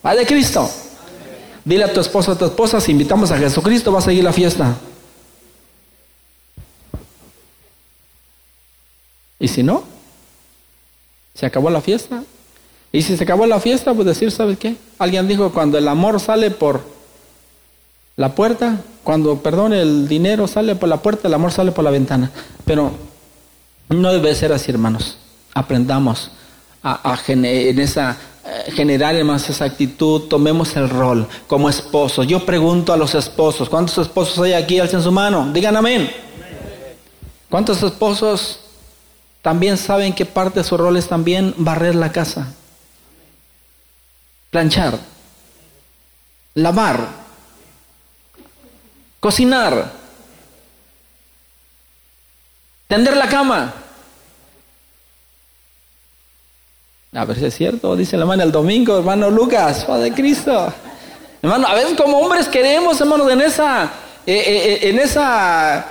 ¿Va 0.06 0.14
de 0.14 0.28
Cristo? 0.28 0.70
Dile 1.66 1.86
a 1.86 1.94
tu 1.94 2.00
esposa, 2.00 2.34
a 2.34 2.38
tu 2.38 2.46
esposa, 2.46 2.82
si 2.82 2.92
invitamos 2.92 3.32
a 3.32 3.38
Jesucristo, 3.38 3.92
va 3.92 4.00
a 4.00 4.02
seguir 4.02 4.24
la 4.24 4.34
fiesta. 4.34 4.76
¿Y 9.40 9.48
si 9.48 9.64
no? 9.64 9.84
¿Se 11.34 11.46
acabó 11.46 11.70
la 11.70 11.82
fiesta? 11.82 12.24
Y 12.92 13.02
si 13.02 13.18
se 13.18 13.24
acabó 13.24 13.46
la 13.46 13.60
fiesta, 13.60 13.94
pues 13.94 14.06
decir, 14.06 14.32
¿sabes 14.32 14.58
qué? 14.58 14.76
Alguien 15.00 15.28
dijo, 15.28 15.52
cuando 15.52 15.78
el 15.78 15.88
amor 15.88 16.20
sale 16.20 16.52
por 16.52 16.82
La 18.16 18.36
puerta, 18.36 18.80
cuando, 19.04 19.40
perdón, 19.40 19.74
el 19.74 20.08
dinero 20.08 20.48
sale 20.48 20.76
por 20.76 20.88
la 20.88 21.02
puerta, 21.02 21.28
el 21.28 21.34
amor 21.34 21.52
sale 21.52 21.72
por 21.72 21.84
la 21.84 21.90
ventana. 21.90 22.30
Pero 22.64 22.92
no 23.90 24.14
debe 24.14 24.36
ser 24.36 24.54
así, 24.54 24.70
hermanos. 24.70 25.18
Aprendamos 25.56 26.30
a, 26.84 27.20
en 27.28 27.80
esa, 27.80 28.18
generar, 28.74 29.16
hermanos, 29.16 29.50
esa 29.50 29.66
actitud. 29.66 30.24
Tomemos 30.24 30.76
el 30.76 30.90
rol 30.90 31.28
como 31.48 31.70
esposos. 31.70 32.28
Yo 32.28 32.46
pregunto 32.46 32.94
a 32.94 32.98
los 32.98 33.16
esposos, 33.16 33.70
¿cuántos 33.70 33.98
esposos 33.98 34.40
hay 34.40 34.54
aquí? 34.54 34.80
Alcen 34.80 35.02
su 35.02 35.12
mano. 35.12 35.50
Digan 35.54 35.76
amén. 35.76 36.12
¿Cuántos 37.50 37.84
esposos 37.84 38.60
también 39.42 39.78
saben 39.78 40.14
que 40.14 40.26
parte 40.26 40.60
de 40.60 40.64
su 40.64 40.78
rol 40.78 40.98
es 40.98 41.08
también 41.08 41.54
barrer 41.58 41.96
la 41.96 42.12
casa? 42.12 42.54
Planchar. 44.50 44.98
Lavar 46.56 47.24
cocinar, 49.24 49.90
tender 52.90 53.16
la 53.16 53.30
cama. 53.30 53.74
A 57.16 57.26
ver 57.26 57.38
si 57.38 57.46
es 57.46 57.56
cierto, 57.56 57.96
dice 57.96 58.18
la 58.18 58.24
hermana 58.24 58.44
el 58.44 58.52
domingo, 58.52 58.98
hermano 58.98 59.30
Lucas, 59.30 59.86
Padre 59.86 60.12
Cristo. 60.14 60.74
Hermano, 61.44 61.68
a 61.68 61.76
veces 61.76 61.96
como 61.96 62.18
hombres 62.18 62.48
queremos, 62.48 63.00
hermanos, 63.00 63.32
en 63.32 63.42
esa, 63.42 63.84
eh, 64.26 64.34
eh, 64.34 64.74
eh, 64.74 64.90
en 64.90 65.00
esa 65.00 65.86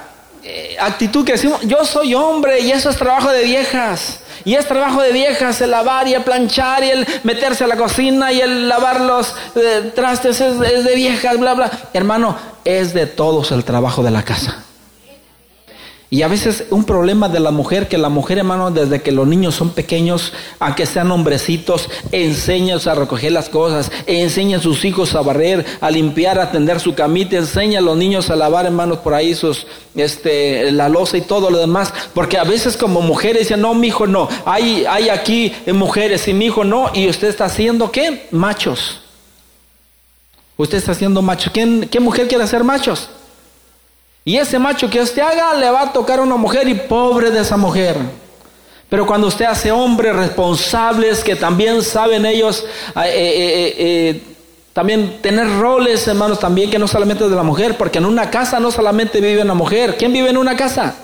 actitud 0.80 1.24
que 1.24 1.32
decimos, 1.32 1.60
yo 1.62 1.84
soy 1.84 2.14
hombre 2.14 2.58
y 2.58 2.72
eso 2.72 2.90
es 2.90 2.96
trabajo 2.96 3.30
de 3.30 3.44
viejas. 3.44 4.18
Y 4.44 4.54
es 4.54 4.66
trabajo 4.66 5.00
de 5.00 5.12
viejas 5.12 5.60
el 5.60 5.70
lavar 5.70 6.08
y 6.08 6.14
el 6.14 6.24
planchar 6.24 6.82
y 6.82 6.90
el 6.90 7.06
meterse 7.22 7.62
a 7.62 7.68
la 7.68 7.76
cocina 7.76 8.32
y 8.32 8.40
el 8.40 8.68
lavar 8.68 9.00
los 9.02 9.32
trastes 9.94 10.40
es, 10.40 10.60
es, 10.60 10.84
de 10.84 10.94
viejas, 10.96 11.38
bla, 11.38 11.54
bla. 11.54 11.70
Hermano, 11.92 12.36
es 12.64 12.92
de 12.92 13.06
todos 13.06 13.52
el 13.52 13.62
trabajo 13.62 14.02
de 14.02 14.10
la 14.10 14.24
casa. 14.24 14.64
Y 16.12 16.20
a 16.20 16.28
veces 16.28 16.64
un 16.68 16.84
problema 16.84 17.30
de 17.30 17.40
la 17.40 17.50
mujer, 17.52 17.88
que 17.88 17.96
la 17.96 18.10
mujer, 18.10 18.36
hermano, 18.36 18.70
desde 18.70 19.00
que 19.00 19.12
los 19.12 19.26
niños 19.26 19.54
son 19.54 19.70
pequeños, 19.70 20.34
a 20.60 20.74
que 20.74 20.84
sean 20.84 21.10
hombrecitos, 21.10 21.88
enseña 22.10 22.76
a 22.76 22.94
recoger 22.94 23.32
las 23.32 23.48
cosas, 23.48 23.90
enseña 24.06 24.58
a 24.58 24.60
sus 24.60 24.84
hijos 24.84 25.14
a 25.14 25.22
barrer, 25.22 25.64
a 25.80 25.90
limpiar, 25.90 26.38
a 26.38 26.52
tender 26.52 26.80
su 26.80 26.94
camita, 26.94 27.38
enseña 27.38 27.78
a 27.78 27.82
los 27.82 27.96
niños 27.96 28.28
a 28.28 28.36
lavar, 28.36 28.66
hermanos, 28.66 28.98
por 28.98 29.14
ahí 29.14 29.34
sus, 29.34 29.66
este, 29.94 30.70
la 30.70 30.90
losa 30.90 31.16
y 31.16 31.22
todo 31.22 31.50
lo 31.50 31.56
demás. 31.56 31.94
Porque 32.12 32.36
a 32.36 32.44
veces 32.44 32.76
como 32.76 33.00
mujeres 33.00 33.44
dicen, 33.44 33.62
no, 33.62 33.72
mi 33.72 33.86
hijo 33.86 34.06
no, 34.06 34.28
hay, 34.44 34.84
hay 34.84 35.08
aquí 35.08 35.54
mujeres 35.72 36.28
y 36.28 36.34
mi 36.34 36.44
hijo 36.44 36.62
no, 36.62 36.90
y 36.92 37.08
usted 37.08 37.28
está 37.28 37.46
haciendo 37.46 37.90
qué? 37.90 38.28
Machos. 38.32 39.00
Usted 40.58 40.76
está 40.76 40.92
haciendo 40.92 41.22
macho. 41.22 41.50
¿Quién, 41.54 41.88
¿Qué 41.90 42.00
mujer 42.00 42.28
quiere 42.28 42.46
ser 42.46 42.64
machos? 42.64 43.08
Y 44.24 44.36
ese 44.36 44.58
macho 44.58 44.88
que 44.88 45.00
usted 45.00 45.22
haga 45.22 45.54
le 45.54 45.68
va 45.70 45.82
a 45.82 45.92
tocar 45.92 46.20
a 46.20 46.22
una 46.22 46.36
mujer 46.36 46.68
y 46.68 46.74
pobre 46.74 47.30
de 47.30 47.40
esa 47.40 47.56
mujer. 47.56 47.96
Pero 48.88 49.06
cuando 49.06 49.26
usted 49.26 49.46
hace 49.46 49.72
hombres 49.72 50.14
responsables 50.14 51.24
que 51.24 51.34
también 51.34 51.82
saben 51.82 52.26
ellos 52.26 52.64
eh, 52.94 53.00
eh, 53.06 53.74
eh, 53.78 54.22
también 54.72 55.18
tener 55.20 55.48
roles, 55.58 56.06
hermanos, 56.06 56.38
también 56.38 56.70
que 56.70 56.78
no 56.78 56.86
solamente 56.86 57.28
de 57.28 57.34
la 57.34 57.42
mujer, 57.42 57.76
porque 57.76 57.98
en 57.98 58.06
una 58.06 58.30
casa 58.30 58.60
no 58.60 58.70
solamente 58.70 59.20
vive 59.20 59.42
una 59.42 59.54
mujer. 59.54 59.96
¿Quién 59.96 60.12
vive 60.12 60.30
en 60.30 60.36
una 60.36 60.56
casa? 60.56 60.94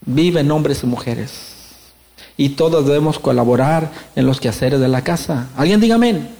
Viven 0.00 0.50
hombres 0.50 0.82
y 0.82 0.86
mujeres. 0.86 1.32
Y 2.36 2.50
todos 2.50 2.86
debemos 2.86 3.18
colaborar 3.18 3.90
en 4.16 4.26
los 4.26 4.40
quehaceres 4.40 4.80
de 4.80 4.88
la 4.88 5.02
casa. 5.02 5.48
¿Alguien 5.56 5.80
diga 5.80 5.94
amén? 5.96 6.34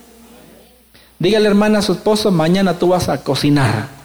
Dígale 1.19 1.49
hermana 1.49 1.79
a 1.79 1.83
su 1.83 1.93
esposo, 1.93 2.31
mañana 2.31 2.79
tú 2.79 2.89
vas 2.89 3.09
a 3.09 3.23
cocinar. 3.23 4.02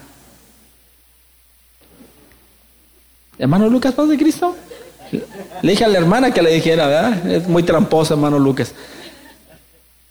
Hermano 3.38 3.68
Lucas, 3.68 3.94
¿paz 3.94 4.08
de 4.08 4.16
Cristo? 4.16 4.56
Le 5.62 5.70
dije 5.72 5.84
a 5.84 5.88
la 5.88 5.98
hermana 5.98 6.32
que 6.32 6.42
le 6.42 6.52
dijera, 6.52 6.86
¿verdad? 6.86 7.26
Es 7.26 7.48
muy 7.48 7.62
tramposo, 7.62 8.14
hermano 8.14 8.38
Lucas. 8.38 8.72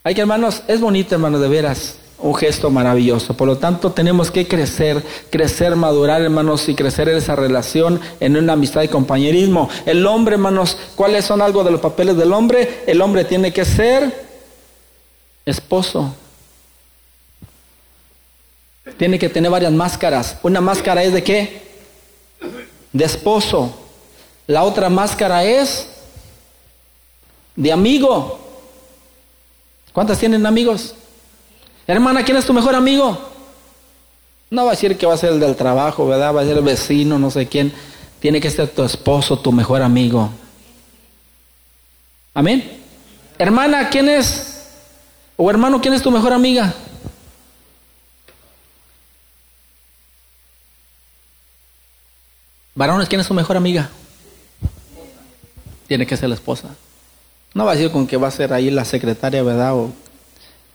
Hay 0.03 0.15
que, 0.15 0.21
hermanos, 0.21 0.63
es 0.67 0.79
bonito, 0.79 1.15
hermano, 1.15 1.37
de 1.37 1.49
veras, 1.49 1.97
un 2.19 2.33
gesto 2.33 2.69
maravilloso. 2.69 3.35
Por 3.35 3.47
lo 3.47 3.57
tanto, 3.57 3.91
tenemos 3.91 4.31
que 4.31 4.47
crecer, 4.47 5.03
crecer, 5.29 5.75
madurar, 5.75 6.21
hermanos, 6.21 6.69
y 6.69 6.75
crecer 6.75 7.09
en 7.09 7.17
esa 7.17 7.35
relación, 7.35 7.99
en 8.21 8.37
una 8.37 8.53
amistad 8.53 8.83
y 8.83 8.87
compañerismo. 8.87 9.69
El 9.85 10.05
hombre, 10.07 10.35
hermanos, 10.35 10.77
¿cuáles 10.95 11.25
son 11.25 11.41
algo 11.41 11.63
de 11.65 11.71
los 11.71 11.81
papeles 11.81 12.15
del 12.15 12.31
hombre? 12.31 12.83
El 12.87 13.01
hombre 13.01 13.25
tiene 13.25 13.51
que 13.51 13.65
ser 13.65 14.25
esposo. 15.45 16.15
Tiene 18.97 19.19
que 19.19 19.27
tener 19.27 19.51
varias 19.51 19.73
máscaras. 19.73 20.37
Una 20.43 20.61
máscara 20.61 21.03
es 21.03 21.11
de 21.13 21.23
qué? 21.23 21.61
De 22.93 23.05
esposo. 23.05 23.73
La 24.47 24.63
otra 24.63 24.89
máscara 24.89 25.43
es 25.43 25.87
de 27.55 27.71
amigo. 27.71 28.39
¿Cuántas 29.91 30.19
tienen 30.19 30.45
amigos? 30.45 30.95
Hermana, 31.87 32.23
¿quién 32.23 32.37
es 32.37 32.45
tu 32.45 32.53
mejor 32.53 32.75
amigo? 32.75 33.17
No 34.49 34.63
va 34.63 34.71
a 34.71 34.75
decir 34.75 34.97
que 34.97 35.05
va 35.05 35.13
a 35.13 35.17
ser 35.17 35.33
el 35.33 35.39
del 35.39 35.55
trabajo, 35.55 36.07
¿verdad? 36.07 36.33
Va 36.33 36.41
a 36.41 36.45
ser 36.45 36.57
el 36.57 36.63
vecino, 36.63 37.19
no 37.19 37.29
sé 37.31 37.47
quién. 37.47 37.73
Tiene 38.19 38.39
que 38.39 38.49
ser 38.49 38.69
tu 38.69 38.83
esposo, 38.83 39.37
tu 39.37 39.51
mejor 39.51 39.81
amigo. 39.81 40.29
Amén. 42.33 42.79
Hermana, 43.37 43.89
¿quién 43.89 44.07
es? 44.09 44.53
O 45.35 45.49
hermano, 45.49 45.81
¿quién 45.81 45.93
es 45.93 46.01
tu 46.01 46.11
mejor 46.11 46.33
amiga? 46.33 46.73
Varones, 52.77 53.09
¿quién 53.09 53.19
es 53.19 53.25
su 53.25 53.33
mejor 53.33 53.57
amiga? 53.57 53.89
Tiene 55.87 56.05
que 56.05 56.15
ser 56.15 56.29
la 56.29 56.35
esposa. 56.35 56.75
No 57.55 57.65
va 57.65 57.71
a 57.71 57.75
decir 57.75 57.89
con 57.89 58.05
que 58.05 58.17
va 58.17 58.27
a 58.27 58.31
ser 58.31 58.53
ahí 58.53 58.69
la 58.69 58.85
secretaria, 58.85 59.41
¿verdad? 59.41 59.73
O, 59.73 59.91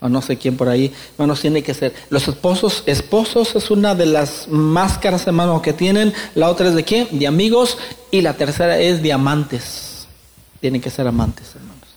no 0.09 0.21
sé 0.21 0.37
quién 0.37 0.57
por 0.57 0.69
ahí. 0.69 0.93
Hermanos, 1.13 1.41
tiene 1.41 1.63
que 1.63 1.73
ser. 1.75 1.95
Los 2.11 2.27
esposos, 2.27 2.83
esposos 2.87 3.55
es 3.55 3.71
una 3.71 3.95
de 3.95 4.07
las 4.07 4.49
máscaras, 4.49 5.29
hermanos, 5.29 5.63
que 5.63 5.73
tienen. 5.73 6.13
La 6.35 6.51
otra 6.51 6.71
es 6.71 6.75
de 6.75 6.83
qué? 6.83 7.07
De 7.13 7.29
amigos. 7.29 7.79
Y 8.11 8.21
la 8.23 8.35
tercera 8.35 8.81
es 8.81 9.01
de 9.01 9.13
amantes. 9.13 10.09
Tienen 10.61 10.81
que 10.81 10.91
ser 10.91 11.07
amantes, 11.07 11.55
hermanos. 11.55 11.89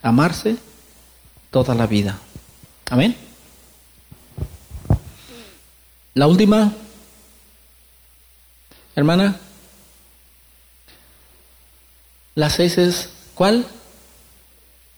Amarse 0.00 0.56
toda 1.50 1.74
la 1.74 1.86
vida. 1.86 2.18
Amén. 2.88 3.14
La 6.14 6.26
última 6.26 6.72
Hermana, 8.94 9.40
las 12.34 12.54
seis 12.54 12.78
es, 12.78 13.08
¿cuál? 13.34 13.66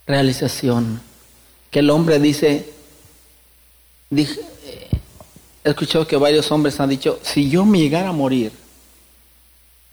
Realización. 0.07 1.01
Que 1.71 1.81
el 1.81 1.91
hombre 1.91 2.19
dice, 2.19 2.73
dije, 4.11 4.41
he 5.65 5.71
escuchado 5.71 6.07
que 6.07 6.17
varios 6.17 6.51
hombres 6.53 6.79
han 6.81 6.91
dicho, 6.91 7.19
si 7.23 7.49
yo 7.49 7.65
me 7.65 7.79
llegara 7.79 8.09
a 8.09 8.13
morir 8.13 8.53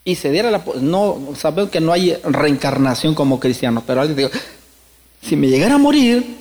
y 0.03 0.15
se 0.15 0.31
diera 0.31 0.51
la... 0.51 0.63
No, 0.81 1.33
sabemos 1.37 1.71
que 1.71 1.79
no 1.79 1.91
hay 1.91 2.15
reencarnación 2.23 3.15
como 3.15 3.39
cristiano, 3.39 3.83
pero 3.85 4.01
alguien 4.01 4.17
dijo, 4.17 4.29
si 5.21 5.35
me 5.35 5.47
llegara 5.47 5.75
a 5.75 5.79
morir 5.79 6.37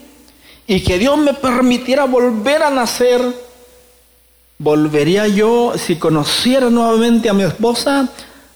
y 0.66 0.82
que 0.82 0.98
Dios 0.98 1.18
me 1.18 1.34
permitiera 1.34 2.04
volver 2.04 2.62
a 2.62 2.70
nacer, 2.70 3.20
¿Volvería 4.62 5.26
yo 5.26 5.72
si 5.78 5.96
conociera 5.96 6.68
nuevamente 6.68 7.30
a 7.30 7.32
mi 7.32 7.44
esposa? 7.44 8.10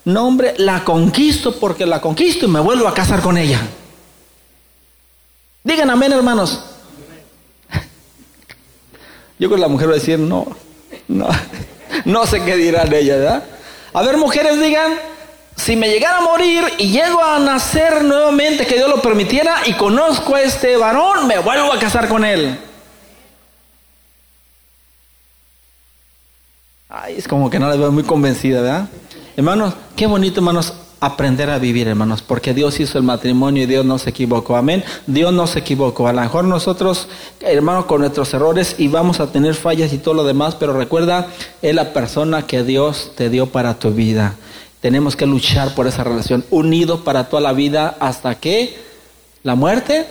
No, 0.05 0.27
hombre, 0.27 0.53
la 0.59 0.85
conquisto 0.85 1.59
porque 1.59 1.87
la 1.87 2.03
conquisto 2.03 2.45
y 2.45 2.49
me 2.51 2.61
vuelvo 2.61 2.87
a 2.87 2.93
casar 2.93 3.23
con 3.23 3.39
ella. 3.39 3.59
Digan 5.63 5.89
amén, 5.89 6.13
hermanos. 6.13 6.63
Yo 9.39 9.49
creo 9.49 9.55
que 9.55 9.63
la 9.63 9.69
mujer 9.69 9.89
va 9.89 9.93
a 9.93 9.95
decir, 9.95 10.19
no, 10.19 10.47
no, 11.09 11.27
no 12.05 12.27
sé 12.27 12.45
qué 12.45 12.55
dirán 12.55 12.93
ella, 12.93 13.17
¿verdad? 13.17 13.45
A 13.95 14.03
ver, 14.03 14.19
mujeres, 14.19 14.61
digan, 14.61 14.93
si 15.57 15.75
me 15.75 15.89
llegara 15.89 16.19
a 16.19 16.21
morir 16.21 16.65
y 16.77 16.91
llego 16.91 17.25
a 17.25 17.39
nacer 17.39 18.05
nuevamente, 18.05 18.67
que 18.67 18.75
Dios 18.75 18.91
lo 18.91 19.01
permitiera, 19.01 19.63
y 19.65 19.73
conozco 19.73 20.35
a 20.35 20.43
este 20.43 20.77
varón, 20.77 21.27
me 21.27 21.39
vuelvo 21.39 21.73
a 21.73 21.79
casar 21.79 22.09
con 22.09 22.27
él. 22.27 22.59
Ay, 26.89 27.15
es 27.17 27.27
como 27.27 27.51
que 27.51 27.59
no 27.59 27.69
la 27.69 27.77
veo 27.77 27.91
muy 27.91 28.03
convencida, 28.03 28.61
¿verdad? 28.61 28.89
Hermanos, 29.37 29.75
qué 29.97 30.07
bonito, 30.07 30.41
hermanos, 30.41 30.75
aprender 31.01 31.51
a 31.51 31.59
vivir, 31.59 31.89
hermanos, 31.89 32.23
porque 32.23 32.55
Dios 32.55 32.81
hizo 32.81 32.99
el 32.99 33.05
matrimonio 33.05 33.65
y 33.65 33.67
Dios 33.67 33.85
no 33.85 33.99
se 33.99 34.11
equivocó. 34.11 34.57
Amén. 34.57 34.85
Dios 35.07 35.33
no 35.33 35.47
se 35.47 35.61
equivocó. 35.61 36.09
A 36.09 36.13
lo 36.13 36.21
mejor 36.21 36.45
nosotros, 36.45 37.09
hermanos, 37.41 37.87
con 37.87 38.01
nuestros 38.01 38.33
errores 38.35 38.77
y 38.79 38.89
vamos 38.89 39.21
a 39.21 39.31
tener 39.31 39.55
fallas 39.55 39.93
y 39.93 39.99
todo 39.99 40.15
lo 40.15 40.25
demás, 40.25 40.55
pero 40.55 40.73
recuerda, 40.73 41.29
es 41.63 41.75
la 41.75 41.93
persona 41.93 42.47
que 42.47 42.63
Dios 42.63 43.13
te 43.17 43.29
dio 43.29 43.47
para 43.47 43.79
tu 43.79 43.91
vida. 43.91 44.37
Tenemos 44.81 45.17
que 45.17 45.27
luchar 45.27 45.75
por 45.75 45.87
esa 45.87 46.05
relación, 46.05 46.45
unidos 46.51 47.01
para 47.01 47.29
toda 47.29 47.43
la 47.43 47.53
vida 47.53 47.97
hasta 48.01 48.35
que 48.37 48.77
la 49.43 49.55
muerte 49.55 50.07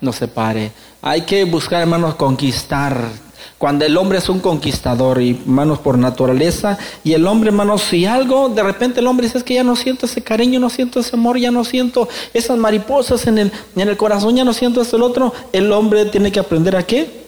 nos 0.00 0.16
separe. 0.16 0.72
Hay 1.02 1.22
que 1.22 1.44
buscar, 1.44 1.82
hermanos, 1.82 2.16
conquistar 2.16 3.25
Cuando 3.58 3.86
el 3.86 3.96
hombre 3.96 4.18
es 4.18 4.28
un 4.28 4.40
conquistador, 4.40 5.20
y 5.22 5.30
hermanos, 5.30 5.78
por 5.78 5.96
naturaleza, 5.96 6.78
y 7.02 7.14
el 7.14 7.26
hombre, 7.26 7.48
hermanos, 7.48 7.82
si 7.82 8.04
algo, 8.04 8.50
de 8.50 8.62
repente 8.62 9.00
el 9.00 9.06
hombre 9.06 9.26
dice, 9.26 9.38
es 9.38 9.44
que 9.44 9.54
ya 9.54 9.64
no 9.64 9.76
siento 9.76 10.04
ese 10.04 10.22
cariño, 10.22 10.60
no 10.60 10.68
siento 10.68 11.00
ese 11.00 11.16
amor, 11.16 11.38
ya 11.38 11.50
no 11.50 11.64
siento 11.64 12.06
esas 12.34 12.58
mariposas 12.58 13.26
en 13.26 13.38
el, 13.38 13.52
en 13.74 13.88
el 13.88 13.96
corazón, 13.96 14.36
ya 14.36 14.44
no 14.44 14.52
siento 14.52 14.82
eso 14.82 14.96
el 14.96 15.02
otro, 15.02 15.32
el 15.52 15.72
hombre 15.72 16.04
tiene 16.04 16.30
que 16.30 16.38
aprender 16.38 16.76
a 16.76 16.82
qué? 16.82 17.26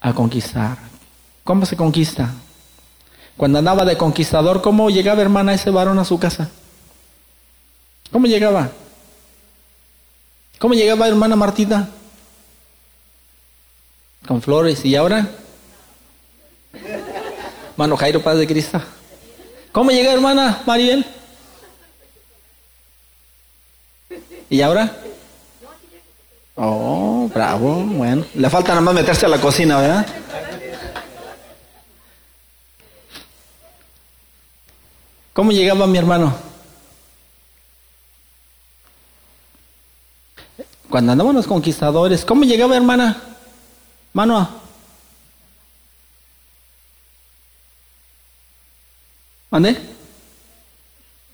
A 0.00 0.12
conquistar. 0.12 0.78
¿Cómo 1.42 1.66
se 1.66 1.76
conquista? 1.76 2.32
Cuando 3.36 3.58
andaba 3.58 3.84
de 3.84 3.96
conquistador, 3.96 4.62
¿cómo 4.62 4.90
llegaba 4.90 5.22
hermana 5.22 5.54
ese 5.54 5.70
varón 5.70 5.98
a 5.98 6.04
su 6.04 6.20
casa? 6.20 6.50
¿Cómo 8.12 8.28
llegaba? 8.28 8.70
¿Cómo 10.60 10.74
llegaba 10.74 11.08
hermana 11.08 11.34
Martita? 11.34 11.88
Con 14.26 14.42
flores. 14.42 14.84
¿Y 14.84 14.96
ahora? 14.96 15.28
Mano 17.76 17.96
Jairo 17.96 18.22
Paz 18.22 18.38
de 18.38 18.46
Cristo. 18.46 18.80
¿Cómo 19.72 19.90
llega 19.90 20.12
hermana 20.12 20.62
Mariel? 20.66 21.04
¿Y 24.48 24.60
ahora? 24.62 24.96
Oh, 26.56 27.30
bravo, 27.32 27.76
bueno. 27.76 28.24
Le 28.34 28.50
falta 28.50 28.70
nada 28.70 28.80
más 28.80 28.94
meterse 28.94 29.24
a 29.24 29.28
la 29.28 29.40
cocina, 29.40 29.78
¿verdad? 29.80 30.06
¿Cómo 35.32 35.52
llegaba 35.52 35.86
mi 35.86 35.96
hermano? 35.96 36.34
Cuando 40.90 41.12
andaban 41.12 41.36
los 41.36 41.46
conquistadores, 41.46 42.24
¿cómo 42.24 42.42
llegaba 42.42 42.76
hermana? 42.76 43.22
Mano. 44.12 44.48
¿Mande? 49.50 49.76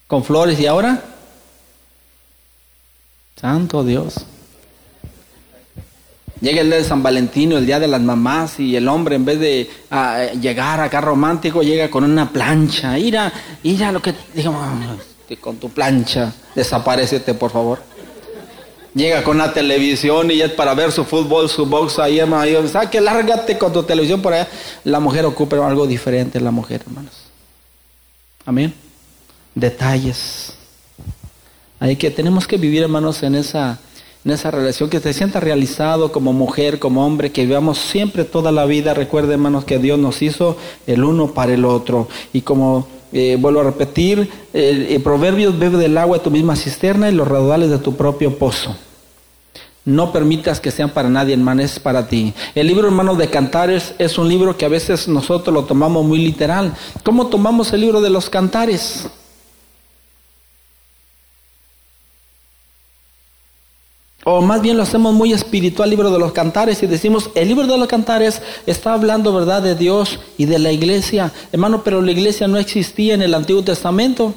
Con 0.07 0.25
flores 0.25 0.59
y 0.59 0.67
ahora? 0.67 1.03
Santo 3.41 3.85
Dios. 3.85 4.25
Llega 6.41 6.61
el 6.61 6.69
día 6.69 6.77
de 6.77 6.85
San 6.85 7.03
Valentino, 7.03 7.57
el 7.57 7.67
día 7.67 7.81
de 7.81 7.89
las 7.89 8.01
mamás, 8.01 8.61
y 8.61 8.77
el 8.77 8.89
hombre 8.89 9.17
en 9.17 9.25
vez 9.25 9.41
de 9.41 9.71
ah, 9.91 10.27
llegar 10.39 10.81
acá 10.81 11.01
romántico, 11.01 11.63
llega 11.63 11.91
con 11.91 12.05
una 12.05 12.31
plancha. 12.31 12.99
Ira, 12.99 13.33
ira 13.63 13.91
lo 13.91 14.03
que 14.03 14.15
digamos, 14.35 15.01
con 15.41 15.57
tu 15.57 15.71
plancha, 15.71 16.33
desaparecete 16.55 17.35
por 17.35 17.51
favor. 17.51 17.96
Llega 18.97 19.23
con 19.23 19.37
la 19.37 19.53
televisión 19.53 20.31
y 20.31 20.41
es 20.41 20.53
para 20.53 20.73
ver 20.73 20.91
su 20.91 21.05
fútbol, 21.05 21.51
su 21.51 21.67
box 21.67 21.99
ahí, 21.99 22.19
hermano. 22.19 22.67
¿Sabes 22.67 22.89
que 22.89 22.99
lárgate 22.99 23.59
con 23.59 23.71
tu 23.71 23.83
televisión 23.83 24.23
por 24.23 24.33
allá? 24.33 24.49
La 24.85 25.01
mujer 25.01 25.27
ocupa 25.27 25.55
algo 25.69 25.87
diferente, 25.87 26.41
la 26.41 26.51
mujer, 26.51 26.81
hermanos. 26.87 27.13
Amén. 28.47 28.73
Detalles. 29.55 30.55
Hay 31.79 31.97
que 31.97 32.11
tenemos 32.11 32.47
que 32.47 32.57
vivir, 32.57 32.85
hermanos, 32.85 33.23
en 33.23 33.35
esa 33.35 33.79
en 34.25 34.31
esa 34.31 34.51
relación, 34.51 34.89
que 34.89 34.99
te 34.99 35.13
sienta 35.13 35.41
realizado 35.41 36.11
como 36.11 36.33
mujer, 36.33 36.79
como 36.79 37.07
hombre, 37.07 37.33
que 37.33 37.45
vivamos 37.45 37.77
siempre 37.77 38.25
toda 38.25 38.51
la 38.51 38.65
vida. 38.65 38.95
Recuerde, 38.95 39.35
hermanos, 39.35 39.67
que 39.67 39.79
Dios 39.79 39.99
nos 39.99 40.23
hizo 40.23 40.57
el 40.87 41.05
uno 41.05 41.35
para 41.35 41.53
el 41.53 41.67
otro. 41.67 42.09
Y 42.33 42.41
como 42.41 42.89
eh, 43.13 43.37
vuelvo 43.39 43.61
a 43.61 43.65
repetir, 43.65 44.27
el, 44.55 45.03
Proverbios 45.03 45.59
bebe 45.59 45.77
del 45.77 45.99
agua 45.99 46.17
de 46.17 46.25
tu 46.25 46.31
misma 46.31 46.57
cisterna 46.57 47.11
y 47.11 47.15
los 47.15 47.29
raudales 47.29 47.69
de 47.69 47.77
tu 47.77 47.95
propio 47.95 48.39
pozo. 48.39 48.75
No 49.87 50.13
permitas 50.13 50.61
que 50.61 50.73
sean 50.73 50.91
para 50.91 51.09
nadie, 51.09 51.33
hermano, 51.33 51.63
es 51.63 51.79
para 51.79 52.09
ti. 52.09 52.35
El 52.55 52.67
libro, 52.67 52.89
hermano, 52.89 53.15
de 53.15 53.31
Cantares 53.31 53.95
es 53.99 54.19
un 54.19 54.29
libro 54.29 54.57
que 54.57 54.67
a 54.67 54.69
veces 54.69 55.07
nosotros 55.07 55.55
lo 55.55 55.65
tomamos 55.65 56.05
muy 56.05 56.19
literal. 56.19 56.75
¿Cómo 57.05 57.29
tomamos 57.29 57.73
el 57.73 57.81
libro 57.81 58.01
de 58.01 58.11
los 58.11 58.29
Cantares? 58.29 59.09
o 64.29 64.41
más 64.41 64.61
bien 64.61 64.77
lo 64.77 64.83
hacemos 64.83 65.15
muy 65.15 65.33
espiritual, 65.33 65.89
libro 65.89 66.11
de 66.11 66.19
los 66.19 66.33
cantares, 66.33 66.83
y 66.83 66.89
decimos, 66.89 67.31
el 67.37 67.47
libro 67.47 67.65
de 67.65 67.79
los 67.79 67.87
cantares 67.87 68.43
está 68.67 68.93
hablando, 68.93 69.33
¿verdad?, 69.33 69.63
de 69.63 69.77
Dios 69.77 70.19
y 70.37 70.47
de 70.47 70.59
la 70.59 70.73
iglesia. 70.73 71.33
Hermano, 71.53 71.85
pero 71.85 72.03
la 72.03 72.11
iglesia 72.11 72.49
no 72.49 72.59
existía 72.59 73.15
en 73.15 73.23
el 73.23 73.35
Antiguo 73.35 73.63
Testamento. 73.63 74.35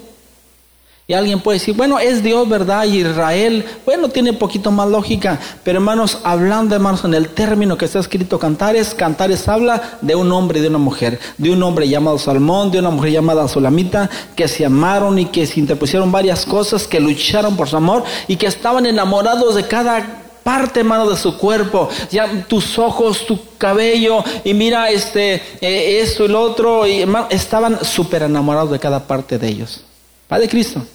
Y 1.09 1.15
alguien 1.15 1.39
puede 1.39 1.57
decir, 1.57 1.75
bueno, 1.75 1.97
es 1.97 2.21
Dios, 2.21 2.47
¿verdad? 2.47 2.83
Israel, 2.83 3.65
bueno, 3.83 4.09
tiene 4.09 4.29
un 4.29 4.37
poquito 4.37 4.69
más 4.69 4.87
lógica. 4.87 5.39
Pero 5.63 5.79
hermanos, 5.79 6.19
hablando, 6.23 6.75
hermanos, 6.75 7.03
en 7.03 7.15
el 7.15 7.29
término 7.29 7.79
que 7.79 7.85
está 7.85 7.97
escrito 7.97 8.37
Cantares, 8.37 8.93
Cantares 8.93 9.47
habla 9.47 9.97
de 10.01 10.13
un 10.13 10.31
hombre 10.31 10.59
y 10.59 10.61
de 10.61 10.67
una 10.67 10.77
mujer. 10.77 11.19
De 11.39 11.49
un 11.49 11.63
hombre 11.63 11.89
llamado 11.89 12.19
Salmón, 12.19 12.69
de 12.69 12.77
una 12.77 12.91
mujer 12.91 13.11
llamada 13.11 13.47
Solamita, 13.47 14.07
que 14.35 14.47
se 14.47 14.63
amaron 14.63 15.17
y 15.17 15.25
que 15.25 15.47
se 15.47 15.59
interpusieron 15.59 16.11
varias 16.11 16.45
cosas, 16.45 16.85
que 16.85 16.99
lucharon 16.99 17.57
por 17.57 17.67
su 17.67 17.77
amor 17.77 18.03
y 18.27 18.35
que 18.35 18.45
estaban 18.45 18.85
enamorados 18.85 19.55
de 19.55 19.67
cada 19.67 20.21
parte, 20.43 20.81
hermano, 20.81 21.09
de 21.09 21.17
su 21.17 21.39
cuerpo. 21.39 21.89
Ya 22.11 22.45
tus 22.47 22.77
ojos, 22.77 23.25
tu 23.25 23.39
cabello, 23.57 24.23
y 24.43 24.53
mira 24.53 24.91
este, 24.91 25.41
eh, 25.59 26.01
esto 26.03 26.25
y 26.25 26.27
lo 26.27 26.39
otro. 26.39 26.85
Y 26.85 27.03
estaban 27.31 27.83
súper 27.83 28.21
enamorados 28.21 28.69
de 28.69 28.77
cada 28.77 29.07
parte 29.07 29.39
de 29.39 29.47
ellos. 29.47 29.83
Padre 30.27 30.47
Cristo. 30.47 30.85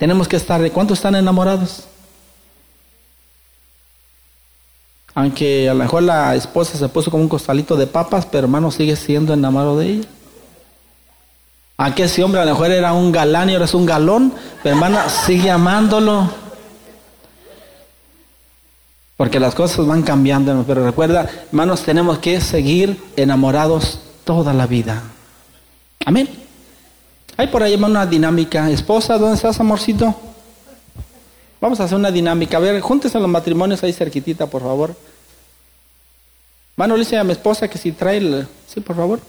Tenemos 0.00 0.26
que 0.26 0.36
estar, 0.36 0.62
¿de 0.62 0.70
cuántos 0.70 0.96
están 0.96 1.14
enamorados? 1.14 1.84
Aunque 5.14 5.68
a 5.68 5.74
lo 5.74 5.80
mejor 5.80 6.04
la 6.04 6.34
esposa 6.34 6.78
se 6.78 6.88
puso 6.88 7.10
como 7.10 7.22
un 7.22 7.28
costalito 7.28 7.76
de 7.76 7.86
papas, 7.86 8.24
pero 8.24 8.46
hermano 8.46 8.70
sigue 8.70 8.96
siendo 8.96 9.34
enamorado 9.34 9.78
de 9.78 9.86
ella. 9.88 10.08
Aunque 11.76 12.04
ese 12.04 12.24
hombre 12.24 12.40
a 12.40 12.46
lo 12.46 12.52
mejor 12.52 12.70
era 12.70 12.94
un 12.94 13.12
galán 13.12 13.50
y 13.50 13.52
ahora 13.52 13.66
es 13.66 13.74
un 13.74 13.84
galón, 13.84 14.32
pero 14.62 14.74
hermana 14.74 15.06
sigue 15.10 15.50
amándolo. 15.50 16.30
Porque 19.18 19.38
las 19.38 19.54
cosas 19.54 19.86
van 19.86 20.00
cambiando, 20.00 20.64
pero 20.66 20.82
recuerda, 20.82 21.28
hermanos, 21.48 21.82
tenemos 21.82 22.20
que 22.20 22.40
seguir 22.40 22.98
enamorados 23.16 24.00
toda 24.24 24.54
la 24.54 24.66
vida. 24.66 25.02
Amén. 26.06 26.39
Hay 27.40 27.46
por 27.46 27.62
ahí 27.62 27.74
una 27.74 28.04
dinámica. 28.04 28.68
Esposa, 28.68 29.16
¿dónde 29.16 29.36
estás, 29.36 29.58
amorcito? 29.58 30.14
Vamos 31.58 31.80
a 31.80 31.84
hacer 31.84 31.96
una 31.96 32.10
dinámica. 32.10 32.58
A 32.58 32.60
ver, 32.60 32.78
júntese 32.82 33.16
a 33.16 33.20
los 33.20 33.30
matrimonios 33.30 33.82
ahí 33.82 33.94
cerquitita, 33.94 34.46
por 34.46 34.60
favor. 34.60 34.94
Mano, 36.76 36.96
le 36.96 37.00
dice 37.00 37.16
a 37.16 37.24
mi 37.24 37.32
esposa 37.32 37.66
que 37.66 37.78
si 37.78 37.92
trae 37.92 38.18
el... 38.18 38.46
Sí, 38.68 38.80
por 38.82 38.94
favor. 38.94 39.20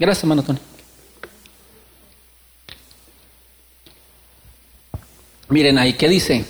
Gracias, 0.00 0.24
hermano 0.24 0.42
Tony. 0.42 0.58
Miren 5.48 5.78
ahí, 5.78 5.92
¿qué 5.92 6.08
dice? 6.08 6.44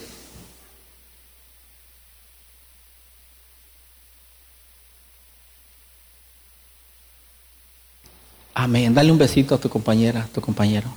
Amén. 8.59 8.95
Dale 8.95 9.13
un 9.13 9.19
besito 9.19 9.55
a 9.55 9.59
tu 9.59 9.69
compañera, 9.69 10.23
a 10.23 10.27
tu 10.29 10.41
compañero. 10.41 10.89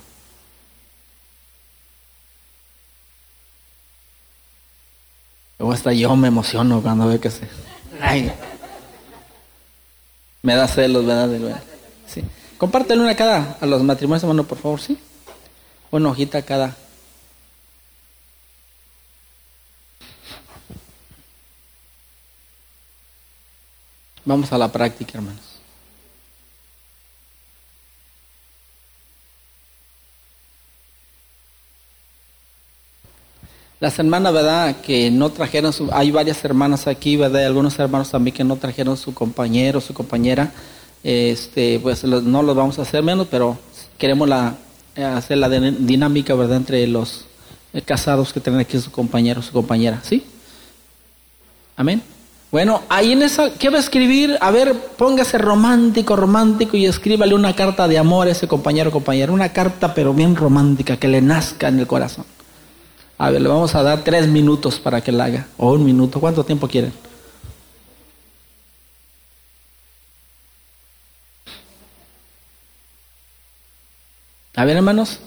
Luego 5.58 5.74
hasta 5.74 5.92
yo 5.92 6.16
me 6.16 6.28
emociono 6.28 6.80
cuando 6.80 7.06
veo 7.06 7.20
que 7.20 7.30
se. 7.30 7.46
Ay. 8.00 8.32
Me 10.40 10.54
da 10.54 10.66
celos, 10.66 11.04
¿verdad? 11.04 11.62
Sí. 12.06 12.24
Compártelo 12.56 13.02
una 13.02 13.14
cada 13.14 13.58
a 13.60 13.66
los 13.66 13.82
matrimonios, 13.82 14.22
hermano, 14.22 14.44
por 14.44 14.56
favor, 14.56 14.80
¿sí? 14.80 14.98
Una 15.90 16.08
hojita 16.08 16.40
cada. 16.40 16.74
Vamos 24.24 24.50
a 24.50 24.56
la 24.56 24.72
práctica, 24.72 25.18
hermanos. 25.18 25.49
Las 33.80 33.98
hermanas, 33.98 34.34
¿verdad? 34.34 34.76
Que 34.82 35.10
no 35.10 35.30
trajeron 35.30 35.72
su... 35.72 35.88
Hay 35.90 36.10
varias 36.10 36.44
hermanas 36.44 36.86
aquí, 36.86 37.16
¿verdad? 37.16 37.46
Algunos 37.46 37.78
hermanos 37.78 38.10
también 38.10 38.36
que 38.36 38.44
no 38.44 38.56
trajeron 38.56 38.94
su 38.98 39.14
compañero, 39.14 39.80
su 39.80 39.94
compañera. 39.94 40.52
Este, 41.02 41.80
pues 41.80 42.04
no 42.04 42.42
los 42.42 42.54
vamos 42.54 42.78
a 42.78 42.82
hacer 42.82 43.02
menos, 43.02 43.26
pero 43.30 43.56
queremos 43.96 44.28
la, 44.28 44.54
hacer 45.16 45.38
la 45.38 45.48
dinámica, 45.48 46.34
¿verdad? 46.34 46.58
Entre 46.58 46.86
los 46.86 47.24
eh, 47.72 47.80
casados 47.80 48.34
que 48.34 48.40
tienen 48.40 48.60
aquí 48.60 48.78
su 48.78 48.90
compañero, 48.90 49.40
su 49.40 49.52
compañera, 49.52 50.00
¿sí? 50.02 50.24
Amén. 51.74 52.02
Bueno, 52.50 52.82
ahí 52.90 53.12
en 53.12 53.22
esa, 53.22 53.54
¿qué 53.54 53.70
va 53.70 53.78
a 53.78 53.80
escribir? 53.80 54.36
A 54.42 54.50
ver, 54.50 54.74
póngase 54.98 55.38
romántico, 55.38 56.16
romántico 56.16 56.76
y 56.76 56.84
escríbale 56.84 57.34
una 57.34 57.56
carta 57.56 57.88
de 57.88 57.96
amor 57.96 58.26
a 58.26 58.32
ese 58.32 58.46
compañero, 58.46 58.90
compañera. 58.90 59.32
Una 59.32 59.54
carta, 59.54 59.94
pero 59.94 60.12
bien 60.12 60.36
romántica, 60.36 60.98
que 60.98 61.08
le 61.08 61.22
nazca 61.22 61.68
en 61.68 61.78
el 61.78 61.86
corazón. 61.86 62.26
A 63.22 63.28
ver, 63.28 63.42
le 63.42 63.48
vamos 63.48 63.74
a 63.74 63.82
dar 63.82 64.02
tres 64.02 64.26
minutos 64.28 64.80
para 64.80 65.02
que 65.02 65.12
la 65.12 65.26
haga. 65.26 65.46
O 65.58 65.72
un 65.72 65.84
minuto. 65.84 66.18
¿Cuánto 66.20 66.42
tiempo 66.42 66.66
quieren? 66.66 66.90
A 74.56 74.64
ver, 74.64 74.78
hermanos. 74.78 75.18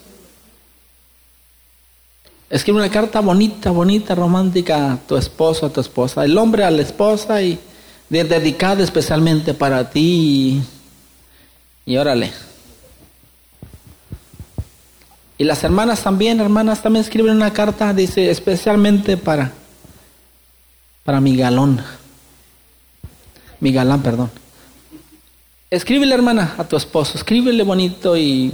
Escribe 2.49 2.79
una 2.79 2.89
carta 2.89 3.19
bonita, 3.19 3.69
bonita, 3.69 4.15
romántica 4.15 4.93
a 4.93 4.97
tu 4.97 5.15
esposo, 5.15 5.67
a 5.67 5.69
tu 5.69 5.79
esposa. 5.79 6.25
El 6.25 6.35
hombre 6.39 6.63
a 6.63 6.71
la 6.71 6.81
esposa 6.81 7.43
y 7.43 7.59
dedicada 8.09 8.83
especialmente 8.83 9.53
para 9.53 9.87
ti. 9.91 10.63
Y, 11.85 11.93
y 11.93 11.97
órale. 11.97 12.33
Y 15.37 15.43
las 15.43 15.63
hermanas 15.63 16.03
también, 16.03 16.39
hermanas 16.39 16.81
también 16.81 17.03
escriben 17.03 17.35
una 17.35 17.53
carta, 17.53 17.93
dice, 17.93 18.29
especialmente 18.29 19.17
para, 19.17 19.51
para 21.03 21.19
mi 21.19 21.35
galón. 21.35 21.81
Mi 23.59 23.71
galán, 23.71 24.01
perdón. 24.03 24.29
Escríbele, 25.69 26.13
hermana, 26.13 26.53
a 26.57 26.63
tu 26.65 26.75
esposo, 26.75 27.17
escríbele 27.17 27.63
bonito 27.63 28.15
y... 28.15 28.51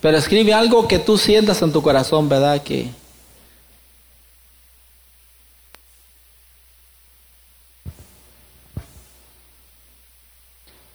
Pero 0.00 0.18
escribe 0.18 0.52
algo 0.52 0.88
que 0.88 0.98
tú 0.98 1.16
sientas 1.16 1.62
en 1.62 1.72
tu 1.72 1.80
corazón, 1.80 2.28
¿verdad? 2.28 2.62
Que, 2.62 2.90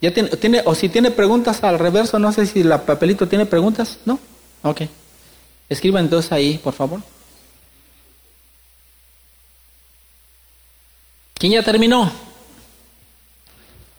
¿Ya 0.01 0.13
tiene, 0.13 0.30
tiene, 0.30 0.61
o 0.65 0.73
si 0.76 0.88
tiene 0.89 1.11
preguntas 1.11 1.63
al 1.63 1.77
reverso, 1.77 2.19
no 2.19 2.31
sé 2.31 2.45
si 2.45 2.63
la 2.63 2.85
papelito 2.85 3.27
tiene 3.27 3.45
preguntas, 3.45 3.99
¿no? 4.05 4.19
Ok. 4.63 4.84
Escriban 5.67 6.05
entonces 6.05 6.31
ahí, 6.31 6.57
por 6.57 6.73
favor. 6.73 7.01
¿Quién 11.34 11.51
ya 11.53 11.63
terminó? 11.63 12.11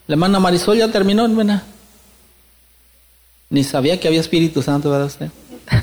La 0.07 0.15
hermana 0.15 0.41
Marisol 0.41 0.79
ya 0.79 0.91
terminó, 0.91 1.25
hermana. 1.25 1.65
Ni 3.51 3.65
sabía 3.65 3.99
que 4.01 4.09
había 4.09 4.21
Espíritu 4.21 4.63
Santo, 4.63 4.91
¿verdad 4.91 5.07
usted? 5.07 5.31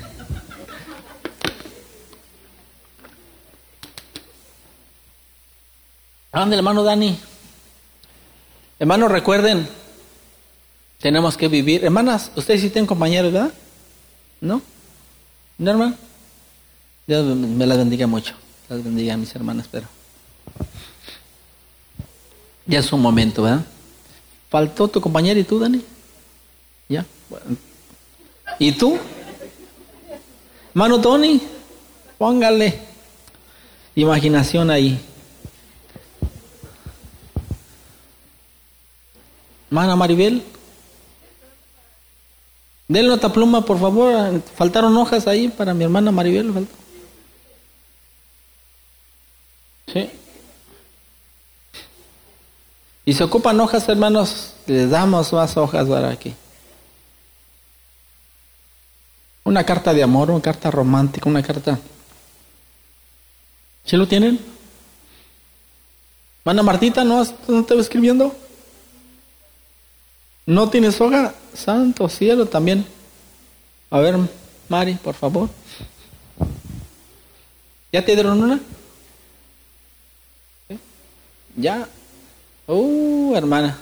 ¿Dónde 6.32 6.56
hermano 6.56 6.84
Dani? 6.84 7.20
Hermanos, 8.80 9.12
recuerden, 9.12 9.68
tenemos 11.00 11.38
que 11.38 11.48
vivir. 11.48 11.84
Hermanas, 11.84 12.32
ustedes 12.36 12.62
sí 12.62 12.70
tienen 12.70 12.88
compañeros, 12.88 13.32
¿verdad? 13.32 13.54
¿No? 14.42 14.62
¿No, 15.58 15.72
hermano? 15.72 15.96
Dios 17.06 17.26
me 17.36 17.66
las 17.66 17.78
bendiga 17.78 18.08
mucho. 18.08 18.34
Las 18.70 18.84
bendiga 18.84 19.14
a 19.14 19.18
mis 19.18 19.34
hermanas, 19.36 19.68
pero. 19.72 19.88
Ya 22.66 22.80
es 22.80 22.92
un 22.92 23.02
momento, 23.02 23.44
¿verdad? 23.44 23.66
¿Faltó 24.50 24.88
tu 24.88 25.00
compañero 25.00 25.40
y 25.40 25.44
tú, 25.44 25.60
Dani? 25.60 25.82
¿Ya? 26.90 27.06
¿Y 28.60 28.72
tú? 28.74 28.98
Hermano 30.74 31.02
Tony, 31.02 31.42
póngale 32.18 32.88
imaginación 33.96 34.70
ahí. 34.70 35.00
Hermana 39.70 39.96
Maribel, 39.96 40.44
Denle 42.88 43.12
otra 43.12 43.32
pluma, 43.32 43.66
por 43.66 43.80
favor. 43.80 44.42
Faltaron 44.56 44.96
hojas 44.98 45.28
ahí 45.28 45.50
para 45.50 45.74
mi 45.74 45.84
hermana 45.84 46.12
Maribel. 46.12 46.68
Sí. 49.92 50.10
Y 53.06 53.14
se 53.14 53.24
ocupan 53.24 53.60
hojas, 53.60 53.88
hermanos, 53.88 54.54
les 54.66 54.90
damos 54.90 55.32
más 55.34 55.56
hojas 55.58 55.88
para 55.88 56.10
aquí. 56.10 56.34
Una 59.44 59.66
carta 59.66 59.94
de 59.94 60.04
amor, 60.04 60.30
una 60.30 60.42
carta 60.42 60.70
romántica, 60.70 61.30
una 61.30 61.42
carta. 61.42 61.80
¿Sí 63.86 63.96
lo 63.96 64.08
tienen? 64.08 64.40
Hermana 66.42 66.64
Martita, 66.64 67.04
¿no, 67.06 67.26
¿no 67.48 67.64
te 67.64 67.76
va 67.76 67.82
escribiendo? 67.82 68.36
¿No 70.48 70.70
tienes 70.70 71.00
hoja? 71.02 71.34
Santo 71.54 72.08
cielo 72.08 72.46
también. 72.46 72.86
A 73.92 74.00
ver, 74.00 74.16
Mari, 74.70 74.94
por 74.94 75.14
favor. 75.14 75.50
¿Ya 77.92 78.04
te 78.04 78.14
dieron 78.16 78.42
una? 78.42 78.60
¿Ya? 81.58 81.86
Uh, 82.66 83.36
hermana. 83.36 83.78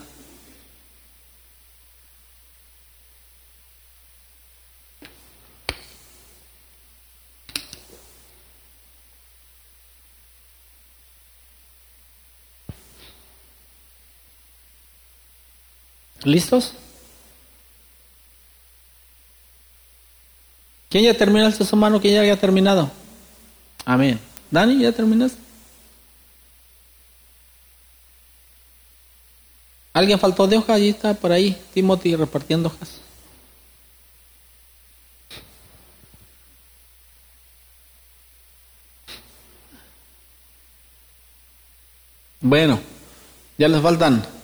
¿Listos? 16.26 16.74
¿Quién 20.90 21.04
ya 21.04 21.14
terminó 21.16 21.46
el 21.46 21.54
sexo 21.54 21.76
humano? 21.76 22.02
¿Quién 22.02 22.16
ya 22.16 22.22
haya 22.22 22.40
terminado? 22.40 22.92
Amén. 23.86 24.20
Dani, 24.50 24.82
¿ya 24.82 24.92
terminaste? 24.92 25.38
¿Alguien 29.94 30.20
faltó 30.20 30.48
de 30.48 30.58
hoja? 30.58 30.74
Allí 30.74 30.90
está 30.90 31.14
por 31.14 31.32
ahí 31.32 31.56
Timothy 31.74 32.16
repartiendo 32.16 32.70
hojas. 32.70 33.00
Bueno, 42.42 42.80
ya 43.58 43.68
les 43.68 43.82
faltan 43.82 44.35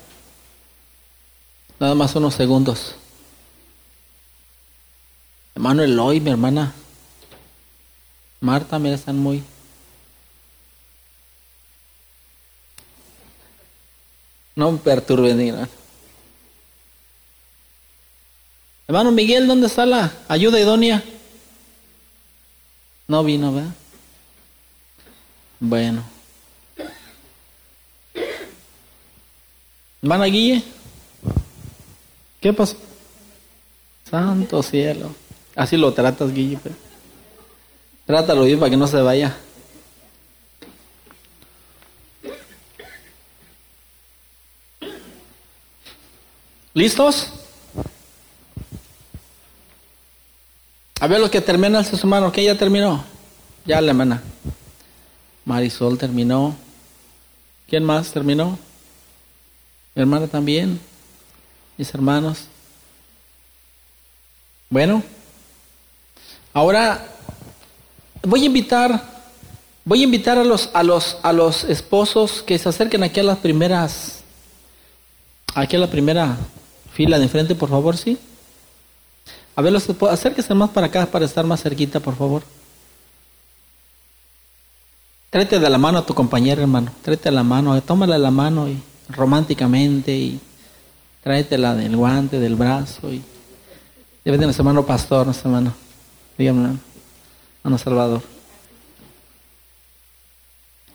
nada 1.81 1.95
más 1.95 2.15
unos 2.15 2.35
segundos. 2.35 2.93
Hermano 5.55 5.81
Eloy, 5.81 6.19
mi 6.19 6.29
hermana 6.29 6.73
Marta, 8.39 8.77
mira, 8.77 8.95
están 8.95 9.17
muy... 9.17 9.43
No 14.55 14.71
me 14.71 14.77
perturben, 14.77 15.41
hermano. 15.41 15.67
Hermano 18.87 19.11
Miguel, 19.11 19.47
¿dónde 19.47 19.65
está 19.65 19.85
la 19.85 20.11
ayuda 20.27 20.59
idónea? 20.59 21.03
No 23.07 23.23
vino, 23.23 23.53
¿verdad? 23.53 23.73
Bueno. 25.59 26.03
Hermana 30.03 30.25
Guille, 30.25 30.63
¿qué 32.41 32.51
pasó? 32.51 32.75
Santo 34.09 34.61
cielo. 34.61 35.15
Así 35.55 35.77
lo 35.77 35.93
tratas, 35.93 36.33
Guille. 36.33 36.59
Trátalo 38.05 38.43
bien 38.43 38.59
para 38.59 38.69
que 38.69 38.75
no 38.77 38.87
se 38.87 39.01
vaya. 39.01 39.37
¿Listos? 46.73 47.27
A 50.99 51.07
ver 51.07 51.19
los 51.19 51.29
que 51.29 51.41
terminan 51.41 51.83
sus 51.83 51.99
hermanos. 51.99 52.31
¿Quién 52.31 52.47
ya 52.47 52.57
terminó? 52.57 53.03
Ya 53.65 53.81
la 53.81 53.91
hermana. 53.91 54.21
Marisol 55.45 55.97
terminó. 55.97 56.55
¿Quién 57.67 57.83
más 57.83 58.11
terminó? 58.11 58.57
Mi 59.95 60.01
hermana 60.01 60.27
también. 60.27 60.79
Mis 61.81 61.91
hermanos. 61.95 62.43
Bueno. 64.69 65.01
Ahora 66.53 67.03
voy 68.21 68.43
a 68.43 68.45
invitar, 68.45 69.03
voy 69.83 70.01
a 70.01 70.03
invitar 70.03 70.37
a 70.37 70.43
los, 70.43 70.69
a 70.75 70.83
los, 70.83 71.17
a 71.23 71.33
los 71.33 71.63
esposos 71.63 72.43
que 72.43 72.59
se 72.59 72.69
acerquen 72.69 73.01
aquí 73.01 73.19
a 73.19 73.23
las 73.23 73.39
primeras, 73.39 74.19
aquí 75.55 75.75
a 75.75 75.79
la 75.79 75.89
primera 75.89 76.37
fila 76.93 77.17
de 77.17 77.23
enfrente, 77.23 77.55
por 77.55 77.69
favor, 77.69 77.97
sí. 77.97 78.15
A 79.55 79.63
ver, 79.63 79.73
los, 79.73 79.89
acérquense 79.89 80.53
más 80.53 80.69
para 80.69 80.85
acá 80.85 81.07
para 81.07 81.25
estar 81.25 81.45
más 81.45 81.63
cerquita, 81.63 81.99
por 81.99 82.15
favor. 82.15 82.43
Tráete 85.31 85.57
de 85.57 85.67
la 85.67 85.79
mano 85.79 85.97
a 85.97 86.05
tu 86.05 86.13
compañera, 86.13 86.61
hermano. 86.61 86.91
Tráete 87.01 87.29
de 87.29 87.35
la 87.35 87.43
mano, 87.43 87.81
tómala 87.81 88.19
la 88.19 88.29
mano 88.29 88.69
y 88.69 88.79
románticamente 89.09 90.15
y 90.15 90.39
tráetela 91.21 91.75
del 91.75 91.95
guante, 91.95 92.39
del 92.39 92.55
brazo 92.55 93.11
y 93.11 93.23
debe 94.25 94.37
de 94.37 94.45
nuestro 94.45 94.63
hermano 94.63 94.85
pastor, 94.85 95.25
nuestro 95.25 95.49
hermano. 95.49 95.73
Dígame, 96.37 96.77
hermano 97.59 97.77
Salvador. 97.77 98.21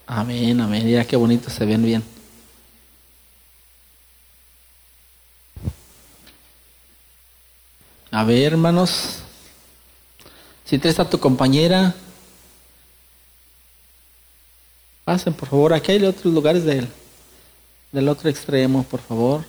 Amén, 0.07 0.61
amén. 0.61 0.85
Mira 0.85 1.05
qué 1.05 1.16
bonito 1.16 1.51
se 1.51 1.65
ven 1.65 1.82
bien. 1.85 2.03
A 8.11 8.24
ver, 8.24 8.53
hermanos. 8.53 9.19
Si 10.65 10.78
te 10.78 10.89
está 10.89 11.09
tu 11.09 11.20
compañera, 11.20 11.94
pasen 15.05 15.32
por 15.32 15.48
favor. 15.48 15.73
Aquí 15.74 15.93
hay 15.93 16.05
otros 16.05 16.32
lugares 16.32 16.65
del, 16.65 16.89
del 17.93 18.09
otro 18.09 18.28
extremo, 18.28 18.82
por 18.82 19.01
favor. 19.01 19.44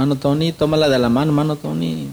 Mano 0.00 0.16
Tony, 0.16 0.50
tómala 0.52 0.88
de 0.88 0.98
la 0.98 1.10
mano, 1.10 1.30
mano 1.30 1.56
Tony. 1.56 2.08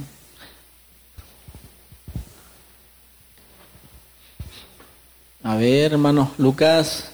A 5.41 5.55
ver, 5.55 5.93
hermano 5.93 6.34
Lucas. 6.38 7.05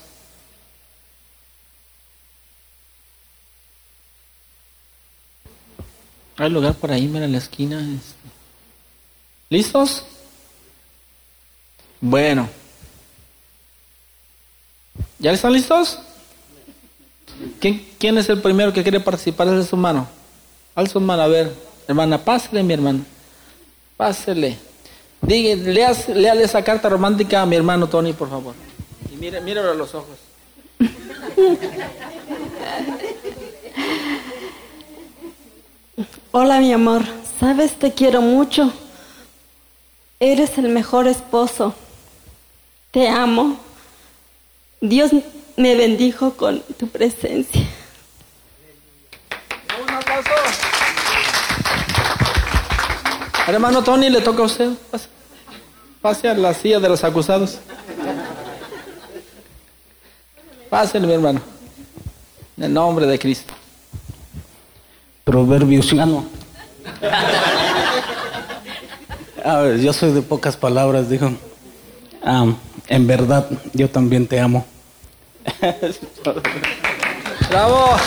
Hay 6.38 6.50
lugar 6.50 6.74
por 6.74 6.92
ahí, 6.92 7.08
mira, 7.08 7.26
en 7.26 7.34
la 7.34 7.38
esquina. 7.38 7.80
Este. 7.80 8.16
¿Listos? 9.52 10.04
Bueno. 12.02 12.50
¿Ya 15.20 15.34
están 15.34 15.54
listos? 15.54 16.00
¿Quién, 17.60 18.18
es 18.18 18.28
el 18.28 18.42
primero 18.42 18.74
que 18.74 18.82
quiere 18.82 19.00
participar? 19.00 19.52
de 19.52 19.64
su 19.64 19.78
mano. 19.78 20.23
Al 20.76 20.88
su 20.88 21.00
mano, 21.00 21.22
a 21.22 21.28
ver. 21.28 21.54
Hermana, 21.88 22.18
pásele, 22.18 22.64
mi 22.64 22.74
hermana. 22.74 23.02
Pásele. 23.98 24.58
Dígale, 25.22 25.94
léale 26.16 26.44
esa 26.44 26.64
carta 26.64 26.90
romántica 26.90 27.42
a 27.42 27.46
mi 27.46 27.56
hermano 27.56 27.88
Tony, 27.88 28.14
por 28.14 28.30
favor. 28.30 28.56
Y 29.12 29.16
mire, 29.16 29.40
míralo 29.42 29.72
a 29.72 29.76
los 29.76 29.94
ojos. 29.96 30.18
Hola, 36.32 36.60
mi 36.60 36.74
amor. 36.74 37.04
Sabes, 37.40 37.74
te 37.78 37.94
quiero 37.94 38.22
mucho. 38.22 38.74
Eres 40.20 40.58
el 40.58 40.70
mejor 40.70 41.08
esposo. 41.08 41.76
Te 42.92 43.08
amo. 43.08 43.60
Dios 44.82 45.12
me 45.56 45.76
bendijo 45.76 46.34
con 46.34 46.62
tu 46.78 46.88
presencia. 46.88 47.62
Hermano 53.54 53.84
Tony, 53.84 54.10
le 54.10 54.20
toca 54.22 54.42
a 54.42 54.46
usted. 54.46 54.72
Pase, 56.02 56.28
a 56.28 56.34
la 56.34 56.56
silla 56.56 56.80
de 56.80 56.90
los 56.90 57.04
acusados. 57.04 57.60
Pásale, 60.72 61.06
mi 61.06 61.14
hermano. 61.14 61.40
En 62.58 62.64
el 62.64 62.74
nombre 62.74 63.06
de 63.06 63.20
Cristo. 63.20 63.54
Proverbios, 65.24 65.94
no. 65.94 66.26
A 69.46 69.58
ver, 69.58 69.80
yo 69.80 69.94
soy 69.94 70.14
de 70.14 70.24
pocas 70.24 70.58
palabras, 70.58 71.08
dijo. 71.08 71.32
en 72.88 73.08
verdad, 73.08 73.48
yo 73.74 73.88
también 73.88 74.26
te 74.26 74.40
amo. 74.40 74.66
Bravo. 77.50 77.98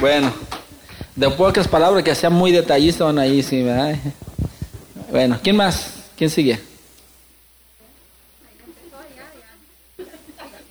Bueno, 0.00 0.32
de 1.20 1.28
pocas 1.28 1.68
palabras 1.68 2.02
que 2.02 2.14
sea 2.14 2.30
muy 2.30 2.50
detallista 2.50 3.04
van 3.04 3.18
ahí, 3.18 3.42
sí, 3.42 3.62
¿verdad? 3.62 3.94
Bueno, 5.10 5.38
¿quién 5.42 5.54
más? 5.54 5.92
¿Quién 6.16 6.30
sigue? 6.30 6.58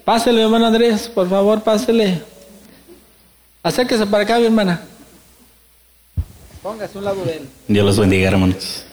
Pásele, 0.04 0.42
hermano 0.42 0.66
Andrés, 0.66 1.08
por 1.08 1.30
favor, 1.30 1.62
pásele. 1.62 2.24
Acérquese 3.62 4.08
para 4.08 4.24
acá, 4.24 4.40
mi 4.40 4.46
hermana. 4.46 4.82
Póngase 6.64 6.98
un 6.98 7.06
lado 7.06 7.24
de 7.24 7.38
él. 7.38 7.50
Dios 7.68 7.86
los 7.86 8.00
bendiga, 8.00 8.30
hermanos. 8.30 8.86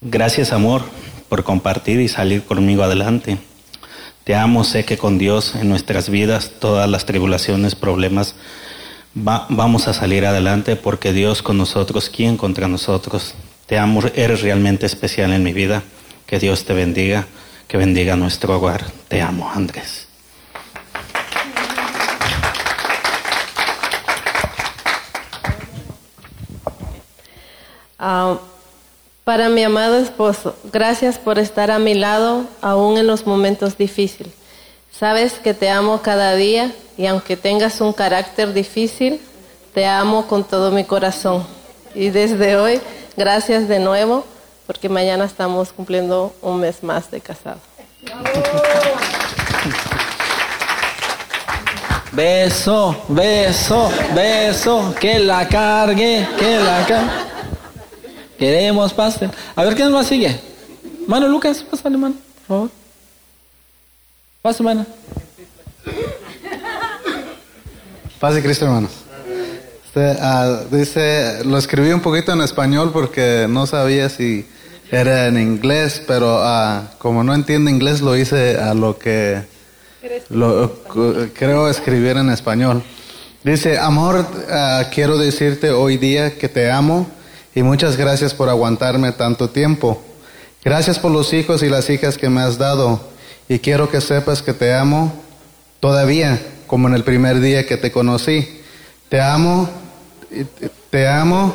Gracias, 0.00 0.52
amor, 0.52 0.82
por 1.28 1.42
compartir 1.42 1.98
y 2.00 2.06
salir 2.06 2.44
conmigo 2.44 2.84
adelante. 2.84 3.38
Te 4.28 4.34
amo, 4.34 4.62
sé 4.62 4.84
que 4.84 4.98
con 4.98 5.16
Dios 5.16 5.54
en 5.54 5.70
nuestras 5.70 6.10
vidas, 6.10 6.52
todas 6.60 6.86
las 6.86 7.06
tribulaciones, 7.06 7.74
problemas, 7.74 8.34
vamos 9.14 9.88
a 9.88 9.94
salir 9.94 10.26
adelante 10.26 10.76
porque 10.76 11.14
Dios 11.14 11.40
con 11.40 11.56
nosotros, 11.56 12.10
¿quién 12.14 12.36
contra 12.36 12.68
nosotros? 12.68 13.34
Te 13.64 13.78
amo, 13.78 14.02
eres 14.14 14.42
realmente 14.42 14.84
especial 14.84 15.32
en 15.32 15.42
mi 15.42 15.54
vida. 15.54 15.82
Que 16.26 16.38
Dios 16.38 16.66
te 16.66 16.74
bendiga, 16.74 17.26
que 17.68 17.78
bendiga 17.78 18.16
nuestro 18.16 18.58
hogar. 18.58 18.84
Te 19.08 19.22
amo, 19.22 19.50
Andrés. 19.50 20.08
Ah, 27.98 28.38
para 29.28 29.50
mi 29.50 29.62
amado 29.62 29.98
esposo, 29.98 30.56
gracias 30.72 31.18
por 31.18 31.38
estar 31.38 31.70
a 31.70 31.78
mi 31.78 31.92
lado 31.92 32.46
aún 32.62 32.96
en 32.96 33.06
los 33.06 33.26
momentos 33.26 33.76
difíciles. 33.76 34.32
Sabes 34.90 35.34
que 35.34 35.52
te 35.52 35.68
amo 35.68 36.00
cada 36.00 36.34
día 36.34 36.72
y 36.96 37.04
aunque 37.04 37.36
tengas 37.36 37.82
un 37.82 37.92
carácter 37.92 38.54
difícil, 38.54 39.20
te 39.74 39.84
amo 39.84 40.26
con 40.26 40.44
todo 40.44 40.70
mi 40.70 40.84
corazón. 40.84 41.46
Y 41.94 42.08
desde 42.08 42.56
hoy, 42.56 42.80
gracias 43.18 43.68
de 43.68 43.80
nuevo, 43.80 44.24
porque 44.66 44.88
mañana 44.88 45.26
estamos 45.26 45.74
cumpliendo 45.74 46.34
un 46.40 46.60
mes 46.60 46.82
más 46.82 47.10
de 47.10 47.20
casado. 47.20 47.60
Beso, 52.12 52.96
beso, 53.08 53.90
beso, 54.14 54.94
que 54.98 55.18
la 55.18 55.46
cargue, 55.46 56.26
que 56.38 56.56
la 56.60 56.86
cargue. 56.86 57.27
Queremos 58.38 58.92
paz. 58.94 59.18
A 59.56 59.64
ver, 59.64 59.74
¿quién 59.74 59.90
más 59.90 60.06
sigue? 60.06 60.38
Mano 61.06 61.26
Lucas, 61.26 61.64
pásale, 61.68 61.96
mano, 61.96 62.14
por 62.46 62.46
favor. 62.46 62.70
Pase, 64.42 64.62
mano. 64.62 64.86
Pase 68.20 68.42
Cristo, 68.42 68.66
hermanos. 68.66 68.90
Este, 69.86 70.16
ah, 70.20 70.60
dice, 70.70 71.44
lo 71.44 71.58
escribí 71.58 71.90
un 71.90 72.00
poquito 72.00 72.32
en 72.32 72.40
español 72.42 72.90
porque 72.92 73.46
no 73.48 73.66
sabía 73.66 74.08
si 74.08 74.46
era 74.92 75.26
en 75.26 75.38
inglés, 75.38 76.02
pero 76.06 76.40
uh, 76.40 76.82
como 76.98 77.24
no 77.24 77.34
entiendo 77.34 77.70
inglés 77.70 78.00
lo 78.00 78.16
hice 78.16 78.56
a 78.56 78.74
lo 78.74 78.98
que 78.98 79.42
creo 81.34 81.68
escribir 81.68 82.16
en 82.16 82.30
español. 82.30 82.82
Dice, 83.42 83.78
amor, 83.78 84.20
uh, 84.20 84.84
quiero 84.94 85.18
decirte 85.18 85.70
hoy 85.70 85.96
día 85.96 86.38
que 86.38 86.48
te 86.48 86.70
amo 86.70 87.08
y 87.54 87.62
muchas 87.62 87.96
gracias 87.96 88.34
por 88.34 88.48
aguantarme 88.48 89.12
tanto 89.12 89.50
tiempo. 89.50 90.02
Gracias 90.64 90.98
por 90.98 91.10
los 91.10 91.32
hijos 91.32 91.62
y 91.62 91.68
las 91.68 91.88
hijas 91.88 92.18
que 92.18 92.28
me 92.28 92.40
has 92.40 92.58
dado 92.58 93.00
y 93.48 93.58
quiero 93.58 93.90
que 93.90 94.00
sepas 94.00 94.42
que 94.42 94.52
te 94.52 94.74
amo 94.74 95.12
todavía 95.80 96.40
como 96.66 96.88
en 96.88 96.94
el 96.94 97.04
primer 97.04 97.40
día 97.40 97.66
que 97.66 97.76
te 97.76 97.90
conocí. 97.90 98.60
Te 99.08 99.20
amo, 99.20 99.68
te 100.90 101.08
amo, 101.08 101.54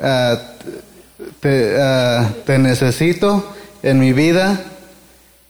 ah, 0.00 0.38
ah, 1.44 2.30
te, 2.46 2.58
necesito 2.58 3.52
en 3.82 3.98
mi 3.98 4.12
vida 4.12 4.62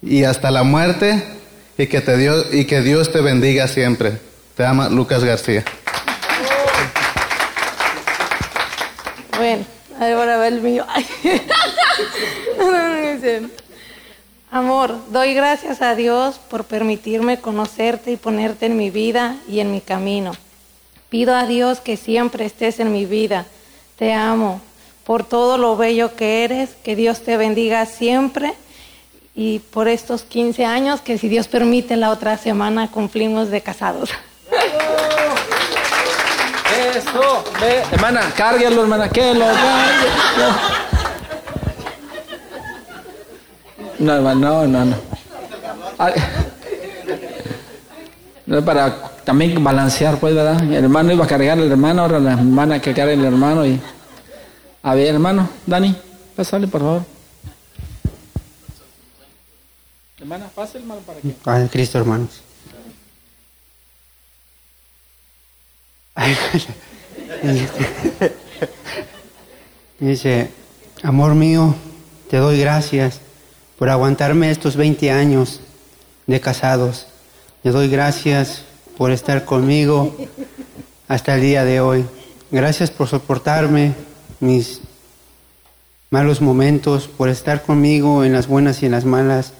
y 0.00 0.24
hasta 0.24 0.50
la 0.50 0.62
muerte 0.62 1.22
y 1.76 1.86
que, 1.86 2.00
te 2.00 2.16
Dios, 2.16 2.46
y 2.52 2.64
que 2.64 2.80
Dios 2.80 3.12
te 3.12 3.20
bendiga 3.20 3.68
siempre. 3.68 4.18
Te 4.56 4.64
ama 4.64 4.88
Lucas 4.88 5.22
García. 5.22 5.64
Bueno, 9.42 9.64
ahora 9.98 10.36
va 10.36 10.46
el 10.46 10.62
mío. 10.62 10.86
Amor, 14.52 14.94
doy 15.10 15.34
gracias 15.34 15.82
a 15.82 15.96
Dios 15.96 16.38
por 16.48 16.62
permitirme 16.62 17.40
conocerte 17.40 18.12
y 18.12 18.16
ponerte 18.16 18.66
en 18.66 18.76
mi 18.76 18.90
vida 18.90 19.34
y 19.48 19.58
en 19.58 19.72
mi 19.72 19.80
camino. 19.80 20.30
Pido 21.08 21.34
a 21.34 21.46
Dios 21.46 21.80
que 21.80 21.96
siempre 21.96 22.44
estés 22.44 22.78
en 22.78 22.92
mi 22.92 23.04
vida. 23.04 23.46
Te 23.98 24.12
amo 24.12 24.60
por 25.02 25.24
todo 25.24 25.58
lo 25.58 25.76
bello 25.76 26.14
que 26.14 26.44
eres. 26.44 26.76
Que 26.84 26.94
Dios 26.94 27.22
te 27.22 27.36
bendiga 27.36 27.84
siempre. 27.86 28.54
Y 29.34 29.58
por 29.58 29.88
estos 29.88 30.22
15 30.22 30.66
años 30.66 31.00
que 31.00 31.18
si 31.18 31.28
Dios 31.28 31.48
permite 31.48 31.96
la 31.96 32.10
otra 32.10 32.38
semana 32.38 32.92
cumplimos 32.92 33.50
de 33.50 33.60
casados. 33.60 34.10
Eso, 36.94 37.44
ve, 37.58 37.82
hermana, 37.90 38.32
cárguelo, 38.36 38.82
hermana, 38.82 39.08
que 39.08 39.34
lo. 39.34 39.46
No, 43.98 44.14
hermano, 44.14 44.40
no, 44.40 44.66
no, 44.66 44.84
no. 44.84 44.96
No 48.44 48.58
es 48.58 48.64
para 48.64 49.10
también 49.24 49.62
balancear, 49.64 50.18
pues, 50.18 50.34
¿verdad? 50.34 50.62
El 50.64 50.84
hermano 50.84 51.12
iba 51.12 51.24
a 51.24 51.28
cargar 51.28 51.58
al 51.58 51.70
hermano, 51.70 52.02
ahora 52.02 52.18
la 52.18 52.32
hermana 52.32 52.80
que 52.80 52.92
carga 52.92 53.12
el 53.12 53.24
hermano 53.24 53.64
y. 53.64 53.80
A 54.82 54.94
ver, 54.94 55.14
hermano, 55.14 55.48
Dani, 55.64 55.96
pásale, 56.36 56.66
por 56.66 56.80
favor. 56.80 57.02
Hermana, 60.18 60.50
fácil, 60.54 60.82
hermano, 60.82 61.00
para 61.02 61.20
qué. 61.20 61.28
Padre 61.42 61.68
Cristo, 61.68 61.98
hermanos. 61.98 62.42
Dice, 69.98 70.50
amor 71.02 71.34
mío, 71.34 71.74
te 72.30 72.36
doy 72.36 72.60
gracias 72.60 73.20
por 73.78 73.88
aguantarme 73.88 74.50
estos 74.50 74.76
20 74.76 75.10
años 75.10 75.60
de 76.26 76.40
casados. 76.40 77.06
Te 77.62 77.70
doy 77.70 77.88
gracias 77.88 78.62
por 78.96 79.10
estar 79.10 79.44
conmigo 79.44 80.16
hasta 81.08 81.34
el 81.34 81.40
día 81.40 81.64
de 81.64 81.80
hoy. 81.80 82.04
Gracias 82.50 82.90
por 82.90 83.08
soportarme 83.08 83.94
mis 84.40 84.80
malos 86.10 86.40
momentos, 86.40 87.08
por 87.08 87.28
estar 87.28 87.62
conmigo 87.62 88.24
en 88.24 88.34
las 88.34 88.46
buenas 88.46 88.82
y 88.82 88.86
en 88.86 88.92
las 88.92 89.04
malas. 89.04 89.54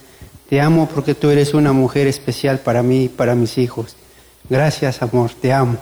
Te 0.51 0.61
amo 0.61 0.89
porque 0.93 1.15
tú 1.15 1.31
eres 1.31 1.55
una 1.55 1.73
mujer 1.73 2.07
especial 2.07 2.59
para 2.59 2.83
mí 2.83 3.05
y 3.05 3.09
para 3.09 3.35
mis 3.35 3.57
hijos. 3.57 3.97
Gracias, 4.51 5.01
amor, 5.01 5.31
te 5.41 5.53
amo. 5.53 5.79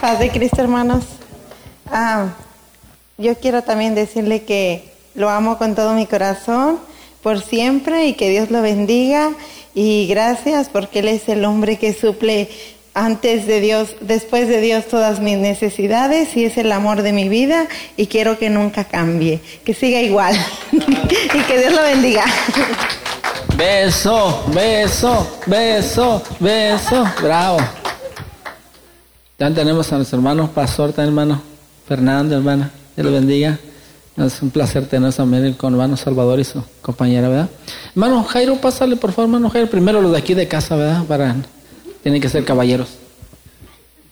Paz 0.00 0.20
de 0.20 0.30
Cristo, 0.30 0.60
hermanos. 0.60 1.04
Ah, 1.90 2.28
yo 3.16 3.34
quiero 3.36 3.62
también 3.62 3.96
decirle 3.96 4.44
que 4.44 4.92
lo 5.14 5.28
amo 5.28 5.58
con 5.58 5.74
todo 5.74 5.94
mi 5.94 6.06
corazón 6.06 6.78
por 7.22 7.42
siempre 7.42 8.06
y 8.06 8.12
que 8.14 8.30
Dios 8.30 8.50
lo 8.52 8.62
bendiga 8.62 9.32
y 9.74 10.06
gracias 10.06 10.68
porque 10.68 11.00
Él 11.00 11.08
es 11.08 11.28
el 11.28 11.44
hombre 11.44 11.78
que 11.78 11.92
suple 11.92 12.48
antes 12.94 13.46
de 13.46 13.60
Dios, 13.60 13.96
después 14.00 14.46
de 14.46 14.60
Dios 14.60 14.86
todas 14.86 15.18
mis 15.18 15.36
necesidades 15.36 16.36
y 16.36 16.44
es 16.44 16.58
el 16.58 16.70
amor 16.70 17.02
de 17.02 17.12
mi 17.12 17.28
vida 17.28 17.66
y 17.96 18.06
quiero 18.06 18.38
que 18.38 18.50
nunca 18.50 18.84
cambie, 18.84 19.40
que 19.64 19.74
siga 19.74 20.00
igual 20.00 20.36
y 20.72 21.40
que 21.40 21.58
Dios 21.58 21.72
lo 21.72 21.82
bendiga. 21.82 22.24
Beso, 23.56 24.44
beso, 24.54 25.40
beso, 25.46 26.22
beso. 26.38 27.04
Bravo. 27.20 27.58
Ya 29.40 29.54
tenemos 29.54 29.92
a 29.92 29.96
nuestro 29.96 30.18
hermano 30.18 30.50
pastor, 30.50 30.92
hermano 30.96 31.40
Fernando, 31.86 32.34
hermana. 32.34 32.72
Dios 32.96 33.06
lo 33.06 33.12
bendiga. 33.12 33.56
Es 34.16 34.42
un 34.42 34.50
placer 34.50 34.88
tener 34.88 35.14
también 35.14 35.54
con 35.54 35.74
hermano 35.74 35.96
Salvador 35.96 36.40
y 36.40 36.44
su 36.44 36.60
compañera, 36.82 37.28
¿verdad? 37.28 37.48
Hermano 37.90 38.24
Jairo, 38.24 38.56
pásale 38.56 38.96
por 38.96 39.12
favor, 39.12 39.28
hermano 39.28 39.48
Jairo. 39.48 39.70
Primero 39.70 40.02
los 40.02 40.10
de 40.10 40.18
aquí 40.18 40.34
de 40.34 40.48
casa, 40.48 40.74
¿verdad? 40.74 41.04
Para, 41.04 41.36
tienen 42.02 42.20
que 42.20 42.28
ser 42.28 42.44
caballeros. 42.44 42.88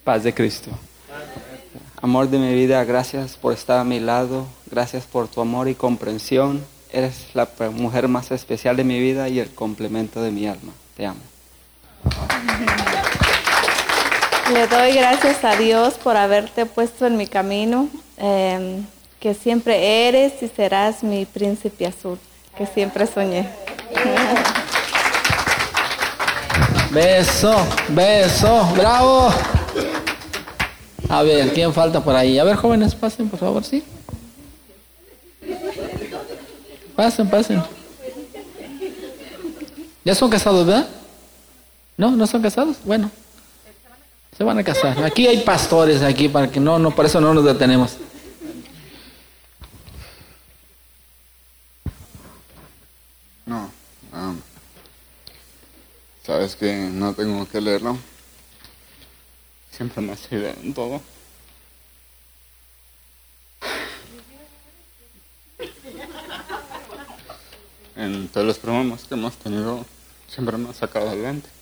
Paz 0.05 0.23
de 0.23 0.32
Cristo. 0.32 0.70
Amor 2.01 2.31
de 2.31 2.39
mi 2.39 2.55
vida, 2.55 2.85
gracias 2.85 3.36
por 3.36 3.53
estar 3.53 3.81
a 3.81 3.85
mi 3.85 3.98
lado. 3.98 4.47
Gracias 4.70 5.07
por 5.07 5.27
tu 5.27 5.40
amor 5.40 5.66
y 5.66 5.74
comprensión. 5.74 6.62
Eres 6.93 7.35
la 7.35 7.48
mujer 7.73 8.07
más 8.07 8.31
especial 8.31 8.77
de 8.77 8.85
mi 8.85 9.01
vida 9.01 9.28
y 9.28 9.40
el 9.40 9.51
complemento 9.51 10.23
de 10.23 10.31
mi 10.31 10.47
alma. 10.47 10.73
Te 10.97 11.05
amo. 11.05 11.19
Le 14.52 14.66
doy 14.68 14.93
gracias 14.93 15.44
a 15.44 15.56
Dios 15.56 15.94
por 15.94 16.16
haberte 16.16 16.66
puesto 16.66 17.06
en 17.06 17.16
mi 17.16 17.27
camino. 17.27 17.89
Eh, 18.18 18.81
que 19.18 19.35
siempre 19.35 20.06
eres 20.09 20.40
y 20.40 20.48
serás 20.48 21.02
mi 21.02 21.24
príncipe 21.24 21.86
azul, 21.86 22.18
que 22.56 22.64
siempre 22.66 23.06
soñé. 23.06 23.48
Beso, 26.93 27.66
beso, 27.89 28.73
bravo. 28.77 29.31
A 31.09 31.23
ver, 31.23 31.52
¿quién 31.52 31.73
falta 31.73 32.01
por 32.02 32.14
ahí? 32.14 32.39
A 32.39 32.44
ver, 32.44 32.56
jóvenes, 32.56 32.94
pasen, 32.94 33.28
por 33.28 33.40
favor, 33.40 33.64
¿sí? 33.64 33.82
Pasen, 36.94 37.28
pasen. 37.28 37.62
¿Ya 40.05 40.14
son 40.14 40.31
casados, 40.31 40.64
verdad? 40.64 40.86
¿No? 41.97 42.12
¿No 42.12 42.27
son 42.28 42.43
casados? 42.43 42.77
Bueno. 42.85 43.10
Se 44.37 44.45
van 44.45 44.59
a 44.59 44.65
casar. 44.65 45.03
Aquí 45.03 45.27
hay 45.27 45.39
pastores 45.39 46.03
aquí 46.03 46.29
para 46.29 46.51
que 46.51 46.61
no, 46.61 46.79
no, 46.79 46.95
por 46.95 47.07
eso 47.07 47.21
no 47.21 47.33
nos 47.33 47.45
detenemos. 47.45 47.97
No. 53.47 53.71
Um, 54.13 54.39
Sabes 56.23 56.55
que 56.55 56.75
no 56.93 57.15
tengo 57.15 57.49
que 57.49 57.61
leerlo. 57.61 57.97
Siempre 59.71 60.03
me 60.03 60.17
sirve 60.17 60.55
en 60.63 60.75
todo. 60.75 61.01
En 67.95 68.29
todos 68.29 68.47
los 68.47 68.59
programas 68.59 69.05
que 69.05 69.15
hemos 69.15 69.35
tenido, 69.37 69.87
siempre 70.29 70.59
me 70.59 70.69
ha 70.69 70.75
sacado 70.75 71.09
adelante. 71.09 71.56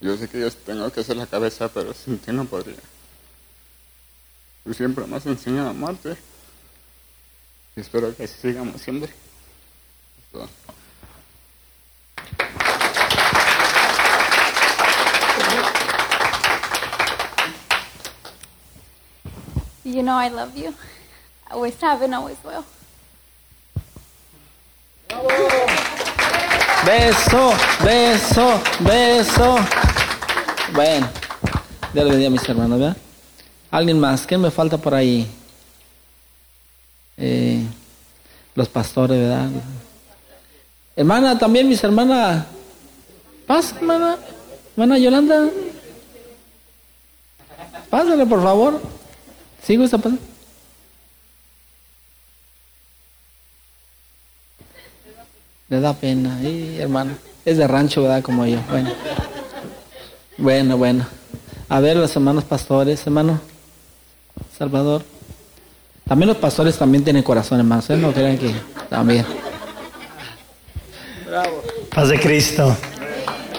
Yo 0.00 0.16
sé 0.16 0.28
que 0.28 0.40
yo 0.40 0.50
tengo 0.50 0.90
que 0.90 1.00
hacer 1.00 1.16
la 1.16 1.26
cabeza, 1.26 1.68
pero 1.68 1.92
sin 1.92 2.18
ti 2.18 2.32
no 2.32 2.46
podría. 2.46 2.78
Tú 4.64 4.72
siempre 4.72 5.06
me 5.06 5.16
has 5.16 5.26
enseñado 5.26 5.68
a 5.68 5.70
amarte. 5.70 6.16
Y 7.76 7.80
espero 7.80 8.16
que 8.16 8.24
así 8.24 8.34
sigamos 8.40 8.80
siempre. 8.80 9.12
You 19.84 20.02
know 20.02 20.16
I 20.16 20.28
love 20.28 20.56
you. 20.56 20.74
Always 21.50 21.78
have 21.82 22.00
and 22.02 22.14
always 22.14 22.38
will. 22.44 22.64
Beso, 26.84 27.52
beso, 27.84 28.60
beso. 28.80 29.56
Bueno, 30.72 31.08
Dios 31.92 32.14
le 32.14 32.26
a 32.26 32.30
mis 32.30 32.48
hermanos, 32.48 32.78
¿verdad? 32.78 32.96
¿Alguien 33.70 34.00
más? 34.00 34.26
¿Qué 34.26 34.38
me 34.38 34.50
falta 34.50 34.78
por 34.78 34.94
ahí? 34.94 35.26
Eh, 37.18 37.62
los 38.54 38.68
pastores, 38.68 39.18
¿verdad? 39.18 39.48
Hermana, 40.96 41.38
también 41.38 41.68
mis 41.68 41.84
hermanas. 41.84 42.46
Pasa, 43.46 43.76
hermana. 43.76 44.16
Hermana 44.72 44.98
Yolanda. 44.98 45.50
Pásale, 47.90 48.24
por 48.24 48.42
favor. 48.42 48.80
¿Sí 49.62 49.76
gusta 49.76 49.98
pasar? 49.98 50.18
Le 55.70 55.80
da 55.80 55.94
pena, 55.94 56.36
y 56.42 56.78
hermano. 56.80 57.12
Es 57.44 57.56
de 57.56 57.66
rancho, 57.68 58.02
¿verdad? 58.02 58.22
Como 58.22 58.44
yo. 58.44 58.58
Bueno. 58.68 58.90
Bueno, 60.36 60.76
bueno. 60.76 61.06
A 61.68 61.78
ver, 61.78 61.96
los 61.96 62.14
hermanos 62.16 62.42
pastores, 62.42 63.06
hermano. 63.06 63.40
Salvador. 64.58 65.04
También 66.08 66.26
los 66.26 66.38
pastores 66.38 66.76
también 66.76 67.04
tienen 67.04 67.22
corazón, 67.22 67.60
hermanos. 67.60 67.88
¿eh? 67.88 67.96
No 67.96 68.12
crean 68.12 68.36
que 68.36 68.52
también. 68.88 69.24
Bravo. 71.24 71.62
Paz 71.94 72.08
de 72.08 72.18
Cristo. 72.18 72.76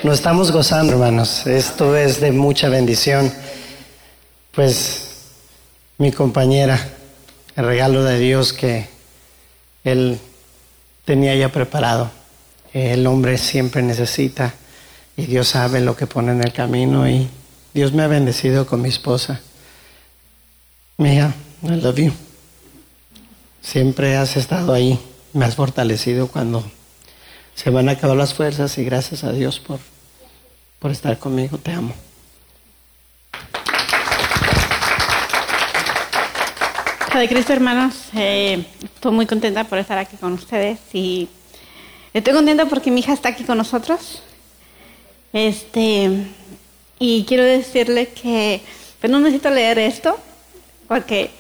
Nos 0.04 0.16
estamos 0.16 0.52
gozando, 0.52 0.92
hermanos. 0.92 1.48
Esto 1.48 1.96
es 1.96 2.20
de 2.20 2.34
mucha 2.34 2.68
bendición. 2.68 3.32
Pues 4.52 5.30
mi 5.98 6.12
compañera, 6.12 6.78
el 7.56 7.66
regalo 7.66 8.04
de 8.04 8.20
Dios 8.20 8.52
que 8.52 8.90
Él 9.86 10.20
tenía 11.06 11.36
ya 11.36 11.50
preparado. 11.50 12.12
El 12.74 13.06
hombre 13.08 13.38
siempre 13.38 13.82
necesita 13.82 14.54
y 15.18 15.26
Dios 15.26 15.50
sabe 15.50 15.82
lo 15.82 15.96
que 15.96 16.08
pone 16.08 16.32
en 16.32 16.44
el 16.44 16.54
camino 16.54 17.08
y 17.10 17.30
Dios 17.74 17.94
me 17.94 18.04
ha 18.04 18.08
bendecido 18.08 18.66
con 18.66 18.82
mi 18.82 18.90
esposa. 18.90 19.42
Mija, 20.98 21.34
I 21.64 21.82
love 21.82 21.98
you. 21.98 22.14
Siempre 23.62 24.18
has 24.18 24.38
estado 24.38 24.74
ahí, 24.74 25.00
me 25.34 25.46
has 25.46 25.56
fortalecido 25.56 26.28
cuando 26.28 26.64
se 27.56 27.70
van 27.70 27.90
a 27.90 27.94
acabar 27.94 28.18
las 28.18 28.34
fuerzas 28.34 28.78
y 28.78 28.84
gracias 28.84 29.24
a 29.24 29.32
Dios 29.32 29.60
por, 29.60 29.80
por 30.80 30.92
estar 30.92 31.18
conmigo. 31.20 31.58
Te 31.58 31.72
amo. 31.72 31.94
De 37.20 37.28
Cristo, 37.28 37.52
hermanos, 37.52 37.96
eh, 38.16 38.66
estoy 38.84 39.12
muy 39.12 39.26
contenta 39.26 39.66
por 39.66 39.78
estar 39.78 39.98
aquí 39.98 40.16
con 40.16 40.34
ustedes 40.34 40.80
y 40.94 41.28
estoy 42.14 42.34
contenta 42.34 42.66
porque 42.66 42.90
mi 42.90 43.02
hija 43.02 43.14
está 43.14 43.30
aquí 43.30 43.44
con 43.44 43.58
nosotros. 43.58 44.24
Este, 45.34 46.10
y 47.00 47.26
quiero 47.26 47.44
decirle 47.44 48.08
que 48.10 48.62
pues 49.00 49.12
no 49.12 49.20
necesito 49.20 49.50
leer 49.50 49.78
esto 49.78 50.18
porque 50.88 51.32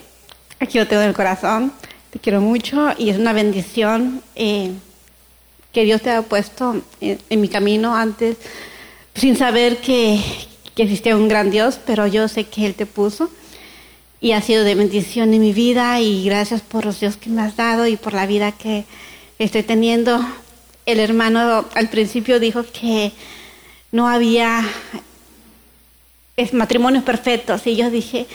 aquí 0.59 0.77
lo 0.77 0.87
tengo 0.87 1.03
en 1.03 1.09
el 1.09 1.15
corazón. 1.15 1.71
Te 2.09 2.19
quiero 2.19 2.41
mucho 2.41 2.89
y 2.97 3.09
es 3.09 3.17
una 3.17 3.31
bendición 3.31 4.21
eh, 4.35 4.71
que 5.71 5.85
Dios 5.85 6.01
te 6.01 6.11
ha 6.11 6.21
puesto 6.21 6.81
en, 6.99 7.41
mi 7.41 7.47
camino 7.47 7.95
antes 7.95 8.35
sin 9.15 9.37
saber 9.37 9.77
que 9.77 10.21
existía 10.75 11.15
un 11.15 11.29
gran 11.29 11.49
Dios, 11.49 11.79
pero 11.85 12.07
yo 12.07 12.27
sé 12.27 12.43
que 12.43 12.65
Él 12.65 12.75
te 12.75 12.85
puso. 12.85 13.29
Y 14.21 14.33
ha 14.33 14.41
sido 14.41 14.63
de 14.63 14.75
bendición 14.75 15.33
en 15.33 15.41
mi 15.41 15.51
vida 15.51 15.99
y 15.99 16.23
gracias 16.23 16.61
por 16.61 16.85
los 16.85 16.99
Dios 16.99 17.17
que 17.17 17.31
me 17.31 17.41
has 17.41 17.55
dado 17.55 17.87
y 17.87 17.97
por 17.97 18.13
la 18.13 18.27
vida 18.27 18.51
que 18.51 18.85
estoy 19.39 19.63
teniendo. 19.63 20.23
El 20.85 20.99
hermano 20.99 21.65
al 21.73 21.89
principio 21.89 22.39
dijo 22.39 22.63
que 22.71 23.11
no 23.91 24.07
había 24.07 24.63
matrimonios 26.53 27.03
perfectos 27.03 27.65
y 27.65 27.75
yo 27.75 27.89
dije, 27.89 28.27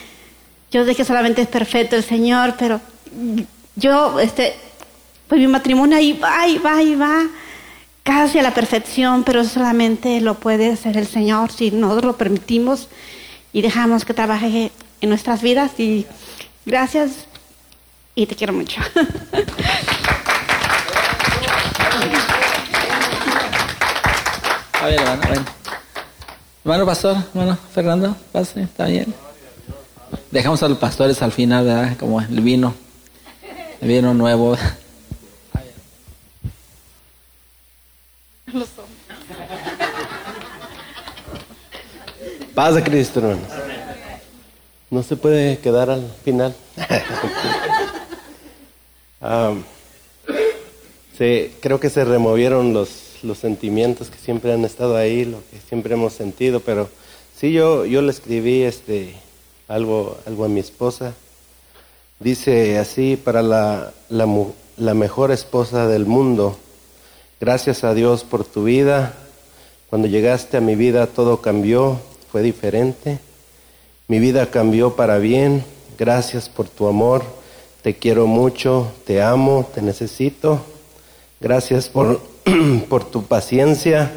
yo 0.72 0.84
dije 0.84 1.04
solamente 1.04 1.42
es 1.42 1.48
perfecto 1.48 1.94
el 1.94 2.02
Señor, 2.02 2.56
pero 2.58 2.80
yo, 3.76 4.18
este, 4.18 4.54
pues 5.28 5.40
mi 5.40 5.46
matrimonio 5.46 5.96
ahí 5.96 6.12
va, 6.12 6.40
ahí 6.40 6.58
va, 6.58 6.76
ahí 6.78 6.94
va, 6.96 7.26
casi 8.02 8.40
a 8.40 8.42
la 8.42 8.54
perfección, 8.54 9.22
pero 9.22 9.44
solamente 9.44 10.20
lo 10.20 10.34
puede 10.34 10.72
hacer 10.72 10.96
el 10.96 11.06
Señor 11.06 11.52
si 11.52 11.70
nosotros 11.70 12.04
lo 12.04 12.16
permitimos 12.16 12.88
y 13.52 13.62
dejamos 13.62 14.04
que 14.04 14.14
trabaje 14.14 14.72
en 15.00 15.08
nuestras 15.08 15.42
vidas. 15.42 15.78
Y 15.78 16.06
gracias 16.64 17.26
y 18.14 18.26
te 18.26 18.34
quiero 18.34 18.52
mucho. 18.52 18.80
A 24.80 24.86
ver, 24.86 25.00
hermano, 25.00 25.22
ven. 25.28 25.44
Hermano 26.64 26.86
pastor, 26.86 27.16
hermano 27.34 27.58
Fernando, 27.72 28.16
pase, 28.32 28.62
está 28.62 28.86
bien. 28.86 29.14
Dejamos 30.30 30.62
a 30.62 30.68
los 30.68 30.78
pastores 30.78 31.22
al 31.22 31.32
final, 31.32 31.64
¿verdad? 31.64 31.96
Como 31.96 32.20
el 32.20 32.40
vino, 32.40 32.74
el 33.80 33.88
vino 33.88 34.14
nuevo. 34.14 34.56
Paz 42.54 42.74
de 42.74 42.82
Cristo, 42.82 43.20
hermanos. 43.20 43.65
No 44.90 45.02
se 45.02 45.16
puede 45.16 45.58
quedar 45.58 45.90
al 45.90 46.08
final. 46.24 46.54
sí, 51.18 51.52
creo 51.60 51.80
que 51.80 51.90
se 51.90 52.04
removieron 52.04 52.72
los, 52.72 53.18
los 53.22 53.38
sentimientos 53.38 54.10
que 54.10 54.18
siempre 54.18 54.52
han 54.52 54.64
estado 54.64 54.96
ahí, 54.96 55.24
lo 55.24 55.38
que 55.50 55.58
siempre 55.68 55.94
hemos 55.94 56.12
sentido, 56.12 56.60
pero 56.60 56.88
sí 57.36 57.52
yo, 57.52 57.84
yo 57.84 58.00
le 58.00 58.12
escribí 58.12 58.62
este, 58.62 59.16
algo, 59.66 60.18
algo 60.26 60.44
a 60.44 60.48
mi 60.48 60.60
esposa. 60.60 61.14
Dice 62.20 62.78
así, 62.78 63.16
para 63.16 63.42
la, 63.42 63.92
la, 64.08 64.28
la 64.76 64.94
mejor 64.94 65.32
esposa 65.32 65.88
del 65.88 66.06
mundo, 66.06 66.56
gracias 67.40 67.82
a 67.82 67.92
Dios 67.92 68.22
por 68.22 68.44
tu 68.44 68.62
vida. 68.64 69.14
Cuando 69.90 70.08
llegaste 70.08 70.56
a 70.56 70.60
mi 70.60 70.76
vida 70.76 71.08
todo 71.08 71.42
cambió, 71.42 71.98
fue 72.30 72.42
diferente. 72.42 73.18
Mi 74.08 74.20
vida 74.20 74.52
cambió 74.52 74.94
para 74.94 75.18
bien. 75.18 75.64
Gracias 75.98 76.48
por 76.48 76.68
tu 76.68 76.86
amor. 76.86 77.24
Te 77.82 77.96
quiero 77.96 78.28
mucho, 78.28 78.92
te 79.04 79.20
amo, 79.20 79.68
te 79.74 79.82
necesito. 79.82 80.60
Gracias 81.40 81.88
por, 81.88 82.20
por 82.88 83.02
tu 83.04 83.24
paciencia. 83.24 84.12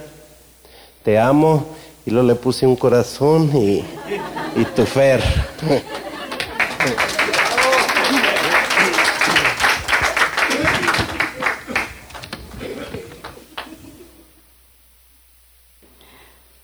Te 1.03 1.18
amo. 1.18 1.66
Y 2.06 2.11
luego 2.11 2.28
le 2.28 2.36
puse 2.36 2.68
un 2.68 2.76
corazón 2.76 3.52
y, 3.56 3.84
tu 4.76 4.86
fer. 4.86 5.24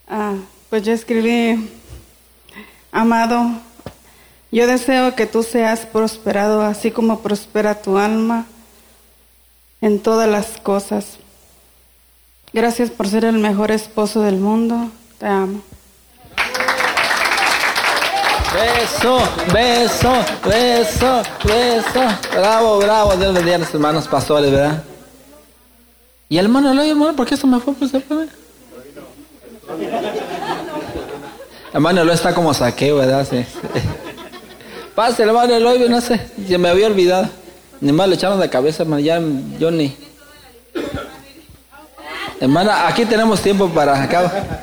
Ah, 0.07 0.35
pues 0.69 0.83
yo 0.83 0.93
escribí 0.93 1.69
Amado, 2.95 3.49
yo 4.53 4.67
deseo 4.67 5.15
que 5.15 5.25
tú 5.25 5.43
seas 5.43 5.81
prosperado 5.85 6.61
así 6.61 6.91
como 6.91 7.19
prospera 7.19 7.81
tu 7.81 7.97
alma 7.97 8.45
en 9.81 9.99
todas 9.99 10.29
las 10.29 10.61
cosas. 10.61 11.17
Gracias 12.53 12.89
por 12.89 13.09
ser 13.09 13.25
el 13.25 13.37
mejor 13.37 13.71
esposo 13.71 14.21
del 14.21 14.37
mundo. 14.37 14.91
Te 15.19 15.25
amo. 15.25 15.61
Beso, 18.53 19.19
beso, 19.51 20.13
beso, 20.45 21.23
beso. 21.43 22.17
Bravo, 22.31 22.77
bravo. 22.77 23.17
Dios 23.17 23.33
bendiga 23.33 23.57
a 23.57 23.59
los 23.59 23.73
hermanos 23.73 24.07
pastores, 24.07 24.49
¿verdad? 24.49 24.81
Y 26.29 26.37
el 26.37 26.45
hermano 26.45 26.71
Eloy, 26.71 26.91
hermano, 26.91 27.13
¿por 27.13 27.27
qué 27.27 27.35
eso 27.35 27.45
me 27.45 27.59
fue? 27.59 27.73
Pues, 27.73 27.91
Hermano 31.75 32.09
está 32.09 32.33
como 32.33 32.53
saqueo, 32.53 32.95
¿verdad? 32.95 33.27
Sí. 33.29 33.45
Pase, 34.95 35.23
hermano 35.23 35.53
Eloy, 35.53 35.89
no 35.89 35.99
sé, 35.99 36.21
se 36.47 36.57
me 36.57 36.69
había 36.69 36.87
olvidado. 36.87 37.27
Ni 37.81 37.91
más 37.91 38.07
le 38.07 38.15
echaron 38.15 38.39
de 38.39 38.49
cabeza, 38.49 38.83
hermano, 38.83 39.01
ya 39.01 39.19
yo 39.59 39.71
ni. 39.71 39.93
Hermana, 42.39 42.87
aquí 42.87 43.03
tenemos 43.03 43.41
tiempo 43.41 43.67
para 43.67 44.01
acá. 44.01 44.61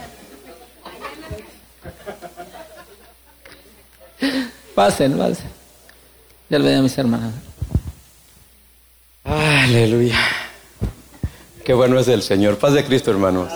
Pasen, 4.75 5.19
pasen. 5.19 5.51
Ya 6.49 6.59
le 6.59 6.75
a 6.75 6.81
mis 6.81 6.97
hermanas. 6.97 7.35
Aleluya. 9.23 10.19
Qué 11.63 11.75
bueno 11.75 12.01
es 12.01 12.09
el 12.09 12.23
Señor. 12.23 12.57
Paz 12.57 12.73
de 12.73 12.83
Cristo, 12.87 13.11
hermanos. 13.11 13.53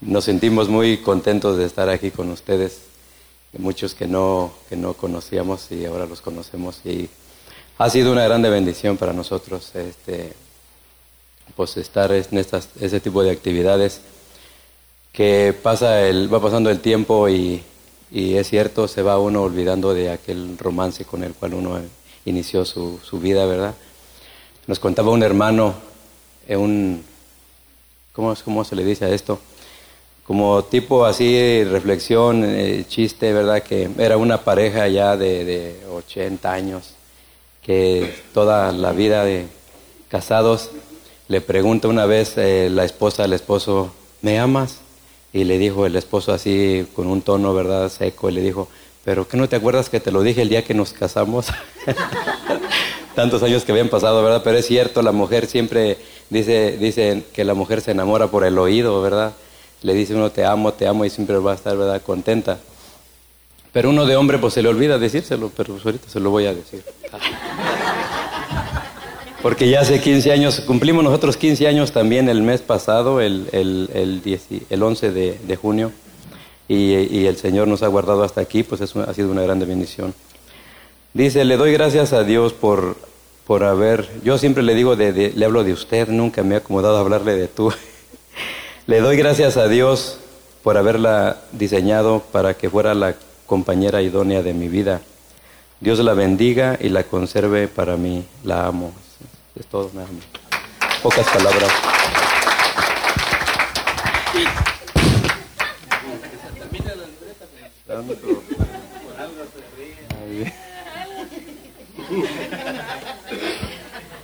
Nos 0.00 0.24
sentimos 0.24 0.68
muy 0.70 0.98
contentos 0.98 1.58
de 1.58 1.66
estar 1.66 1.90
aquí 1.90 2.10
con 2.10 2.30
ustedes. 2.30 2.80
Muchos 3.58 3.94
que 3.94 4.06
no, 4.06 4.50
que 4.68 4.76
no 4.76 4.94
conocíamos 4.94 5.70
y 5.72 5.84
ahora 5.84 6.06
los 6.06 6.22
conocemos. 6.22 6.80
Y 6.86 7.10
ha 7.76 7.90
sido 7.90 8.10
una 8.10 8.24
grande 8.24 8.48
bendición 8.48 8.96
para 8.96 9.12
nosotros 9.12 9.74
este, 9.74 10.32
pues 11.54 11.76
estar 11.76 12.12
en 12.12 12.38
estas, 12.38 12.70
ese 12.80 13.00
tipo 13.00 13.22
de 13.22 13.30
actividades 13.30 14.00
que 15.12 15.54
pasa 15.62 16.06
el, 16.06 16.32
va 16.32 16.40
pasando 16.40 16.70
el 16.70 16.80
tiempo 16.80 17.28
y, 17.28 17.62
y 18.10 18.36
es 18.36 18.48
cierto, 18.48 18.88
se 18.88 19.02
va 19.02 19.18
uno 19.18 19.42
olvidando 19.42 19.92
de 19.92 20.10
aquel 20.10 20.56
romance 20.56 21.04
con 21.04 21.24
el 21.24 21.34
cual 21.34 21.54
uno 21.54 21.80
inició 22.24 22.64
su, 22.64 23.00
su 23.02 23.18
vida, 23.18 23.44
¿verdad? 23.44 23.74
Nos 24.66 24.78
contaba 24.78 25.10
un 25.10 25.22
hermano, 25.22 25.74
eh, 26.48 26.56
un, 26.56 27.04
¿cómo, 28.12 28.34
¿cómo, 28.44 28.64
se 28.64 28.76
le 28.76 28.84
dice 28.84 29.04
a 29.04 29.10
esto? 29.10 29.40
Como 30.24 30.62
tipo 30.64 31.04
así, 31.04 31.64
reflexión, 31.64 32.44
eh, 32.44 32.84
chiste, 32.88 33.32
¿verdad? 33.32 33.62
Que 33.62 33.90
era 33.98 34.16
una 34.16 34.44
pareja 34.44 34.86
ya 34.88 35.16
de, 35.16 35.44
de 35.44 35.86
80 35.92 36.52
años, 36.52 36.94
que 37.62 38.14
toda 38.32 38.70
la 38.72 38.92
vida 38.92 39.24
de 39.24 39.46
casados, 40.08 40.70
le 41.28 41.40
pregunta 41.40 41.86
una 41.86 42.06
vez 42.06 42.36
eh, 42.36 42.68
la 42.70 42.84
esposa 42.84 43.22
al 43.22 43.32
esposo, 43.32 43.92
¿me 44.20 44.40
amas? 44.40 44.78
Y 45.32 45.44
le 45.44 45.58
dijo 45.58 45.86
el 45.86 45.94
esposo 45.94 46.32
así 46.32 46.88
con 46.94 47.06
un 47.06 47.22
tono, 47.22 47.54
¿verdad? 47.54 47.88
Seco, 47.88 48.28
y 48.28 48.32
le 48.32 48.40
dijo, 48.40 48.68
pero 49.04 49.28
¿qué 49.28 49.36
no 49.36 49.48
te 49.48 49.54
acuerdas 49.54 49.88
que 49.88 50.00
te 50.00 50.10
lo 50.10 50.22
dije 50.22 50.42
el 50.42 50.48
día 50.48 50.64
que 50.64 50.74
nos 50.74 50.92
casamos? 50.92 51.46
Tantos 53.14 53.44
años 53.44 53.64
que 53.64 53.70
habían 53.70 53.88
pasado, 53.88 54.22
¿verdad? 54.24 54.42
Pero 54.42 54.58
es 54.58 54.66
cierto, 54.66 55.02
la 55.02 55.12
mujer 55.12 55.46
siempre 55.46 55.98
dice, 56.30 56.76
dice 56.78 57.22
que 57.32 57.44
la 57.44 57.54
mujer 57.54 57.80
se 57.80 57.92
enamora 57.92 58.26
por 58.26 58.44
el 58.44 58.58
oído, 58.58 59.00
¿verdad? 59.00 59.32
Le 59.82 59.94
dice 59.94 60.14
uno 60.14 60.30
te 60.30 60.44
amo, 60.44 60.72
te 60.72 60.86
amo 60.86 61.04
y 61.04 61.10
siempre 61.10 61.38
va 61.38 61.52
a 61.52 61.54
estar, 61.54 61.76
¿verdad? 61.76 62.02
Contenta. 62.02 62.58
Pero 63.72 63.90
uno 63.90 64.04
de 64.06 64.16
hombre 64.16 64.38
pues 64.38 64.54
se 64.54 64.62
le 64.62 64.68
olvida 64.68 64.98
decírselo, 64.98 65.50
pero 65.56 65.74
pues, 65.74 65.86
ahorita 65.86 66.08
se 66.08 66.20
lo 66.20 66.30
voy 66.30 66.46
a 66.46 66.54
decir. 66.54 66.82
Porque 69.42 69.70
ya 69.70 69.80
hace 69.80 70.00
15 70.00 70.32
años, 70.32 70.60
cumplimos 70.60 71.02
nosotros 71.02 71.36
15 71.38 71.66
años 71.66 71.92
también 71.92 72.28
el 72.28 72.42
mes 72.42 72.60
pasado, 72.60 73.22
el, 73.22 73.48
el, 73.52 73.88
el, 73.94 74.40
el 74.68 74.82
11 74.82 75.12
de, 75.12 75.38
de 75.38 75.56
junio, 75.56 75.92
y, 76.68 76.92
y, 76.94 77.26
el 77.26 77.36
Señor 77.36 77.66
nos 77.66 77.82
ha 77.82 77.88
guardado 77.88 78.22
hasta 78.22 78.42
aquí, 78.42 78.62
pues 78.62 78.82
eso 78.82 79.00
ha 79.00 79.14
sido 79.14 79.30
una 79.30 79.42
grande 79.42 79.64
bendición. 79.64 80.14
Dice, 81.14 81.44
le 81.44 81.56
doy 81.56 81.72
gracias 81.72 82.12
a 82.12 82.22
Dios 82.22 82.52
por, 82.52 82.96
por 83.46 83.64
haber, 83.64 84.08
yo 84.22 84.36
siempre 84.36 84.62
le 84.62 84.74
digo, 84.74 84.94
de, 84.94 85.12
de, 85.12 85.32
le 85.34 85.44
hablo 85.46 85.64
de 85.64 85.72
usted, 85.72 86.08
nunca 86.08 86.42
me 86.42 86.54
he 86.54 86.58
acomodado 86.58 86.98
a 86.98 87.00
hablarle 87.00 87.34
de 87.34 87.48
tú. 87.48 87.72
le 88.90 89.00
doy 89.00 89.16
gracias 89.16 89.56
a 89.56 89.68
Dios 89.68 90.18
por 90.64 90.76
haberla 90.76 91.36
diseñado 91.52 92.24
para 92.32 92.54
que 92.54 92.68
fuera 92.68 92.92
la 92.92 93.14
compañera 93.46 94.02
idónea 94.02 94.42
de 94.42 94.52
mi 94.52 94.66
vida. 94.66 95.00
Dios 95.78 96.00
la 96.00 96.12
bendiga 96.12 96.76
y 96.80 96.88
la 96.88 97.04
conserve 97.04 97.68
para 97.68 97.96
mí, 97.96 98.26
la 98.42 98.66
amo. 98.66 98.92
Es 99.54 99.66
todo, 99.66 99.92
nada 99.94 100.08
más. 100.08 100.98
Pocas 101.04 101.24
palabras. 101.28 101.70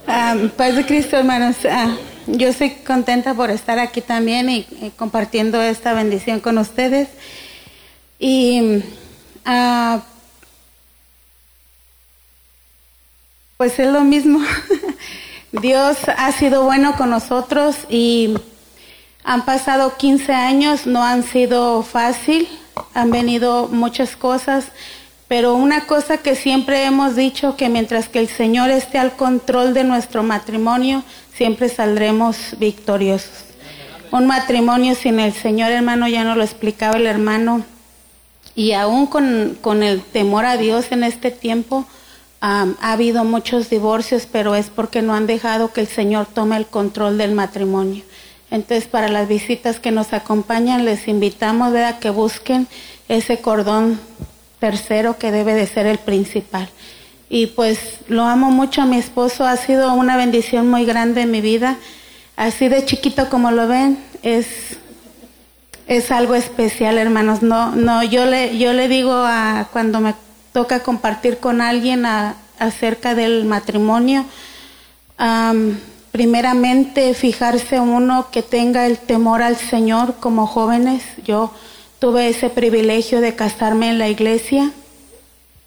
Um, 0.09 0.49
paz 0.49 0.75
de 0.75 0.85
Cristo, 0.85 1.17
hermanos. 1.19 1.57
Uh, 1.65 2.16
yo 2.27 2.49
estoy 2.49 2.71
contenta 2.71 3.35
por 3.35 3.51
estar 3.51 3.79
aquí 3.79 4.01
también 4.01 4.51
y, 4.51 4.67
compartiendo 4.97 5.63
esta 5.63 5.93
bendición 5.95 6.41
con 6.41 6.59
ustedes. 6.59 7.09
Y 8.19 8.83
uh, 9.47 10.01
Pues 13.57 13.79
es 13.79 13.91
lo 13.91 14.03
mismo. 14.03 14.41
Dios 15.53 15.97
ha 16.15 16.31
sido 16.33 16.65
bueno 16.65 16.95
con 16.97 17.09
nosotros 17.09 17.77
y 17.89 18.35
han 19.25 19.47
pasado 19.47 19.97
15 19.97 20.31
años, 20.35 20.87
no 20.87 21.03
han 21.03 21.23
sido 21.23 21.83
fácil, 21.83 22.47
han 22.93 23.11
venido 23.11 23.69
muchas 23.69 24.15
cosas, 24.15 24.67
pero 25.27 25.55
una 25.55 25.87
cosa 25.87 26.19
que 26.19 26.37
siempre 26.37 26.85
hemos 26.85 27.17
dicho, 27.17 27.57
que 27.57 27.71
mientras 27.71 28.11
que 28.11 28.19
el 28.19 28.29
Señor 28.29 28.69
esté 28.71 28.99
al 28.99 29.17
control 29.17 29.73
de 29.73 29.85
nuestro 29.85 30.23
matrimonio, 30.23 31.03
siempre 31.37 31.69
saldremos 31.69 32.57
victoriosos. 32.59 33.45
Un 34.11 34.27
matrimonio 34.27 34.95
sin 34.95 35.21
el 35.21 35.33
Señor, 35.33 35.73
hermano, 35.73 36.09
ya 36.09 36.25
no 36.25 36.35
lo 36.35 36.43
explicaba 36.43 36.97
el 36.97 37.07
hermano, 37.07 37.65
y 38.55 38.73
aún 38.73 39.07
con, 39.07 39.59
con 39.61 39.83
el 39.83 40.01
temor 40.01 40.47
a 40.47 40.57
Dios 40.57 40.87
en 40.91 41.05
este 41.05 41.31
tiempo, 41.31 41.87
ha 42.41 42.67
habido 42.81 43.25
muchos 43.25 43.71
divorcios, 43.71 44.29
pero 44.31 44.55
es 44.55 44.69
porque 44.69 45.03
no 45.03 45.15
han 45.15 45.27
dejado 45.27 45.73
que 45.73 45.81
el 45.81 45.89
Señor 45.89 46.27
tome 46.27 46.57
el 46.57 46.67
control 46.67 47.19
del 47.19 47.33
matrimonio. 47.33 48.05
Entonces, 48.51 48.87
para 48.87 49.09
las 49.09 49.27
visitas 49.27 49.81
que 49.81 49.91
nos 49.91 50.13
acompañan, 50.13 50.85
les 50.85 51.09
invitamos 51.09 51.75
a 51.75 51.99
que 51.99 52.11
busquen 52.11 52.69
ese 53.09 53.41
cordón 53.41 53.99
tercero 54.61 55.19
que 55.19 55.33
debe 55.33 55.55
de 55.55 55.67
ser 55.67 55.87
el 55.87 55.99
principal. 55.99 56.69
Y 57.29 57.49
pues 57.49 57.79
lo 58.09 58.25
amo 58.25 58.51
mucho 58.51 58.83
a 58.83 58.87
mi 58.87 58.99
esposo, 58.99 59.45
ha 59.45 59.57
sido 59.57 59.93
una 59.95 60.17
bendición 60.17 60.71
muy 60.71 60.85
grande 60.85 61.23
en 61.23 61.31
mi 61.31 61.41
vida. 61.41 61.77
Así 62.37 62.69
de 62.69 62.85
chiquito 62.85 63.29
como 63.29 63.51
lo 63.51 63.67
ven, 63.67 63.99
es, 64.23 64.79
es 65.87 66.11
algo 66.11 66.35
especial, 66.35 66.99
hermanos. 66.99 67.43
No, 67.43 67.75
no, 67.75 68.03
yo 68.03 68.27
le, 68.27 68.59
yo 68.59 68.73
le 68.73 68.89
digo 68.89 69.13
a 69.13 69.69
cuando 69.73 70.01
me 70.01 70.15
toca 70.53 70.83
compartir 70.83 71.39
con 71.39 71.61
alguien 71.61 72.07
acerca 72.59 73.15
del 73.15 73.45
matrimonio, 73.45 74.25
primeramente 76.13 77.13
fijarse 77.13 77.81
uno 77.81 78.29
que 78.31 78.43
tenga 78.43 78.87
el 78.87 78.99
temor 78.99 79.43
al 79.43 79.57
Señor 79.57 80.15
como 80.21 80.47
jóvenes. 80.47 81.03
Yo 81.25 81.53
tuve 81.99 82.29
ese 82.29 82.51
privilegio 82.51 83.21
de 83.21 83.35
casarme 83.35 83.91
en 83.91 83.99
la 83.99 84.09
iglesia, 84.09 84.71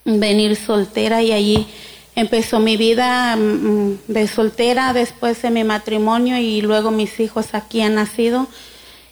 venir 0.06 0.56
soltera 0.56 1.22
y 1.22 1.32
allí 1.32 1.68
empezó 2.16 2.60
mi 2.60 2.78
vida 2.78 3.36
mm, 3.36 4.00
de 4.08 4.28
soltera, 4.28 4.94
después 4.94 5.42
de 5.42 5.52
mi 5.52 5.64
matrimonio 5.64 6.38
y 6.38 6.62
luego 6.62 6.92
mis 6.92 7.20
hijos 7.20 7.54
aquí 7.54 7.82
han 7.82 7.96
nacido. 7.96 8.48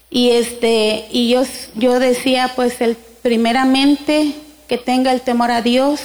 Y 0.10 0.32
este 0.32 1.08
y 1.12 1.30
yo 1.30 1.44
yo 1.76 2.00
decía 2.00 2.52
pues 2.56 2.80
el 2.82 2.96
primeramente 3.22 4.34
que 4.68 4.78
tenga 4.78 5.12
el 5.12 5.22
temor 5.22 5.52
a 5.52 5.62
Dios, 5.62 6.02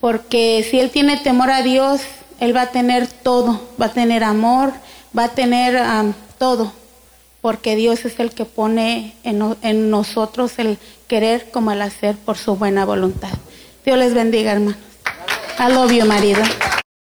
porque 0.00 0.66
si 0.68 0.80
él 0.80 0.90
tiene 0.90 1.16
temor 1.18 1.50
a 1.50 1.62
Dios, 1.62 2.00
él 2.40 2.54
va 2.54 2.62
a 2.62 2.70
tener 2.70 3.06
todo, 3.06 3.60
va 3.80 3.86
a 3.86 3.92
tener 3.92 4.24
amor, 4.24 4.72
va 5.16 5.24
a 5.24 5.28
tener 5.28 5.80
todo, 6.38 6.72
porque 7.40 7.76
Dios 7.76 8.04
es 8.04 8.18
el 8.18 8.30
que 8.30 8.44
pone 8.44 9.14
en, 9.24 9.56
en, 9.62 9.90
nosotros 9.90 10.58
el 10.58 10.78
querer 11.06 11.50
como 11.50 11.72
el 11.72 11.82
hacer 11.82 12.16
por 12.16 12.36
su 12.36 12.56
buena 12.56 12.84
voluntad. 12.84 13.30
Dios 13.84 13.98
les 13.98 14.14
bendiga, 14.14 14.52
hermanos. 14.52 14.76
I 15.58 15.72
love 15.72 15.92
marido. 16.06 16.42